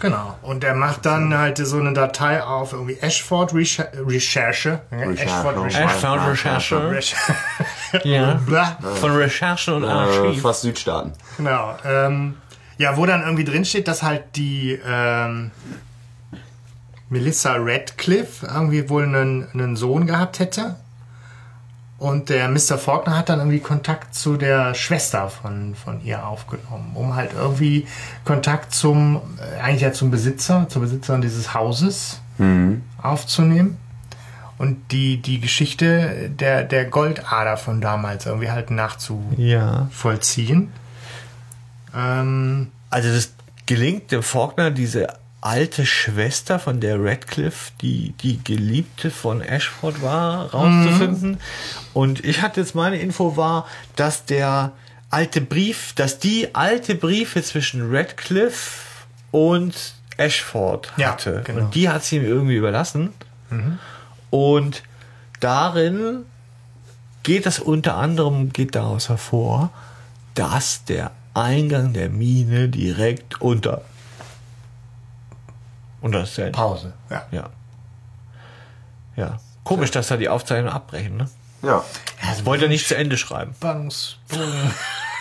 Genau. 0.00 0.34
Und 0.42 0.64
er 0.64 0.74
macht 0.74 1.04
dann 1.04 1.36
halt 1.36 1.58
so 1.58 1.78
eine 1.78 1.92
Datei 1.92 2.42
auf 2.42 2.72
irgendwie 2.72 2.96
Ashford 3.00 3.52
Recher 3.54 3.88
Recherche. 3.94 4.80
Recherche. 4.90 5.22
Ashford 5.22 5.74
Ashford 5.74 6.26
Recherche. 6.26 7.14
Ja. 8.04 8.40
Von 9.00 9.12
Recherchen 9.16 9.74
und 9.74 9.84
Äh, 9.84 9.86
Archiv. 9.86 10.42
fast 10.42 10.62
Südstaaten. 10.62 11.12
Genau. 11.36 11.76
Ähm, 11.84 12.36
ja, 12.78 12.96
wo 12.96 13.04
dann 13.06 13.22
irgendwie 13.22 13.44
drin 13.44 13.64
steht, 13.64 13.88
dass 13.88 14.02
halt 14.02 14.36
die 14.36 14.78
ähm, 14.86 15.50
Melissa 17.08 17.56
Radcliffe 17.58 18.46
irgendwie 18.46 18.88
wohl 18.88 19.04
einen, 19.04 19.48
einen 19.52 19.76
Sohn 19.76 20.06
gehabt 20.06 20.38
hätte. 20.38 20.76
Und 21.98 22.30
der 22.30 22.48
Mr. 22.48 22.78
Faulkner 22.78 23.18
hat 23.18 23.28
dann 23.28 23.40
irgendwie 23.40 23.60
Kontakt 23.60 24.14
zu 24.14 24.38
der 24.38 24.74
Schwester 24.74 25.28
von, 25.28 25.74
von 25.74 26.02
ihr 26.02 26.26
aufgenommen, 26.26 26.92
um 26.94 27.14
halt 27.14 27.32
irgendwie 27.34 27.86
Kontakt 28.24 28.72
zum, 28.74 29.20
äh, 29.38 29.60
eigentlich 29.60 29.82
ja 29.82 29.92
zum 29.92 30.10
Besitzer, 30.10 30.66
zur 30.70 30.80
Besitzerin 30.82 31.20
dieses 31.20 31.52
Hauses 31.52 32.20
aufzunehmen. 33.02 33.76
Und 34.60 34.92
die, 34.92 35.16
die 35.22 35.40
Geschichte 35.40 36.28
der, 36.28 36.64
der 36.64 36.84
Goldader 36.84 37.56
von 37.56 37.80
damals 37.80 38.26
irgendwie 38.26 38.50
halt 38.50 38.70
nachzuvollziehen. 38.70 40.70
Ja. 41.94 42.20
Ähm, 42.20 42.68
Also 42.90 43.08
das 43.12 43.32
gelingt 43.64 44.12
dem 44.12 44.22
Faulkner, 44.22 44.70
diese 44.70 45.06
alte 45.40 45.86
Schwester 45.86 46.58
von 46.58 46.80
der 46.80 47.02
Radcliffe, 47.02 47.72
die 47.80 48.12
die 48.22 48.44
Geliebte 48.44 49.10
von 49.10 49.40
Ashford 49.40 50.02
war, 50.02 50.50
rauszufinden. 50.50 51.38
Und 51.94 52.22
ich 52.22 52.42
hatte 52.42 52.60
jetzt 52.60 52.74
meine 52.74 52.98
Info 52.98 53.38
war, 53.38 53.66
dass 53.96 54.26
der 54.26 54.72
alte 55.08 55.40
Brief, 55.40 55.94
dass 55.94 56.18
die 56.18 56.54
alte 56.54 56.94
Briefe 56.94 57.42
zwischen 57.42 57.90
Radcliffe 57.94 58.82
und 59.30 59.94
Ashford 60.18 60.92
Ja, 60.98 61.12
hatte. 61.12 61.40
genau. 61.46 61.60
Und 61.62 61.74
die 61.74 61.88
hat 61.88 62.04
sie 62.04 62.16
ihm 62.16 62.26
irgendwie 62.26 62.56
überlassen. 62.56 63.14
Und 64.30 64.82
darin 65.40 66.24
geht 67.22 67.46
das 67.46 67.58
unter 67.58 67.96
anderem, 67.96 68.52
geht 68.52 68.74
daraus 68.74 69.08
hervor, 69.08 69.70
dass 70.34 70.84
der 70.84 71.10
Eingang 71.34 71.92
der 71.92 72.08
Mine 72.08 72.68
direkt 72.68 73.40
unter 73.40 73.82
unter 76.00 76.20
das 76.20 76.34
Zelt. 76.34 76.54
Pause. 76.54 76.92
Ja. 77.10 77.26
Ja. 77.30 77.50
Ja. 79.16 79.38
Komisch, 79.64 79.90
dass 79.90 80.08
da 80.08 80.16
die 80.16 80.28
Aufzeichnungen 80.30 80.72
abbrechen, 80.72 81.16
ne? 81.18 81.28
Ja. 81.62 81.84
Wollte 82.44 82.64
er 82.64 82.68
nicht 82.68 82.88
zu 82.88 82.96
Ende 82.96 83.18
schreiben. 83.18 83.52
Spannungsbogen. 83.56 84.72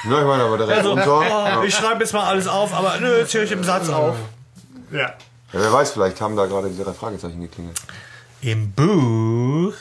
Ja, 0.10 0.20
ich 0.22 0.26
meine 0.26 0.44
aber 0.44 0.58
direkt 0.58 0.78
Also, 0.78 0.92
unter. 0.94 1.20
oh, 1.20 1.22
Ja. 1.24 1.64
ich 1.64 1.76
schreibe 1.76 2.00
jetzt 2.00 2.14
mal 2.14 2.24
alles 2.26 2.48
auf, 2.48 2.74
aber 2.74 2.98
nö, 3.02 3.18
jetzt 3.18 3.34
höre 3.34 3.44
ich 3.44 3.52
im 3.52 3.64
Satz 3.66 3.90
auf. 3.90 4.16
ja. 4.92 5.00
Ja, 5.00 5.60
wer 5.62 5.74
weiß, 5.74 5.92
vielleicht 5.92 6.22
haben 6.22 6.38
da 6.38 6.46
gerade 6.46 6.70
die 6.70 6.82
drei 6.82 6.94
Fragezeichen 6.94 7.42
geklingelt. 7.42 7.78
Im 8.42 8.72
Buch. 8.72 9.74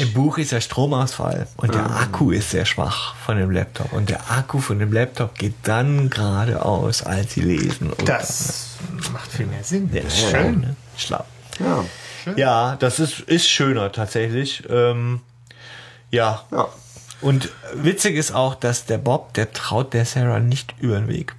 Im 0.00 0.12
Buch 0.12 0.38
ist 0.38 0.52
der 0.52 0.60
Stromausfall 0.60 1.48
und 1.56 1.74
der 1.74 1.84
Akku 1.90 2.30
ist 2.30 2.50
sehr 2.50 2.64
schwach 2.64 3.14
von 3.16 3.36
dem 3.36 3.50
Laptop. 3.50 3.92
Und 3.92 4.10
der 4.10 4.30
Akku 4.30 4.60
von 4.60 4.78
dem 4.78 4.92
Laptop 4.92 5.36
geht 5.36 5.54
dann 5.64 6.08
gerade 6.08 6.64
aus, 6.64 7.02
als 7.02 7.34
sie 7.34 7.40
lesen. 7.40 7.92
Und 7.92 8.08
Das 8.08 8.76
macht 9.12 9.32
viel 9.32 9.46
mehr 9.46 9.64
Sinn. 9.64 9.90
Ja, 9.92 10.08
schön. 10.08 10.60
Ne? 10.60 10.76
Schlau. 10.96 11.24
Ja. 11.58 11.84
Ja, 12.36 12.76
das 12.76 13.00
ist, 13.00 13.20
ist 13.20 13.48
schöner 13.48 13.90
tatsächlich. 13.90 14.62
Ähm, 14.68 15.20
ja. 16.10 16.42
Ja. 16.52 16.68
Und 17.20 17.50
witzig 17.74 18.16
ist 18.16 18.32
auch, 18.32 18.54
dass 18.54 18.86
der 18.86 18.98
Bob, 18.98 19.34
der 19.34 19.52
traut 19.52 19.92
der 19.94 20.04
Sarah 20.04 20.38
nicht 20.40 20.74
über 20.80 20.98
den 20.98 21.08
Weg. 21.08 21.34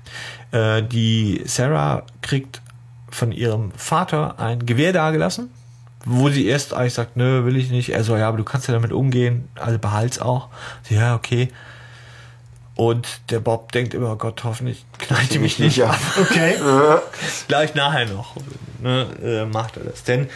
Äh, 0.51 0.83
die 0.83 1.41
Sarah 1.45 2.03
kriegt 2.21 2.61
von 3.09 3.31
ihrem 3.31 3.71
Vater 3.75 4.39
ein 4.39 4.65
Gewehr 4.65 4.93
dagelassen, 4.93 5.49
wo 6.05 6.29
sie 6.29 6.45
erst 6.47 6.73
eigentlich 6.73 6.93
sagt, 6.93 7.15
nö, 7.17 7.45
will 7.45 7.55
ich 7.57 7.69
nicht. 7.69 7.89
Er 7.89 8.03
so, 8.03 8.15
ja, 8.17 8.27
aber 8.27 8.37
du 8.37 8.43
kannst 8.43 8.67
ja 8.67 8.73
damit 8.73 8.91
umgehen, 8.91 9.47
also 9.55 9.77
behalt's 9.79 10.19
auch. 10.19 10.49
Sie, 10.87 10.95
ja, 10.95 11.15
okay. 11.15 11.49
Und 12.75 13.07
der 13.29 13.39
Bob 13.39 13.71
denkt 13.73 13.93
immer, 13.93 14.15
Gott, 14.15 14.43
hoffentlich 14.43 14.85
knallt 14.97 15.33
die 15.33 15.39
mich 15.39 15.59
nicht 15.59 15.77
Ja. 15.77 15.91
ab. 15.91 15.99
Okay. 16.21 16.55
Gleich 17.47 17.75
nachher 17.75 18.07
noch 18.07 18.35
ne, 18.81 19.07
äh, 19.23 19.45
macht 19.45 19.77
er 19.77 19.83
das. 19.83 20.03
Denn 20.03 20.29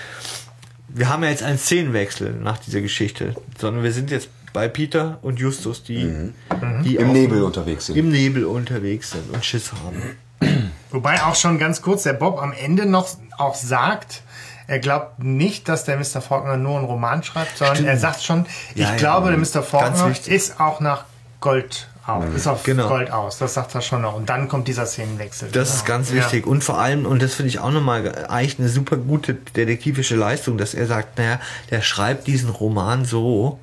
wir 0.89 1.09
haben 1.09 1.23
ja 1.23 1.29
jetzt 1.29 1.43
einen 1.43 1.57
Szenenwechsel 1.57 2.33
nach 2.33 2.57
dieser 2.59 2.81
Geschichte, 2.81 3.35
sondern 3.57 3.83
wir 3.83 3.91
sind 3.91 4.11
jetzt 4.11 4.29
bei 4.53 4.67
Peter 4.67 5.17
und 5.21 5.39
Justus, 5.39 5.83
die, 5.83 6.31
die 6.83 6.95
Im 6.95 7.11
Nebel 7.11 7.43
unterwegs 7.43 7.87
sind. 7.87 7.97
im 7.97 8.09
Nebel 8.09 8.45
unterwegs 8.45 9.11
sind 9.11 9.29
und 9.33 9.43
Schiss 9.43 9.71
haben. 9.73 10.15
Wobei 10.91 11.21
auch 11.23 11.35
schon 11.35 11.59
ganz 11.59 11.81
kurz 11.81 12.03
der 12.03 12.13
Bob 12.13 12.41
am 12.41 12.53
Ende 12.53 12.85
noch 12.85 13.09
auch 13.37 13.55
sagt, 13.55 14.21
er 14.67 14.79
glaubt 14.79 15.19
nicht, 15.23 15.67
dass 15.69 15.83
der 15.83 15.97
Mr. 15.97 16.21
Faulkner 16.21 16.57
nur 16.57 16.77
einen 16.77 16.85
Roman 16.85 17.23
schreibt, 17.23 17.57
sondern 17.57 17.75
Stimmt. 17.77 17.89
er 17.89 17.97
sagt 17.97 18.23
schon, 18.23 18.45
ich 18.73 18.81
Ja, 18.81 18.91
ja. 18.91 18.95
glaube, 18.97 19.29
der 19.29 19.37
Mr. 19.37 19.63
Faulkner 19.63 20.13
ist 20.27 20.59
auch 20.59 20.79
nach 20.79 21.05
Gold 21.41 21.87
aus, 22.07 22.23
ist 22.35 22.47
auf 22.47 22.63
Genau. 22.63 22.87
Gold 22.87 23.11
aus. 23.11 23.37
Das 23.39 23.55
sagt 23.55 23.73
er 23.75 23.81
schon 23.81 24.01
noch. 24.03 24.15
Und 24.15 24.29
dann 24.29 24.47
kommt 24.47 24.67
dieser 24.67 24.85
Szenenwechsel. 24.85 25.49
Das 25.51 25.69
Genau. 25.69 25.75
ist 25.79 25.85
ganz 25.85 26.09
Ja. 26.09 26.15
wichtig. 26.17 26.45
Und 26.47 26.63
vor 26.63 26.77
allem, 26.79 27.05
und 27.05 27.21
das 27.21 27.33
finde 27.33 27.49
ich 27.49 27.59
auch 27.59 27.71
nochmal 27.71 28.25
eigentlich 28.29 28.59
eine 28.59 28.69
super 28.69 28.97
gute 28.97 29.33
detektivische 29.33 30.15
Leistung, 30.15 30.57
dass 30.57 30.73
er 30.75 30.85
sagt, 30.85 31.17
naja, 31.17 31.39
der 31.71 31.81
schreibt 31.81 32.27
diesen 32.27 32.49
Roman 32.49 33.05
so, 33.05 33.59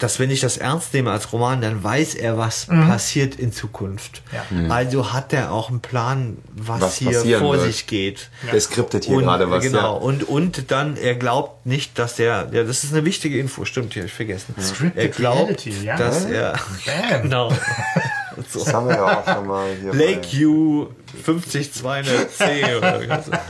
dass 0.00 0.18
wenn 0.18 0.30
ich 0.30 0.40
das 0.40 0.56
ernst 0.56 0.92
nehme 0.94 1.10
als 1.12 1.32
Roman, 1.32 1.60
dann 1.60 1.84
weiß 1.84 2.14
er, 2.16 2.36
was 2.38 2.66
passiert 2.66 3.36
in 3.36 3.52
Zukunft. 3.52 4.22
Ja. 4.32 4.74
Also 4.74 5.12
hat 5.12 5.32
er 5.32 5.52
auch 5.52 5.68
einen 5.70 5.80
Plan, 5.80 6.38
was, 6.52 6.80
Was 6.80 6.96
hier 6.96 7.38
vor 7.38 7.54
wird. 7.54 7.64
sich 7.66 7.86
geht. 7.86 8.30
Der 8.50 8.60
skriptet 8.60 9.04
hier 9.04 9.16
Und, 9.18 9.24
gerade 9.24 9.50
was. 9.50 9.62
genau. 9.62 9.94
Ja. 9.96 10.02
Und, 10.02 10.24
und 10.28 10.70
dann, 10.70 10.96
er 10.96 11.14
glaubt 11.14 11.66
nicht, 11.66 11.98
dass 11.98 12.16
der, 12.16 12.48
ja, 12.52 12.64
das 12.64 12.82
ist 12.84 12.92
eine 12.92 13.04
wichtige 13.04 13.38
Info, 13.38 13.64
stimmt, 13.64 13.94
die 13.94 14.00
habe 14.00 14.06
ich 14.08 14.12
vergessen. 14.12 14.54
Scripted 14.60 14.96
Er 14.96 15.08
glaubt, 15.08 15.38
Reality, 15.40 15.84
ja. 15.84 15.96
dass 15.96 16.24
er, 16.24 16.54
Bam. 16.86 17.22
genau. 17.22 17.50
so. 18.48 18.64
Das 18.64 18.72
haben 18.74 18.88
wir 18.88 18.96
ja 18.96 19.20
auch 19.20 19.34
schon 19.34 19.46
mal 19.46 19.68
hier. 19.80 19.92
Lake 19.94 20.46
U 20.46 20.88
50210 21.24 22.76
oder 22.76 23.22
so. 23.22 23.30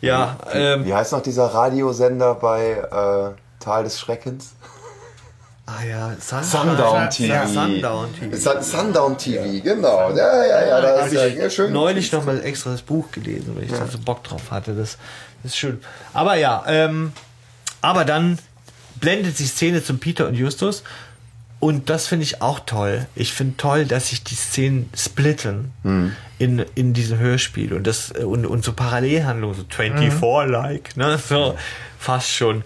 Ja, 0.00 0.36
bei, 0.44 0.52
ähm, 0.58 0.84
Wie 0.84 0.92
heißt 0.92 1.12
noch 1.12 1.22
dieser 1.22 1.46
Radiosender 1.46 2.34
bei 2.34 2.72
äh, 2.72 3.62
Tal 3.62 3.84
des 3.84 4.00
Schreckens? 4.00 4.54
Ah 5.66 5.82
ja, 5.88 6.12
Sun 6.20 6.42
Sundown 6.42 6.94
Ja, 6.94 7.06
TV. 7.06 7.32
ja, 7.34 7.46
Sundown 7.46 8.08
TV. 8.14 8.36
Sun, 8.36 8.62
Sundown 8.62 9.18
TV, 9.18 9.62
genau. 9.62 10.10
Ja, 10.10 10.44
ja, 10.44 10.66
ja, 10.66 10.80
da 10.80 11.06
ist 11.06 11.12
ja, 11.12 11.26
ja 11.26 11.50
schön. 11.50 11.72
neulich 11.72 12.12
noch 12.12 12.24
mal 12.24 12.42
extra 12.44 12.70
das 12.72 12.82
Buch 12.82 13.10
gelesen, 13.12 13.54
weil 13.56 13.64
ich 13.64 13.70
da 13.70 13.86
so 13.86 13.98
Bock 13.98 14.24
drauf 14.24 14.50
hatte. 14.50 14.74
Das, 14.74 14.98
das 15.42 15.52
ist 15.52 15.56
schön. 15.58 15.80
Aber 16.12 16.34
ja, 16.36 16.62
ähm, 16.66 17.12
aber 17.80 18.04
dann 18.04 18.38
blendet 18.96 19.38
die 19.38 19.46
Szene 19.46 19.82
zum 19.82 19.98
Peter 19.98 20.26
und 20.28 20.34
Justus. 20.34 20.82
Und 21.58 21.90
das 21.90 22.08
finde 22.08 22.24
ich 22.24 22.42
auch 22.42 22.58
toll. 22.66 23.06
Ich 23.14 23.32
finde 23.32 23.56
toll, 23.56 23.84
dass 23.84 24.08
sich 24.08 24.24
die 24.24 24.34
Szenen 24.34 24.90
splitten 24.96 25.70
in, 26.40 26.64
in 26.74 26.92
diesem 26.92 27.18
Hörspiel 27.18 27.72
und 27.72 27.86
das 27.86 28.10
und, 28.10 28.46
und 28.46 28.64
so 28.64 28.72
Parallelhandlungen, 28.72 29.56
so 29.56 29.62
24-like, 29.62 30.96
ne? 30.96 31.18
So 31.18 31.56
fast 32.00 32.30
schon. 32.30 32.64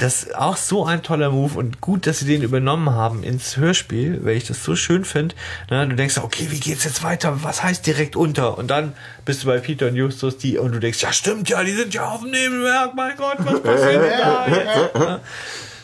Das 0.00 0.22
ist 0.22 0.34
auch 0.34 0.56
so 0.56 0.86
ein 0.86 1.02
toller 1.02 1.30
Move 1.30 1.58
und 1.58 1.82
gut, 1.82 2.06
dass 2.06 2.20
sie 2.20 2.24
den 2.24 2.42
übernommen 2.42 2.88
haben 2.88 3.22
ins 3.22 3.58
Hörspiel, 3.58 4.24
weil 4.24 4.36
ich 4.36 4.46
das 4.46 4.64
so 4.64 4.74
schön 4.74 5.04
finde. 5.04 5.34
Ne? 5.68 5.86
Du 5.88 5.94
denkst, 5.94 6.16
okay, 6.16 6.46
wie 6.48 6.58
geht's 6.58 6.84
jetzt 6.84 7.02
weiter? 7.02 7.42
Was 7.42 7.62
heißt 7.62 7.86
direkt 7.86 8.16
unter? 8.16 8.56
Und 8.56 8.68
dann 8.68 8.94
bist 9.26 9.42
du 9.42 9.48
bei 9.48 9.58
Peter 9.58 9.88
und 9.88 9.96
Justus, 9.96 10.38
die, 10.38 10.56
und 10.56 10.72
du 10.72 10.80
denkst, 10.80 11.02
ja, 11.02 11.12
stimmt 11.12 11.50
ja, 11.50 11.62
die 11.62 11.72
sind 11.72 11.92
ja 11.92 12.08
auf 12.08 12.22
dem 12.22 12.30
Nebelwerk, 12.30 12.94
mein 12.94 13.14
Gott, 13.18 13.36
was 13.40 13.62
passiert 13.62 14.02
da 14.18 14.46
jetzt? 14.48 14.94
Ne? 15.00 15.20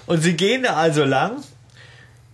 Und 0.07 0.23
sie 0.23 0.35
gehen 0.35 0.63
da 0.63 0.75
also 0.75 1.05
lang 1.05 1.43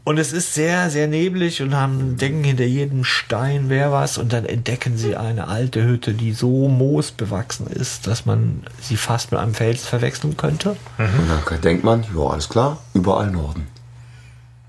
und 0.04 0.18
es 0.18 0.32
ist 0.32 0.54
sehr, 0.54 0.90
sehr 0.90 1.06
neblig 1.06 1.62
und 1.62 1.76
haben, 1.76 2.16
denken 2.16 2.42
hinter 2.42 2.64
jedem 2.64 3.04
Stein 3.04 3.68
wäre 3.68 3.92
was 3.92 4.18
und 4.18 4.32
dann 4.32 4.44
entdecken 4.44 4.96
sie 4.96 5.16
eine 5.16 5.46
alte 5.48 5.84
Hütte, 5.84 6.12
die 6.12 6.32
so 6.32 6.68
moosbewachsen 6.68 7.68
ist, 7.68 8.06
dass 8.08 8.26
man 8.26 8.64
sie 8.80 8.96
fast 8.96 9.30
mit 9.30 9.40
einem 9.40 9.54
Fels 9.54 9.86
verwechseln 9.86 10.36
könnte. 10.36 10.76
Und 10.98 11.46
dann 11.48 11.60
denkt 11.60 11.84
man, 11.84 12.04
ja, 12.16 12.26
alles 12.26 12.48
klar, 12.48 12.78
überall 12.94 13.30
Norden. 13.30 13.66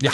Ja, 0.04 0.12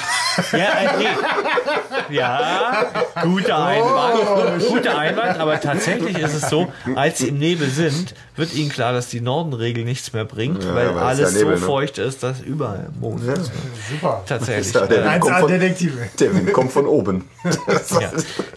ja, 0.53 0.59
äh, 0.59 0.99
nee. 0.99 2.15
ja 2.17 2.85
guter 3.23 3.65
Einwand, 3.65 4.69
guter 4.69 4.99
Einwand, 4.99 5.39
aber 5.39 5.61
tatsächlich 5.61 6.19
ist 6.19 6.35
es 6.35 6.49
so, 6.49 6.73
als 6.95 7.19
sie 7.19 7.29
im 7.29 7.39
Nebel 7.39 7.69
sind, 7.69 8.15
wird 8.37 8.55
ihnen 8.55 8.69
klar, 8.71 8.93
dass 8.93 9.09
die 9.09 9.21
Nordenregel 9.21 9.85
nichts 9.85 10.13
mehr 10.13 10.25
bringt, 10.25 10.63
Ja, 10.63 10.75
weil 10.75 10.95
weil 10.95 11.13
es 11.15 11.19
ja 11.19 11.25
alles 11.27 11.35
Nebel, 11.35 11.57
so 11.57 11.61
ne? 11.63 11.67
feucht 11.67 11.99
ist, 11.99 12.23
dass 12.23 12.41
überall 12.41 12.89
Moos 13.01 13.23
ist. 13.23 13.51
Super. 13.91 14.23
Tatsächlich. 14.27 14.73
Ja, 14.73 14.87
der- 14.87 15.05
Ja. 15.05 15.11
1A 15.11 15.41
von- 15.41 15.49
Detektive. 15.51 15.99
Der 16.19 16.35
Wind 16.35 16.53
kommt 16.53 16.73
von 16.73 16.87
oben. 16.87 17.29
Ja. 17.45 18.11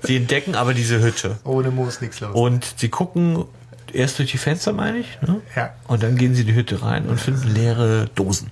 Sie 0.03 0.17
entdecken 0.17 0.55
aber 0.55 0.73
diese 0.73 1.01
Hütte. 1.01 1.37
Ohne 1.43 1.71
Moos 1.71 1.99
nichts 2.01 2.19
los. 2.19 2.31
Und 2.33 2.65
sie 2.77 2.89
gucken 2.89 3.45
erst 3.91 4.19
durch 4.19 4.31
die 4.31 4.37
Fenster, 4.37 4.71
meine 4.73 4.99
ich. 4.99 5.19
Ne? 5.21 5.41
Ja. 5.55 5.73
Und 5.87 6.03
dann 6.03 6.15
gehen 6.15 6.35
sie 6.35 6.41
in 6.41 6.47
die 6.47 6.55
Hütte 6.55 6.81
rein 6.83 7.07
und 7.07 7.19
finden 7.19 7.53
leere 7.53 8.07
Dosen. 8.15 8.51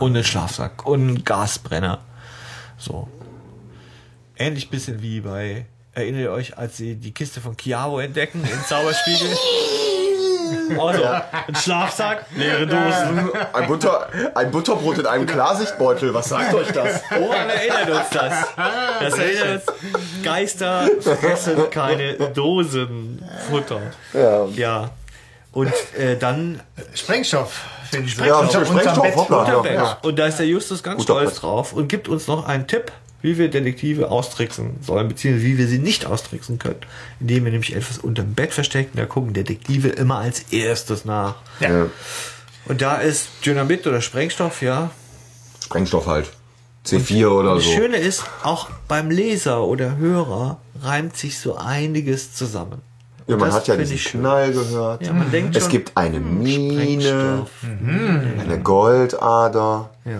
Und 0.00 0.14
einen 0.14 0.24
Schlafsack 0.24 0.86
und 0.86 1.00
einen 1.00 1.24
Gasbrenner. 1.24 1.98
So. 2.78 3.08
Ähnlich 4.36 4.70
bisschen 4.70 5.00
wie 5.00 5.20
bei, 5.20 5.66
erinnert 5.92 6.22
ihr 6.22 6.32
euch, 6.32 6.58
als 6.58 6.76
sie 6.76 6.96
die 6.96 7.12
Kiste 7.12 7.40
von 7.40 7.56
Chiavo 7.56 8.00
entdecken 8.00 8.42
im 8.42 8.64
Zauberspiegel? 8.66 9.28
Also, 10.78 11.04
ein 11.04 11.54
Schlafsack, 11.54 12.26
leere 12.36 12.66
Dosen. 12.66 13.30
Ein, 13.52 13.66
Butter, 13.66 14.08
ein 14.34 14.50
Butterbrot 14.50 14.98
in 14.98 15.06
einem 15.06 15.26
Klarsichtbeutel, 15.26 16.12
was 16.14 16.28
sagt 16.28 16.54
euch 16.54 16.70
das? 16.70 17.02
Woran 17.10 17.48
erinnert 17.48 17.90
uns 17.90 18.10
das? 18.10 18.32
Das 19.00 19.18
erinnert 19.18 19.68
uns, 19.68 20.22
Geister 20.22 20.88
fressen 21.00 21.70
keine 21.70 22.14
Dosenfutter. 22.14 23.80
Ja. 24.12 24.44
Ja. 24.46 24.90
Und 25.52 25.72
äh, 25.96 26.16
dann 26.16 26.60
Sprengstoff 26.94 27.60
finden 27.90 28.08
sie. 28.08 28.24
Ja, 28.24 28.36
Unter- 28.38 28.64
Sprengstoff, 28.64 28.96
unterm 28.96 29.02
Bett. 29.02 29.16
hoppla. 29.16 29.38
unter 29.40 29.52
Ja, 29.52 29.60
Bett. 29.62 29.74
ja. 29.74 29.98
Und 30.02 30.18
da 30.18 30.26
ist 30.26 30.38
der 30.38 30.46
Justus 30.46 30.82
ganz 30.82 30.98
Guter 30.98 31.14
stolz 31.14 31.30
Bett. 31.34 31.42
drauf 31.42 31.72
und 31.72 31.88
gibt 31.88 32.08
uns 32.08 32.26
noch 32.26 32.46
einen 32.46 32.66
Tipp, 32.66 32.92
wie 33.22 33.38
wir 33.38 33.48
Detektive 33.50 34.10
austricksen 34.10 34.78
sollen, 34.82 35.08
beziehungsweise 35.08 35.46
wie 35.46 35.56
wir 35.58 35.66
sie 35.66 35.78
nicht 35.78 36.04
austricksen 36.06 36.58
können. 36.58 36.80
Indem 37.20 37.44
wir 37.44 37.52
nämlich 37.52 37.74
etwas 37.74 37.98
unterm 37.98 38.34
Bett 38.34 38.52
verstecken, 38.52 38.92
da 38.96 39.06
gucken 39.06 39.32
Detektive 39.32 39.88
immer 39.88 40.18
als 40.18 40.40
erstes 40.52 41.04
nach. 41.04 41.36
Ja. 41.60 41.86
Und 42.66 42.82
da 42.82 42.96
ist 42.96 43.28
Dynamit 43.44 43.86
oder 43.86 44.00
Sprengstoff, 44.02 44.60
ja. 44.62 44.90
Sprengstoff 45.64 46.06
halt. 46.06 46.30
C4 46.86 47.28
oder 47.28 47.54
Das 47.54 47.64
so. 47.64 47.70
Schöne 47.72 47.96
ist, 47.96 48.24
auch 48.42 48.68
beim 48.88 49.10
Leser 49.10 49.62
oder 49.64 49.96
Hörer 49.96 50.58
reimt 50.82 51.16
sich 51.16 51.38
so 51.38 51.56
einiges 51.56 52.34
zusammen. 52.34 52.82
Ja, 53.26 53.36
man 53.36 53.52
hat 53.52 53.66
ja 53.66 53.76
diesen. 53.76 53.96
Knall 53.98 54.52
gehört. 54.52 55.06
Ja, 55.06 55.12
man 55.12 55.30
denkt 55.30 55.56
es 55.56 55.62
schon, 55.64 55.72
gibt 55.72 55.92
eine 55.96 56.20
Mine, 56.20 57.00
Sprengstoff. 57.00 57.50
eine 58.40 58.60
Goldader. 58.60 59.90
Ja. 60.04 60.12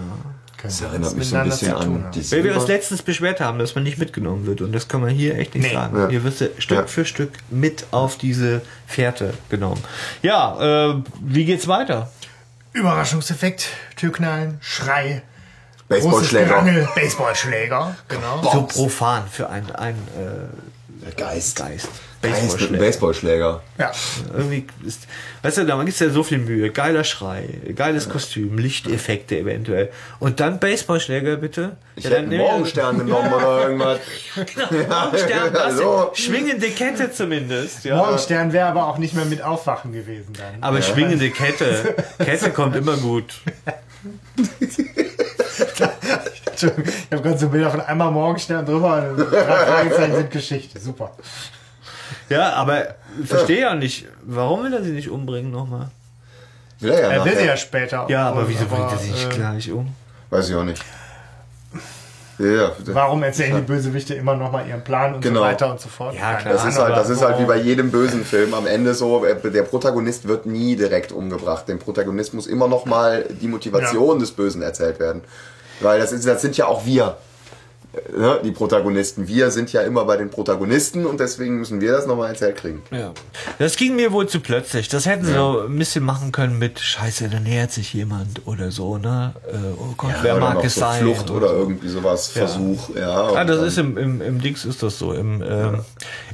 Das 0.63 0.81
erinnert 0.81 1.15
mich 1.15 1.29
so 1.29 1.37
ein 1.37 1.45
bisschen 1.45 1.75
an 1.75 1.81
haben. 1.81 2.07
die 2.15 2.33
Weil 2.33 2.43
wir 2.45 2.57
uns 2.57 2.67
letztens 2.69 3.03
beschwert 3.03 3.39
haben, 3.41 3.59
dass 3.59 3.75
man 3.75 3.85
nicht 3.85 3.99
mitgenommen 3.99 4.47
wird. 4.47 4.63
Und 4.63 4.73
das 4.73 4.89
kann 4.89 5.03
man 5.03 5.11
hier 5.11 5.37
echt 5.39 5.55
nicht 5.55 5.65
Nee. 5.67 5.75
sagen. 5.75 5.95
Ja. 5.99 6.09
Hier 6.09 6.25
wirst 6.25 6.41
du 6.41 6.49
Stück 6.57 6.79
Ja. 6.79 6.87
für 6.87 7.05
Stück 7.05 7.33
mit 7.51 7.85
auf 7.91 8.17
diese 8.17 8.63
Fährte 8.87 9.35
genommen. 9.51 9.83
Ja, 10.23 10.93
äh, 10.93 11.03
wie 11.21 11.45
geht's 11.45 11.69
weiter? 11.69 12.11
Überraschungseffekt, 12.73 13.69
Türknallen, 13.97 14.57
Schrei, 14.63 15.23
großes 15.91 16.33
Baseballschläger. 16.33 16.89
Baseballschläger, 16.95 17.97
genau. 18.09 18.43
So 18.43 18.63
profan 18.63 19.25
für 19.31 19.51
einen, 19.51 19.71
einen 19.73 19.99
äh, 21.07 21.13
Geist. 21.15 21.57
Geist. 21.57 21.89
Baseballschläger. 22.31 22.79
Baseballschläger. 22.85 23.63
Ja. 23.79 23.93
Irgendwie 24.37 24.67
ist, 24.87 25.07
weißt 25.43 25.59
du, 25.59 25.67
da 25.67 25.83
gibt's 25.83 26.01
ja 26.01 26.11
so 26.11 26.23
viel 26.23 26.39
Mühe. 26.39 26.71
Geiler 26.71 27.05
Schrei, 27.05 27.49
geiles 27.75 28.09
Kostüm, 28.09 28.59
Lichteffekte 28.59 29.39
eventuell. 29.39 29.91
Und 30.21 30.41
dann 30.41 30.59
Baseballschläger, 30.61 31.37
bitte. 31.37 31.77
Ich 31.97 32.05
Ja, 32.05 32.11
hätte 32.11 32.23
dann 32.23 32.31
einen 32.31 32.41
ja- 32.41 32.47
Morgenstern 32.51 32.99
genommen 32.99 33.33
oder 33.33 33.63
irgendwas. 33.63 33.99
Morgenstern, 34.37 35.53
das 35.53 35.77
so. 35.77 36.11
schwingende 36.15 36.69
Kette 36.71 37.13
zumindest. 37.13 37.85
Ja. 37.85 37.97
Morgenstern 37.97 38.53
wäre 38.53 38.67
aber 38.69 38.87
auch 38.89 38.99
nicht 38.99 39.15
mehr 39.15 39.25
mit 39.25 39.43
Aufwachen 39.43 39.93
gewesen 39.93 40.33
dann. 40.39 40.63
Aber 40.63 40.83
schwingende 40.83 41.31
Kette. 41.31 41.95
Kette 42.19 42.51
kommt 42.51 42.77
immer 42.77 42.97
gut. 42.97 43.25
Entschuldigung, 46.47 46.85
ich 46.87 47.13
habe 47.13 47.23
gerade 47.23 47.39
so 47.39 47.49
Bilder 47.49 47.71
von 47.71 47.81
einmal 47.81 48.11
Morgenstern 48.11 48.65
drüber. 48.65 49.09
und 49.11 49.19
Drei 49.31 49.45
Fragezeichen 49.45 50.15
sind 50.17 50.31
Geschichte. 50.31 50.79
Super. 50.81 51.13
Ja, 52.29 52.53
aber 52.55 52.95
ich 53.23 53.29
verstehe 53.29 53.61
ja 53.61 53.75
nicht, 53.75 54.07
warum 54.23 54.65
will 54.65 54.73
er 54.73 54.83
sie 54.83 54.93
nicht 54.93 55.11
umbringen 55.11 55.51
nochmal? 55.51 55.89
Will 56.81 56.93
er 56.93 57.01
ja 57.03 57.09
Er 57.11 57.25
will 57.25 57.37
sie 57.37 57.47
ja 57.47 57.57
später. 57.57 58.07
Ja, 58.09 58.29
aber 58.29 58.49
wieso 58.49 58.65
Aber, 58.65 58.77
bringt 58.77 58.93
er 58.93 58.99
sie 58.99 59.11
nicht 59.11 59.33
äh, 59.33 59.37
gleich 59.37 59.71
um? 59.71 59.95
Weiß 60.31 60.49
ich 60.49 60.55
auch 60.57 60.65
nicht. 60.65 60.83
Ja, 62.37 62.73
Warum 62.87 63.23
erzählen 63.23 63.55
die 63.55 63.63
Bösewichte 63.63 64.15
immer 64.15 64.35
noch 64.35 64.51
mal 64.51 64.67
ihren 64.67 64.83
Plan 64.83 65.15
und 65.15 65.21
Genau. 65.21 65.41
so 65.41 65.47
weiter 65.47 65.71
und 65.71 65.81
so 65.81 65.89
fort? 65.89 66.17
Ja, 66.17 66.35
klar. 66.35 66.53
das 66.55 66.65
ist 66.65 66.79
halt, 66.81 66.97
das 66.97 67.07
aber 67.07 67.15
ist 67.15 67.23
halt 67.23 67.39
wie 67.39 67.45
bei 67.45 67.59
jedem 67.59 67.93
bösen 67.93 68.25
Film 68.25 68.55
am 68.55 68.67
Ende 68.67 68.93
so, 68.95 69.25
äh, 69.25 69.37
der 69.51 69.63
Protagonist 69.63 70.27
wird 70.27 70.45
nie 70.45 70.75
direkt 70.75 71.13
umgebracht. 71.13 71.69
Dem 71.69 71.79
Protagonist 71.79 72.35
muss 72.35 72.49
immer 72.49 72.67
noch 72.67 72.87
mal 72.87 73.25
die 73.41 73.47
Motivation 73.47 74.19
des 74.19 74.33
Bösen 74.33 74.63
erzählt 74.63 74.99
werden. 74.99 75.23
Weil 75.81 76.01
das, 76.01 76.11
ist, 76.11 76.27
das 76.27 76.43
sind 76.43 76.57
ja 76.57 76.67
auch 76.67 76.85
wir, 76.85 77.17
ne, 78.17 78.41
die 78.45 78.51
Protagonisten. 78.53 79.27
Wir 79.29 79.51
sind 79.51 79.73
ja 79.73 79.83
immer 79.83 80.05
bei 80.05 80.17
den 80.17 80.31
Protagonisten 80.31 81.07
und 81.07 81.21
deswegen 81.21 81.59
müssen 81.59 81.81
wir 81.81 81.93
das 81.93 82.07
nochmal 82.07 82.31
erzählt 82.31 82.57
kriegen. 82.57 82.83
Ja. 82.91 83.13
Das 83.59 83.77
ging 83.77 83.97
mir 83.97 84.13
wohl 84.13 84.29
zu 84.29 84.41
plötzlich. 84.41 84.89
Das 84.89 85.07
hätten 85.07 85.25
sie 85.25 85.33
so 85.35 85.61
ein 85.67 85.79
bisschen 85.79 86.05
machen 86.05 86.33
können 86.33 86.59
mit 86.59 86.81
Scheiße, 86.81 87.29
da 87.29 87.41
nähert 87.41 87.73
sich 87.73 87.93
jemand 87.95 88.47
oder 88.47 88.71
so, 88.71 88.99
ne? 88.99 89.35
Äh, 89.49 89.57
oh 89.79 89.95
Gott, 89.97 90.15
wer 90.23 90.37
oder 90.37 90.55
mag 90.55 90.65
es 90.65 90.75
so 90.75 90.81
sein? 90.81 91.01
Flucht 91.03 91.31
oder 91.31 91.49
so. 91.49 91.55
irgendwie 91.55 91.89
sowas, 91.89 92.29
Versuch. 92.29 92.95
Ja, 92.97 93.15
Ah, 93.29 93.41
und 93.43 93.47
das 93.49 93.63
ist 93.63 93.79
im, 93.79 93.97
im, 93.97 94.21
im 94.23 94.41
Dings 94.41 94.65
ist 94.65 94.83
das 94.83 94.99
so. 94.99 95.13
Im, 95.13 95.43
ähm, 95.43 95.81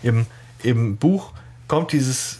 im, 0.02 0.26
Im 0.62 0.96
Buch 0.96 1.32
kommt 1.68 1.92
dieses, 1.92 2.38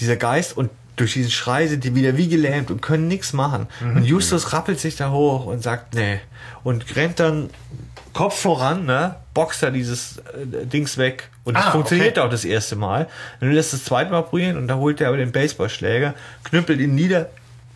dieser 0.00 0.16
Geist 0.16 0.56
und 0.56 0.70
durch 0.96 1.12
diesen 1.12 1.30
Schrei 1.30 1.68
sind 1.68 1.84
die 1.84 1.94
wieder 1.94 2.16
wie 2.16 2.28
gelähmt 2.28 2.72
und 2.72 2.82
können 2.82 3.06
nichts 3.06 3.32
machen. 3.32 3.68
Und 3.80 4.02
Justus 4.04 4.52
rappelt 4.52 4.80
sich 4.80 4.96
da 4.96 5.12
hoch 5.12 5.46
und 5.46 5.62
sagt, 5.62 5.94
nee. 5.94 6.18
Und 6.64 6.96
rennt 6.96 7.20
dann 7.20 7.50
Kopf 8.18 8.40
voran, 8.40 8.84
ne? 8.84 9.14
Boxt 9.32 9.62
da 9.62 9.70
dieses 9.70 10.18
äh, 10.18 10.66
Dings 10.66 10.98
weg. 10.98 11.28
Und 11.44 11.54
das 11.56 11.66
Ah, 11.66 11.70
funktioniert 11.70 12.18
okay. 12.18 12.26
auch 12.26 12.30
das 12.30 12.44
erste 12.44 12.74
Mal. 12.74 13.06
Dann 13.38 13.48
will 13.50 13.56
er 13.56 13.60
es 13.60 13.70
das 13.70 13.84
zweite 13.84 14.10
Mal 14.10 14.22
probieren 14.22 14.56
und 14.56 14.66
da 14.66 14.74
holt 14.74 15.00
er 15.00 15.08
aber 15.08 15.16
den 15.18 15.30
Baseballschläger, 15.30 16.14
knüppelt 16.44 16.80
ihn 16.80 16.94
nieder. 16.96 17.28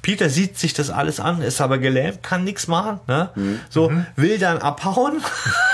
Peter 0.02 0.28
sieht 0.28 0.58
sich 0.58 0.74
das 0.74 0.90
alles 0.90 1.20
an, 1.20 1.42
ist 1.42 1.60
aber 1.60 1.78
gelähmt, 1.78 2.24
kann 2.24 2.42
nichts 2.42 2.66
machen, 2.66 2.98
ne? 3.06 3.28
So, 3.70 3.92
will 4.16 4.36
dann 4.38 4.58
abhauen, 4.58 5.22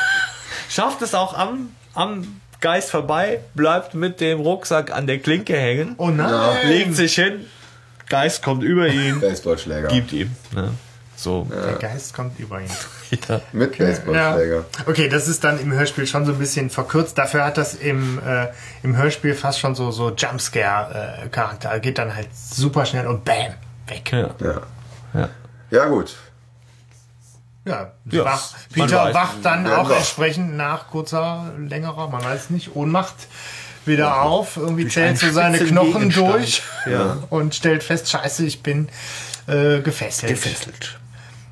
schafft 0.68 1.00
es 1.02 1.14
auch 1.14 1.32
am, 1.32 1.70
am 1.94 2.40
Geist 2.60 2.90
vorbei, 2.90 3.40
bleibt 3.54 3.94
mit 3.94 4.20
dem 4.20 4.40
Rucksack 4.40 4.90
an 4.94 5.06
der 5.06 5.18
Klinke 5.18 5.56
hängen, 5.56 5.94
Oh 5.96 6.08
nein! 6.10 6.68
legt 6.68 6.94
sich 6.94 7.14
hin, 7.14 7.46
Geist 8.10 8.42
kommt 8.42 8.62
über 8.62 8.88
ihn, 8.88 9.18
Baseballschläger. 9.20 9.88
gibt 9.88 10.12
ihm, 10.12 10.30
ne? 10.54 10.72
So, 11.20 11.48
Der 11.50 11.72
Geist 11.74 12.14
kommt 12.14 12.38
über 12.38 12.60
ihn. 12.60 12.70
ja. 13.28 13.40
Mit 13.50 13.76
Ja. 13.76 13.86
Baseballschläger. 13.86 14.64
Okay, 14.86 15.08
das 15.08 15.26
ist 15.26 15.42
dann 15.42 15.58
im 15.60 15.72
Hörspiel 15.72 16.06
schon 16.06 16.24
so 16.24 16.30
ein 16.30 16.38
bisschen 16.38 16.70
verkürzt. 16.70 17.18
Dafür 17.18 17.44
hat 17.44 17.58
das 17.58 17.74
im, 17.74 18.20
äh, 18.24 18.46
im 18.84 18.96
Hörspiel 18.96 19.34
fast 19.34 19.58
schon 19.58 19.74
so, 19.74 19.90
so 19.90 20.10
Jumpscare-Charakter. 20.14 21.80
Geht 21.80 21.98
dann 21.98 22.14
halt 22.14 22.28
super 22.34 22.86
schnell 22.86 23.08
und 23.08 23.24
bam, 23.24 23.54
weg. 23.88 24.12
ja. 24.12 24.30
Ja. 24.40 24.62
ja. 25.14 25.28
ja, 25.72 25.84
gut. 25.86 26.14
Ja, 27.64 27.92
Ja, 28.10 28.24
wach, 28.24 28.52
Peter 28.72 29.04
weiß. 29.06 29.14
wacht 29.14 29.36
dann 29.42 29.66
Ja, 29.66 29.78
auch 29.78 29.90
wach. 29.90 29.96
entsprechend 29.96 30.56
nach 30.56 30.86
kurzer, 30.88 31.52
längerer, 31.58 32.08
man 32.08 32.22
weiß 32.24 32.50
nicht, 32.50 32.76
Ohnmacht 32.76 33.14
wieder 33.84 34.22
auf. 34.22 34.56
Irgendwie 34.56 34.82
einen 34.82 34.90
zählt 34.90 35.18
so 35.18 35.30
seine 35.32 35.58
Knochen 35.58 36.10
Gegenstand. 36.10 36.34
durch 36.34 36.62
Ja. 36.86 37.18
und 37.30 37.54
stellt 37.54 37.82
fest, 37.82 38.08
scheiße, 38.08 38.44
ich 38.46 38.62
bin 38.62 38.88
äh, 39.48 39.80
gefesselt. 39.80 40.30
Gefesselt. 40.32 40.97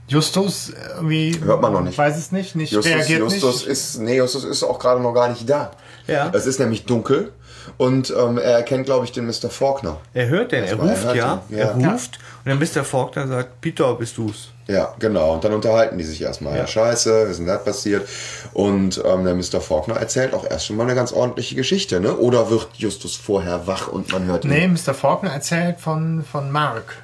Justus, 0.08 0.72
irgendwie. 0.94 1.38
Hört 1.42 1.60
man 1.60 1.72
noch 1.72 1.80
nicht. 1.80 1.98
Weiß 1.98 2.16
es 2.16 2.30
nicht, 2.30 2.54
nicht 2.54 2.72
Justus, 2.72 2.92
reagiert 2.92 3.20
Justus 3.20 3.60
nicht. 3.60 3.66
ist, 3.66 3.98
nee, 3.98 4.16
Justus 4.16 4.44
ist 4.44 4.62
auch 4.62 4.78
gerade 4.78 5.00
noch 5.00 5.12
gar 5.12 5.28
nicht 5.28 5.48
da. 5.48 5.72
Ja. 6.06 6.30
Es 6.32 6.46
ist 6.46 6.60
nämlich 6.60 6.84
dunkel 6.84 7.32
und 7.78 8.14
ähm, 8.16 8.38
er 8.38 8.52
erkennt, 8.52 8.86
glaube 8.86 9.04
ich, 9.04 9.12
den 9.12 9.26
Mr. 9.26 9.50
Faulkner. 9.50 9.98
Er 10.14 10.28
hört 10.28 10.52
den, 10.52 10.64
er 10.64 10.70
er 10.70 10.76
ruft 10.76 11.04
hört 11.04 11.16
ja, 11.16 11.42
ihn, 11.48 11.58
er 11.58 11.76
ja. 11.78 11.90
ruft 11.90 12.18
und 12.44 12.50
dann 12.50 12.58
Mr. 12.58 12.84
Faulkner 12.84 13.26
sagt, 13.26 13.60
Peter, 13.60 13.92
bist 13.94 14.16
du's? 14.16 14.50
Ja, 14.68 14.94
genau. 14.98 15.34
Und 15.34 15.44
dann 15.44 15.52
unterhalten 15.52 15.98
die 15.98 16.04
sich 16.04 16.22
erstmal. 16.22 16.56
Ja, 16.56 16.66
scheiße, 16.66 17.24
was 17.24 17.30
ist 17.30 17.38
denn 17.38 17.46
da 17.46 17.56
passiert? 17.56 18.08
Und 18.52 19.02
ähm, 19.04 19.24
der 19.24 19.34
Mr. 19.34 19.60
Faulkner 19.60 19.96
erzählt 19.96 20.34
auch 20.34 20.48
erst 20.48 20.66
schon 20.66 20.76
mal 20.76 20.84
eine 20.84 20.94
ganz 20.94 21.12
ordentliche 21.12 21.54
Geschichte, 21.54 22.00
ne? 22.00 22.16
Oder 22.16 22.50
wird 22.50 22.68
Justus 22.74 23.16
vorher 23.16 23.66
wach 23.66 23.88
und 23.88 24.12
man 24.12 24.24
hört 24.26 24.44
ihn? 24.44 24.50
Nee, 24.50 24.68
Mr. 24.68 24.94
Faulkner 24.94 25.30
erzählt 25.30 25.80
von, 25.80 26.24
von 26.24 26.50
Mark. 26.50 26.96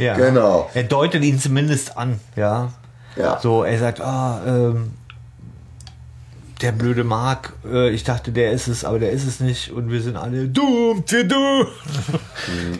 Ja. 0.00 0.14
Genau. 0.14 0.70
Er 0.74 0.84
deutet 0.84 1.22
ihn 1.22 1.38
zumindest 1.38 1.96
an, 1.96 2.20
ja. 2.36 2.72
Ja. 3.16 3.38
So, 3.40 3.64
er 3.64 3.78
sagt, 3.78 4.00
ah, 4.00 4.40
ähm, 4.46 4.92
der 6.60 6.72
blöde 6.72 7.04
Mark, 7.04 7.54
äh, 7.64 7.90
ich 7.90 8.04
dachte, 8.04 8.32
der 8.32 8.52
ist 8.52 8.68
es, 8.68 8.84
aber 8.84 8.98
der 8.98 9.10
ist 9.10 9.26
es 9.26 9.40
nicht 9.40 9.72
und 9.72 9.90
wir 9.90 10.02
sind 10.02 10.16
alle 10.16 10.48
doomed, 10.48 11.10
wir 11.10 11.26
doomed. 11.26 11.68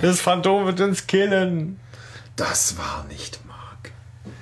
Das 0.02 0.20
Phantom 0.20 0.66
wird 0.66 0.80
uns 0.80 1.06
killen. 1.06 1.78
Das 2.36 2.76
war 2.78 3.04
nicht 3.08 3.40
Mark. 3.46 3.92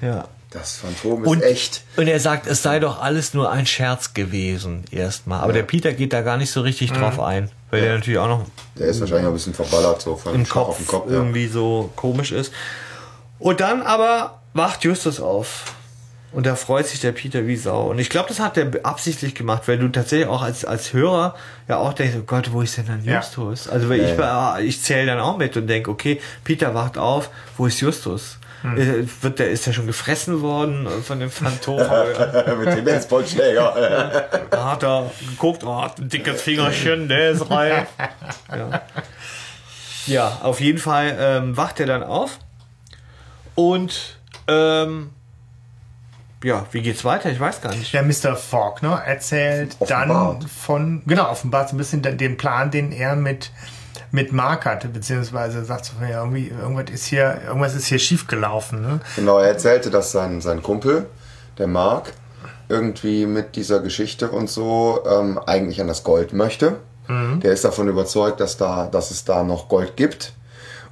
Ja. 0.01 0.29
Das 0.51 0.77
Phantom 0.77 1.25
ist 1.25 1.29
Und, 1.31 1.43
echt. 1.43 1.83
und 1.97 2.09
er 2.09 2.19
sagt, 2.21 2.47
es 2.47 2.63
sei 2.63 2.81
doch 2.81 3.03
alles 3.03 3.35
nur 3.35 3.51
ein 3.53 3.67
Scherz 3.67 4.15
gewesen, 4.15 4.85
erstmal. 4.91 5.41
Aber 5.41 5.53
der 5.53 5.63
Peter 5.63 5.93
geht 5.93 6.13
da 6.15 6.23
gar 6.23 6.39
nicht 6.39 6.51
so 6.51 6.63
richtig 6.63 6.91
drauf 6.93 7.21
ein, 7.21 7.51
weil 7.71 7.83
der 7.83 7.95
natürlich 7.97 8.19
auch 8.19 8.29
noch 8.29 8.47
Der 8.79 8.87
ist 8.87 8.99
wahrscheinlich 9.01 9.25
noch 9.25 9.31
ein 9.33 9.35
bisschen 9.35 9.53
verballert, 9.53 10.01
so 10.01 10.17
von 10.17 10.35
im 10.35 10.49
Kopf, 10.49 10.69
auf 10.69 10.77
den 10.79 10.87
Kopf. 10.87 11.07
Ja. 11.11 11.17
irgendwie 11.17 11.49
so 11.49 11.91
komisch 11.97 12.33
ist. 12.33 12.53
Und 13.39 13.61
dann 13.61 13.83
aber 13.83 14.41
wacht 14.55 14.85
Justus 14.85 15.21
auf. 15.21 15.65
Und 16.31 16.45
da 16.45 16.57
freut 16.57 16.87
sich 16.87 17.01
der 17.01 17.13
Peter 17.13 17.47
wie 17.47 17.57
Sau. 17.57 17.87
Und 17.91 17.99
ich 17.99 18.11
glaube, 18.11 18.29
das 18.29 18.39
hat 18.39 18.57
der 18.57 18.71
absichtlich 18.83 19.35
gemacht, 19.35 19.63
weil 19.67 19.79
du 19.79 19.89
tatsächlich 19.89 20.29
auch 20.29 20.43
als, 20.43 20.65
als 20.65 20.93
Hörer 20.93 21.35
ja 21.69 21.79
auch 21.79 21.95
denkst, 21.95 22.17
oh 22.19 22.25
Gott, 22.27 22.53
wo 22.53 22.61
ist 22.61 22.77
denn 22.77 22.87
dann 22.87 23.03
Ja. 23.03 23.17
Justus? 23.17 23.69
Also 23.69 23.89
weil 23.89 24.01
ich, 24.01 24.67
ich 24.69 24.83
zähle 24.83 25.07
dann 25.07 25.21
auch 25.21 25.39
mit 25.39 25.57
und 25.57 25.67
denke, 25.67 25.91
okay, 25.91 26.21
Peter 26.45 26.75
wacht 26.75 26.99
auf, 26.99 27.31
wo 27.57 27.67
ist 27.67 27.81
Justus? 27.81 28.39
Äh, 28.65 29.05
Wird 29.23 29.39
der, 29.39 29.51
ist 29.51 29.67
er 29.69 29.73
schon 29.73 29.87
gefressen 29.87 30.43
worden 30.43 30.89
von 31.05 31.21
dem 31.21 31.31
Phantom? 31.31 31.77
Mit 32.59 32.77
dem 32.77 32.85
Baseballschläger. 32.85 34.27
Da 34.51 34.73
hat 34.73 34.83
er 34.83 35.11
geguckt, 35.31 35.63
oh, 35.65 35.81
hat 35.81 35.99
ein 36.01 36.09
dickes 36.09 36.43
Fingerchen, 36.43 37.09
der 37.09 37.31
ist 37.31 37.49
reif. 37.51 37.87
Ja, 38.51 38.83
ja 40.07 40.39
auf 40.43 40.61
jeden 40.61 40.79
Fall 40.79 41.17
ähm, 41.21 41.57
wacht 41.57 41.79
er 41.79 41.87
dann 41.87 42.03
auf 42.03 42.39
und 43.55 44.19
ähm, 44.49 45.11
ja, 46.45 46.67
wie 46.73 46.83
geht's 46.83 47.05
weiter? 47.05 47.31
Ich 47.31 47.41
weiß 47.41 47.61
gar 47.61 47.75
nicht. 47.75 47.93
Der 47.93 48.03
Mr. 48.03 48.37
Faulkner 48.37 49.03
erzählt 49.05 49.77
dann 49.89 50.41
von, 50.43 51.03
genau, 51.07 51.31
offenbart 51.31 51.69
so 51.71 51.75
ein 51.75 51.79
bisschen 51.79 52.03
den- 52.03 52.37
Plan, 52.37 52.71
den 52.71 52.93
er 52.93 53.17
mit, 53.17 53.51
mit 54.13 54.33
Mark 54.33 54.65
hatte, 54.67 54.89
beziehungsweise 54.89 55.65
sagt 55.65 55.87
so, 55.87 55.93
ja, 56.03 56.21
irgendwie, 56.23 56.49
irgendwas 56.49 56.91
ist 56.91 57.07
hier, 57.07 57.41
irgendwas 57.47 57.75
ist 57.75 57.87
hier 57.87 57.99
schiefgelaufen, 57.99 58.81
ne? 58.83 59.01
Genau, 59.17 59.39
er 59.39 59.49
erzählte, 59.49 59.91
dass 59.91 60.13
sein, 60.13 60.41
sein 60.41 60.63
Kumpel, 60.63 61.07
der 61.59 61.67
Mark, 61.67 62.13
irgendwie 62.69 63.27
mit 63.27 63.57
dieser 63.57 63.81
Geschichte 63.81 64.31
und 64.31 64.49
so 64.51 65.03
ähm, 65.11 65.39
eigentlich 65.47 65.81
an 65.81 65.89
das 65.89 66.05
Gold 66.05 66.33
möchte. 66.33 66.77
Der 67.11 67.53
ist 67.55 67.65
davon 67.65 67.89
überzeugt, 67.89 68.39
dass, 68.39 68.59
da, 68.59 68.87
dass 68.87 69.11
es 69.11 69.25
da 69.25 69.43
noch 69.43 69.71
Gold 69.71 69.97
gibt. 69.97 70.35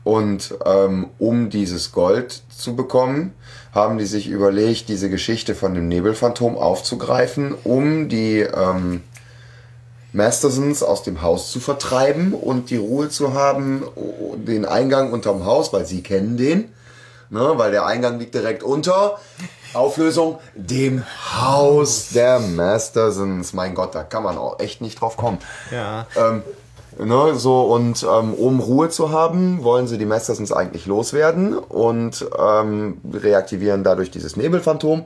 Und 0.07 0.55
ähm, 0.65 1.09
um 1.19 1.51
dieses 1.51 1.91
Gold 1.91 2.41
zu 2.49 2.77
bekommen, 2.77 3.35
haben 3.73 3.99
die 3.99 4.07
sich 4.07 4.29
überlegt, 4.29 4.89
diese 4.89 5.11
Geschichte 5.11 5.57
von 5.57 5.75
dem 5.75 5.89
Nebelphantom 5.89 6.57
aufzugreifen, 6.57 7.57
um 7.65 8.09
die 8.09 8.39
ähm, 8.39 9.03
Mastersons 10.13 10.85
aus 10.85 11.03
dem 11.03 11.23
Haus 11.23 11.51
zu 11.51 11.59
vertreiben 11.59 12.35
und 12.35 12.71
die 12.71 12.77
Ruhe 12.77 13.09
zu 13.09 13.35
haben, 13.35 13.83
den 14.37 14.65
Eingang 14.65 15.13
unterm 15.13 15.45
Haus, 15.45 15.73
weil 15.73 15.87
sie 15.87 16.05
kennen 16.05 16.37
den, 16.37 16.73
ne, 17.29 17.55
weil 17.57 17.73
der 17.73 17.85
Eingang 17.85 18.21
liegt 18.21 18.37
direkt 18.37 18.63
unter. 18.63 19.19
Auflösung, 19.75 20.39
dem 20.55 21.03
Haus 21.35 22.11
der 22.11 22.39
Mastersons. 22.39 23.55
Mein 23.55 23.75
Gott, 23.75 23.97
da 23.97 24.05
kann 24.05 24.23
man 24.23 24.39
auch 24.39 24.61
echt 24.61 24.81
nicht 24.81 25.01
drauf 25.01 25.17
kommen. 25.17 25.39
Ja. 25.73 26.07
Ähm, 26.17 26.45
ne, 26.99 27.35
so 27.35 27.63
und 27.63 28.03
ähm, 28.05 28.33
um 28.35 28.61
Ruhe 28.61 28.89
zu 28.89 29.11
haben, 29.13 29.63
wollen 29.65 29.87
sie 29.87 29.99
die 29.99 30.07
Mastersons 30.07 30.53
eigentlich 30.53 30.87
loswerden 30.87 31.57
und 31.59 32.25
ähm, 32.39 32.99
reaktivieren 33.13 33.85
dadurch 33.85 34.11
dieses 34.11 34.37
Nebelphantom. 34.37 35.05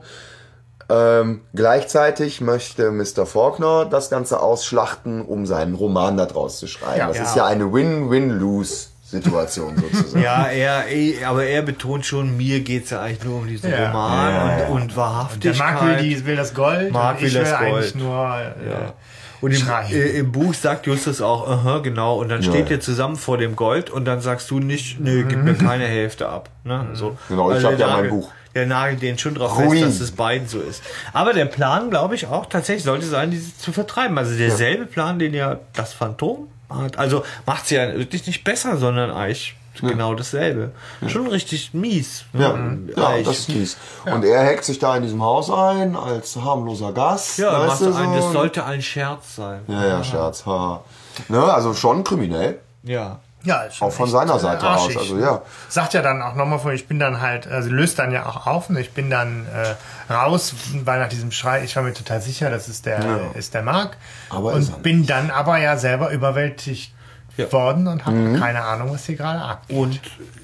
Ähm, 0.89 1.41
gleichzeitig 1.53 2.41
möchte 2.41 2.91
Mr. 2.91 3.25
Faulkner 3.25 3.85
das 3.85 4.09
Ganze 4.09 4.41
ausschlachten, 4.41 5.21
um 5.21 5.45
seinen 5.45 5.75
Roman 5.75 6.17
daraus 6.17 6.59
zu 6.59 6.67
schreiben. 6.67 6.99
Ja. 6.99 7.07
das 7.07 7.17
Ja. 7.17 7.23
ist 7.23 7.35
ja 7.37 7.45
eine 7.45 7.71
Win-Win-Lose-Situation 7.71 9.75
sozusagen. 9.77 10.21
Ja, 10.23 10.45
er, 10.47 10.87
eh, 10.89 11.23
aber 11.25 11.45
er 11.45 11.61
betont 11.61 12.05
schon, 12.05 12.35
mir 12.37 12.59
geht's 12.61 12.89
ja 12.89 13.01
eigentlich 13.01 13.23
nur 13.23 13.37
um 13.39 13.47
diesen 13.47 13.69
Ja. 13.71 13.87
Roman 13.91 14.33
Ja, 14.33 14.59
ja, 14.59 14.65
und, 14.67 14.81
und 14.81 14.91
Der 14.91 14.97
Wahrhaftigkeit. 14.97 15.57
Marc 15.59 15.85
will, 15.85 15.97
die, 15.97 16.25
will 16.25 16.35
das 16.35 16.53
Gold 16.53 16.91
Marc 16.91 17.19
und 17.19 17.25
ich 17.25 17.33
will 17.33 17.39
will, 17.41 17.49
das 17.49 17.53
eigentlich 17.59 17.93
Gold. 17.93 18.03
nur 18.03 18.15
äh, 18.15 18.69
Ja. 18.69 18.93
Und 19.41 19.51
im, 19.51 19.67
äh, 19.91 20.09
im 20.19 20.31
Buch 20.31 20.53
sagt 20.53 20.85
Justus 20.87 21.19
auch, 21.21 21.47
aha, 21.49 21.79
genau, 21.79 22.17
und 22.19 22.29
dann 22.29 22.41
Ja. 22.43 22.51
steht 22.51 22.69
ihr 22.69 22.79
zusammen 22.79 23.15
vor 23.15 23.37
dem 23.37 23.55
Gold 23.55 23.89
und 23.89 24.05
dann 24.05 24.21
sagst 24.21 24.49
du 24.51 24.59
nicht, 24.59 24.99
nö, 24.99 25.23
gib 25.27 25.39
Mhm. 25.39 25.43
mir 25.45 25.53
keine 25.55 25.85
Hälfte 25.87 26.29
ab. 26.29 26.49
Ne? 26.63 26.87
So. 26.93 27.17
Genau, 27.27 27.49
ich 27.49 27.55
Also 27.55 27.69
hab 27.69 27.77
der 27.77 27.87
ja 27.87 27.93
mein 27.93 28.03
nagelt- 28.05 28.11
Buch. 28.21 28.31
Der 28.53 28.65
nagelt 28.65 29.01
den 29.01 29.17
schon 29.17 29.33
drauf 29.33 29.57
Ruin. 29.57 29.69
fest, 29.83 29.83
dass 29.83 30.01
es 30.01 30.11
beiden 30.11 30.45
so 30.47 30.59
ist. 30.59 30.83
Aber 31.13 31.31
der 31.33 31.45
Plan, 31.45 31.89
glaube 31.89 32.15
ich, 32.15 32.27
auch 32.27 32.45
tatsächlich 32.47 32.83
sollte 32.83 33.05
sein, 33.05 33.31
diese 33.31 33.57
zu 33.57 33.71
vertreiben. 33.71 34.17
Also 34.17 34.37
derselbe 34.37 34.85
Plan, 34.85 35.19
den 35.19 35.33
ja 35.33 35.59
das 35.73 35.93
Phantom 35.93 36.47
hat. 36.69 36.97
Also 36.99 37.23
macht 37.45 37.67
sie 37.67 37.75
ja 37.75 37.93
wirklich 37.97 38.27
nicht 38.27 38.43
besser, 38.43 38.75
sondern 38.77 39.09
eigentlich 39.09 39.55
genau 39.81 40.15
dasselbe. 40.15 40.71
Schon 41.07 41.27
richtig 41.27 41.73
mies. 41.73 42.25
ne? 42.33 42.85
Ja, 42.95 43.01
ja 43.01 43.07
Eigentlich. 43.09 43.27
das 43.27 43.39
ist 43.39 43.49
mies. 43.49 43.77
Und 44.05 44.23
er 44.23 44.45
hackt 44.45 44.63
sich 44.63 44.79
da 44.79 44.95
in 44.95 45.03
diesem 45.03 45.21
Haus 45.21 45.49
ein 45.49 45.95
als 45.95 46.35
harmloser 46.35 46.93
Gast. 46.93 47.37
ja, 47.39 47.67
weißt 47.67 47.81
du, 47.81 47.93
ein, 47.93 48.13
das 48.13 48.25
so. 48.25 48.31
sollte 48.31 48.63
ein 48.65 48.81
Scherz 48.81 49.35
sein. 49.35 49.61
Ja, 49.67 49.85
ja, 49.85 50.03
Scherz. 50.03 50.45
haha. 50.45 50.83
Ne, 51.27 51.43
also 51.43 51.73
schon 51.73 52.03
kriminell. 52.03 52.59
Ja. 52.83 53.19
Ja, 53.43 53.63
Auch 53.79 53.91
von 53.91 54.07
seiner 54.07 54.35
äh, 54.35 54.39
Seite 54.39 54.67
arschig. 54.67 54.97
aus. 54.97 55.03
Also 55.03 55.17
ja. 55.17 55.41
Sagt 55.67 55.95
ja 55.95 56.03
dann 56.03 56.21
auch 56.21 56.35
nochmal 56.35 56.59
vor, 56.59 56.73
ich 56.73 56.87
bin 56.87 56.99
dann 56.99 57.21
halt, 57.21 57.47
also 57.47 57.71
löst 57.71 57.97
dann 57.97 58.11
ja 58.11 58.27
auch 58.27 58.45
auf 58.45 58.69
und 58.69 58.77
ich 58.77 58.91
bin 58.91 59.09
dann 59.09 59.47
äh, 59.47 60.13
raus, 60.13 60.53
weil 60.85 60.99
nach 60.99 61.09
diesem 61.09 61.31
Schrei, 61.31 61.63
ich 61.63 61.75
war 61.75 61.81
mir 61.81 61.93
total 61.93 62.21
sicher, 62.21 62.51
das 62.51 62.69
ist 62.69 62.85
der, 62.85 63.31
ist 63.33 63.55
der 63.55 63.63
Marc. 63.63 63.97
Aber 64.29 64.53
ist 64.53 64.69
er 64.69 64.75
und 64.75 64.83
bin 64.83 65.07
dann 65.07 65.31
aber 65.31 65.57
ja 65.57 65.75
selber 65.77 66.11
überwältigt 66.11 66.93
Ja. 67.37 67.51
worden 67.51 67.87
und 67.87 68.05
habe 68.05 68.15
Mhm. 68.17 68.39
keine 68.39 68.61
Ahnung, 68.63 68.93
was 68.93 69.05
hier 69.05 69.15
gerade 69.15 69.39
abgeht. 69.41 69.77
Und 69.77 69.99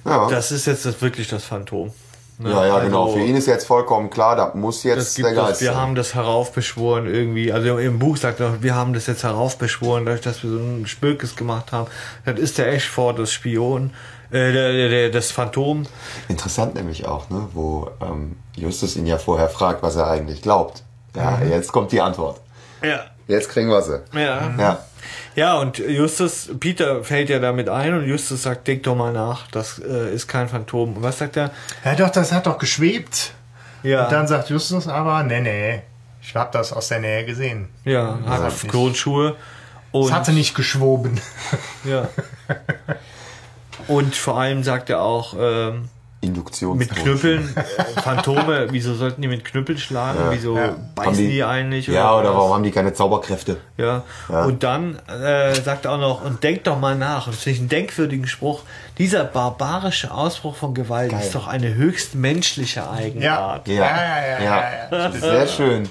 Ja. 0.05 0.27
das 0.29 0.51
ist 0.51 0.65
jetzt 0.67 0.85
das, 0.85 1.01
wirklich 1.01 1.27
das 1.27 1.43
Phantom. 1.43 1.91
Ne? 2.39 2.51
Ja, 2.51 2.65
ja, 2.67 2.79
genau. 2.79 3.05
Also, 3.07 3.17
Für 3.17 3.23
ihn 3.23 3.35
ist 3.35 3.47
jetzt 3.47 3.65
vollkommen 3.65 4.09
klar, 4.11 4.35
da 4.35 4.51
muss 4.53 4.77
das 4.77 4.83
jetzt 4.83 5.15
gibt 5.15 5.27
der 5.27 5.33
Geist 5.35 5.59
wir 5.61 5.71
sein. 5.71 5.77
haben 5.81 5.95
das 5.95 6.13
heraufbeschworen 6.13 7.07
irgendwie. 7.07 7.51
Also 7.51 7.77
im 7.79 7.97
Buch 7.99 8.15
sagt 8.17 8.39
er, 8.39 8.61
wir 8.61 8.75
haben 8.75 8.93
das 8.93 9.07
jetzt 9.07 9.23
heraufbeschworen, 9.23 10.05
dadurch, 10.05 10.21
dass 10.21 10.43
wir 10.43 10.51
so 10.51 10.57
ein 10.57 10.85
Spökes 10.87 11.35
gemacht 11.35 11.71
haben. 11.71 11.87
Dann 12.25 12.37
ist 12.37 12.57
der 12.59 12.71
Ashford 12.71 13.17
das 13.17 13.31
Spion, 13.31 13.89
äh, 14.29 14.51
der, 14.53 14.71
der, 14.71 14.89
der, 14.89 15.09
das 15.09 15.31
Phantom. 15.31 15.83
Interessant 16.27 16.75
nämlich 16.75 17.07
auch, 17.07 17.27
ne, 17.31 17.47
wo 17.53 17.89
ähm, 18.01 18.35
Justus 18.55 18.95
ihn 18.97 19.07
ja 19.07 19.17
vorher 19.17 19.49
fragt, 19.49 19.81
was 19.81 19.95
er 19.95 20.07
eigentlich 20.07 20.41
glaubt. 20.43 20.83
Ja, 21.15 21.39
jetzt 21.41 21.71
kommt 21.71 21.91
die 21.91 22.01
Antwort. 22.01 22.39
Ja. 22.83 22.99
Jetzt 23.27 23.49
kriegen 23.49 23.67
wir 23.69 23.81
sie. 23.81 23.99
Ja. 24.13 24.51
Ja. 24.59 24.77
Ja, 25.37 25.59
und 25.59 25.77
Justus, 25.77 26.49
Peter 26.59 27.03
fällt 27.03 27.29
ja 27.29 27.37
damit 27.37 27.69
ein 27.69 27.93
und 27.93 28.07
Justus 28.07 28.41
sagt, 28.41 28.67
denk 28.67 28.81
doch 28.81 28.95
mal 28.95 29.13
nach, 29.13 29.45
das 29.51 29.77
äh, 29.77 30.11
ist 30.11 30.27
kein 30.27 30.49
Phantom. 30.49 30.97
Und 30.97 31.03
was 31.03 31.19
sagt 31.19 31.37
er? 31.37 31.51
Ja, 31.85 31.93
doch, 31.93 32.09
das 32.09 32.31
hat 32.31 32.47
doch 32.47 32.57
geschwebt. 32.57 33.33
Ja, 33.83 34.05
Und 34.05 34.11
dann 34.11 34.27
sagt 34.27 34.49
Justus 34.49 34.87
aber, 34.87 35.21
nee, 35.21 35.39
nee, 35.41 35.83
ich 36.23 36.35
habe 36.35 36.49
das 36.51 36.73
aus 36.73 36.87
der 36.87 37.01
Nähe 37.01 37.23
gesehen. 37.23 37.69
ja 37.85 38.17
hat 38.25 38.45
nicht. 38.45 38.67
Klonschuhe. 38.67 39.35
Es 39.93 40.11
hatte 40.11 40.33
nicht 40.33 40.55
geschwoben. 40.55 41.21
ja. 41.83 42.07
und 43.87 44.15
vor 44.15 44.39
allem 44.39 44.63
sagt 44.63 44.89
er 44.89 45.03
auch, 45.03 45.35
ähm, 45.39 45.89
Induktions. 46.19 46.77
Mit 46.79 46.89
Knüppeln, 46.89 47.47
Phantome, 48.03 48.67
wieso 48.71 48.95
sollten 48.95 49.21
die 49.21 49.27
mit 49.27 49.45
Knüppeln 49.45 49.77
schlagen? 49.77 50.19
wieso 50.31 50.57
Ja. 50.57 50.75
beißen 50.95 51.13
die, 51.17 51.27
die- 51.27 51.43
eigentlich? 51.43 51.85
Ja, 51.87 52.15
oder 52.17 52.29
was? 52.29 52.35
warum 52.37 52.53
haben 52.55 52.63
die 52.63 52.71
keine 52.71 52.91
Zauberkräfte? 52.93 53.57
Ja. 53.77 54.01
Ja. 54.27 54.43
Und 54.45 54.63
dann 54.63 54.97
äh, 55.07 55.53
sagt 55.53 55.85
er 55.85 55.91
auch 55.91 55.99
noch, 55.99 56.25
und 56.25 56.43
denk 56.43 56.63
doch 56.63 56.79
mal 56.79 56.95
nach, 56.95 57.27
und 57.27 57.35
das 57.35 57.43
finde 57.43 57.53
ich 57.55 57.59
einen 57.59 57.69
denkwürdigen 57.69 58.27
Spruch, 58.27 58.63
dieser 58.97 59.25
barbarische 59.25 60.09
Ausbruch 60.11 60.55
von 60.55 60.73
Gewalt 60.73 61.11
Geil. 61.11 61.21
ist 61.21 61.35
doch 61.35 61.47
eine 61.47 61.75
höchst 61.75 62.15
menschliche 62.15 62.89
Eigenart. 62.89 63.67
Ja, 63.67 63.75
ja, 63.75 63.83
ja, 63.85 64.39
ja, 64.41 64.91
ja. 64.91 65.11
Sehr 65.11 65.47
schön. 65.47 65.87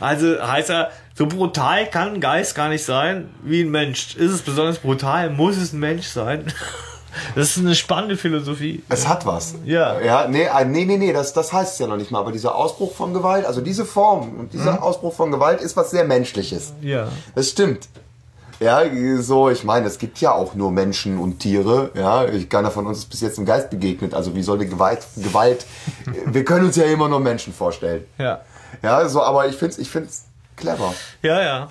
Also 0.00 0.40
heißt 0.40 0.70
er, 0.70 0.90
so 1.14 1.26
brutal 1.26 1.86
kann 1.86 2.14
ein 2.14 2.20
Geist 2.20 2.54
gar 2.54 2.68
nicht 2.70 2.84
sein 2.84 3.28
wie 3.42 3.60
ein 3.62 3.70
Mensch. 3.70 4.16
Ist 4.16 4.32
es 4.32 4.40
besonders 4.42 4.78
brutal, 4.78 5.28
muss 5.30 5.56
es 5.58 5.72
ein 5.74 5.80
Mensch 5.80 6.06
sein? 6.06 6.44
Das 7.34 7.50
ist 7.50 7.58
eine 7.58 7.74
spannende 7.74 8.16
Philosophie. 8.16 8.82
Es 8.88 9.06
hat 9.06 9.26
was. 9.26 9.54
Ja. 9.64 10.00
Ja, 10.00 10.28
nee, 10.28 10.44
äh, 10.44 10.64
nee, 10.64 10.84
nee, 10.84 10.96
nee, 10.96 11.12
das, 11.12 11.32
das 11.32 11.52
heißt 11.52 11.74
es 11.74 11.78
ja 11.78 11.86
noch 11.86 11.96
nicht 11.96 12.10
mal. 12.10 12.20
Aber 12.20 12.32
dieser 12.32 12.54
Ausbruch 12.54 12.94
von 12.94 13.14
Gewalt, 13.14 13.44
also 13.46 13.60
diese 13.60 13.84
Form 13.84 14.38
und 14.38 14.52
dieser 14.52 14.82
Ausbruch 14.82 15.14
von 15.14 15.30
Gewalt 15.30 15.60
ist 15.60 15.76
was 15.76 15.90
sehr 15.90 16.04
Menschliches. 16.04 16.72
Ja. 16.80 17.08
Das 17.34 17.50
stimmt. 17.50 17.88
Ja, 18.58 18.82
so, 19.20 19.50
ich 19.50 19.64
meine, 19.64 19.86
es 19.86 19.98
gibt 19.98 20.18
ja 20.20 20.32
auch 20.32 20.54
nur 20.54 20.72
Menschen 20.72 21.18
und 21.18 21.40
Tiere. 21.40 21.90
Ja, 21.94 22.24
keiner 22.48 22.70
von 22.70 22.86
uns 22.86 22.98
ist 22.98 23.10
bis 23.10 23.20
jetzt 23.20 23.38
im 23.38 23.44
Geist 23.44 23.68
begegnet. 23.68 24.14
Also 24.14 24.34
wie 24.34 24.42
soll 24.42 24.58
die 24.58 24.68
Gewalt, 24.68 25.06
Gewalt, 25.16 25.66
wir 26.26 26.44
können 26.44 26.66
uns 26.66 26.76
ja 26.76 26.84
immer 26.84 27.08
nur 27.08 27.20
Menschen 27.20 27.52
vorstellen. 27.52 28.04
Ja. 28.18 28.40
Ja, 28.82 29.08
so, 29.08 29.22
aber 29.22 29.46
ich 29.46 29.56
find's, 29.56 29.78
ich 29.78 29.90
find's 29.90 30.24
clever. 30.56 30.94
Ja, 31.22 31.42
ja. 31.42 31.68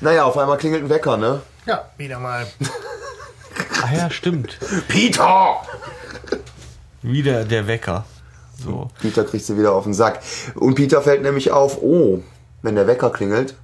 Naja, 0.00 0.24
auf 0.24 0.36
einmal 0.38 0.58
klingelt 0.58 0.84
ein 0.84 0.90
Wecker, 0.90 1.16
ne? 1.16 1.40
Ja, 1.66 1.90
wieder 1.96 2.18
mal. 2.18 2.46
Ah 3.84 3.94
ja, 3.94 4.10
stimmt. 4.10 4.58
Peter! 4.88 5.56
Wieder 7.02 7.44
der 7.44 7.66
Wecker. 7.66 8.06
So. 8.56 8.88
Peter 8.98 9.24
kriegt 9.24 9.44
sie 9.44 9.58
wieder 9.58 9.72
auf 9.72 9.84
den 9.84 9.92
Sack. 9.92 10.20
Und 10.54 10.74
Peter 10.74 11.02
fällt 11.02 11.20
nämlich 11.20 11.50
auf, 11.50 11.82
oh, 11.82 12.22
wenn 12.62 12.76
der 12.76 12.86
Wecker 12.86 13.10
klingelt, 13.10 13.56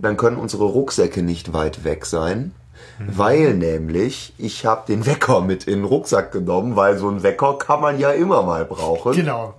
dann 0.00 0.16
können 0.16 0.38
unsere 0.38 0.64
Rucksäcke 0.64 1.22
nicht 1.22 1.52
weit 1.52 1.84
weg 1.84 2.04
sein. 2.04 2.52
Weil 2.98 3.54
nämlich, 3.54 4.34
ich 4.38 4.66
habe 4.66 4.86
den 4.88 5.06
Wecker 5.06 5.40
mit 5.40 5.68
in 5.68 5.82
den 5.82 5.84
Rucksack 5.84 6.32
genommen, 6.32 6.74
weil 6.74 6.98
so 6.98 7.08
ein 7.08 7.22
Wecker 7.22 7.56
kann 7.56 7.80
man 7.80 8.00
ja 8.00 8.10
immer 8.10 8.42
mal 8.42 8.64
brauchen. 8.64 9.12
Genau. 9.12 9.54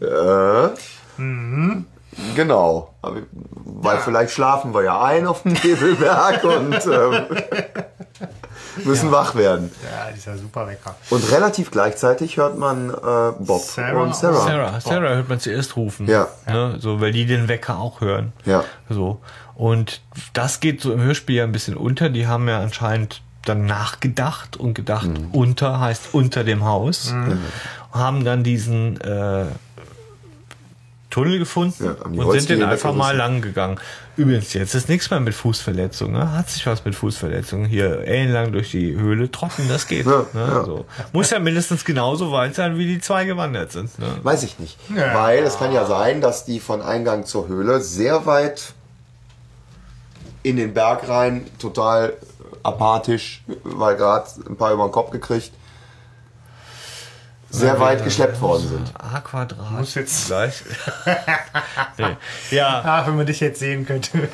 Äh, 0.00 0.68
Genau. 2.34 2.94
Weil 3.02 3.98
vielleicht 3.98 4.32
schlafen 4.32 4.72
wir 4.74 4.82
ja 4.82 5.02
ein 5.02 5.26
auf 5.26 5.42
dem 5.42 5.52
Nebelberg 5.52 6.44
und 6.44 6.74
ähm, 6.86 7.26
müssen 8.84 9.10
wach 9.12 9.34
werden. 9.34 9.70
Ja, 9.82 10.10
dieser 10.14 10.36
super 10.38 10.66
Wecker. 10.66 10.94
Und 11.10 11.30
relativ 11.30 11.70
gleichzeitig 11.70 12.36
hört 12.36 12.58
man 12.58 12.90
äh, 12.90 12.94
Bob 13.38 13.62
Sarah 13.62 14.02
und 14.02 14.16
Sarah. 14.16 14.40
Sarah, 14.40 14.80
Sarah 14.80 15.14
hört 15.14 15.28
man 15.28 15.40
zuerst 15.40 15.76
rufen. 15.76 16.06
Ja. 16.08 16.28
Ne? 16.46 16.76
So, 16.80 17.00
weil 17.00 17.12
die 17.12 17.26
den 17.26 17.48
Wecker 17.48 17.78
auch 17.78 18.00
hören. 18.00 18.32
Ja. 18.44 18.64
So. 18.88 19.20
Und 19.54 20.00
das 20.32 20.60
geht 20.60 20.80
so 20.80 20.92
im 20.92 21.00
Hörspiel 21.00 21.36
ja 21.36 21.44
ein 21.44 21.52
bisschen 21.52 21.76
unter. 21.76 22.08
Die 22.08 22.26
haben 22.26 22.48
ja 22.48 22.60
anscheinend 22.60 23.22
dann 23.44 23.66
nachgedacht 23.66 24.56
und 24.56 24.74
gedacht, 24.74 25.06
Mhm. 25.08 25.28
unter 25.32 25.78
heißt 25.78 26.08
unter 26.12 26.44
dem 26.44 26.64
Haus. 26.64 27.12
Und 27.12 27.38
haben 27.92 28.24
dann 28.24 28.42
diesen 28.42 29.00
äh, 29.02 29.44
Tunnel 31.14 31.38
gefunden 31.38 31.84
Ja, 31.84 32.24
und 32.24 32.32
sind 32.32 32.50
den 32.50 32.64
einfach 32.64 32.92
mal 32.92 33.16
lang 33.16 33.40
gegangen. 33.40 33.78
Übrigens, 34.16 34.52
jetzt 34.52 34.74
ist 34.74 34.88
nichts 34.88 35.10
mehr 35.10 35.20
mit 35.20 35.32
Fußverletzungen. 35.32 36.20
Ne? 36.20 36.32
Hat 36.32 36.50
sich 36.50 36.66
was 36.66 36.84
mit 36.84 36.96
Fußverletzungen. 36.96 37.66
Hier 37.66 38.00
ellenlang 38.00 38.50
durch 38.50 38.72
die 38.72 38.96
Höhle 38.96 39.30
trotten, 39.30 39.68
das 39.68 39.86
geht. 39.86 40.06
Ja, 40.06 40.26
ne? 40.32 40.40
ja. 40.48 40.64
So. 40.64 40.86
Muss 41.12 41.30
ja 41.30 41.38
mindestens 41.38 41.84
genauso 41.84 42.32
weit 42.32 42.56
sein, 42.56 42.78
wie 42.78 42.86
die 42.86 43.00
zwei 43.00 43.26
gewandert 43.26 43.70
sind. 43.70 43.96
Ne? 44.00 44.06
Weiß 44.24 44.42
ich 44.42 44.58
nicht. 44.58 44.76
Ja. 44.92 45.14
Weil 45.14 45.44
es 45.44 45.56
kann 45.56 45.72
ja 45.72 45.86
sein, 45.86 46.20
dass 46.20 46.44
die 46.44 46.58
von 46.58 46.82
Eingang 46.82 47.26
zur 47.26 47.46
Höhle 47.46 47.80
sehr 47.80 48.26
weit 48.26 48.74
in 50.42 50.56
den 50.56 50.74
Berg 50.74 51.08
rein, 51.08 51.46
total 51.60 52.14
apathisch, 52.64 53.44
weil 53.62 53.94
gerade 53.94 54.26
ein 54.48 54.56
paar 54.56 54.72
über 54.72 54.88
den 54.88 54.92
Kopf 54.92 55.12
gekriegt, 55.12 55.52
sehr 57.54 57.80
weit 57.80 58.04
geschleppt 58.04 58.40
worden 58.40 58.68
sind. 58.68 58.92
A 58.98 59.20
Quadrat. 59.20 59.70
Muss 59.72 59.94
jetzt- 59.94 60.26
gleich. 60.26 60.62
nee. 61.98 62.16
Ja, 62.50 62.82
Ach, 62.84 63.06
wenn 63.06 63.16
man 63.16 63.26
dich 63.26 63.40
jetzt 63.40 63.60
sehen 63.60 63.86
könnte. 63.86 64.28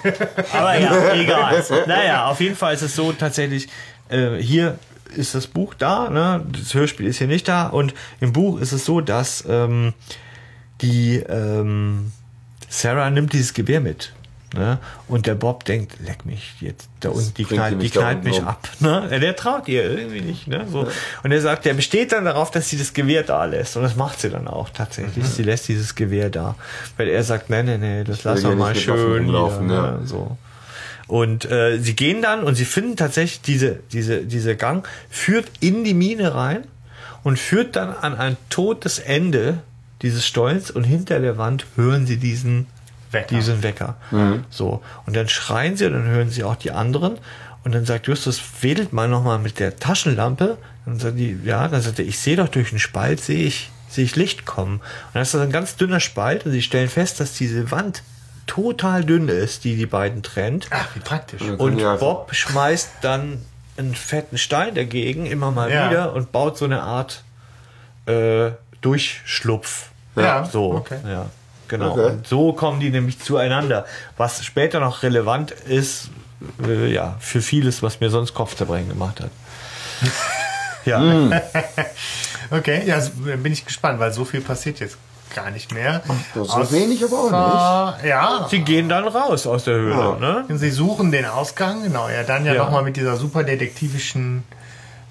aber 0.52 0.78
ja, 0.78 1.12
egal. 1.14 1.64
Naja, 1.86 2.26
auf 2.26 2.40
jeden 2.40 2.56
Fall 2.56 2.74
ist 2.74 2.82
es 2.82 2.94
so 2.94 3.12
tatsächlich, 3.12 3.68
äh, 4.08 4.36
hier 4.36 4.78
ist 5.14 5.34
das 5.34 5.46
Buch 5.46 5.74
da, 5.74 6.08
ne? 6.08 6.44
das 6.52 6.72
Hörspiel 6.74 7.06
ist 7.06 7.18
hier 7.18 7.26
nicht 7.26 7.48
da 7.48 7.66
und 7.66 7.94
im 8.20 8.32
Buch 8.32 8.60
ist 8.60 8.72
es 8.72 8.84
so, 8.84 9.00
dass 9.00 9.44
ähm, 9.48 9.92
die 10.80 11.16
ähm, 11.16 12.12
Sarah 12.68 13.10
nimmt 13.10 13.32
dieses 13.32 13.52
Gewehr 13.54 13.80
mit. 13.80 14.12
Ne? 14.54 14.78
Und 15.06 15.26
der 15.26 15.36
Bob 15.36 15.64
denkt, 15.64 15.94
leck 16.04 16.26
mich 16.26 16.54
jetzt 16.60 16.88
da 16.98 17.10
unten, 17.10 17.34
die 17.34 17.44
knallt, 17.44 17.80
die 17.80 17.88
knallt 17.88 18.24
mich 18.24 18.40
um. 18.40 18.48
ab. 18.48 18.68
Ne? 18.80 19.08
Ja, 19.10 19.18
Der 19.20 19.36
traut 19.36 19.68
ihr 19.68 19.84
irgendwie 19.84 20.22
nicht. 20.22 20.48
Ne? 20.48 20.66
So. 20.70 20.88
Und 21.22 21.30
er 21.30 21.40
sagt, 21.40 21.64
der 21.66 21.74
besteht 21.74 22.10
dann 22.10 22.24
darauf, 22.24 22.50
dass 22.50 22.68
sie 22.68 22.76
das 22.76 22.92
Gewehr 22.92 23.22
da 23.22 23.44
lässt. 23.44 23.76
Und 23.76 23.84
das 23.84 23.94
macht 23.94 24.20
sie 24.20 24.28
dann 24.28 24.48
auch 24.48 24.70
tatsächlich. 24.70 25.24
Sie 25.24 25.44
lässt 25.44 25.68
dieses 25.68 25.94
Gewehr 25.94 26.30
da. 26.30 26.56
Weil 26.96 27.08
er 27.08 27.22
sagt, 27.22 27.48
nee, 27.48 27.62
nee, 27.62 27.78
nee, 27.78 28.02
das 28.02 28.24
lass 28.24 28.38
will 28.38 28.42
doch 28.42 28.48
hier 28.50 28.58
mal 28.58 28.74
schön. 28.74 29.24
rumlaufen, 29.24 29.68
hier, 29.68 29.76
ja. 29.76 29.90
ne? 29.92 30.00
so. 30.06 30.36
Und 31.06 31.50
äh, 31.50 31.78
sie 31.78 31.94
gehen 31.94 32.22
dann 32.22 32.42
und 32.42 32.54
sie 32.56 32.64
finden 32.64 32.96
tatsächlich 32.96 33.40
diese, 33.42 33.80
diese, 33.92 34.22
diese 34.24 34.56
Gang, 34.56 34.86
führt 35.10 35.46
in 35.60 35.84
die 35.84 35.94
Mine 35.94 36.34
rein 36.34 36.64
und 37.22 37.38
führt 37.38 37.76
dann 37.76 37.92
an 37.92 38.16
ein 38.16 38.36
totes 38.48 38.98
Ende 38.98 39.58
dieses 40.02 40.26
Stolz 40.26 40.70
und 40.70 40.84
hinter 40.84 41.20
der 41.20 41.36
Wand 41.36 41.66
hören 41.76 42.06
sie 42.06 42.16
diesen 42.16 42.66
Wecker. 43.12 43.34
diesen 43.34 43.62
Wecker. 43.62 43.96
So. 44.50 44.82
Und 45.06 45.16
dann 45.16 45.28
schreien 45.28 45.76
sie, 45.76 45.88
dann 45.90 46.04
hören 46.06 46.30
sie 46.30 46.44
auch 46.44 46.56
die 46.56 46.70
anderen. 46.72 47.18
Und 47.64 47.74
dann 47.74 47.84
sagt 47.84 48.06
Justus, 48.06 48.40
wedelt 48.62 48.92
mal 48.92 49.08
nochmal 49.08 49.38
mit 49.38 49.58
der 49.58 49.76
Taschenlampe. 49.76 50.56
Dann 50.86 50.98
sagt 50.98 51.18
die, 51.18 51.38
ja, 51.44 51.68
dann 51.68 51.82
sagt 51.82 51.98
er, 51.98 52.06
ich 52.06 52.18
sehe 52.18 52.36
doch 52.36 52.48
durch 52.48 52.70
den 52.70 52.78
Spalt, 52.78 53.20
sehe 53.20 53.44
ich, 53.44 53.70
sehe 53.88 54.04
ich 54.04 54.16
Licht 54.16 54.46
kommen. 54.46 54.76
Und 54.76 54.82
dann 55.14 55.22
ist 55.22 55.34
das 55.34 55.42
ein 55.42 55.52
ganz 55.52 55.76
dünner 55.76 56.00
Spalt 56.00 56.46
und 56.46 56.52
sie 56.52 56.62
stellen 56.62 56.88
fest, 56.88 57.20
dass 57.20 57.34
diese 57.34 57.70
Wand 57.70 58.02
total 58.46 59.04
dünn 59.04 59.28
ist, 59.28 59.64
die 59.64 59.76
die 59.76 59.86
beiden 59.86 60.22
trennt. 60.22 60.68
Ach, 60.70 60.88
wie 60.94 61.00
praktisch. 61.00 61.42
Und 61.42 61.78
Ja. 61.78 61.96
Bob 61.96 62.34
schmeißt 62.34 62.90
dann 63.02 63.42
einen 63.76 63.94
fetten 63.94 64.38
Stein 64.38 64.74
dagegen, 64.74 65.26
immer 65.26 65.50
mal 65.50 65.70
Ja. 65.70 65.88
wieder, 65.90 66.12
und 66.14 66.32
baut 66.32 66.56
so 66.58 66.64
eine 66.64 66.82
Art 66.82 67.22
äh, 68.06 68.50
Durchschlupf. 68.80 69.88
Ja, 70.16 70.44
So, 70.44 70.72
okay. 70.74 70.98
ja, 71.06 71.26
genau. 71.70 71.92
Okay. 71.92 72.06
Und 72.10 72.26
so 72.26 72.52
kommen 72.52 72.80
die 72.80 72.90
nämlich 72.90 73.18
zueinander. 73.18 73.86
Was 74.18 74.44
später 74.44 74.78
noch 74.80 75.02
relevant 75.02 75.50
ist, 75.52 76.10
äh, 76.66 76.92
ja, 76.92 77.16
für 77.20 77.40
vieles, 77.40 77.82
was 77.82 78.00
mir 78.00 78.10
sonst 78.10 78.34
Kopfzerbrechen 78.34 78.88
gemacht 78.90 79.20
hat. 79.20 79.30
ja, 80.84 80.98
Hm. 81.00 81.32
Okay, 82.52 82.82
ja, 82.84 82.98
bin 83.36 83.52
ich 83.52 83.64
gespannt, 83.64 84.00
weil 84.00 84.12
so 84.12 84.24
viel 84.24 84.40
passiert 84.40 84.80
jetzt 84.80 84.98
gar 85.36 85.52
nicht 85.52 85.72
mehr. 85.72 86.02
Das 86.34 86.48
ist 86.48 86.52
so 86.52 86.72
wenig, 86.72 87.04
aber 87.04 87.16
auch 87.16 87.94
nicht. 88.00 88.04
Äh, 88.04 88.08
ja, 88.08 88.46
sie 88.50 88.58
gehen 88.60 88.88
dann 88.88 89.06
raus 89.06 89.46
aus 89.46 89.62
der 89.64 89.74
Höhle. 89.74 89.94
Ja. 89.94 90.16
Ne? 90.16 90.44
Und 90.48 90.58
Sie 90.58 90.70
suchen 90.70 91.12
den 91.12 91.26
Ausgang, 91.26 91.84
genau. 91.84 92.08
Ja, 92.08 92.24
dann 92.24 92.44
ja, 92.44 92.54
Ja. 92.54 92.64
nochmal 92.64 92.82
mit 92.82 92.96
dieser 92.96 93.16
super 93.16 93.44
detektivischen 93.44 94.42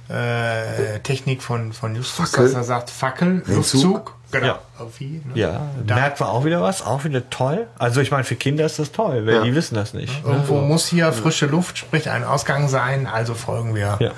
äh, 0.10 0.99
Technik 1.03 1.41
von, 1.41 1.72
von 1.72 1.95
Justus, 1.95 2.31
Fackel. 2.31 2.45
dass 2.48 2.53
er 2.56 2.64
sagt, 2.65 2.90
Fackel, 2.90 3.41
Den 3.48 3.56
Luftzug. 3.56 4.15
Genau. 4.31 4.45
Ja. 4.45 4.60
Irgendwie, 4.80 5.22
ne? 5.26 5.31
Ja, 5.34 5.61
Da- 5.85 5.95
merkt 5.95 6.19
man 6.19 6.30
auch 6.30 6.45
wieder 6.45 6.61
was, 6.61 6.85
auch 6.85 7.03
wieder 7.03 7.30
toll. 7.30 7.68
Also 7.80 7.99
ich 8.01 8.11
meine, 8.11 8.23
für 8.23 8.35
Kinder 8.35 8.65
ist 8.65 8.77
das 8.80 8.91
toll, 8.91 9.26
weil 9.26 9.35
Ja. 9.35 9.43
die 9.43 9.56
wissen 9.56 9.76
das 9.76 9.93
nicht. 9.93 10.23
ne? 10.26 10.31
Irgendwo 10.34 10.61
muss 10.61 10.88
hier 10.88 11.11
frische 11.14 11.47
Luft, 11.47 11.77
sprich 11.80 12.10
ein 12.10 12.23
Ausgang 12.23 12.68
sein, 12.69 13.07
also 13.07 13.34
folgen 13.34 13.73
wir 13.76 13.97
Ja. 13.99 14.11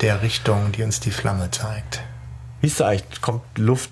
Der 0.00 0.22
Richtung, 0.22 0.72
die 0.72 0.82
uns 0.82 1.00
die 1.00 1.10
Flamme 1.10 1.50
zeigt. 1.50 2.00
Wie 2.60 2.66
ist 2.68 2.80
da 2.80 2.86
eigentlich? 2.88 3.20
Kommt 3.20 3.42
Luft 3.56 3.90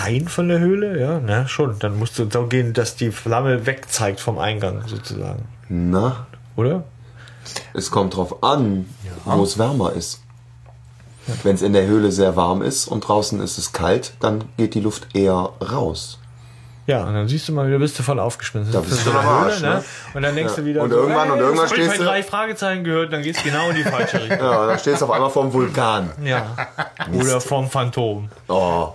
rein 0.00 0.28
von 0.28 0.48
der 0.48 0.58
Höhle? 0.60 0.98
Ja, 1.00 1.20
na 1.24 1.46
schon. 1.48 1.78
Dann 1.80 1.98
musst 1.98 2.18
du 2.18 2.28
so 2.30 2.46
gehen, 2.46 2.72
dass 2.72 2.94
die 2.96 3.10
Flamme 3.10 3.66
wegzeigt 3.66 4.20
vom 4.20 4.38
Eingang 4.38 4.82
sozusagen. 4.86 5.44
Na, 5.68 6.26
Oder? 6.56 6.84
es 7.74 7.90
kommt 7.90 8.14
drauf 8.16 8.42
an, 8.44 8.86
wo 9.24 9.42
es 9.42 9.58
wärmer 9.58 9.92
ist. 9.92 10.21
Wenn 11.44 11.54
es 11.54 11.62
in 11.62 11.72
der 11.72 11.86
Höhle 11.86 12.10
sehr 12.12 12.34
warm 12.36 12.62
ist 12.62 12.88
und 12.88 13.06
draußen 13.06 13.40
ist 13.40 13.56
es 13.58 13.72
kalt, 13.72 14.14
dann 14.20 14.44
geht 14.56 14.74
die 14.74 14.80
Luft 14.80 15.14
eher 15.14 15.50
raus. 15.72 16.18
Ja, 16.88 17.04
und 17.04 17.14
dann 17.14 17.28
siehst 17.28 17.46
du 17.48 17.52
mal 17.52 17.68
wieder, 17.68 17.78
bist 17.78 17.96
du 17.96 18.02
voll 18.02 18.18
aufgeschmissen. 18.18 18.72
Da 18.72 18.80
bist 18.80 18.92
ist 18.94 19.06
du 19.06 19.10
eine 19.12 19.20
am 19.20 19.44
Höhle, 19.44 19.60
ne? 19.60 19.68
ne? 19.76 19.84
Und 20.14 20.22
dann 20.22 20.34
denkst 20.34 20.54
Ja. 20.56 20.60
du 20.60 20.66
wieder, 20.66 20.82
Und 20.82 20.90
so, 20.90 20.96
irgendwann- 20.96 21.30
und 21.30 21.38
irgendwann 21.38 21.68
stehst 21.68 21.90
bei 21.92 21.96
du- 21.96 22.02
drei 22.04 22.22
Fragezeichen 22.24 22.82
gehört, 22.82 23.12
dann 23.12 23.22
geht's 23.22 23.40
genau 23.44 23.68
in 23.70 23.76
die 23.76 23.84
falsche 23.84 24.20
Richtung. 24.20 24.38
Ja, 24.40 24.66
dann 24.66 24.78
stehst 24.80 25.00
du 25.00 25.04
auf 25.04 25.12
einmal 25.12 25.30
vorm 25.30 25.52
Vulkan. 25.52 26.10
Ja. 26.24 26.56
Oder 27.14 27.40
vom 27.40 27.70
Phantom. 27.70 28.28
Oh, 28.48 28.88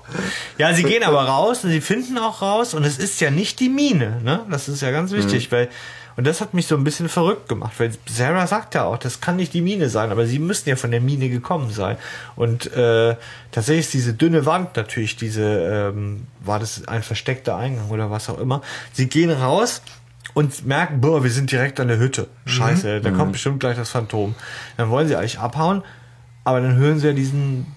Ja, 0.58 0.74
sie 0.74 0.84
gehen 0.84 1.04
aber 1.04 1.24
raus 1.24 1.64
und 1.64 1.70
sie 1.70 1.80
finden 1.80 2.18
auch 2.18 2.42
raus 2.42 2.74
und 2.74 2.84
es 2.84 2.98
ist 2.98 3.22
ja 3.22 3.32
nicht 3.32 3.62
die 3.62 3.70
Mine, 3.70 4.20
ne? 4.22 4.42
Das 4.52 4.68
ist 4.68 4.82
ja 4.82 4.92
ganz 4.92 5.14
wichtig, 5.14 5.50
weil 5.54 5.70
und 6.18 6.26
das 6.26 6.42
hat 6.42 6.56
mich 6.56 6.66
so 6.66 6.76
ein 6.76 6.84
bisschen 6.84 7.10
verrückt 7.10 7.48
gemacht, 7.48 7.74
weil 7.78 7.92
Sarah 8.08 8.48
sagt 8.48 8.74
ja 8.74 8.86
auch, 8.86 8.98
das 8.98 9.22
kann 9.22 9.36
nicht 9.36 9.54
die 9.54 9.62
Mine 9.62 9.88
sein, 9.88 10.10
aber 10.10 10.26
sie 10.26 10.40
müssen 10.40 10.68
ja 10.68 10.76
von 10.76 10.90
der 10.90 11.00
Mine 11.00 11.30
gekommen 11.30 11.70
sein. 11.70 11.96
Und 12.36 12.74
äh, 12.74 13.16
tatsächlich 13.52 13.86
ist 13.86 13.94
diese 13.94 14.14
dünne 14.16 14.48
Wand 14.48 14.76
natürlich, 14.76 15.16
diese, 15.16 15.44
ähm, 15.94 16.26
war 16.40 16.58
das 16.58 16.88
ein 16.88 17.04
versteckter 17.04 17.56
Eingang 17.56 17.90
oder 17.90 18.10
was 18.10 18.30
auch 18.30 18.40
immer. 18.40 18.64
Sie 18.94 19.08
gehen 19.08 19.30
raus 19.30 19.84
und 20.34 20.66
merken, 20.66 21.02
boah, 21.02 21.24
wir 21.24 21.30
sind 21.30 21.52
direkt 21.52 21.80
an 21.80 21.88
der 21.88 22.00
Hütte. 22.00 22.28
Scheiße, 22.48 23.00
da 23.02 23.12
kommt 23.12 23.34
bestimmt 23.34 23.60
gleich 23.60 23.78
das 23.78 23.92
Phantom. 23.92 24.34
Dann 24.76 24.90
wollen 24.90 25.08
sie 25.08 25.16
eigentlich 25.16 25.38
abhauen, 25.38 25.84
aber 26.44 26.62
dann 26.62 26.78
hören 26.78 26.98
sie 27.00 27.08
ja 27.08 27.14
diesen 27.14 27.68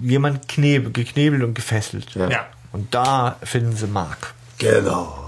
jemand 0.00 0.46
knebel, 0.48 0.92
geknebelt 0.92 1.42
und 1.42 1.54
gefesselt. 1.54 2.14
Ja. 2.14 2.30
Ja. 2.30 2.46
Und 2.70 2.94
da 2.94 3.36
finden 3.42 3.74
sie 3.74 3.88
Mark. 3.88 4.34
genau. 4.58 5.27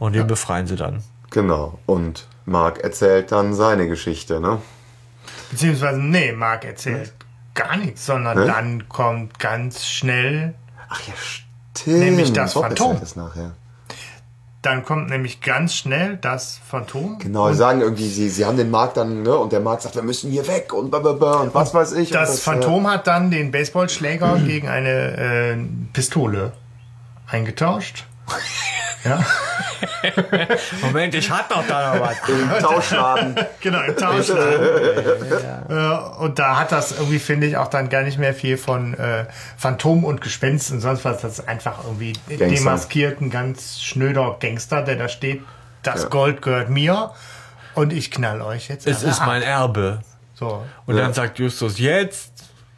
Und 0.00 0.14
den 0.14 0.26
befreien 0.26 0.66
sie 0.66 0.74
dann. 0.76 1.04
Genau. 1.30 1.78
Und 1.86 2.26
Mark 2.46 2.78
erzählt 2.80 3.30
dann 3.30 3.54
seine 3.54 3.86
Geschichte, 3.86 4.40
ne? 4.40 4.60
Beziehungsweise, 5.52 6.00
nee, 6.00 6.32
Marc 6.32 6.64
erzählt 6.64 7.12
gar 7.54 7.76
nichts, 7.76 8.06
sondern 8.06 8.38
Ne? 8.38 8.46
dann 8.46 8.88
kommt 8.88 9.38
ganz 9.38 9.84
schnell, 9.86 10.54
Ach 10.88 11.00
ja, 11.06 11.14
stimmt. 11.16 11.98
Nämlich 11.98 12.32
das 12.32 12.54
Bob 12.54 12.64
Phantom. 12.64 12.98
es 13.02 13.14
nachher. 13.14 13.52
dann 14.62 14.84
kommt 14.84 15.08
nämlich 15.10 15.40
ganz 15.40 15.74
schnell 15.74 16.16
das 16.16 16.58
Phantom. 16.68 17.18
Genau, 17.18 17.48
sie 17.50 17.56
sagen 17.58 17.80
irgendwie, 17.80 18.08
sie, 18.08 18.28
sie 18.28 18.44
haben 18.44 18.56
den 18.56 18.70
Mark 18.70 18.94
dann, 18.94 19.22
ne, 19.22 19.36
und 19.36 19.52
der 19.52 19.60
Mark 19.60 19.82
sagt, 19.82 19.94
wir 19.94 20.02
müssen 20.02 20.30
hier 20.30 20.46
weg 20.48 20.72
und 20.72 20.90
blablabla 20.90 21.34
und 21.42 21.54
was 21.54 21.72
weiß 21.74 21.92
ich. 21.92 22.10
Das, 22.10 22.30
und 22.30 22.36
äh, 22.36 22.40
Phantom 22.40 22.86
hat 22.90 23.06
dann 23.06 23.30
den 23.30 23.50
Baseballschläger 23.52 24.38
gegen 24.38 24.68
eine 24.68 25.16
äh, 25.52 25.56
Pistole 25.92 26.52
eingetauscht. 27.28 28.06
ja, 29.04 29.24
Moment, 30.82 31.14
ich 31.14 31.30
hatte 31.30 31.54
doch 31.54 31.66
da 31.66 31.94
noch 31.94 32.00
was. 32.02 32.16
Im 32.28 32.50
Tauschladen. 32.62 33.34
genau, 33.60 33.80
im 33.82 33.96
Tauschladen. 33.96 35.68
Äh, 35.68 36.22
und 36.22 36.38
da 36.38 36.58
hat 36.58 36.72
das 36.72 36.92
irgendwie, 36.92 37.18
finde 37.18 37.46
ich, 37.46 37.56
auch 37.56 37.68
dann 37.68 37.88
gar 37.88 38.02
nicht 38.02 38.18
mehr 38.18 38.34
viel 38.34 38.56
von 38.58 38.94
äh, 38.94 39.26
Phantom 39.56 40.04
und 40.04 40.20
Gespenst 40.20 40.70
und 40.70 40.80
sonst 40.80 41.04
was. 41.04 41.22
Das 41.22 41.38
ist 41.38 41.48
einfach 41.48 41.84
irgendwie 41.84 42.12
Gangster. 42.28 42.46
demaskiert, 42.48 43.20
ein 43.20 43.30
ganz 43.30 43.80
schnöder 43.80 44.36
Gangster, 44.40 44.82
der 44.82 44.96
da 44.96 45.08
steht, 45.08 45.42
das 45.82 46.02
Ja. 46.02 46.08
Gold 46.08 46.42
gehört 46.42 46.68
mir 46.68 47.12
und 47.74 47.92
ich 47.92 48.10
knall 48.10 48.42
euch 48.42 48.68
jetzt. 48.68 48.86
Es 48.86 49.02
ist 49.02 49.20
ab. 49.20 49.26
mein 49.28 49.42
Erbe. 49.42 50.00
So. 50.34 50.64
Und 50.86 50.96
Ja. 50.96 51.02
dann 51.02 51.14
sagt 51.14 51.38
Justus, 51.38 51.78
jetzt 51.78 52.32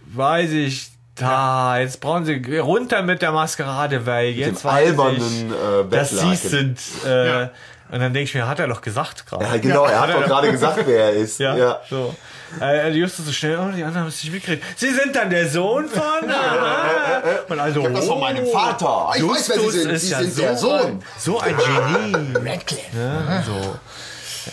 weiß 0.06 0.50
ich, 0.52 0.91
da, 1.22 1.78
jetzt 1.78 2.00
brauchen 2.00 2.24
sie 2.24 2.58
runter 2.58 3.02
mit 3.02 3.22
der 3.22 3.32
Maskerade, 3.32 4.04
weil 4.06 4.26
jetzt 4.30 4.62
dem 4.62 4.70
weiß 4.70 4.88
albernen, 4.88 5.52
ich, 5.52 5.86
äh, 5.86 5.88
dass 5.90 6.10
sie 6.10 6.36
sind. 6.36 6.78
Äh, 7.06 7.28
Ja. 7.28 7.50
Und 7.90 8.00
dann 8.00 8.14
denke 8.14 8.22
ich 8.24 8.34
mir, 8.34 8.48
hat 8.48 8.58
er 8.58 8.68
doch 8.68 8.80
gesagt 8.80 9.26
gerade. 9.26 9.44
Ja, 9.44 9.56
genau, 9.58 9.84
er 9.84 10.00
hat 10.00 10.10
doch 10.14 10.24
gerade 10.24 10.50
gesagt, 10.50 10.78
wer 10.86 11.04
er 11.06 11.12
ist. 11.12 11.38
Ja, 11.38 11.54
Ja. 11.56 11.80
so. 11.90 12.14
Äh, 12.60 12.90
Justus 12.90 13.26
so 13.26 13.32
schnell, 13.32 13.58
oh, 13.58 13.70
die 13.74 13.82
anderen 13.82 14.00
haben 14.02 14.08
es 14.08 14.22
nicht 14.22 14.32
mitgekriegt. 14.32 14.64
Sie 14.76 14.90
sind 14.92 15.14
dann 15.14 15.28
der 15.30 15.46
Sohn 15.48 15.88
von. 15.88 16.02
Ah. 16.30 17.22
Und 17.48 17.60
also, 17.60 17.80
Ich 17.80 17.86
hab 17.86 17.94
das 17.94 18.06
von 18.06 18.20
meinem 18.20 18.46
Vater. 18.46 19.10
Ich 19.16 19.22
weiß, 19.22 19.48
wer 19.50 19.56
Sie 19.58 19.62
Justus 19.64 19.82
sind. 19.82 19.90
ist 19.92 20.02
Sie 20.06 20.10
ja 20.12 20.18
sind 20.20 20.32
so 20.34 20.42
der 20.42 20.56
Sohn. 20.56 20.80
Ein, 20.80 21.02
so 21.18 21.38
ein 21.40 21.56
Genie. 21.56 22.34
Radcliffe. 22.50 22.82
Ja, 22.96 23.42
so. 23.42 23.76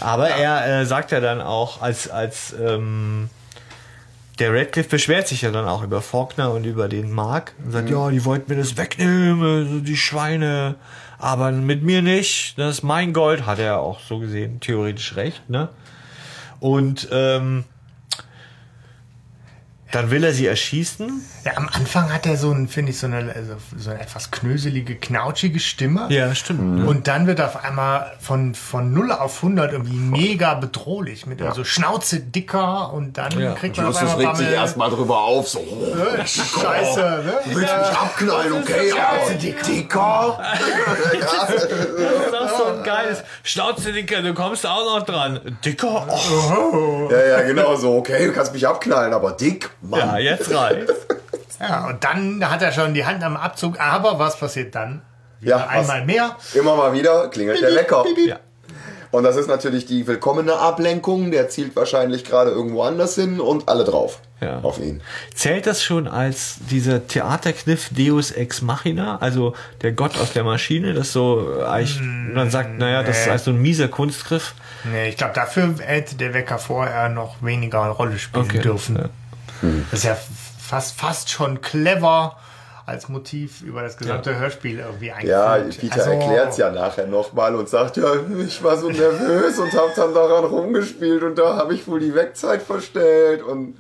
Aber 0.06 0.30
er 0.30 0.82
äh, 0.82 0.86
sagt 0.86 1.12
ja 1.12 1.20
dann 1.22 1.42
auch, 1.42 1.82
als, 1.82 2.10
als 2.10 2.54
ähm, 2.62 3.30
der 4.40 4.54
Radcliffe 4.54 4.90
beschwert 4.90 5.28
sich 5.28 5.42
ja 5.42 5.52
dann 5.52 5.68
auch 5.68 5.84
über 5.84 6.02
Faulkner 6.02 6.52
und 6.52 6.66
über 6.66 6.88
den 6.88 7.12
Mark 7.12 7.54
und 7.64 7.72
sagt, 7.72 7.90
ja, 7.90 8.10
die 8.10 8.24
wollten 8.26 8.52
mir 8.52 8.58
das 8.58 8.78
wegnehmen, 8.78 9.70
so 9.70 9.80
die 9.80 9.98
Schweine, 9.98 10.76
aber 11.18 11.52
mit 11.52 11.84
mir 11.84 12.02
nicht, 12.02 12.58
das 12.58 12.78
ist 12.78 12.84
mein 12.84 13.14
Gold, 13.14 13.46
hat 13.46 13.60
er 13.60 13.80
auch 13.80 14.00
so 14.00 14.20
gesehen, 14.20 14.60
theoretisch 14.62 15.16
recht, 15.16 15.50
ne? 15.50 15.70
Und 16.62 17.08
ähm, 17.12 17.66
dann 19.92 20.12
will 20.12 20.24
er 20.24 20.34
sie 20.34 20.46
erschießen. 20.46 21.26
Ja, 21.46 21.54
am 21.56 21.68
Anfang 21.72 22.14
hat 22.14 22.26
er 22.26 22.38
so 22.38 22.52
ein, 22.52 22.68
finde 22.68 22.92
ich, 22.92 23.00
so 23.00 23.08
eine, 23.08 23.34
also 23.34 23.54
so 23.78 23.90
eine 23.90 24.02
etwas 24.02 24.30
knöselige, 24.32 24.96
knautschige 24.96 25.60
Stimme. 25.60 26.06
Ja, 26.10 26.36
stimmt. 26.36 26.88
Und 26.88 27.08
dann 27.08 27.26
wird 27.28 27.42
auf 27.42 27.64
einmal 27.64 28.12
von, 28.20 28.54
von 28.56 28.94
0 28.94 29.12
auf 29.14 29.36
erstmal 29.36 29.72
irgendwie 29.72 29.96
mega 29.98 30.54
bedrohlich 30.54 31.26
mit 31.26 31.40
Ja. 31.42 31.54
so 31.54 31.64
Schnauze 31.64 32.20
dicker 32.20 32.94
und 32.94 33.18
dann 33.18 33.32
Ja. 33.40 33.54
kriegt 33.54 33.78
man 33.78 33.88
auf 33.88 33.98
einmal 33.98 34.16
regt 34.18 34.38
sich 34.38 34.50
erstmal 34.50 34.90
drüber 34.90 35.18
auf, 35.22 35.48
so. 35.48 35.60
Äh, 35.60 36.26
Scheiße, 36.28 37.00
ne? 37.00 37.34
Du 37.46 37.56
willst 37.56 37.78
mich 37.78 37.98
abknallen, 37.98 38.54
okay? 38.54 38.92
Aber 38.92 39.34
dicker. 39.34 40.40
Das 41.20 41.64
ist 41.66 42.36
auch 42.36 42.58
so 42.58 42.66
ein 42.66 42.84
geiles 42.84 43.24
Schnauze, 43.44 43.92
Dicker, 43.94 44.22
du 44.22 44.34
kommst 44.34 44.66
auch 44.66 45.00
noch 45.00 45.06
dran. 45.06 45.40
Dicker, 45.64 46.08
oh. 46.10 47.10
Ja, 47.12 47.26
ja, 47.40 47.42
genau 47.42 47.76
so. 47.76 47.96
Okay, 47.98 48.28
du 48.28 48.34
kannst 48.34 48.54
mich 48.54 48.68
abknallen, 48.68 49.14
aber 49.14 49.32
dick, 49.32 49.70
Mann. 49.82 50.00
Ja, 50.00 50.18
jetzt 50.18 50.54
reicht's. 50.54 50.94
Ja, 51.62 51.88
und 51.90 52.02
dann 52.06 52.50
hat 52.50 52.62
er 52.62 52.72
schon 52.72 52.94
die 52.94 53.06
Hand 53.06 53.22
am 53.22 53.36
Abzug. 53.36 53.82
Aber 53.82 54.18
was 54.18 54.40
passiert 54.40 54.74
dann? 54.76 55.02
Wieder 55.42 55.58
Ja, 55.58 55.66
was- 55.74 55.90
einmal 55.90 56.06
mehr. 56.06 56.38
Immer 56.54 56.78
mal 56.78 56.94
wieder 56.94 57.28
klingelt 57.28 57.62
der 57.62 57.76
Wecker. 57.76 58.06
Ja. 58.26 58.38
Und 59.12 59.24
das 59.24 59.36
ist 59.36 59.48
natürlich 59.50 59.86
die 59.86 60.08
willkommene 60.08 60.54
Ablenkung. 60.56 61.32
Der 61.32 61.50
zielt 61.50 61.76
wahrscheinlich 61.76 62.24
gerade 62.24 62.52
irgendwo 62.52 62.84
anders 62.84 63.16
hin 63.16 63.42
und 63.42 63.68
alle 63.68 63.84
drauf. 63.84 64.22
Ja. 64.40 64.60
Auf 64.62 64.80
ihn. 64.80 65.02
Zählt 65.36 65.68
das 65.68 65.84
schon 65.84 66.08
als 66.08 66.60
dieser 66.72 67.06
Theaterkniff 67.08 67.90
Deus 67.92 68.32
Ex 68.32 68.62
Machina, 68.62 69.18
also 69.20 69.54
der 69.82 69.92
Gott 69.92 70.18
aus 70.18 70.32
der 70.32 70.46
Maschine, 70.46 70.94
das 70.94 71.12
so 71.12 71.58
äh, 71.60 71.64
eigentlich, 71.66 72.00
man 72.00 72.50
sagt, 72.50 72.78
naja, 72.78 73.04
das 73.04 73.20
ist 73.24 73.28
also 73.28 73.52
ein 73.52 73.62
mieser 73.62 73.90
Kunstgriff. 73.90 74.54
Nee, 74.86 75.10
ich 75.10 75.18
glaube, 75.18 75.34
dafür 75.34 75.76
hätte 75.82 76.16
der 76.16 76.34
Wecker 76.34 76.58
vorher 76.58 77.10
noch 77.10 77.36
weniger 77.42 77.82
eine 77.82 77.92
Rolle 77.92 78.18
spielen 78.18 78.46
Okay. 78.46 78.60
dürfen. 78.62 78.96
Ja. 78.96 79.10
Das 79.62 80.00
ist 80.00 80.06
ja 80.06 80.18
fast, 80.60 81.00
fast 81.00 81.30
schon 81.30 81.62
clever. 81.62 82.38
als 82.86 83.08
Motiv 83.08 83.62
über 83.62 83.84
das 83.84 83.98
gesamte 83.98 84.40
Hörspiel 84.40 84.80
irgendwie 84.80 85.12
Ja, 85.28 85.54
eingeführt. 85.54 85.80
Peter 85.94 85.96
Also, 86.08 86.10
erklärt 86.10 86.50
es 86.54 86.58
ja 86.58 86.72
nachher 86.72 87.06
nochmal 87.06 87.54
und 87.54 87.70
sagt, 87.70 87.98
ja, 87.98 88.14
ich 88.44 88.64
war 88.64 88.78
so 88.78 88.90
nervös 88.90 89.60
und 89.60 89.72
habe 89.74 89.92
dann 89.96 90.12
daran 90.16 90.46
rumgespielt 90.46 91.22
und 91.22 91.38
da 91.38 91.56
habe 91.56 91.76
ich 91.76 91.88
wohl 91.88 92.00
die 92.00 92.16
Wegzeit 92.16 92.64
verstellt 92.64 93.44
und 93.44 93.76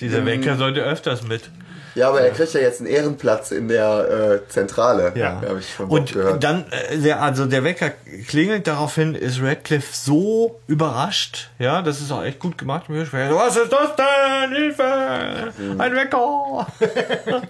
Dieser 0.00 0.26
Wecker 0.26 0.56
sollte 0.56 0.82
öfters 0.82 1.22
mit. 1.26 1.48
Ja, 1.94 2.08
aber 2.08 2.20
er 2.20 2.30
kriegt 2.30 2.52
ja 2.54 2.60
jetzt 2.60 2.80
einen 2.80 2.88
Ehrenplatz 2.88 3.50
in 3.50 3.68
der 3.68 4.40
äh, 4.44 4.48
Zentrale. 4.48 5.12
Ja. 5.14 5.40
habe 5.42 5.58
ich 5.60 5.66
Bob 5.76 5.90
Und 5.90 6.12
gehört. 6.12 6.42
dann, 6.44 6.64
äh, 6.90 6.98
der, 6.98 7.22
also 7.22 7.46
der 7.46 7.64
Wecker 7.64 7.90
klingelt, 8.28 8.66
daraufhin 8.66 9.14
ist 9.14 9.42
Radcliffe 9.42 9.92
so 9.92 10.60
überrascht, 10.66 11.50
ja, 11.58 11.82
das 11.82 12.00
ist 12.00 12.10
auch 12.12 12.22
echt 12.22 12.38
gut 12.38 12.58
gemacht. 12.58 12.84
Was 12.88 13.56
ist 13.56 13.72
das 13.72 13.96
denn? 13.96 14.52
Hilfe! 14.54 15.52
Ein 15.78 15.94
Wecker! 15.94 16.66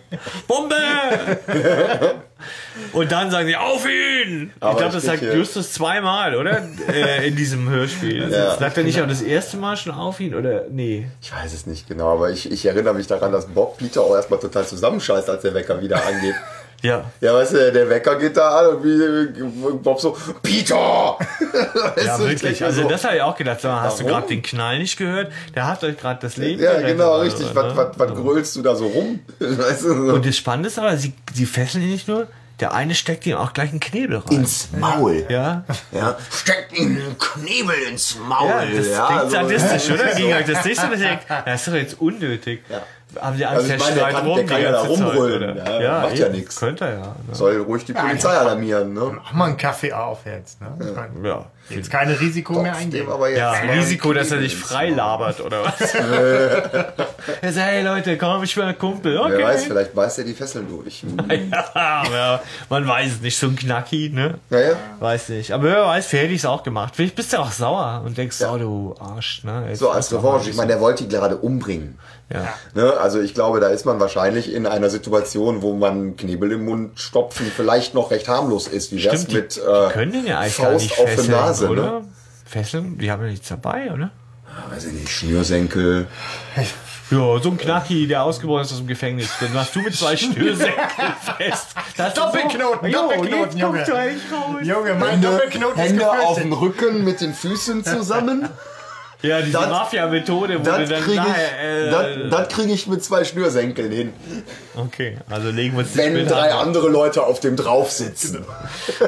Bombe! 0.48 0.76
Und 2.92 3.12
dann 3.12 3.30
sagen 3.30 3.46
sie, 3.46 3.56
auf 3.56 3.86
ihn! 3.86 4.52
Aber 4.60 4.72
ich 4.72 4.78
glaube, 4.78 4.92
das 4.94 5.04
sagt 5.04 5.22
Justus 5.22 5.72
zweimal, 5.72 6.34
oder? 6.34 6.62
äh, 6.88 7.28
in 7.28 7.36
diesem 7.36 7.68
Hörspiel. 7.68 8.30
Ja. 8.30 8.56
Sagt 8.56 8.76
er 8.76 8.84
nicht 8.84 9.00
auch 9.00 9.08
das 9.08 9.22
erste 9.22 9.56
Mal 9.56 9.76
schon 9.76 9.92
auf 9.92 10.20
ihn, 10.20 10.34
oder? 10.34 10.64
Nee. 10.70 11.06
Ich 11.22 11.32
weiß 11.32 11.52
es 11.52 11.66
nicht 11.66 11.88
genau, 11.88 12.12
aber 12.12 12.30
ich, 12.30 12.50
ich 12.50 12.66
erinnere 12.66 12.94
mich 12.94 13.06
daran, 13.06 13.32
dass 13.32 13.46
Bob 13.46 13.78
Peter 13.78 14.02
auch 14.02 14.14
erstmal 14.14 14.40
total 14.40 14.66
zusammenscheißt, 14.66 15.28
als 15.30 15.42
der 15.42 15.54
Wecker 15.54 15.80
wieder 15.82 16.04
angeht. 16.06 16.34
Ja. 16.82 17.04
Ja, 17.20 17.34
weißt 17.34 17.52
du, 17.54 17.72
der 17.72 17.88
Wecker 17.90 18.16
geht 18.16 18.36
da 18.36 18.58
an 18.60 18.76
und 18.76 18.84
wie 18.84 19.72
Bob 19.82 20.00
so, 20.00 20.16
Peter! 20.42 21.18
Ja, 22.04 22.18
wirklich. 22.18 22.62
Also 22.64 22.82
so, 22.82 22.88
das 22.88 23.04
habe 23.04 23.16
ich 23.16 23.22
auch 23.22 23.36
gedacht. 23.36 23.60
Sag 23.60 23.70
mal, 23.72 23.82
hast 23.82 24.00
du 24.00 24.04
gerade 24.04 24.26
den 24.28 24.42
Knall 24.42 24.78
nicht 24.78 24.96
gehört? 24.96 25.30
Der 25.54 25.66
hat 25.66 25.82
euch 25.84 25.96
gerade 25.98 26.18
das 26.20 26.36
Leben 26.36 26.62
Ja, 26.62 26.80
genau, 26.80 27.18
richtig. 27.20 27.46
so, 27.48 27.54
Was, 27.54 27.64
ne? 27.74 27.76
was, 27.76 27.98
was 27.98 28.14
grölst 28.14 28.56
du 28.56 28.62
da 28.62 28.74
so 28.74 28.86
rum? 28.86 29.20
Weißt 29.38 29.82
du, 29.82 29.88
so. 30.06 30.14
Und 30.14 30.24
das 30.26 30.36
Spannende 30.36 30.68
ist 30.68 30.78
aber, 30.78 30.96
sie, 30.96 31.12
sie 31.34 31.46
fesseln 31.46 31.84
ihn 31.84 31.90
nicht 31.90 32.08
nur, 32.08 32.26
der 32.60 32.72
eine 32.74 32.94
steckt 32.94 33.26
ihm 33.26 33.36
auch 33.36 33.52
gleich 33.52 33.70
einen 33.70 33.80
Knebel 33.80 34.18
rein. 34.18 34.38
Ins 34.40 34.68
Maul. 34.78 35.24
ja, 35.28 35.64
Ja. 35.92 36.16
Steckt 36.30 36.72
ihm 36.78 36.96
einen 36.96 37.16
Knebel 37.18 37.74
ins 37.90 38.16
Maul. 38.18 38.48
ja, 38.48 38.64
das 38.76 38.86
ja, 38.88 39.06
klingt 39.06 39.20
also- 39.22 39.30
sadistisch, 39.36 39.90
oder? 39.90 40.04
Euch 40.38 40.44
das 40.46 40.64
nicht 40.64 40.80
so, 40.80 40.86
dass 40.88 41.00
das 41.44 41.54
ist 41.60 41.68
doch 41.68 41.74
jetzt 41.74 42.00
unnötig. 42.00 42.62
Ja. 42.68 42.82
Haben 43.20 43.36
die 43.36 43.44
Also 43.46 43.62
Angst, 43.62 43.72
ich 43.72 43.76
der 43.76 43.78
meine, 43.78 44.12
der 44.12 44.20
kann- 44.20 44.34
der 44.34 44.44
kann 44.46 44.62
ja 44.62 44.70
da 44.72 44.80
rumbrüllen, 44.82 45.50
oder? 45.52 45.80
ja, 45.82 46.00
macht 46.02 46.18
ja 46.18 46.28
nix. 46.28 46.56
Könnte 46.56 46.84
er 46.84 46.92
ja. 46.92 46.98
Ne? 47.00 47.14
Soll 47.32 47.56
ruhig 47.62 47.84
die 47.84 47.92
Polizei 47.92 48.28
alarmieren, 48.30 48.92
ne? 48.92 49.12
Mach 49.16 49.32
mal 49.32 49.44
einen 49.46 49.56
Kaffee 49.56 49.92
auf 49.92 50.20
jetzt. 50.26 50.60
Ne? 50.60 50.68
Ich 50.80 50.94
meine, 50.96 51.28
Ja. 51.28 51.46
Jetzt 51.68 51.88
keine 51.88 52.18
Risiko 52.18 52.54
mehr 52.60 52.74
eingehen. 52.74 53.04
Dem 53.06 53.12
aber 53.12 53.28
jetzt 53.28 53.38
Ja, 53.38 53.52
Risiko, 53.52 54.12
dass 54.12 54.32
er 54.32 54.38
Knebel 54.38 54.48
sich 54.50 54.58
ins 54.58 54.68
frei 54.68 54.86
Maul. 54.88 54.96
labert, 54.96 55.40
oder 55.40 55.64
was? 55.64 55.94
er 55.94 57.52
sagt, 57.52 57.66
hey 57.66 57.82
Leute, 57.82 58.18
komm, 58.18 58.42
ich 58.42 58.54
bin 58.54 58.64
ein 58.64 58.76
Kumpel. 58.78 59.16
Okay. 59.18 59.34
Wer 59.36 59.46
weiß, 59.46 59.64
vielleicht 59.66 59.94
beißt 59.94 60.18
er 60.18 60.24
die 60.24 60.34
Fesseln 60.34 60.66
durch. 60.68 61.04
Ja, 61.74 62.02
ja, 62.12 62.40
man 62.68 62.86
weiß 62.88 63.12
es 63.12 63.20
nicht, 63.20 63.38
so 63.38 63.46
ein 63.46 63.56
Knacki, 63.56 64.10
ne? 64.12 64.34
Naja, 64.50 64.72
Weiß 64.98 65.28
nicht. 65.28 65.52
Aber 65.52 65.64
wer 65.64 65.86
weiß, 65.86 66.06
vielleicht 66.06 66.24
hätte 66.24 66.34
ich 66.34 66.40
es 66.40 66.46
auch 66.46 66.62
gemacht. 66.62 66.94
Vielleicht 66.96 67.14
bist 67.14 67.32
du 67.32 67.38
auch 67.38 67.52
sauer 67.52 68.02
und 68.04 68.18
denkst, 68.18 68.38
oh 68.42 68.56
du 68.58 68.94
Arsch, 68.98 69.44
ne? 69.44 69.66
Jetzt 69.68 69.78
so 69.78 69.90
als 69.90 70.12
Revanche. 70.12 70.50
Ich 70.50 70.56
meine, 70.56 70.72
der 70.72 70.80
wollte 70.80 71.04
die 71.04 71.14
gerade 71.14 71.36
umbringen. 71.36 71.98
Ja. 72.32 72.54
Ne? 72.74 72.92
Also 72.94 73.20
ich 73.20 73.34
glaube, 73.34 73.58
da 73.60 73.68
ist 73.68 73.84
man 73.86 73.98
wahrscheinlich 73.98 74.52
in 74.52 74.66
einer 74.66 74.88
Situation, 74.88 75.62
wo 75.62 75.74
man 75.74 76.16
Knebel 76.16 76.52
im 76.52 76.64
Mund 76.64 76.98
stopfen 77.00 77.50
vielleicht 77.54 77.94
noch 77.94 78.10
recht 78.12 78.28
harmlos 78.28 78.68
ist. 78.68 78.92
Wie 78.92 79.00
Stimmt, 79.00 79.30
die, 79.32 79.34
mit 79.36 79.56
die 79.56 79.60
äh, 79.60 79.90
können 79.90 80.12
den 80.12 80.26
ja 80.26 80.38
eigentlich 80.38 80.56
gar 80.56 80.70
Faust 80.70 80.84
nicht 80.84 80.98
auf 80.98 81.04
die 81.06 81.16
fesseln, 81.16 81.30
Nase, 81.32 81.68
oder? 81.68 81.82
ne? 81.82 82.04
Fesseln? 82.44 82.98
Die 82.98 83.10
haben 83.10 83.22
ja 83.24 83.30
nichts 83.30 83.48
dabei, 83.48 83.92
oder? 83.92 84.10
Weiß 84.70 84.84
ich 84.86 84.92
nicht, 84.92 85.08
Schnürsenkel. 85.08 86.06
Ja, 87.10 87.40
so 87.40 87.50
ein 87.50 87.58
Knacki, 87.58 88.06
der 88.06 88.22
ausgebrochen 88.22 88.62
ist 88.62 88.72
aus 88.72 88.78
dem 88.78 88.86
Gefängnis. 88.86 89.28
Dann 89.40 89.52
machst 89.52 89.74
du 89.74 89.80
mit 89.80 89.94
zwei 89.94 90.16
Schnürsenkeln 90.16 90.76
fest. 91.38 91.68
Das 91.96 92.08
ist 92.08 92.16
Doppelknoten, 92.18 92.92
so, 92.92 92.98
Doppelknoten, 92.98 93.58
Junge. 93.58 93.84
Junge, 94.62 94.94
mein 94.94 95.20
Doppelknoten 95.20 95.80
ist 95.80 95.88
Hände 95.88 96.08
auf 96.08 96.36
gefürchtet. 96.36 96.44
dem 96.44 96.52
Rücken 96.52 97.04
mit 97.04 97.20
den 97.20 97.34
Füßen 97.34 97.84
zusammen. 97.84 98.48
Ja, 99.22 99.42
diese 99.42 99.58
Mafia-Methode, 99.58 100.60
wo 100.60 100.64
du 100.64 100.70
Das 100.70 100.88
dann 100.88 101.02
kriege 101.02 101.16
nachher... 101.16 101.34
ich, 101.34 101.86
Äh, 101.88 101.90
das, 101.90 102.30
das 102.30 102.48
krieg 102.54 102.70
ich 102.70 102.86
mit 102.86 103.04
zwei 103.04 103.24
Schnürsenkeln 103.24 103.92
hin. 103.92 104.12
okay, 104.76 105.18
also 105.28 105.50
legen 105.50 105.74
wir 105.74 105.80
uns 105.80 105.94
Wenn 105.96 106.12
später 106.14 106.34
drei 106.36 106.52
an. 106.54 106.68
andere 106.68 106.88
Leute 106.88 107.22
auf 107.24 107.38
dem 107.40 107.56
drauf 107.56 107.90
sitzen. 107.92 108.44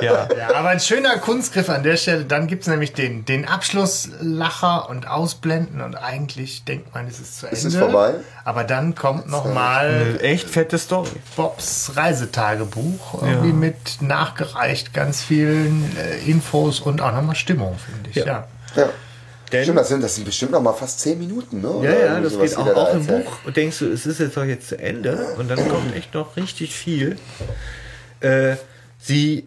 Ja. 0.03 0.29
Ja, 0.37 0.55
aber 0.55 0.69
ein 0.69 0.81
schöner 0.81 1.17
Kunstgriff 1.19 1.69
an 1.71 1.83
der 1.83 1.97
Stelle. 1.97 2.25
Dann 2.25 2.47
gibt's 2.47 2.67
nämlich 2.67 2.93
den, 2.93 3.25
den 3.25 3.47
Abschlusslacher 3.47 4.89
und 4.91 5.07
Ausblenden 5.09 5.81
und 5.81 5.97
eigentlich 5.97 6.65
denkt 6.65 6.95
man, 6.95 7.07
es 7.07 7.21
ist 7.21 7.39
zu 7.41 7.47
Ende. 7.47 7.59
ist 7.69 7.77
vorbei. 7.77 8.15
Aber 8.45 8.65
dann 8.65 8.95
kommt 8.95 9.29
nochmal 9.29 9.89
Eine 9.89 10.21
echt 10.21 10.49
fette 10.51 10.79
Story. 10.79 11.09
Bobs 11.37 11.93
Reisetagebuch 11.97 13.23
irgendwie 13.23 13.53
mit 13.53 14.01
nachgereicht 14.01 14.93
ganz 14.93 15.23
vielen 15.23 15.97
äh, 15.97 16.19
Infos 16.31 16.81
und 16.81 17.01
auch 17.01 17.13
nochmal 17.13 17.37
Stimmung, 17.37 17.77
finde 17.79 18.11
ich. 18.11 18.17
Ja. 18.17 18.27
Ja. 18.27 18.47
Ja. 18.77 18.89
Denn- 19.53 19.63
Stimmt, 19.65 19.79
das 19.79 19.89
sind, 19.89 20.03
das 20.03 20.15
sind 20.15 20.25
bestimmt 20.25 20.53
noch 20.53 20.63
mal 20.63 20.73
fast 20.73 21.01
zehn 21.01 21.19
Minuten, 21.19 21.61
ne? 21.61 21.69
Ja, 21.69 21.79
Oder 21.79 21.91
ja, 21.93 22.19
irgendwie 22.19 22.39
das 22.47 22.57
geht 22.57 22.57
auch, 22.59 22.75
auch 22.77 22.95
im. 22.95 23.07
Buch. 23.07 23.39
Und 23.45 23.57
denkst 23.57 23.79
du, 23.81 23.87
es 23.93 24.07
ist 24.07 24.19
jetzt 24.21 24.37
doch 24.37 24.45
jetzt 24.45 24.69
zu 24.69 24.79
Ende. 24.79 25.35
Und 25.39 25.51
dann 25.51 25.69
kommt 25.69 25.95
echt 25.95 26.15
noch 26.15 26.37
richtig 26.37 26.75
viel. 26.75 27.17
Äh, 28.21 28.57
sie, 28.99 29.45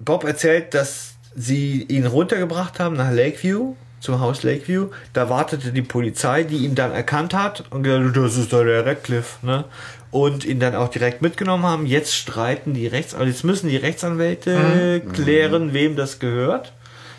Bob 0.00 0.24
erzählt, 0.24 0.74
dass 0.74 1.12
sie 1.34 1.82
ihn 1.82 2.06
runtergebracht 2.06 2.80
haben 2.80 2.96
nach 2.96 3.12
Lakeview, 3.12 3.74
zum 4.00 4.20
Haus 4.20 4.42
Lakeview. 4.42 4.88
Da 5.12 5.28
wartete 5.30 5.72
die 5.72 5.82
Polizei, 5.82 6.42
die 6.44 6.58
ihn 6.64 6.74
dann 6.74 6.92
erkannt 6.92 7.34
hat 7.34 7.64
und 7.70 7.82
gesagt, 7.82 8.16
das 8.16 8.36
ist 8.36 8.52
doch 8.52 8.64
der 8.64 8.84
Radcliffe, 8.86 9.44
ne? 9.46 9.64
Und 10.10 10.44
ihn 10.44 10.60
dann 10.60 10.74
auch 10.74 10.88
direkt 10.88 11.20
mitgenommen 11.20 11.64
haben. 11.64 11.84
Jetzt 11.84 12.14
streiten 12.14 12.72
die 12.72 12.86
Rechts, 12.86 13.14
also 13.14 13.26
jetzt 13.26 13.44
müssen 13.44 13.68
die 13.68 13.76
Rechtsanwälte 13.76 15.02
klären, 15.12 15.74
wem 15.74 15.96
das 15.96 16.18
gehört. 16.18 16.72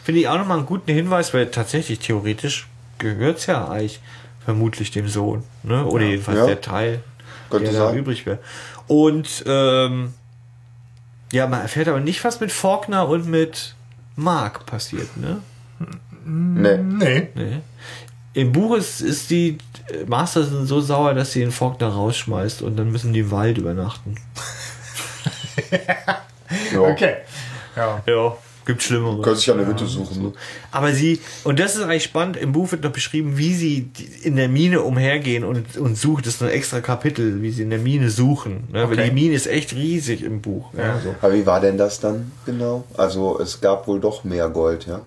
Finde 0.07 0.21
ich 0.21 0.29
auch 0.29 0.37
nochmal 0.37 0.59
einen 0.59 0.65
guten 0.65 0.89
Hinweis, 0.89 1.33
weil 1.33 1.47
tatsächlich 1.51 1.99
theoretisch 1.99 2.65
gehört 2.97 3.39
es 3.39 3.45
ja 3.47 3.67
eigentlich 3.67 3.99
vermutlich 4.45 4.89
dem 4.91 5.09
Sohn. 5.09 5.43
Ne? 5.63 5.83
Oder 5.85 6.05
jedenfalls 6.05 6.37
Ja. 6.37 6.45
der 6.45 6.61
Teil, 6.61 6.99
Könnte 7.49 7.71
der 7.71 7.77
da 7.81 7.87
sein. 7.89 7.97
übrig 7.97 8.25
wäre. 8.25 8.39
Und 8.87 9.43
ähm, 9.45 10.13
ja, 11.33 11.45
man 11.47 11.59
erfährt 11.59 11.89
aber 11.89 11.99
nicht, 11.99 12.23
was 12.23 12.39
mit 12.39 12.53
Faulkner 12.53 13.09
und 13.09 13.27
mit 13.27 13.75
Mark 14.15 14.65
passiert. 14.65 15.09
Ne? 15.17 15.41
Nee. 16.23 16.77
Nee. 16.77 17.27
Nee. 17.35 17.57
Im 18.33 18.53
Buch 18.53 18.77
ist, 18.77 19.01
ist 19.01 19.29
die 19.29 19.57
äh, 19.91 20.05
Masterson 20.05 20.65
so 20.65 20.79
sauer, 20.79 21.15
dass 21.15 21.33
sie 21.33 21.41
den 21.41 21.51
Faulkner 21.51 21.89
rausschmeißt 21.89 22.61
und 22.61 22.77
dann 22.77 22.93
müssen 22.93 23.11
die 23.11 23.19
im 23.19 23.31
Wald 23.31 23.57
übernachten. 23.57 24.15
Ja. 26.71 26.79
Okay. 26.81 27.15
Ja. 27.75 28.01
Ja, 28.07 28.37
gibt 28.67 28.83
Schlimmeres. 28.83 29.23
Können 29.23 29.35
sich 29.35 29.47
ja 29.47 29.55
eine 29.55 29.65
Hütte 29.65 29.87
suchen. 29.87 30.21
Ne? 30.21 30.33
Aber 30.71 30.91
sie, 30.93 31.19
und 31.43 31.59
das 31.59 31.75
ist 31.75 31.81
eigentlich 31.81 32.03
spannend, 32.03 32.37
im 32.37 32.51
Buch 32.51 32.71
wird 32.71 32.83
noch 32.83 32.91
beschrieben, 32.91 33.37
wie 33.37 33.55
sie 33.55 33.89
in 34.21 34.35
der 34.35 34.49
Mine 34.49 34.81
umhergehen 34.81 35.43
und, 35.43 35.77
und 35.77 35.97
suchen. 35.97 36.21
Das 36.23 36.35
ist 36.35 36.43
ein 36.43 36.49
extra 36.49 36.81
Kapitel, 36.81 37.41
wie 37.41 37.49
sie 37.49 37.63
in 37.63 37.71
der 37.71 37.79
Mine 37.79 38.11
suchen. 38.11 38.67
Ne? 38.71 38.83
Weil 38.83 38.97
Okay. 38.97 39.09
die 39.09 39.11
Mine 39.11 39.35
ist 39.35 39.47
echt 39.47 39.73
riesig 39.73 40.23
im 40.23 40.41
Buch. 40.41 40.71
Ja, 40.77 40.99
so. 41.03 41.15
Aber 41.21 41.33
wie 41.33 41.45
war 41.45 41.61
denn 41.61 41.77
das 41.77 41.99
dann 41.99 42.31
genau? 42.45 42.83
Also 42.97 43.39
es 43.39 43.61
gab 43.61 43.87
wohl 43.87 43.99
doch 43.99 44.23
mehr 44.23 44.49
Gold, 44.49 44.85
ja? 44.85 45.01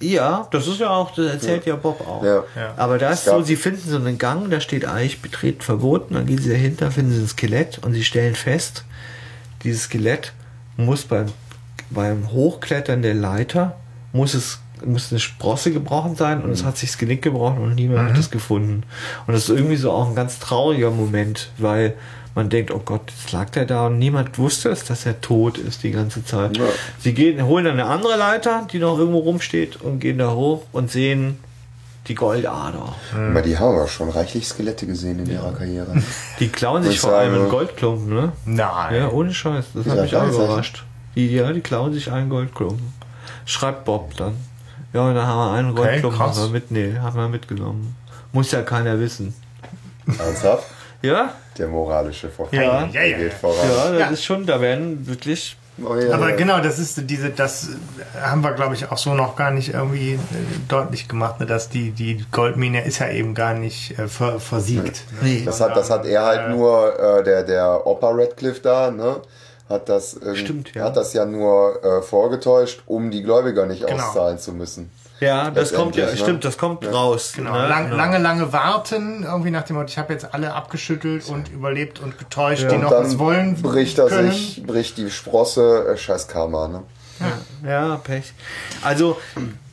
ja 0.00 0.46
das 0.50 0.66
ist 0.66 0.78
ja 0.78 0.90
auch, 0.90 1.14
das 1.14 1.32
erzählt 1.32 1.64
ja, 1.66 1.76
Bob 1.76 2.00
auch. 2.06 2.22
Ja. 2.22 2.44
Ja. 2.54 2.74
Aber 2.76 2.98
da 2.98 3.10
ist 3.10 3.24
so, 3.24 3.42
sie 3.42 3.56
finden 3.56 3.88
so 3.88 3.96
einen 3.96 4.18
Gang, 4.18 4.50
da 4.50 4.60
steht 4.60 4.84
eigentlich 4.84 5.22
betreten 5.22 5.62
verboten, 5.62 6.14
dann 6.14 6.26
gehen 6.26 6.38
sie 6.38 6.50
dahinter, 6.50 6.90
finden 6.90 7.12
sie 7.12 7.22
ein 7.22 7.28
Skelett 7.28 7.78
und 7.78 7.94
sie 7.94 8.04
stellen 8.04 8.34
fest, 8.34 8.84
dieses 9.64 9.84
Skelett 9.84 10.32
muss 10.76 11.04
beim, 11.04 11.26
beim 11.90 12.30
Hochklettern 12.30 13.02
der 13.02 13.14
Leiter, 13.14 13.76
muss 14.12 14.34
es 14.34 14.60
muss 14.84 15.10
eine 15.10 15.18
Sprosse 15.18 15.72
gebrochen 15.72 16.14
sein 16.16 16.42
und 16.42 16.50
es 16.50 16.64
hat 16.64 16.76
sich 16.76 16.90
das 16.90 16.98
Genick 16.98 17.22
gebrochen 17.22 17.58
und 17.58 17.74
niemand 17.74 18.10
hat 18.10 18.18
es 18.18 18.30
gefunden. 18.30 18.84
Und 19.26 19.34
das 19.34 19.44
ist 19.44 19.50
irgendwie 19.50 19.76
so 19.76 19.90
auch 19.90 20.08
ein 20.08 20.14
ganz 20.14 20.38
trauriger 20.38 20.90
Moment, 20.90 21.50
weil 21.58 21.94
man 22.34 22.48
denkt, 22.48 22.70
oh 22.70 22.80
Gott, 22.84 23.02
jetzt 23.10 23.32
lag 23.32 23.50
der 23.50 23.64
da 23.64 23.86
und 23.86 23.98
niemand 23.98 24.38
wusste 24.38 24.68
es, 24.68 24.84
dass 24.84 25.06
er 25.06 25.20
tot 25.20 25.58
ist 25.58 25.82
die 25.82 25.90
ganze 25.90 26.24
Zeit. 26.24 26.56
Ja. 26.56 26.64
Sie 27.00 27.12
gehen, 27.12 27.44
holen 27.44 27.64
dann 27.64 27.80
eine 27.80 27.86
andere 27.86 28.16
Leiter, 28.16 28.66
die 28.72 28.78
noch 28.78 28.98
irgendwo 28.98 29.18
rumsteht 29.18 29.80
und 29.80 29.98
gehen 29.98 30.18
da 30.18 30.32
hoch 30.32 30.62
und 30.70 30.90
sehen 30.90 31.38
die 32.06 32.14
Goldader. 32.14 32.94
Aber 33.12 33.42
die 33.42 33.58
haben 33.58 33.76
wir 33.76 33.86
schon 33.86 34.08
reichlich 34.08 34.46
Skelette 34.46 34.86
gesehen 34.86 35.18
in 35.18 35.30
ihrer 35.30 35.52
Karriere. 35.52 36.00
Die 36.38 36.48
klauen 36.48 36.82
sich 36.82 36.94
Ich 36.94 37.00
vor 37.00 37.12
allem 37.12 37.34
einen 37.34 37.48
Goldklumpen, 37.50 38.14
ne? 38.14 38.32
Nein. 38.46 38.94
Ja, 38.94 39.10
ohne 39.10 39.34
Scheiß. 39.34 39.66
Das 39.74 39.86
hat 39.86 40.00
mich 40.00 40.16
auch 40.16 40.28
überrascht. 40.28 40.84
Die, 41.14 41.34
ja, 41.34 41.52
die 41.52 41.60
klauen 41.60 41.92
sich 41.92 42.10
einen 42.10 42.28
Goldklumpen. 42.28 42.92
Schreibt 43.44 43.84
Bob 43.84 44.16
dann. 44.16 44.36
Ja, 44.92 45.02
und 45.02 45.14
dann 45.14 45.26
haben 45.26 45.38
wir 45.38 45.52
einen 45.58 45.70
Okay, 45.72 46.00
Goldklumpen 46.00 46.18
haben 46.20 46.36
wir 46.36 46.48
mit, 46.48 46.70
nee, 46.70 46.94
haben 47.00 47.16
wir 47.16 47.28
mitgenommen. 47.28 47.96
Muss 48.32 48.50
ja 48.52 48.62
keiner 48.62 48.98
wissen. 48.98 49.34
Ernsthaft? 50.18 50.64
Ja? 51.02 51.32
Der 51.56 51.68
moralische 51.68 52.28
Vorfall. 52.28 52.62
Ja. 52.62 52.86
Ja, 52.92 53.02
ja, 53.02 53.16
geht 53.18 53.32
voran. 53.34 53.56
Ja, 53.68 53.90
das 53.90 54.00
Ja. 54.00 54.06
ist 54.08 54.24
schon, 54.24 54.46
da 54.46 54.60
werden 54.60 55.06
wirklich 55.06 55.56
Oh, 55.80 55.94
ja, 55.94 56.12
Aber 56.12 56.32
genau, 56.32 56.58
das 56.58 56.80
ist 56.80 57.08
diese, 57.08 57.30
das 57.30 57.68
haben 58.20 58.42
wir, 58.42 58.50
glaube 58.54 58.74
ich, 58.74 58.90
auch 58.90 58.98
so 58.98 59.14
noch 59.14 59.36
gar 59.36 59.52
nicht 59.52 59.74
irgendwie 59.74 60.14
äh, 60.14 60.18
deutlich 60.66 61.06
gemacht, 61.06 61.38
ne, 61.38 61.46
dass 61.46 61.68
die, 61.68 61.92
die 61.92 62.24
Goldmine 62.32 62.82
ist 62.84 62.98
ja 62.98 63.08
eben 63.10 63.32
gar 63.32 63.54
nicht 63.54 63.96
äh, 63.96 64.08
ver, 64.08 64.40
versiegt. 64.40 65.04
Nee. 65.22 65.42
Das 65.44 65.60
hat, 65.60 65.76
das 65.76 65.88
hat 65.88 66.04
er 66.04 66.24
halt 66.24 66.48
Äh, 66.48 66.50
nur, 66.50 66.98
äh, 66.98 67.22
der, 67.22 67.44
der 67.44 67.86
Opa 67.86 68.10
Radcliffe 68.10 68.60
da, 68.60 68.90
ne? 68.90 69.20
Hat 69.68 69.88
das, 69.88 70.14
irgend- 70.14 70.38
Stimmt, 70.38 70.74
ja. 70.74 70.84
hat 70.84 70.96
das 70.96 71.12
ja 71.12 71.24
nur 71.26 71.82
äh, 71.84 72.02
vorgetäuscht, 72.02 72.80
um 72.86 73.10
die 73.10 73.22
Gläubiger 73.22 73.66
nicht 73.66 73.86
Genau. 73.86 74.02
auszahlen 74.02 74.38
zu 74.38 74.52
müssen. 74.52 74.90
Ja, 75.20 75.50
das 75.50 75.74
kommt 75.74 75.96
ja, 75.96 76.06
ne? 76.06 76.16
stimmt, 76.16 76.44
das 76.44 76.56
kommt 76.56 76.86
raus. 76.90 77.32
Genau, 77.34 77.52
ne? 77.52 77.66
lang, 77.68 77.84
Genau. 77.86 77.96
lange, 77.96 78.18
lange 78.18 78.52
warten, 78.52 79.24
irgendwie 79.24 79.50
nach 79.50 79.64
dem 79.64 79.74
Motto, 79.76 79.88
ich 79.88 79.98
habe 79.98 80.12
jetzt 80.12 80.32
alle 80.32 80.54
abgeschüttelt 80.54 81.28
und 81.28 81.48
überlebt 81.50 81.98
und 82.00 82.18
getäuscht, 82.18 82.70
die 82.70 82.76
Und 82.76 82.82
noch 82.82 82.90
dann 82.90 83.04
was 83.06 83.18
wollen 83.18 83.60
bricht 83.60 83.98
er 83.98 84.06
können. 84.06 84.30
sich, 84.30 84.62
bricht 84.64 84.96
die 84.96 85.10
Sprosse, 85.10 85.86
äh, 85.92 85.96
scheiß 85.96 86.28
Karma, 86.28 86.68
ne? 86.68 86.82
Ja, 87.66 87.96
Pech. 87.96 88.32
Also, 88.82 89.18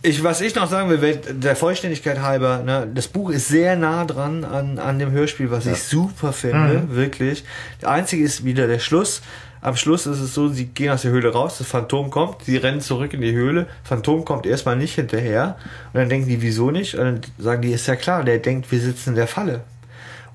ich, 0.02 0.24
was 0.24 0.42
ich 0.42 0.56
noch 0.56 0.68
sagen 0.68 0.90
will, 0.90 1.16
der 1.16 1.56
Vollständigkeit 1.56 2.20
halber, 2.24 2.64
ne, 2.64 2.88
das 2.92 3.08
Buch 3.08 3.30
ist 3.30 3.48
sehr 3.48 3.76
nah 3.76 4.04
dran 4.04 4.44
an, 4.44 4.80
an 4.80 4.98
dem 4.98 5.12
Hörspiel, 5.12 5.52
was 5.52 5.68
ich 5.68 5.84
super 5.84 6.34
finde, 6.34 6.88
wirklich. 6.90 7.44
Der 7.84 7.90
einzige 7.92 8.24
ist 8.24 8.44
wieder 8.46 8.66
der 8.66 8.80
Schluss. 8.80 9.22
Am 9.66 9.76
Schluss 9.76 10.06
ist 10.06 10.20
es 10.20 10.36
so, 10.36 10.48
sie 10.48 10.68
gehen 10.68 10.92
aus 10.92 11.02
der 11.02 11.10
Höhle 11.10 11.34
raus, 11.34 11.56
das 11.58 11.66
Phantom 11.66 12.12
kommt, 12.12 12.44
sie 12.44 12.56
rennen 12.58 12.82
zurück 12.82 13.14
in 13.16 13.22
die 13.22 13.32
Höhle, 13.32 13.66
Phantom 13.84 14.24
kommt 14.24 14.46
erstmal 14.46 14.76
nicht 14.76 14.94
hinterher 14.94 15.58
und 15.92 16.00
dann 16.00 16.08
denken 16.08 16.30
die, 16.30 16.44
wieso 16.44 16.70
nicht? 16.70 16.94
Und 16.94 17.04
dann 17.04 17.22
sagen 17.40 17.64
die, 17.64 17.72
ist 17.72 17.88
ja 17.88 17.96
klar, 17.96 18.24
der 18.24 18.38
denkt, 18.38 18.72
wir 18.72 18.80
sitzen 18.80 19.10
in 19.10 19.16
der 19.16 19.28
Falle. 19.28 19.62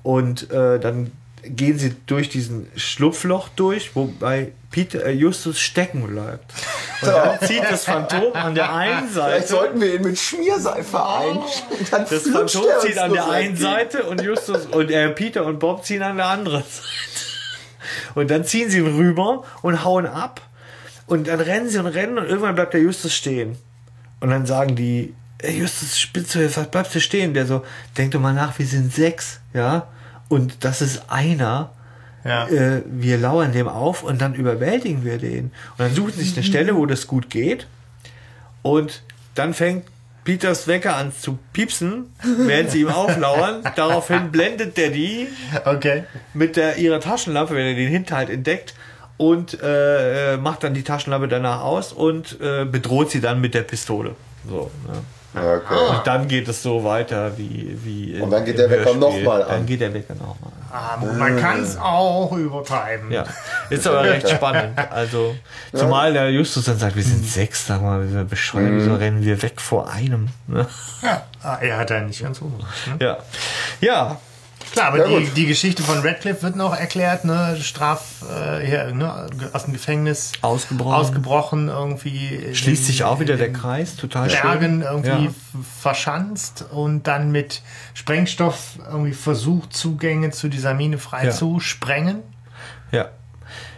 Und 0.03 0.51
äh, 0.51 0.81
dann 0.81 1.11
gehen 1.43 1.79
sie 1.79 1.95
durch 2.07 2.27
diesen 2.27 2.67
Schlupfloch 2.75 3.47
durch, 3.55 3.95
wobei 3.95 4.51
Peter, 4.69 5.05
äh, 5.05 5.11
Justus 5.11 5.61
stecken 5.61 6.05
bleibt. 6.07 6.51
Und 7.01 7.07
dann 7.07 7.39
zieht 7.39 7.63
das 7.63 7.85
Phantom 7.85 8.33
an 8.33 8.53
der 8.53 8.73
einen 8.73 9.07
Vielleicht 9.07 9.47
Seite. 9.47 9.47
sollten 9.47 9.79
wir 9.79 9.95
ihn 9.95 10.01
mit 10.01 10.19
Schmierseife 10.19 11.05
ein. 11.05 11.39
Dann 11.89 12.05
Das 12.09 12.23
Phantom 12.23 12.65
zieht 12.81 12.97
an 12.97 13.13
der 13.13 13.29
einen. 13.29 13.55
Seite 13.55 14.03
und 14.03 14.21
Justus 14.21 14.65
und 14.65 14.91
äh, 14.91 15.09
Peter 15.11 15.45
und 15.45 15.59
Bob 15.59 15.85
ziehen 15.85 16.03
an 16.03 16.17
der 16.17 16.25
anderen 16.25 16.63
Seite. 16.63 17.20
Und 18.15 18.31
dann 18.31 18.43
ziehen 18.45 18.69
sie 18.69 18.79
ihn 18.79 18.87
rüber 18.87 19.43
und 19.61 19.83
hauen 19.83 20.05
ab. 20.05 20.41
Und 21.07 21.27
dann 21.27 21.39
rennen 21.39 21.69
sie 21.69 21.79
und 21.79 21.87
rennen 21.87 22.17
und 22.17 22.25
irgendwann 22.25 22.55
bleibt 22.55 22.73
der 22.73 22.81
Justus 22.81 23.13
stehen. 23.13 23.57
Und 24.19 24.29
dann 24.29 24.45
sagen 24.45 24.75
die, 24.75 25.13
"Ey, 25.39 25.59
Justus, 25.59 25.99
Spitzhöhe, 25.99 26.55
was 26.55 26.67
bleibst 26.69 26.95
du 26.95 27.01
stehen? 27.01 27.33
Der 27.33 27.45
so, 27.45 27.65
denk 27.97 28.11
doch 28.11 28.19
mal 28.19 28.33
nach, 28.33 28.57
wir 28.59 28.65
sind 28.65 28.93
sechs, 28.93 29.39
ja. 29.53 29.87
Und 30.29 30.63
das 30.63 30.81
ist 30.81 31.03
einer. 31.09 31.71
Ja. 32.23 32.47
Äh, 32.47 32.83
wir 32.85 33.17
lauern 33.17 33.51
dem 33.51 33.67
auf 33.67 34.03
und 34.03 34.21
dann 34.21 34.35
überwältigen 34.35 35.03
wir 35.03 35.17
den. 35.17 35.45
Und 35.45 35.79
dann 35.79 35.93
suchen 35.93 36.13
sie 36.13 36.23
sich 36.23 36.37
eine 36.37 36.43
Stelle, 36.43 36.75
wo 36.75 36.85
das 36.85 37.07
gut 37.07 37.29
geht. 37.29 37.67
Und 38.61 39.01
dann 39.33 39.53
fängt 39.53 39.85
Peters 40.23 40.67
Wecker 40.67 40.95
an 40.95 41.11
zu 41.11 41.39
piepsen, 41.53 42.13
während 42.23 42.69
sie 42.69 42.81
ihm 42.81 42.89
auflauern. 42.89 43.63
Daraufhin 43.75 44.31
blendet 44.31 44.77
der 44.77 44.89
die 44.91 45.27
Okay. 45.65 46.03
mit 46.33 46.55
der, 46.55 46.77
ihrer 46.77 46.99
Taschenlampe, 46.99 47.55
wenn 47.55 47.65
er 47.65 47.75
den 47.75 47.89
Hinterhalt 47.89 48.29
entdeckt, 48.29 48.75
und 49.17 49.61
äh, 49.61 50.33
äh, 50.33 50.37
macht 50.37 50.63
dann 50.63 50.73
die 50.73 50.83
Taschenlampe 50.83 51.27
danach 51.27 51.61
aus 51.61 51.93
und 51.93 52.39
äh, 52.41 52.65
bedroht 52.65 53.11
sie 53.11 53.21
dann 53.21 53.39
mit 53.39 53.53
der 53.53 53.61
Pistole. 53.61 54.15
So, 54.47 54.71
ne? 54.87 55.01
Ja, 55.33 55.53
Okay. 55.55 55.95
Und 55.97 56.07
dann 56.07 56.27
geht 56.27 56.47
es 56.47 56.61
so 56.61 56.83
weiter 56.83 57.37
wie. 57.37 57.77
wie 57.83 58.19
Und 58.21 58.31
dann 58.31 58.43
geht 58.45 58.57
der 58.57 58.69
Wecker 58.69 58.93
noch 58.95 59.17
mal 59.21 59.41
an. 59.43 59.49
Dann 59.49 59.65
geht 59.65 59.81
der 59.81 59.93
Wecker 59.93 60.13
nochmal 60.15 60.51
an. 60.51 60.61
Ah, 60.73 60.97
man 61.17 61.37
kann 61.37 61.61
es 61.63 61.77
auch 61.77 62.31
übertreiben. 62.31 63.11
Ja, 63.11 63.25
ist 63.69 63.85
aber 63.85 64.03
recht 64.03 64.29
spannend. 64.29 64.77
Also, 64.89 65.35
zumal 65.73 66.13
der 66.13 66.31
Justus 66.31 66.65
dann 66.65 66.77
sagt, 66.77 66.95
wir 66.95 67.03
sind 67.03 67.25
sechs, 67.25 67.67
sag 67.67 67.81
mal, 67.81 68.09
wir 68.09 68.23
beschreiben, 68.23 68.77
wieso 68.79 68.95
rennen 68.95 69.23
wir 69.23 69.41
weg 69.41 69.59
vor 69.59 69.89
einem? 69.89 70.29
Ne? 70.47 70.65
Ja. 71.01 71.23
Ah, 71.43 71.57
er 71.59 71.77
hat 71.77 71.89
da 71.89 71.99
nicht 71.99 72.21
ganz 72.21 72.39
unrecht. 72.41 72.87
Ne? 72.87 73.05
Ja. 73.05 73.17
Ja, 73.81 74.17
Klar, 74.71 74.87
aber 74.87 75.09
Ja, 75.09 75.19
die, 75.19 75.25
die 75.31 75.45
Geschichte 75.47 75.83
von 75.83 75.99
Radcliffe 75.99 76.43
wird 76.43 76.55
noch 76.55 76.73
erklärt, 76.75 77.25
ne? 77.25 77.57
Straf, 77.61 78.23
äh, 78.29 78.65
hier, 78.65 78.91
ne? 78.93 79.27
aus 79.53 79.65
dem 79.65 79.73
Gefängnis 79.73 80.31
Ausgebrochen. 80.41 80.93
ausgebrochen 80.93 81.67
irgendwie. 81.67 82.53
schließt 82.53 82.85
sich 82.85 83.03
auch 83.03 83.19
wieder 83.19 83.35
der 83.37 83.47
in 83.47 83.53
Kreis, 83.53 83.95
total 83.97 84.29
Bergen 84.29 84.81
schön. 84.81 84.81
irgendwie 84.81 85.25
Ja. 85.25 85.31
verschanzt 85.79 86.65
und 86.71 87.07
dann 87.07 87.31
mit 87.31 87.61
Sprengstoff 87.93 88.79
irgendwie 88.89 89.13
versucht, 89.13 89.73
Zugänge 89.73 90.31
zu 90.31 90.47
dieser 90.47 90.73
Mine 90.73 90.97
frei 90.97 91.25
Ja. 91.25 91.31
zu 91.31 91.59
sprengen. 91.59 92.19
Ja. 92.91 93.09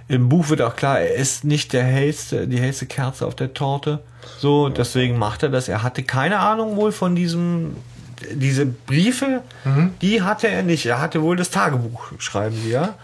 Im 0.10 0.28
Buch 0.30 0.50
wird 0.50 0.62
auch 0.62 0.76
klar, 0.76 1.00
er 1.00 1.16
ist 1.16 1.44
nicht 1.44 1.72
der 1.74 1.84
hellste, 1.86 2.48
die 2.48 2.60
hellste 2.60 2.86
Kerze 2.86 3.26
auf 3.26 3.36
der 3.36 3.54
Torte. 3.54 4.04
So, 4.38 4.70
deswegen 4.70 5.18
macht 5.18 5.44
er 5.44 5.50
das. 5.50 5.70
Er 5.70 5.82
hatte 5.82 6.04
keine 6.04 6.40
Ahnung 6.40 6.76
wohl 6.76 6.92
von 6.92 7.16
diesem, 7.16 7.78
diese 8.32 8.66
Briefe, 8.66 9.42
die 10.02 10.22
hatte 10.22 10.48
er 10.48 10.64
nicht. 10.64 10.86
Er 10.86 11.02
hatte 11.02 11.22
wohl 11.22 11.36
das 11.36 11.50
Tagebuch, 11.50 12.12
schreiben 12.20 12.56
sie 12.56 12.72
ja. 12.72 12.96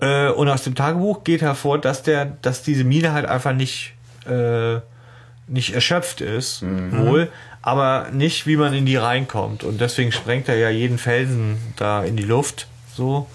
Äh, 0.00 0.30
und 0.30 0.48
aus 0.48 0.62
dem 0.62 0.74
Tagebuch 0.74 1.24
geht 1.24 1.42
hervor, 1.42 1.78
dass 1.78 2.02
der, 2.02 2.24
dass 2.24 2.62
diese 2.62 2.84
Mine 2.84 3.12
halt 3.12 3.26
einfach 3.26 3.52
nicht, 3.52 3.94
äh, 4.26 4.80
nicht 5.46 5.74
erschöpft 5.74 6.20
ist, 6.20 6.62
wohl, 6.62 7.28
aber 7.62 8.08
nicht, 8.12 8.46
wie 8.46 8.56
man 8.56 8.74
in 8.74 8.86
die 8.86 8.96
reinkommt. 8.96 9.64
Und 9.64 9.80
deswegen 9.80 10.10
sprengt 10.10 10.48
er 10.48 10.56
ja 10.56 10.70
jeden 10.70 10.98
Felsen 10.98 11.58
da 11.76 12.02
in 12.02 12.16
die 12.16 12.24
Luft. 12.24 12.66
So. 12.96 13.26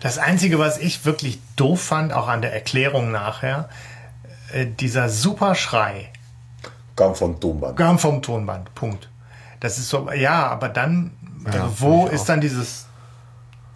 Das 0.00 0.18
Einzige, 0.18 0.58
was 0.58 0.78
ich 0.78 1.04
wirklich 1.04 1.38
doof 1.56 1.82
fand, 1.82 2.12
auch 2.12 2.28
an 2.28 2.40
der 2.40 2.52
Erklärung 2.52 3.10
nachher, 3.10 3.68
äh, 4.52 4.66
dieser 4.66 5.08
super 5.08 5.54
Schrei 5.54 6.10
Kam 6.94 7.14
von 7.14 7.38
Tonband. 7.38 7.76
kam 7.76 7.98
vom 7.98 8.22
Tonband. 8.22 8.74
Punkt. 8.74 9.08
Das 9.60 9.78
ist 9.78 9.88
so, 9.88 10.08
ja, 10.12 10.46
aber 10.48 10.68
dann, 10.68 11.10
also 11.44 11.58
Ja, 11.58 11.70
wo 11.78 11.98
find 12.02 12.08
ich 12.08 12.14
ist 12.20 12.28
dann 12.28 12.40
dieses 12.40 12.86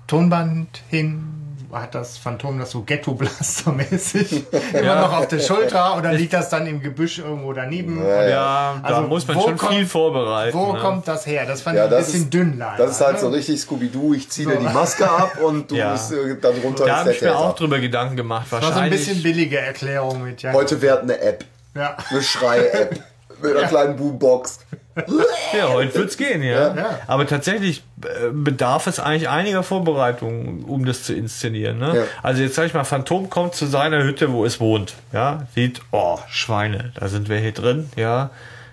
Tonband 0.07 0.83
hin? 0.89 1.37
Hat 1.73 1.95
das 1.95 2.19
Phantom 2.19 2.59
das 2.59 2.73
so 2.73 2.83
Ghetto-Blaster-mäßig 2.83 4.43
immer 4.73 4.97
noch 4.97 5.13
auf 5.17 5.29
der 5.29 5.39
Schulter 5.39 5.97
oder 5.97 6.13
liegt 6.13 6.33
das 6.33 6.49
dann 6.49 6.67
im 6.67 6.81
Gebüsch 6.83 7.21
irgendwo 7.21 7.53
daneben? 7.53 8.05
Ja, 8.05 8.29
Ja, 8.29 8.81
da 8.83 8.89
Also, 8.89 9.03
muss 9.03 9.25
man 9.29 9.37
wo 9.37 9.43
schon 9.43 9.57
kommt- 9.57 9.73
viel 9.75 9.87
vorbereiten. 9.87 10.59
Wo 10.59 10.73
ne? 10.73 10.81
kommt 10.81 11.07
das 11.07 11.27
her? 11.27 11.47
Das 11.47 11.63
fand 11.63 11.77
Ja, 11.77 11.85
ich 11.87 11.93
ein 11.93 11.97
das 11.97 12.07
bisschen 12.07 12.23
ist, 12.25 12.35
dünn 12.35 12.59
leider. 12.59 12.77
das 12.87 12.97
ist 12.97 13.01
halt 13.07 13.21
so 13.21 13.29
ne? 13.29 13.37
richtig 13.37 13.61
Scooby-Doo, 13.61 14.15
ich 14.15 14.29
ziehe 14.29 14.49
dir 14.49 14.55
So. 14.61 14.67
die 14.67 14.75
Maske 14.75 15.09
ab 15.09 15.39
und 15.41 15.71
du 15.71 15.77
Ja. 15.77 15.93
bist 15.93 16.11
äh, 16.11 16.37
darunter 16.41 16.87
Da 16.87 16.93
ist 16.95 16.99
habe 16.99 17.13
ich 17.13 17.23
mir 17.23 17.39
auch 17.39 17.55
drüber 17.55 17.79
Gedanken 17.79 18.17
gemacht. 18.17 18.51
War 18.51 18.61
so 18.61 18.67
ein 18.67 18.73
Wahrscheinlich. 18.75 19.07
bisschen 19.07 19.23
billige 19.23 19.61
Erklärung 19.61 20.25
mit 20.25 20.43
ja. 20.43 20.53
Heute 20.53 20.83
wird 20.83 21.03
eine 21.05 21.21
App, 21.21 21.45
Ja. 21.77 21.97
eine 22.11 22.21
Schrei-App 22.21 22.99
mit 23.43 23.57
einer 23.57 23.69
kleinen 23.69 23.95
Boombox. 23.95 24.59
ja, 25.57 25.69
heute 25.69 25.95
wird's 25.95 26.17
gehen, 26.17 26.43
ja. 26.43 26.75
Ja. 26.75 26.99
Aber 27.07 27.27
tatsächlich 27.27 27.83
äh, 28.03 28.31
bedarf 28.33 28.87
es 28.87 29.01
eigentlich 29.01 29.29
einiger 29.29 29.63
Vorbereitungen, 29.63 30.65
um 30.65 30.85
das 30.85 31.05
zu 31.05 31.15
inszenieren. 31.15 31.79
Ne? 31.79 31.97
Ja. 31.97 32.03
Also 32.23 32.43
jetzt 32.43 32.55
sag 32.55 32.67
ich 32.67 32.75
mal, 32.75 32.85
Phantom 32.85 33.31
kommt 33.31 33.55
zu 33.55 33.67
seiner 33.67 34.03
Hütte, 34.03 34.33
wo 34.33 34.45
es 34.45 34.61
wohnt. 34.61 34.95
Ja, 35.13 35.47
sieht, 35.55 35.81
oh, 35.91 36.19
Schweine, 36.29 36.93
da 36.99 37.09
sind 37.09 37.29
wir 37.29 37.39
hier 37.39 37.53
drin, 37.53 37.91
ja. 37.97 38.31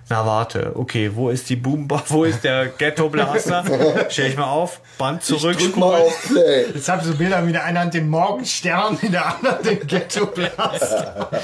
Na 0.09 0.25
warte, 0.25 0.71
okay, 0.75 1.11
wo 1.13 1.29
ist 1.29 1.49
die 1.49 1.57
Boomba, 1.57 2.01
wo 2.07 2.23
ist 2.23 2.41
der 2.43 2.67
Ghetto 2.67 3.09
Blaster? 3.09 3.63
Stell 4.09 4.27
ich 4.29 4.37
mal 4.37 4.45
auf, 4.45 4.79
Band 4.97 5.21
zurück, 5.21 5.57
Drück 5.57 5.75
mal 5.75 5.95
auf 6.01 6.27
Play. 6.27 6.65
Jetzt 6.73 6.87
habe 6.87 7.01
ich 7.01 7.07
so 7.09 7.15
Bilder 7.15 7.41
mit 7.41 7.53
der 7.55 7.65
einen 7.65 7.77
Hand 7.77 7.93
den 7.93 8.07
Morgenstern, 8.09 8.97
in 9.01 9.11
der 9.11 9.35
anderen 9.35 9.61
den 9.63 9.85
Ghetto-Blaster. 9.85 11.29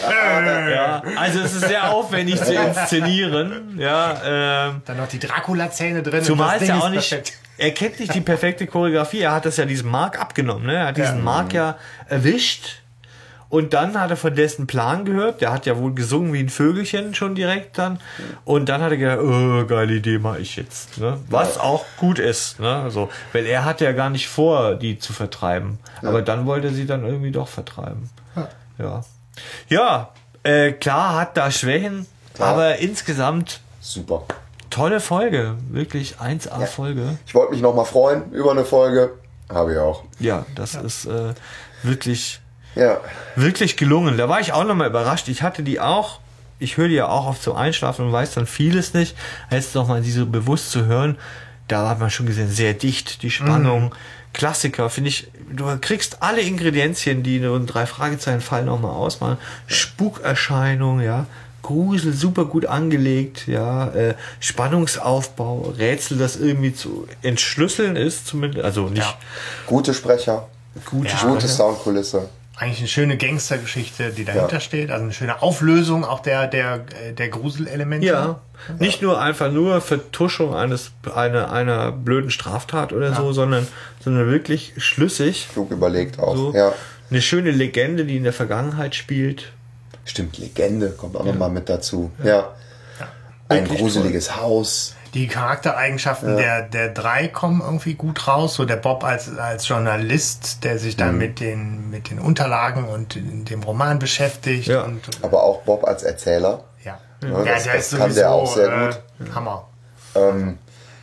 Ja, 0.73 1.01
also 1.17 1.39
es 1.39 1.53
ist 1.53 1.67
sehr 1.67 1.91
aufwendig 1.91 2.41
zu 2.41 2.53
inszenieren. 2.53 3.77
Ja, 3.77 4.67
ähm, 4.69 4.81
Dann 4.85 4.97
noch 4.97 5.07
die 5.07 5.19
Dracula-Zähne 5.19 6.01
drin. 6.03 6.23
Zumal 6.23 6.57
es 6.61 6.67
ja 6.67 6.79
auch 6.79 6.89
nicht, 6.89 7.09
perfekt. 7.09 7.33
er 7.57 7.71
kennt 7.71 7.99
nicht 7.99 8.13
die 8.13 8.21
perfekte 8.21 8.65
Choreografie. 8.67 9.19
Er 9.21 9.33
hat 9.33 9.45
das 9.45 9.57
ja 9.57 9.65
diesem 9.65 9.89
Mark 9.91 10.19
abgenommen. 10.19 10.65
Ne? 10.65 10.75
Er 10.75 10.87
hat 10.87 10.97
diesen 10.97 11.17
Ja. 11.17 11.23
Mark 11.23 11.53
ja 11.53 11.77
erwischt. 12.07 12.81
Und 13.53 13.75
dann 13.75 13.99
hat 13.99 14.09
er 14.09 14.17
von 14.17 14.33
dessen 14.33 14.65
Plan 14.65 15.05
gehört. 15.05 15.39
Der 15.39 15.53
hat 15.53 15.67
ja 15.67 15.77
wohl 15.77 15.93
gesungen 15.93 16.33
wie 16.33 16.39
ein 16.39 16.49
Vögelchen 16.49 17.13
schon 17.13 17.35
direkt 17.35 17.77
dann. 17.77 17.99
Und 18.45 18.67
dann 18.67 18.81
hat 18.81 18.89
er 18.89 18.97
gedacht, 18.97 19.19
oh, 19.19 19.67
geile 19.67 19.93
Idee 19.93 20.17
mache 20.17 20.39
ich 20.39 20.55
jetzt. 20.55 20.97
Ne? 20.97 21.19
Was 21.29 21.59
auch 21.59 21.85
gut 21.97 22.17
ist. 22.17 22.59
Ne? 22.59 22.89
So, 22.89 23.09
weil 23.31 23.45
er 23.45 23.63
hatte 23.63 23.85
ja 23.85 23.91
gar 23.91 24.09
nicht 24.09 24.27
vor, 24.27 24.73
die 24.73 24.97
zu 24.97 25.13
vertreiben. 25.13 25.77
Aber 26.01 26.23
dann 26.23 26.47
wollte 26.47 26.69
er 26.69 26.73
sie 26.73 26.87
dann 26.87 27.05
irgendwie 27.05 27.29
doch 27.29 27.47
vertreiben. 27.47 28.09
Ja. 28.79 29.03
Ja, 29.69 30.09
äh, 30.41 30.71
klar 30.71 31.15
hat 31.15 31.37
da 31.37 31.51
Schwächen. 31.51 32.07
Klar. 32.33 32.49
Aber 32.49 32.77
insgesamt 32.77 33.61
Super. 33.81 34.23
tolle 34.71 34.99
Folge. 34.99 35.57
Wirklich 35.69 36.15
1A 36.15 36.65
Folge. 36.65 37.19
Ich 37.27 37.35
wollte 37.35 37.51
mich 37.51 37.61
nochmal 37.61 37.85
freuen 37.85 38.31
über 38.31 38.49
eine 38.49 38.65
Folge. 38.65 39.11
Habe 39.47 39.73
ich 39.73 39.77
auch. 39.77 40.01
Ja, 40.17 40.43
das 40.55 40.73
ist 40.73 41.05
äh, 41.05 41.35
wirklich, 41.83 42.39
Ja. 42.75 42.99
wirklich 43.35 43.77
gelungen. 43.77 44.17
Da 44.17 44.27
war 44.29 44.39
ich 44.39 44.53
auch 44.53 44.63
nochmal 44.63 44.87
überrascht. 44.89 45.27
Ich 45.27 45.43
hatte 45.43 45.63
die 45.63 45.79
auch, 45.79 46.19
ich 46.59 46.77
höre 46.77 46.87
die 46.87 46.95
ja 46.95 47.07
auch 47.07 47.27
oft 47.27 47.43
zum 47.43 47.55
Einschlafen 47.55 48.05
und 48.07 48.11
weiß 48.11 48.33
dann 48.33 48.47
vieles 48.47 48.93
nicht. 48.93 49.15
Jetzt 49.51 49.75
nochmal 49.75 50.01
die 50.01 50.11
so 50.11 50.25
bewusst 50.25 50.71
zu 50.71 50.85
hören, 50.85 51.17
da 51.67 51.87
hat 51.89 51.99
man 51.99 52.09
schon 52.09 52.25
gesehen, 52.25 52.49
sehr 52.49 52.73
dicht, 52.73 53.21
die 53.23 53.31
Spannung, 53.31 53.93
Klassiker, 54.33 54.89
finde 54.89 55.09
ich. 55.09 55.27
Du 55.51 55.65
kriegst 55.79 56.23
alle 56.23 56.41
Ingredienzien, 56.41 57.21
die 57.23 57.37
in 57.37 57.45
einem 57.45 57.67
drei 57.67 57.85
Fragezeichen 57.85 58.41
Fall 58.41 58.65
nochmal 58.65 58.91
ausmachen. 58.91 59.37
Spukerscheinung, 59.67 61.01
ja. 61.01 61.25
Grusel, 61.61 62.11
super 62.13 62.45
gut 62.45 62.65
angelegt, 62.65 63.47
ja. 63.47 63.87
Äh, 63.89 64.15
Spannungsaufbau, 64.41 65.73
Rätsel, 65.77 66.17
das 66.17 66.35
irgendwie 66.35 66.73
zu 66.73 67.07
entschlüsseln 67.21 67.95
ist, 67.95 68.27
zumindest. 68.27 68.65
Also 68.65 68.89
nicht 68.89 68.97
Ja. 69.03 69.13
Gute 69.67 69.93
Sprecher, 69.93 70.47
gute 70.85 71.09
Ja. 71.09 71.23
gute. 71.25 71.47
Soundkulisse. 71.47 72.27
Eigentlich 72.55 72.79
eine 72.79 72.87
schöne 72.87 73.17
Gangstergeschichte, 73.17 74.11
die 74.11 74.25
dahinter 74.25 74.53
Ja. 74.53 74.59
steht. 74.59 74.91
Also 74.91 75.03
eine 75.03 75.13
schöne 75.13 75.41
Auflösung 75.41 76.05
auch 76.05 76.19
der, 76.19 76.45
der, 76.47 76.79
der 77.17 77.29
Gruselelemente. 77.29 78.05
Ja, 78.05 78.41
nicht 78.79 79.01
nur 79.01 79.19
einfach 79.19 79.51
nur 79.51 79.81
Vertuschung 79.81 80.53
eines 80.53 80.91
einer, 81.15 81.51
einer 81.51 81.91
blöden 81.91 82.29
Straftat 82.29 82.93
oder 82.93 83.13
so, 83.15 83.33
sondern 83.33 83.67
sondern 84.03 84.29
wirklich 84.29 84.73
schlüssig. 84.77 85.49
Klug 85.51 85.71
überlegt 85.71 86.19
auch. 86.19 86.35
So 86.35 86.53
Ja. 86.53 86.73
eine 87.09 87.21
schöne 87.21 87.49
Legende, 87.51 88.05
die 88.05 88.17
in 88.17 88.23
der 88.23 88.33
Vergangenheit 88.33 88.93
spielt. 88.95 89.51
Stimmt, 90.05 90.37
Legende 90.37 90.91
kommt 90.91 91.15
auch 91.15 91.25
nochmal 91.25 91.49
mit 91.49 91.69
dazu. 91.69 92.11
Ja. 92.23 92.53
Ein 93.49 93.67
gruseliges 93.67 94.35
Haus. 94.37 94.95
Die 95.13 95.27
Charaktereigenschaften 95.27 96.37
der, 96.37 96.63
der 96.63 96.89
drei 96.89 97.27
kommen 97.27 97.61
irgendwie 97.61 97.93
gut 97.93 98.27
raus. 98.27 98.55
So 98.55 98.65
der 98.65 98.77
Bob 98.77 99.03
als, 99.03 99.37
als 99.37 99.67
Journalist, 99.67 100.63
der 100.63 100.79
sich 100.79 100.95
Mhm. 100.95 100.99
dann 100.99 101.17
mit, 101.19 101.39
den, 101.39 101.89
mit 101.91 102.09
den 102.09 102.19
Unterlagen 102.19 102.85
und 102.85 103.15
dem 103.49 103.61
Roman 103.63 103.99
beschäftigt. 103.99 104.67
Ja. 104.67 104.81
Und, 104.83 105.01
Aber 105.21 105.43
auch 105.43 105.61
Bob 105.61 105.83
als 105.85 106.03
Erzähler. 106.03 106.63
ja. 106.83 106.97
Ja, 107.23 107.43
das- 107.43 107.63
das 107.91 107.97
kann 107.99 108.13
der 108.15 108.31
auch 108.31 108.53
sehr 108.53 108.69
gut. 109.19 109.35
Hammer. 109.35 109.67
Ähm, 110.15 110.57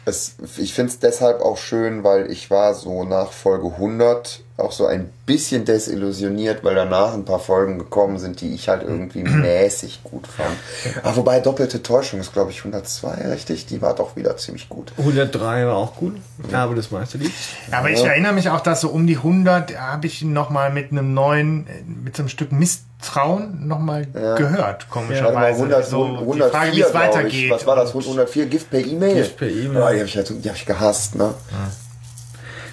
es, 0.04 0.34
ich 0.58 0.74
finde 0.74 0.90
es 0.92 0.98
deshalb 0.98 1.40
auch 1.40 1.56
schön, 1.56 2.02
weil 2.04 2.30
ich 2.30 2.50
war 2.50 2.74
so 2.74 3.04
nach 3.04 3.32
Folge 3.32 3.68
100 3.68 4.40
auch 4.60 4.72
so 4.72 4.86
ein 4.86 5.10
bisschen 5.26 5.64
desillusioniert, 5.64 6.62
weil 6.64 6.74
danach 6.74 7.14
ein 7.14 7.24
paar 7.24 7.38
Folgen 7.38 7.78
gekommen 7.78 8.18
sind, 8.18 8.40
die 8.40 8.54
ich 8.54 8.68
halt 8.68 8.82
irgendwie 8.82 9.22
mäßig 9.24 10.00
gut 10.04 10.26
fand. 10.26 10.56
Aber 11.04 11.16
wobei 11.16 11.40
doppelte 11.40 11.82
Täuschung 11.82 12.20
ist, 12.20 12.32
glaube 12.32 12.50
ich, 12.50 12.58
102, 12.58 13.28
richtig? 13.30 13.66
Die 13.66 13.80
war 13.82 13.94
doch 13.94 14.16
wieder 14.16 14.36
ziemlich 14.36 14.68
gut. 14.68 14.92
103 14.98 15.66
war 15.66 15.76
auch 15.76 15.96
gut, 15.96 16.16
aber 16.52 16.74
das 16.74 16.90
meiste 16.90 17.18
liegt. 17.18 17.32
Ja, 17.70 17.78
aber 17.78 17.90
ich 17.90 18.02
erinnere 18.04 18.32
mich 18.32 18.48
auch, 18.50 18.60
dass 18.60 18.80
so 18.82 18.88
um 18.88 19.06
die 19.06 19.16
100 19.16 19.78
habe 19.78 20.06
ich 20.06 20.22
ihn 20.22 20.32
noch 20.32 20.50
mal 20.50 20.70
mit 20.70 20.90
einem 20.92 21.14
neuen, 21.14 21.66
äh, 21.66 21.70
mit 22.04 22.16
so 22.16 22.22
einem 22.22 22.28
Stück 22.28 22.52
Misstrauen 22.52 23.66
noch 23.66 23.78
mal 23.78 24.06
gehört, 24.06 24.40
Warte 24.40 24.58
mal, 24.58 24.76
komischerweise. 24.90 25.58
100, 25.62 25.86
so, 25.86 26.04
104, 26.04 26.34
die 26.34 26.50
Frage, 26.50 26.72
wie 26.76 26.80
es 26.82 26.94
weitergeht. 26.94 27.50
Was 27.50 27.66
war 27.66 27.76
das? 27.76 27.94
Und- 27.94 28.04
104 28.04 28.46
Gift 28.46 28.70
per 28.70 28.80
E-Mail? 28.80 29.14
Gift 29.14 29.36
per 29.36 29.48
E-Mail. 29.48 29.82
Ah, 29.82 29.90
die 29.92 29.98
habe 29.98 30.06
ich, 30.08 30.16
halt- 30.16 30.44
die 30.44 30.48
hab 30.48 30.56
ich 30.56 30.66
gehasst, 30.66 31.14
ne? 31.14 31.34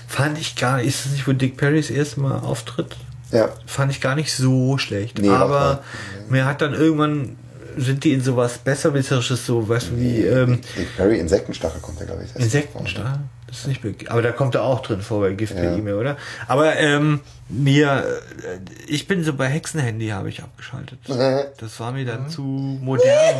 Fand 0.07 0.39
ich 0.39 0.55
gar 0.55 0.77
nicht, 0.77 0.87
ist 0.87 1.05
das 1.05 1.11
nicht, 1.13 1.27
wo 1.27 1.33
Dick 1.33 1.57
Perry 1.57 1.81
das 1.81 1.89
erste 1.89 2.19
Mal 2.21 2.39
auftritt? 2.39 2.95
Ja. 3.31 3.49
Fand 3.65 3.91
ich 3.91 3.99
gar 4.01 4.15
nicht 4.15 4.33
so 4.33 4.77
schlecht. 4.77 5.19
Nee, 5.19 5.29
aber 5.29 5.83
mir 6.29 6.45
hat 6.45 6.61
dann 6.61 6.73
irgendwann, 6.73 7.35
sind 7.75 8.03
die 8.05 8.13
in 8.13 8.21
sowas 8.21 8.57
Besserwisserisches, 8.59 9.45
so, 9.45 9.67
du, 9.89 9.97
wie, 9.99 10.21
ähm, 10.21 10.61
Dick 10.77 10.95
Perry, 10.95 11.19
Insektenstachel 11.19 11.81
kommt 11.81 11.99
der, 11.99 12.07
glaube 12.07 12.23
ich. 12.23 12.41
Insektenstachel? 12.41 13.19
Das 13.47 13.59
ist 13.59 13.67
nicht 13.67 13.81
be- 13.81 13.95
aber 14.09 14.21
da 14.21 14.31
kommt 14.31 14.55
er 14.55 14.63
auch 14.63 14.81
drin 14.81 15.01
vor 15.01 15.21
bei 15.21 15.31
Gift 15.33 15.55
per 15.55 15.63
Ja. 15.71 15.75
E-Mail, 15.77 15.93
oder? 15.95 16.17
Aber 16.47 16.75
ähm, 16.77 17.21
mir, 17.49 18.05
äh, 18.43 18.59
ich 18.87 19.07
bin 19.07 19.23
so 19.23 19.33
bei 19.33 19.47
Hexenhandy 19.47 20.07
habe 20.09 20.29
ich 20.29 20.41
abgeschaltet. 20.41 20.99
Das 21.59 21.79
war 21.79 21.91
mir 21.91 22.05
dann 22.05 22.29
zu 22.29 22.41
modern. 22.41 23.35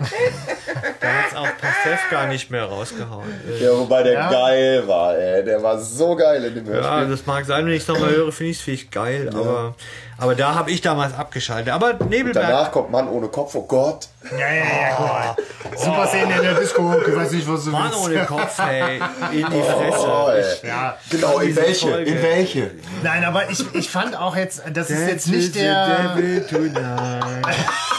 da 1.08 1.22
hat's 1.22 1.34
auch 1.34 1.56
Pastewka 1.60 2.26
nicht 2.26 2.50
mehr 2.50 2.64
rausgehauen. 2.64 3.26
Ja, 3.60 3.70
wobei 3.72 4.02
der 4.02 4.12
Ja. 4.14 4.30
geil 4.30 4.82
war, 4.86 5.16
ey. 5.16 5.44
Der 5.44 5.62
war 5.62 5.78
so 5.78 6.14
geil 6.16 6.44
in 6.44 6.54
dem 6.54 6.66
Ja, 6.66 6.72
Hörspiel. 6.82 7.10
das 7.10 7.26
mag 7.26 7.44
sein, 7.44 7.66
wenn 7.66 7.72
ich 7.72 7.82
es 7.82 7.88
nochmal 7.88 8.10
höre, 8.10 8.32
finde 8.32 8.50
ich 8.52 8.58
es 8.58 8.62
vielleicht 8.62 8.92
geil, 8.92 9.30
aber, 9.32 9.74
aber 10.18 10.34
da 10.34 10.54
habe 10.54 10.70
ich 10.70 10.80
damals 10.80 11.14
abgeschaltet. 11.14 11.72
Aber 11.72 11.92
Nebelberg, 11.94 12.46
Danach 12.48 12.72
kommt 12.72 12.90
Mann 12.90 13.08
ohne 13.08 13.28
Kopf, 13.28 13.54
oh 13.54 13.62
Gott. 13.62 14.08
Ja, 14.32 14.38
ja, 14.38 14.54
ja, 14.54 14.94
guck 14.96 15.06
mal. 15.08 15.36
Super 15.76 16.06
Szene 16.08 16.36
in 16.36 16.42
der 16.42 16.54
Disco, 16.54 16.94
ich 17.06 17.16
weiß 17.16 17.30
nicht, 17.32 17.48
was 17.48 17.64
du 17.64 17.70
Mann 17.70 17.90
willst. 17.90 18.04
ohne 18.04 18.24
Kopf, 18.26 18.58
hey, 18.58 19.00
in 19.32 19.46
die 19.46 19.62
Fresse. 19.62 20.06
Oh, 20.06 20.28
ey. 20.30 20.68
Ja. 20.68 20.96
Genau, 21.10 21.38
in 21.38 21.56
welche? 21.56 21.88
Folge. 21.88 22.10
In 22.10 22.22
welche? 22.22 22.70
Nein, 23.02 23.24
aber 23.24 23.48
ich, 23.50 23.64
ich 23.74 23.88
fand 23.88 24.16
auch 24.18 24.36
jetzt, 24.36 24.62
das 24.72 24.90
ist 24.90 25.06
jetzt 25.08 25.28
nicht 25.28 25.54
der. 25.54 26.14
Devil 26.16 26.46
tonight. 26.46 27.46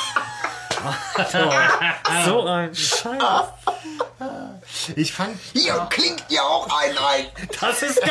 so 2.25 2.45
ein 2.45 2.75
Scheiß. 2.75 3.23
Ich 4.95 5.13
fand. 5.13 5.37
Hier 5.53 5.87
klingt 5.89 6.23
ja 6.29 6.41
auch 6.41 6.67
ein 6.67 6.97
ein. 6.97 7.25
Das 7.59 7.81
ist 7.81 8.01
geil. 8.01 8.09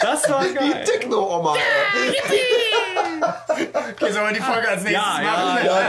Das 0.00 0.28
war 0.30 0.44
Die 0.44 0.54
geil. 0.54 0.84
Techno-Oma, 0.84 1.54
ey. 1.56 1.60
Okay, 3.20 4.12
sollen 4.12 4.26
wir 4.28 4.34
die 4.34 4.40
Folge 4.40 4.68
als 4.68 4.82
nächstes 4.84 4.92
Ja, 4.92 5.20
ja, 5.22 5.30
machen? 5.30 5.64
ja. 5.64 5.80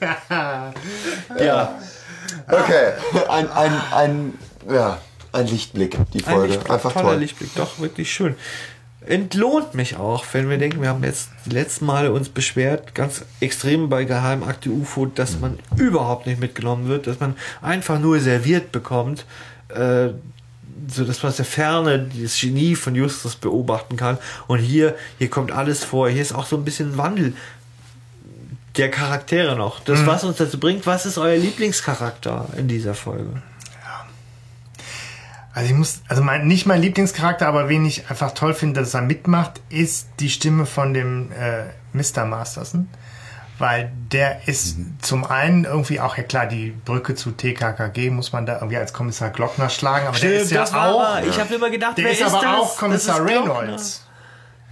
Ja, 0.00 0.72
ey. 1.38 1.46
Ja, 1.46 1.78
Okay, 2.50 2.92
ein, 3.28 3.50
ein, 3.52 3.80
ein, 3.92 4.38
ja, 4.68 4.98
ein 5.32 5.46
Lichtblick, 5.46 5.96
die 6.12 6.24
ein 6.24 6.32
Folge. 6.32 6.48
Lichtblick, 6.48 6.72
Einfach 6.72 6.92
toller 6.92 7.10
toll. 7.10 7.18
Lichtblick, 7.18 7.54
doch 7.54 7.78
wirklich 7.78 8.12
schön. 8.12 8.36
Entlohnt 9.06 9.74
mich 9.74 9.96
auch, 9.96 10.24
wenn 10.32 10.48
wir 10.48 10.58
denken, 10.58 10.80
wir 10.80 10.88
haben 10.88 11.02
jetzt 11.02 11.30
die 11.46 11.50
letzten 11.50 11.86
Male 11.86 12.12
uns 12.12 12.28
beschwert, 12.28 12.94
ganz 12.94 13.24
extrem 13.40 13.88
bei 13.88 14.04
Geheimakte 14.04 14.70
UFO, 14.70 15.06
dass 15.06 15.40
man 15.40 15.58
überhaupt 15.76 16.26
nicht 16.26 16.40
mitgenommen 16.40 16.88
wird, 16.88 17.08
dass 17.08 17.18
man 17.18 17.34
einfach 17.60 17.98
nur 17.98 18.20
serviert 18.20 18.70
bekommt, 18.70 19.24
äh, 19.70 20.10
so 20.88 21.04
dass 21.04 21.22
man 21.22 21.30
aus 21.30 21.36
der 21.36 21.44
Ferne 21.44 22.08
das 22.20 22.40
Genie 22.40 22.76
von 22.76 22.94
Justus 22.94 23.34
beobachten 23.34 23.96
kann. 23.96 24.18
Und 24.46 24.58
hier, 24.58 24.94
hier 25.18 25.30
kommt 25.30 25.50
alles 25.50 25.82
vor. 25.82 26.08
Hier 26.08 26.22
ist 26.22 26.34
auch 26.34 26.46
so 26.46 26.56
ein 26.56 26.64
bisschen 26.64 26.96
Wandel 26.96 27.34
der 28.76 28.90
Charaktere 28.90 29.56
noch. 29.56 29.80
Das, 29.80 30.06
was 30.06 30.24
uns 30.24 30.38
dazu 30.38 30.58
bringt, 30.58 30.86
was 30.86 31.06
ist 31.06 31.18
euer 31.18 31.36
Lieblingscharakter 31.36 32.48
in 32.56 32.68
dieser 32.68 32.94
Folge? 32.94 33.42
Also 35.54 35.70
ich 35.70 35.76
muss, 35.76 36.00
also 36.08 36.22
mein, 36.22 36.46
nicht 36.46 36.66
mein 36.66 36.80
Lieblingscharakter, 36.80 37.46
aber 37.46 37.68
wen 37.68 37.84
ich 37.84 38.08
einfach 38.10 38.32
toll 38.32 38.54
finde, 38.54 38.80
dass 38.80 38.94
er 38.94 39.02
mitmacht, 39.02 39.60
ist 39.68 40.08
die 40.20 40.30
Stimme 40.30 40.64
von 40.66 40.94
dem 40.94 41.30
äh, 41.32 41.64
Mr. 41.92 42.24
Masterson. 42.24 42.88
Weil 43.58 43.92
der 44.10 44.48
ist 44.48 44.78
zum 45.02 45.24
einen 45.24 45.64
irgendwie 45.64 46.00
auch, 46.00 46.16
ja 46.16 46.22
klar, 46.24 46.46
die 46.46 46.70
Brücke 46.70 47.14
zu 47.14 47.32
TKKG 47.32 48.10
muss 48.10 48.32
man 48.32 48.46
da 48.46 48.54
irgendwie 48.54 48.78
als 48.78 48.92
Kommissar 48.92 49.30
Glockner 49.30 49.68
schlagen, 49.68 50.06
aber 50.06 50.18
der 50.18 50.40
ist 50.40 50.50
ja 50.50 50.64
auch, 50.64 51.18
Ich 51.20 51.38
habe 51.38 51.54
immer 51.54 51.70
gedacht, 51.70 51.98
der 51.98 52.06
wer 52.06 52.12
ist 52.12 52.20
ist 52.22 52.26
aber 52.34 52.42
das? 52.42 52.60
auch 52.60 52.76
Kommissar 52.78 53.20
Das 53.66 54.02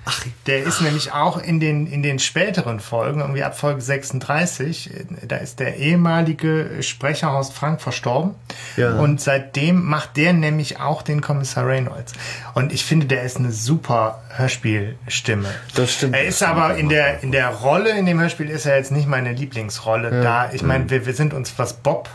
Reynolds. 0.06 0.32
Der 0.46 0.62
ist 0.62 0.80
nämlich 0.80 1.12
auch 1.12 1.42
in 1.42 1.60
den, 1.60 1.86
in 1.86 2.02
den 2.02 2.18
späteren 2.18 2.80
Folgen, 2.80 3.20
irgendwie 3.20 3.42
ab 3.42 3.58
Folge 3.58 3.80
36, 3.80 4.94
äh, 4.94 5.04
da 5.26 5.36
ist 5.36 5.60
der 5.60 5.76
ehemalige 5.76 6.82
Sprecher 6.82 7.32
Horst 7.32 7.52
Frank 7.52 7.80
verstorben. 7.80 8.34
Ja. 8.76 8.98
Und 8.98 9.20
seitdem 9.20 9.84
macht 9.84 10.16
der 10.16 10.32
nämlich 10.32 10.80
auch 10.80 11.02
den 11.02 11.20
Kommissar 11.20 11.66
Reynolds. 11.66 12.12
Und 12.54 12.72
ich 12.72 12.84
finde, 12.84 13.06
der 13.06 13.22
ist 13.22 13.36
eine 13.36 13.52
super 13.52 14.22
Hörspielstimme. 14.30 15.48
Das 15.74 15.94
stimmt. 15.94 16.14
Er 16.14 16.24
ist 16.24 16.42
aber 16.42 16.76
in 16.76 16.88
der, 16.88 17.22
in 17.22 17.32
der 17.32 17.48
Rolle, 17.48 17.90
in 17.90 18.06
dem 18.06 18.20
Hörspiel 18.20 18.48
ist 18.48 18.66
er 18.66 18.76
jetzt 18.76 18.92
nicht 18.92 19.08
meine 19.08 19.32
Lieblingsrolle. 19.32 20.22
Da, 20.22 20.50
ich 20.52 20.62
meine, 20.62 20.90
wir, 20.90 21.06
wir 21.06 21.14
sind 21.14 21.34
uns, 21.34 21.54
was 21.56 21.74
Bob 21.74 22.08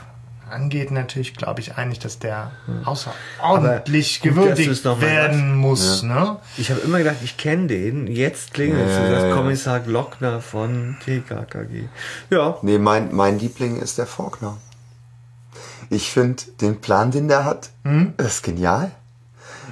angeht, 0.49 0.91
natürlich, 0.91 1.35
glaube 1.35 1.61
ich, 1.61 1.77
einig, 1.77 1.99
dass 1.99 2.19
der 2.19 2.51
außerordentlich 2.83 4.21
Aber 4.21 4.29
gut, 4.29 4.45
gewürdigt 4.45 4.85
noch 4.85 4.99
mal 4.99 5.07
werden 5.07 5.55
muss. 5.55 6.03
Ne? 6.03 6.37
Ich 6.57 6.71
habe 6.71 6.81
immer 6.81 6.99
gedacht, 6.99 7.17
ich 7.23 7.37
kenne 7.37 7.67
den. 7.67 8.07
Jetzt 8.07 8.53
klingelt 8.53 8.89
es. 8.89 8.95
Ja, 8.95 9.09
das 9.09 9.23
ja, 9.23 9.27
ja. 9.29 9.35
Kommissar 9.35 9.79
Glockner 9.79 10.41
von 10.41 10.97
TKKG. 11.03 11.87
Ja. 12.29 12.57
Nee, 12.61 12.77
mein, 12.77 13.13
mein 13.13 13.39
Liebling 13.39 13.79
ist 13.81 13.97
der 13.97 14.07
Faulkner. 14.07 14.57
Ich 15.89 16.11
finde 16.11 16.43
den 16.61 16.81
Plan, 16.81 17.11
den 17.11 17.27
der 17.27 17.45
hat, 17.45 17.69
das 18.17 18.35
ist 18.35 18.43
genial. 18.43 18.91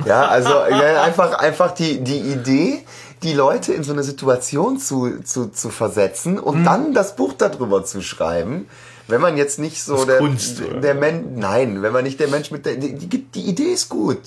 Ja, 0.06 0.28
also 0.28 0.50
ja, 0.70 1.04
einfach, 1.04 1.34
einfach 1.34 1.72
die, 1.72 2.04
die 2.04 2.20
Idee, 2.20 2.86
die 3.24 3.34
Leute 3.34 3.74
in 3.74 3.84
so 3.84 3.94
eine 3.94 4.04
Situation 4.04 4.78
zu, 4.78 5.22
zu, 5.24 5.48
zu 5.48 5.70
versetzen 5.70 6.38
und 6.38 6.66
dann 6.66 6.94
das 6.94 7.16
Buch 7.16 7.34
darüber 7.34 7.84
zu 7.86 8.02
schreiben. 8.02 8.68
Wenn 9.08 9.22
man 9.22 9.38
jetzt 9.38 9.60
nicht 9.60 9.84
so 9.84 9.98
Das 9.98 10.06
der, 10.06 10.18
Kunst, 10.20 10.62
der 10.82 10.94
Mensch, 10.96 11.26
nein, 11.36 11.82
wenn 11.82 11.92
man 11.92 12.04
nicht 12.04 12.20
der 12.20 12.30
Mensch 12.30 12.52
mit 12.52 12.66
der, 12.66 12.76
die, 12.76 12.94
die, 12.96 13.42
Idee 13.42 13.74
ist 13.74 13.90
gut. 13.90 14.20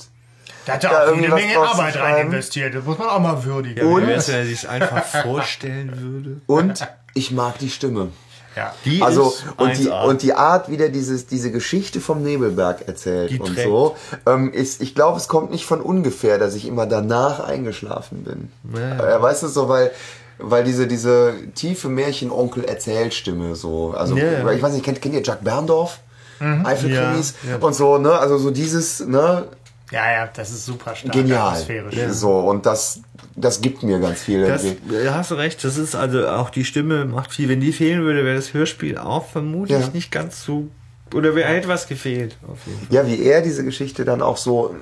Der 0.66 0.74
hat 0.74 0.82
ja 0.82 0.90
Da 0.90 1.02
auch 1.02 1.06
irgendwie 1.08 1.26
eine 1.26 1.34
Menge 1.34 1.58
Arbeit 1.58 1.96
rein 1.96 2.26
investiert. 2.26 2.74
Das 2.74 2.84
muss 2.84 2.98
man 2.98 3.08
auch 3.08 3.20
mal 3.20 3.44
würdigen. 3.44 3.86
Und- 3.86 4.02
wenn 4.02 4.10
er 4.10 4.20
sich 4.20 4.68
einfach 4.68 5.04
vorstellen 5.04 5.92
würde? 6.00 6.40
Und 6.46 6.86
ich 7.14 7.30
mag 7.30 7.58
die 7.58 7.70
Stimme. 7.70 8.08
Ja. 8.56 8.74
Die 8.86 9.02
Also 9.02 9.28
ist 9.30 9.44
und 9.58 9.76
die, 9.76 9.90
1A. 9.90 10.04
und 10.06 10.22
die 10.22 10.32
Art, 10.32 10.70
wie 10.70 10.78
der 10.78 10.88
dieses, 10.88 11.26
diese 11.26 11.50
Geschichte 11.52 12.00
vom 12.00 12.22
Nebelberg 12.22 12.88
erzählt 12.88 13.30
Die 13.30 13.38
und 13.38 13.54
trägt. 13.54 13.68
so, 13.68 13.96
ähm, 14.24 14.50
ist, 14.50 14.80
ich 14.80 14.94
glaube, 14.94 15.18
es 15.18 15.28
kommt 15.28 15.50
nicht 15.50 15.66
von 15.66 15.82
ungefähr, 15.82 16.38
dass 16.38 16.54
ich 16.54 16.66
immer 16.66 16.86
danach 16.86 17.40
eingeschlafen 17.40 18.24
bin. 18.24 18.50
Ja. 18.74 19.16
Äh, 19.16 19.22
weißt 19.22 19.42
du 19.42 19.48
so, 19.48 19.68
weil 19.68 19.90
weil 20.38 20.64
diese 20.64 20.86
diese 20.86 21.34
tiefe 21.54 21.88
Märchenonkel-Erzählstimme 21.88 23.54
so, 23.56 23.92
also 23.92 24.16
Ja, 24.16 24.24
ja. 24.32 24.50
ich 24.52 24.62
weiß 24.62 24.72
nicht, 24.74 24.84
kennt, 24.84 25.00
kennt 25.02 25.14
ihr 25.14 25.22
Jack 25.22 25.42
Berndorf? 25.44 26.00
Eifelkrimis 26.38 27.34
Ja, 27.44 27.52
ja. 27.52 27.56
und 27.64 27.74
so, 27.74 27.96
ne? 27.98 28.12
Also 28.12 28.36
so 28.38 28.50
dieses, 28.50 29.00
ne? 29.06 29.44
Ja, 29.90 30.12
ja, 30.12 30.28
das 30.34 30.50
ist 30.50 30.66
super 30.66 30.94
stark 30.96 31.12
genial. 31.14 31.48
atmosphärisch. 31.48 31.94
So, 32.10 32.40
und 32.40 32.66
das, 32.66 33.00
das 33.36 33.60
gibt 33.60 33.82
mir 33.84 34.00
ganz 34.00 34.20
viel. 34.20 34.46
Das, 34.46 34.62
da 35.04 35.14
hast 35.14 35.30
du 35.30 35.36
recht, 35.36 35.62
das 35.64 35.78
ist 35.78 35.94
also 35.94 36.26
auch 36.28 36.50
die 36.50 36.64
Stimme 36.64 37.04
macht 37.06 37.32
viel. 37.32 37.48
Wenn 37.48 37.60
die 37.60 37.72
fehlen 37.72 38.02
würde, 38.02 38.24
wäre 38.24 38.36
das 38.36 38.52
Hörspiel 38.52 38.98
auch 38.98 39.26
vermutlich 39.26 39.78
Ja. 39.80 39.88
nicht 39.92 40.10
ganz 40.12 40.42
so. 40.44 40.66
Oder 41.14 41.36
wäre 41.36 41.54
etwas 41.54 41.86
gefehlt. 41.86 42.36
Auf 42.50 42.58
jeden 42.66 42.80
Fall. 42.80 42.88
Ja, 42.96 43.06
wie 43.06 43.22
er 43.22 43.40
diese 43.40 43.64
Geschichte 43.64 44.04
dann 44.04 44.20
auch 44.22 44.36
so 44.36 44.74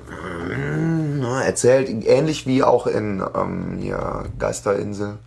na, 1.19 1.43
erzählt, 1.43 1.87
ähnlich 1.87 2.47
wie 2.47 2.63
auch 2.63 2.87
in 2.87 3.23
ähm, 3.35 3.77
hier, 3.79 4.25
Geisterinsel. 4.39 5.19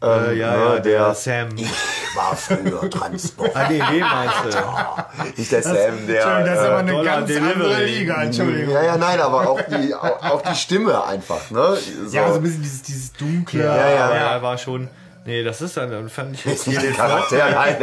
Äh, 0.00 0.38
ja, 0.38 0.56
ne, 0.56 0.64
ja, 0.74 0.78
der 0.78 1.14
Sam. 1.14 1.48
Ich 1.56 1.68
war 2.16 2.36
früher 2.36 2.88
Transport. 2.88 3.50
Ah, 3.54 3.66
nee, 3.68 3.82
wen 3.90 4.00
meinst 4.00 4.34
du? 4.44 5.36
Nicht 5.36 5.50
der 5.52 5.62
Sam, 5.62 5.74
Entschuldigung, 5.74 6.06
das 6.16 6.48
ist 6.48 6.54
der. 6.62 6.64
aber 6.70 6.76
eine 6.78 6.90
Dollar 6.92 7.04
ganz 7.04 7.30
andere 7.36 7.52
Delivery. 7.52 7.84
Liga, 7.98 8.14
Äh, 8.22 8.24
Entschuldigung. 8.26 8.74
ja, 8.74 8.82
ja, 8.84 8.96
nein, 8.96 9.20
aber 9.20 9.48
auch 9.50 9.60
die, 9.62 9.94
auch, 9.94 10.22
auch 10.22 10.42
die 10.42 10.54
Stimme 10.54 11.04
einfach, 11.04 11.50
ne? 11.50 11.76
So. 12.06 12.16
Ja, 12.16 12.28
so 12.30 12.36
ein 12.36 12.42
bisschen 12.42 12.62
dieses, 12.62 12.82
dieses 12.82 13.12
dunkle. 13.14 13.64
Ja, 13.64 13.76
ja, 13.76 13.90
ja. 13.90 14.10
er 14.34 14.42
war 14.42 14.56
schon. 14.56 14.88
Nee, 15.28 15.44
das 15.44 15.60
ist 15.60 15.76
dann, 15.76 15.90
dann 15.90 16.08
fand 16.08 16.34
ich 16.34 16.46
ist 16.46 16.64
hier 16.64 16.80
den 16.80 16.94
Charakter, 16.96 17.36
nein. 17.50 17.76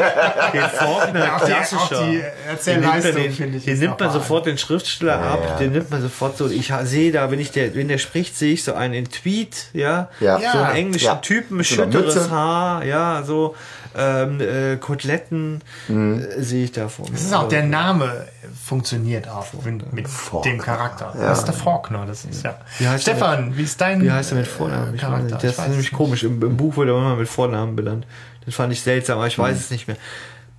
Den 0.51 0.61
Faulkner 0.63 1.25
Ja, 1.25 1.35
auch 1.35 1.39
die- 1.45 1.51
klassischer. 1.51 1.99
auch 1.99 2.03
die 2.09 2.17
Den 2.17 2.23
Erzählleistung, 2.49 2.81
nimmt 2.81 3.03
man, 3.13 3.23
den, 3.23 3.31
finde 3.33 3.57
ich, 3.59 3.65
den 3.65 3.79
nimmt 3.79 3.99
man 3.99 4.11
sofort 4.11 4.45
den 4.47 4.57
Schriftsteller 4.57 5.19
ab, 5.19 5.39
ja. 5.47 5.55
den 5.57 5.71
nimmt 5.73 5.91
man 5.91 6.01
sofort 6.01 6.37
so. 6.37 6.49
Ich 6.49 6.73
sehe 6.85 7.11
da, 7.11 7.29
wenn 7.29 7.39
ich 7.39 7.51
der, 7.51 7.75
wenn 7.75 7.87
der 7.87 7.99
spricht, 7.99 8.35
sehe 8.35 8.53
ich 8.53 8.63
so 8.63 8.73
einen 8.73 8.95
in 8.95 9.11
Tweet, 9.11 9.67
ja, 9.73 10.09
Ja. 10.19 10.39
so 10.39 10.45
einen 10.47 10.53
Ja. 10.57 10.71
englischen 10.71 11.05
Ja. 11.05 11.15
Typen, 11.17 11.57
Mit 11.57 11.67
so 11.67 11.75
schütteres. 11.75 12.29
Haar, 12.31 12.83
ja, 12.83 13.21
so 13.23 13.55
ähm, 13.97 14.41
äh, 14.41 14.77
Koteletten 14.77 15.61
äh, 15.89 16.41
sehe 16.41 16.65
ich 16.65 16.71
da 16.71 16.89
vor 16.89 17.05
mir. 17.05 17.13
Das 17.13 17.21
ist 17.23 17.33
auch 17.33 17.47
der 17.47 17.63
Name 17.63 18.27
funktioniert 18.63 19.27
auch 19.27 19.45
mit, 19.63 19.93
mit 19.93 20.07
dem 20.45 20.59
Charakter. 20.59 21.13
Das 21.17 21.39
ist 21.39 21.45
der 21.45 21.53
Faulkner, 21.53 22.05
das 22.05 22.25
ist 22.25 22.43
ja. 22.43 22.59
Wie 22.79 22.87
heißt 22.87 23.07
er 23.07 23.15
Stefan, 23.15 23.57
wie 23.57 23.63
ist 23.63 23.79
dein 23.79 24.01
Wie 24.01 24.11
heißt 24.11 24.31
er 24.31 24.37
mit 24.39 24.47
Vornamen? 24.47 24.97
Charakter? 24.97 25.37
Das 25.37 25.57
ist 25.59 25.67
nämlich 25.69 25.91
komisch. 25.91 26.23
Im, 26.23 26.41
Im 26.41 26.57
Buch 26.57 26.75
wurde 26.75 26.91
er 26.91 26.97
immer 26.97 27.15
mit 27.15 27.27
Vornamen 27.29 27.75
benannt. 27.75 28.05
Das 28.45 28.55
fand 28.55 28.71
ich 28.73 28.81
seltsam, 28.81 29.17
aber 29.17 29.27
ich 29.27 29.37
weiß 29.39 29.57
es 29.57 29.71
nicht 29.71 29.87
mehr. 29.87 29.97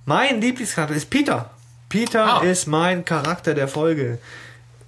Mein 0.05 0.41
Lieblingscharakter 0.41 0.95
ist 0.95 1.09
Peter. 1.09 1.49
Peter 1.89 2.41
Ah. 2.41 2.43
ist 2.43 2.67
mein 2.67 3.05
Charakter 3.05 3.53
der 3.53 3.67
Folge. 3.67 4.17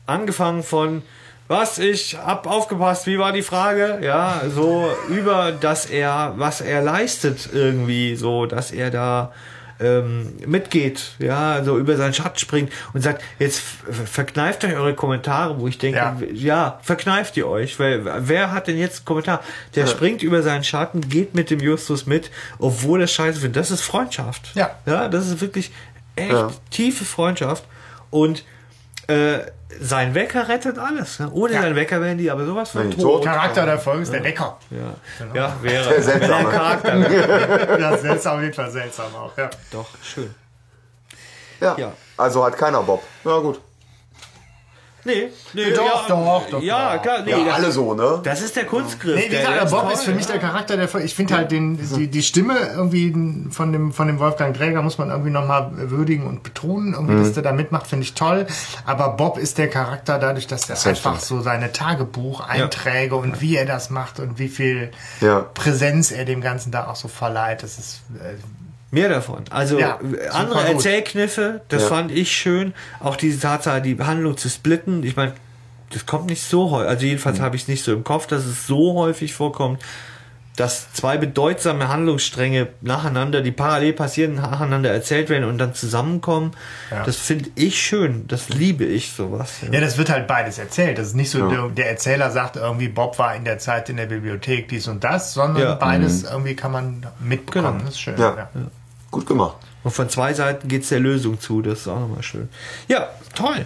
Angefangen 0.05 0.63
von 0.63 1.01
was 1.49 1.79
ich 1.79 2.15
hab 2.17 2.47
aufgepasst, 2.47 3.05
wie 3.07 3.19
war 3.19 3.33
die 3.33 3.41
Frage? 3.41 3.99
Ja, 4.01 4.41
so 4.55 4.89
über 5.09 5.51
dass 5.51 5.85
er 5.87 6.33
was 6.37 6.61
er 6.61 6.81
leistet 6.81 7.49
irgendwie, 7.51 8.15
so 8.15 8.45
dass 8.45 8.71
er 8.71 8.89
da 8.91 9.33
ähm, 9.81 10.33
mitgeht, 10.45 11.13
ja, 11.19 11.63
so 11.63 11.77
über 11.77 11.95
seinen 11.95 12.13
Schatten 12.13 12.37
springt 12.37 12.69
und 12.93 13.01
sagt, 13.01 13.23
jetzt 13.39 13.61
verkneift 14.11 14.63
euch 14.65 14.75
eure 14.75 14.93
Kommentare, 14.93 15.57
wo 15.59 15.67
ich 15.69 15.77
denke, 15.77 15.97
Ja. 15.97 16.17
ja, 16.33 16.79
verkneift 16.83 17.37
ihr 17.37 17.47
euch, 17.47 17.79
weil 17.79 18.01
wer 18.27 18.51
hat 18.51 18.67
denn 18.67 18.77
jetzt 18.77 18.97
einen 18.99 19.05
Kommentar? 19.05 19.41
Der 19.75 19.87
springt 19.87 20.21
über 20.21 20.41
seinen 20.43 20.65
Schatten, 20.65 20.99
geht 21.07 21.33
mit 21.33 21.49
dem 21.49 21.61
Justus 21.61 22.05
mit, 22.05 22.29
obwohl 22.59 22.99
er 23.01 23.07
scheiße 23.07 23.39
findet. 23.39 23.55
Das 23.55 23.71
ist 23.71 23.81
Freundschaft. 23.81 24.51
Ja. 24.53 24.71
Ja, 24.85 25.07
das 25.07 25.27
ist 25.27 25.39
wirklich 25.39 25.71
echt 26.17 26.31
Ja. 26.31 26.49
tiefe 26.71 27.05
Freundschaft 27.05 27.63
und 28.11 28.43
äh, 29.09 29.39
sein 29.81 30.13
Wecker 30.15 30.47
rettet 30.49 30.77
alles. 30.77 31.19
Ne? 31.19 31.29
Ohne 31.31 31.53
Ja. 31.53 31.61
seinen 31.61 31.75
Wecker 31.75 32.01
wären 32.01 32.17
die 32.17 32.29
aber 32.29 32.45
sowas 32.45 32.71
von 32.71 32.89
tot. 32.91 33.01
tot. 33.01 33.23
Charakter 33.25 33.65
der 33.65 33.79
Folge 33.79 34.03
ist 34.03 34.13
der 34.13 34.23
Wecker. 34.23 34.57
Ja, 34.71 34.93
ja 35.33 35.55
wäre. 35.61 35.83
Der 35.87 35.95
er 35.97 36.01
seltsame. 36.03 36.35
ein 36.35 36.49
Charakter 36.49 37.09
wäre. 37.09 37.77
Das 37.79 38.03
ist 38.03 38.27
auf 38.27 38.41
jeden 38.41 38.53
Fall 38.53 38.71
seltsam 38.71 39.15
auch. 39.15 39.37
Ja. 39.37 39.49
Doch, 39.71 39.87
schön. 40.03 40.33
Ja. 41.61 41.75
Ja. 41.77 41.91
Also 42.17 42.43
hat 42.45 42.57
keiner 42.57 42.81
Bob. 42.83 43.03
Na 43.23 43.37
gut. 43.39 43.59
Nee, 45.05 45.29
nee, 45.53 45.71
Doch, 45.71 45.85
ja, 45.85 45.91
doch, 46.09 46.49
doch, 46.49 46.61
Ja, 46.61 46.95
doch. 46.95 47.01
klar, 47.03 47.21
nee, 47.23 47.31
Ja, 47.31 47.37
das, 47.45 47.53
alle 47.55 47.71
so, 47.71 47.93
ne? 47.93 48.19
das 48.23 48.41
ist 48.41 48.55
der 48.55 48.65
Kunstgriff. 48.65 49.15
Nee, 49.15 49.25
wie 49.25 49.29
der- 49.29 49.41
gesagt, 49.53 49.71
Bob 49.71 49.83
toll, 49.83 49.93
ist 49.93 50.03
für 50.03 50.11
mich 50.13 50.25
ja. 50.25 50.31
der 50.33 50.41
Charakter 50.41 50.75
der. 50.77 50.93
Ich 51.03 51.15
finde 51.15 51.35
halt 51.35 51.51
den, 51.51 51.77
die, 51.95 52.07
die 52.07 52.21
Stimme 52.23 52.57
irgendwie 52.75 53.11
von 53.51 53.71
dem, 53.71 53.91
von 53.93 54.07
dem 54.07 54.19
Wolfgang 54.19 54.55
Träger 54.55 54.81
muss 54.81 54.97
man 54.97 55.09
irgendwie 55.09 55.31
nochmal 55.31 55.71
würdigen 55.73 56.27
und 56.27 56.43
betonen. 56.43 56.93
Irgendwie, 56.93 57.13
Mhm. 57.13 57.23
dass 57.23 57.33
der 57.33 57.43
da 57.43 57.51
mitmacht, 57.53 57.87
finde 57.87 58.03
ich 58.03 58.13
toll. 58.13 58.45
Aber 58.85 59.09
Bob 59.09 59.37
ist 59.37 59.57
der 59.57 59.69
Charakter 59.69 60.19
dadurch, 60.19 60.47
dass 60.47 60.63
er 60.63 60.75
Das 60.75 60.85
einfach 60.85 61.19
schon. 61.19 61.37
so 61.37 61.41
seine 61.41 61.71
Tagebucheinträge 61.71 63.15
und 63.15 63.41
wie 63.41 63.55
er 63.55 63.65
das 63.65 63.89
macht 63.89 64.19
und 64.19 64.37
wie 64.39 64.49
viel 64.49 64.91
Ja. 65.21 65.45
Präsenz 65.53 66.11
er 66.11 66.25
dem 66.25 66.41
Ganzen 66.41 66.71
da 66.71 66.87
auch 66.87 66.95
so 66.95 67.07
verleiht. 67.07 67.63
Das 67.63 67.77
ist, 67.79 68.01
äh, 68.15 68.35
Mehr 68.91 69.09
davon. 69.09 69.43
Also 69.51 69.77
Ja, 69.79 69.99
äh, 70.01 70.29
andere. 70.29 70.63
Erzählkniffe, 70.67 71.61
das 71.69 71.83
Ja. 71.83 71.87
fand 71.89 72.11
ich 72.11 72.31
schön. 72.31 72.73
Auch 72.99 73.15
diese 73.15 73.39
Tatsache, 73.39 73.81
die 73.81 73.97
Handlung 73.99 74.35
zu 74.37 74.49
splitten. 74.49 75.03
Ich 75.03 75.15
meine, 75.15 75.33
das 75.91 76.05
kommt 76.05 76.25
nicht 76.27 76.41
so 76.43 76.71
häufig. 76.71 76.89
Also 76.89 77.05
jedenfalls 77.05 77.39
Mhm. 77.39 77.43
habe 77.43 77.55
ich 77.55 77.63
es 77.63 77.67
nicht 77.67 77.83
so 77.83 77.93
im 77.93 78.03
Kopf, 78.03 78.25
dass 78.27 78.45
es 78.45 78.65
so 78.67 78.95
häufig 78.95 79.33
vorkommt, 79.33 79.79
dass 80.55 80.91
zwei 80.91 81.17
bedeutsame 81.17 81.87
Handlungsstränge 81.87 82.67
nacheinander, 82.81 83.41
die 83.41 83.51
parallel 83.51 83.93
passieren, 83.93 84.35
nacheinander 84.35 84.91
erzählt 84.91 85.29
werden 85.29 85.45
und 85.45 85.57
dann 85.57 85.73
zusammenkommen. 85.73 86.51
Ja. 86.91 87.03
Das 87.05 87.15
finde 87.15 87.49
ich 87.55 87.81
schön. 87.81 88.27
Das 88.27 88.49
liebe 88.49 88.83
ich 88.83 89.13
sowas. 89.13 89.53
Ja, 89.71 89.79
das 89.79 89.97
wird 89.97 90.09
halt 90.09 90.27
beides 90.27 90.57
erzählt. 90.57 90.97
Das 90.97 91.07
ist 91.07 91.15
nicht 91.15 91.29
so, 91.29 91.49
der, 91.49 91.69
der 91.69 91.89
Erzähler 91.89 92.29
sagt 92.31 92.57
irgendwie, 92.57 92.89
Bob 92.89 93.17
war 93.19 93.35
in 93.35 93.45
der 93.45 93.57
Zeit 93.57 93.87
in 93.87 93.95
der 93.95 94.07
Bibliothek 94.07 94.67
dies 94.67 94.89
und 94.89 95.01
das, 95.05 95.33
sondern 95.33 95.63
Ja. 95.63 95.75
beides 95.75 96.23
irgendwie 96.23 96.55
kann 96.57 96.73
man 96.73 97.05
mitbekommen. 97.21 97.67
Genau. 97.77 97.85
Das 97.85 97.93
ist 97.93 98.01
schön. 98.01 98.17
Ja. 98.17 98.49
Gut 99.11 99.25
gemacht. 99.25 99.57
Und 99.83 99.91
von 99.91 100.09
zwei 100.09 100.33
Seiten 100.33 100.67
geht 100.67 100.83
es 100.83 100.89
der 100.89 100.99
Lösung 100.99 101.39
zu. 101.39 101.61
Das 101.61 101.79
ist 101.79 101.87
auch 101.87 101.99
nochmal 101.99 102.23
schön. 102.23 102.49
Ja, 102.87 103.09
toll. 103.33 103.65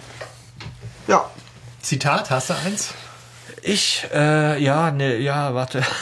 Ja. 1.06 1.28
Zitat, 1.82 2.30
hast 2.30 2.50
du 2.50 2.54
eins? 2.54 2.94
Ich, 3.62 4.06
äh, 4.12 4.62
ja, 4.62 4.90
ne, 4.90 5.16
ja, 5.16 5.54
warte. 5.54 5.82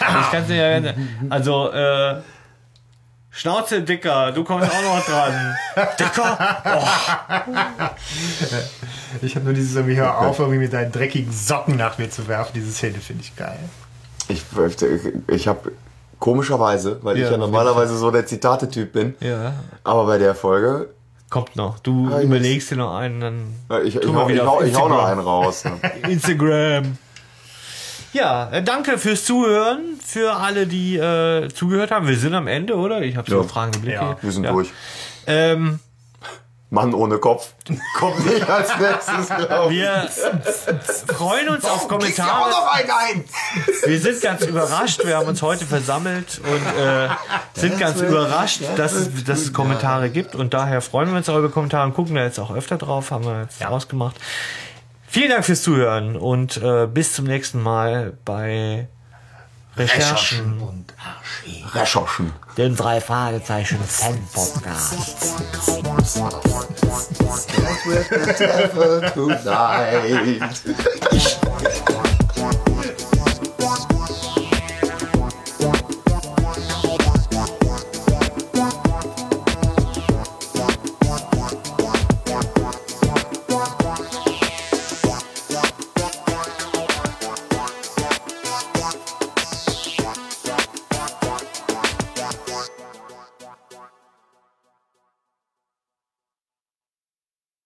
Ich 0.00 0.30
kann 0.30 0.42
es 0.44 0.48
nicht 0.48 0.58
erinnern. 0.58 1.26
Also, 1.28 1.72
äh, 1.72 2.22
Schnauze 3.38 3.82
dicker, 3.82 4.32
du 4.32 4.42
kommst 4.42 4.68
auch 4.68 4.82
noch 4.82 5.04
dran. 5.04 5.56
Dicker? 5.98 7.94
Ich 9.22 9.36
habe 9.36 9.44
nur 9.44 9.54
dieses 9.54 9.76
irgendwie, 9.76 9.96
hör 9.96 10.18
auf, 10.18 10.38
irgendwie 10.38 10.58
mit 10.58 10.72
deinen 10.72 10.90
dreckigen 10.90 11.32
Socken 11.32 11.76
nach 11.76 11.98
mir 11.98 12.10
zu 12.10 12.26
werfen. 12.26 12.52
Diese 12.54 12.72
Szene 12.72 12.98
finde 12.98 13.22
ich 13.22 13.36
geil. 13.36 13.58
Ich, 14.28 14.42
ich 15.28 15.46
habe 15.46 15.72
komischerweise, 16.18 16.98
weil 17.02 17.16
Ja, 17.18 17.24
ich 17.26 17.30
ja 17.30 17.36
normalerweise 17.36 17.96
so 17.96 18.10
der 18.10 18.26
Zitate-Typ 18.26 18.92
bin, 18.92 19.14
Ja, 19.20 19.54
aber 19.84 20.06
bei 20.06 20.18
der 20.18 20.34
Folge, 20.34 20.90
kommt 21.30 21.56
noch. 21.56 21.78
Du 21.80 22.10
Ah, 22.12 22.20
überlegst 22.22 22.70
dir 22.70 22.76
noch 22.76 22.96
einen, 22.96 23.20
dann 23.20 23.54
ich, 23.84 23.96
ich, 23.96 24.00
Tu 24.00 24.12
mal 24.12 24.22
hau, 24.24 24.28
ich, 24.28 24.34
wieder 24.34 24.46
hau, 24.46 24.62
ich 24.62 24.74
hau 24.74 24.88
noch 24.88 24.96
Instagram. 24.96 25.06
einen 25.18 25.20
raus. 25.20 25.64
Ne? 25.64 25.72
Instagram. 26.10 26.98
Ja, 28.14 28.50
äh, 28.50 28.62
danke 28.62 28.96
fürs 28.96 29.24
Zuhören, 29.24 29.80
für 30.02 30.32
alle, 30.34 30.66
die 30.66 30.96
äh, 30.96 31.48
zugehört 31.48 31.90
haben. 31.90 32.08
Wir 32.08 32.16
sind 32.16 32.34
am 32.34 32.46
Ende, 32.46 32.74
oder? 32.76 33.02
Ich 33.02 33.16
habe 33.16 33.30
so 33.30 33.42
Ja. 33.42 33.42
fragende 33.46 33.78
Blicke. 33.80 33.96
Ja, 33.96 34.16
Wir 34.22 34.32
sind 34.32 34.44
Ja. 34.44 34.52
durch. 34.52 34.70
Ähm, 35.26 35.78
Mann 36.70 36.92
ohne 36.92 37.18
Kopf 37.18 37.54
kommt 37.96 38.26
nicht 38.26 38.48
als 38.48 38.70
nächstes, 38.78 39.28
glaube 39.46 39.72
ich. 39.72 39.80
wir 39.80 40.08
freuen 41.06 41.48
uns 41.48 41.64
auf 41.64 41.78
du 41.78 41.84
auch 41.84 41.88
Kommentare. 41.88 42.50
noch 42.50 42.72
einen 42.72 42.90
ein? 42.90 43.24
Wir 43.86 43.98
sind 43.98 44.20
ganz 44.20 44.44
überrascht. 44.44 45.00
Wir 45.04 45.16
haben 45.16 45.28
uns 45.28 45.40
heute 45.40 45.64
versammelt 45.64 46.40
und 46.44 46.82
äh, 46.82 47.08
sind 47.54 47.78
ganz 47.78 48.00
überrascht, 48.00 48.60
das 48.76 48.76
dass, 48.76 48.92
es, 48.92 49.24
dass 49.24 49.38
es 49.40 49.52
Kommentare 49.54 50.10
gibt. 50.10 50.34
Und 50.34 50.52
daher 50.52 50.82
freuen 50.82 51.10
wir 51.10 51.16
uns 51.16 51.28
auf 51.30 51.36
eure 51.36 51.48
Kommentare 51.48 51.86
und 51.86 51.94
gucken 51.94 52.14
da 52.14 52.22
jetzt 52.22 52.38
auch 52.38 52.54
öfter 52.54 52.76
drauf. 52.76 53.10
Haben 53.12 53.24
wir 53.24 53.42
jetzt 53.42 53.64
ausgemacht. 53.64 54.16
Vielen 55.06 55.30
Dank 55.30 55.46
fürs 55.46 55.62
Zuhören 55.62 56.16
und 56.16 56.58
äh, 56.58 56.86
bis 56.86 57.14
zum 57.14 57.24
nächsten 57.24 57.62
Mal 57.62 58.18
bei 58.26 58.88
Recherchen. 59.78 60.60
und 60.60 60.94
Archie. 60.98 61.64
Recherchen. 61.72 62.32
Den 62.56 62.74
drei 62.76 63.00
Fragezeichen 63.00 63.78
Fan 63.84 64.18
Podcast. 64.32 64.96
Tonight. 69.14 70.42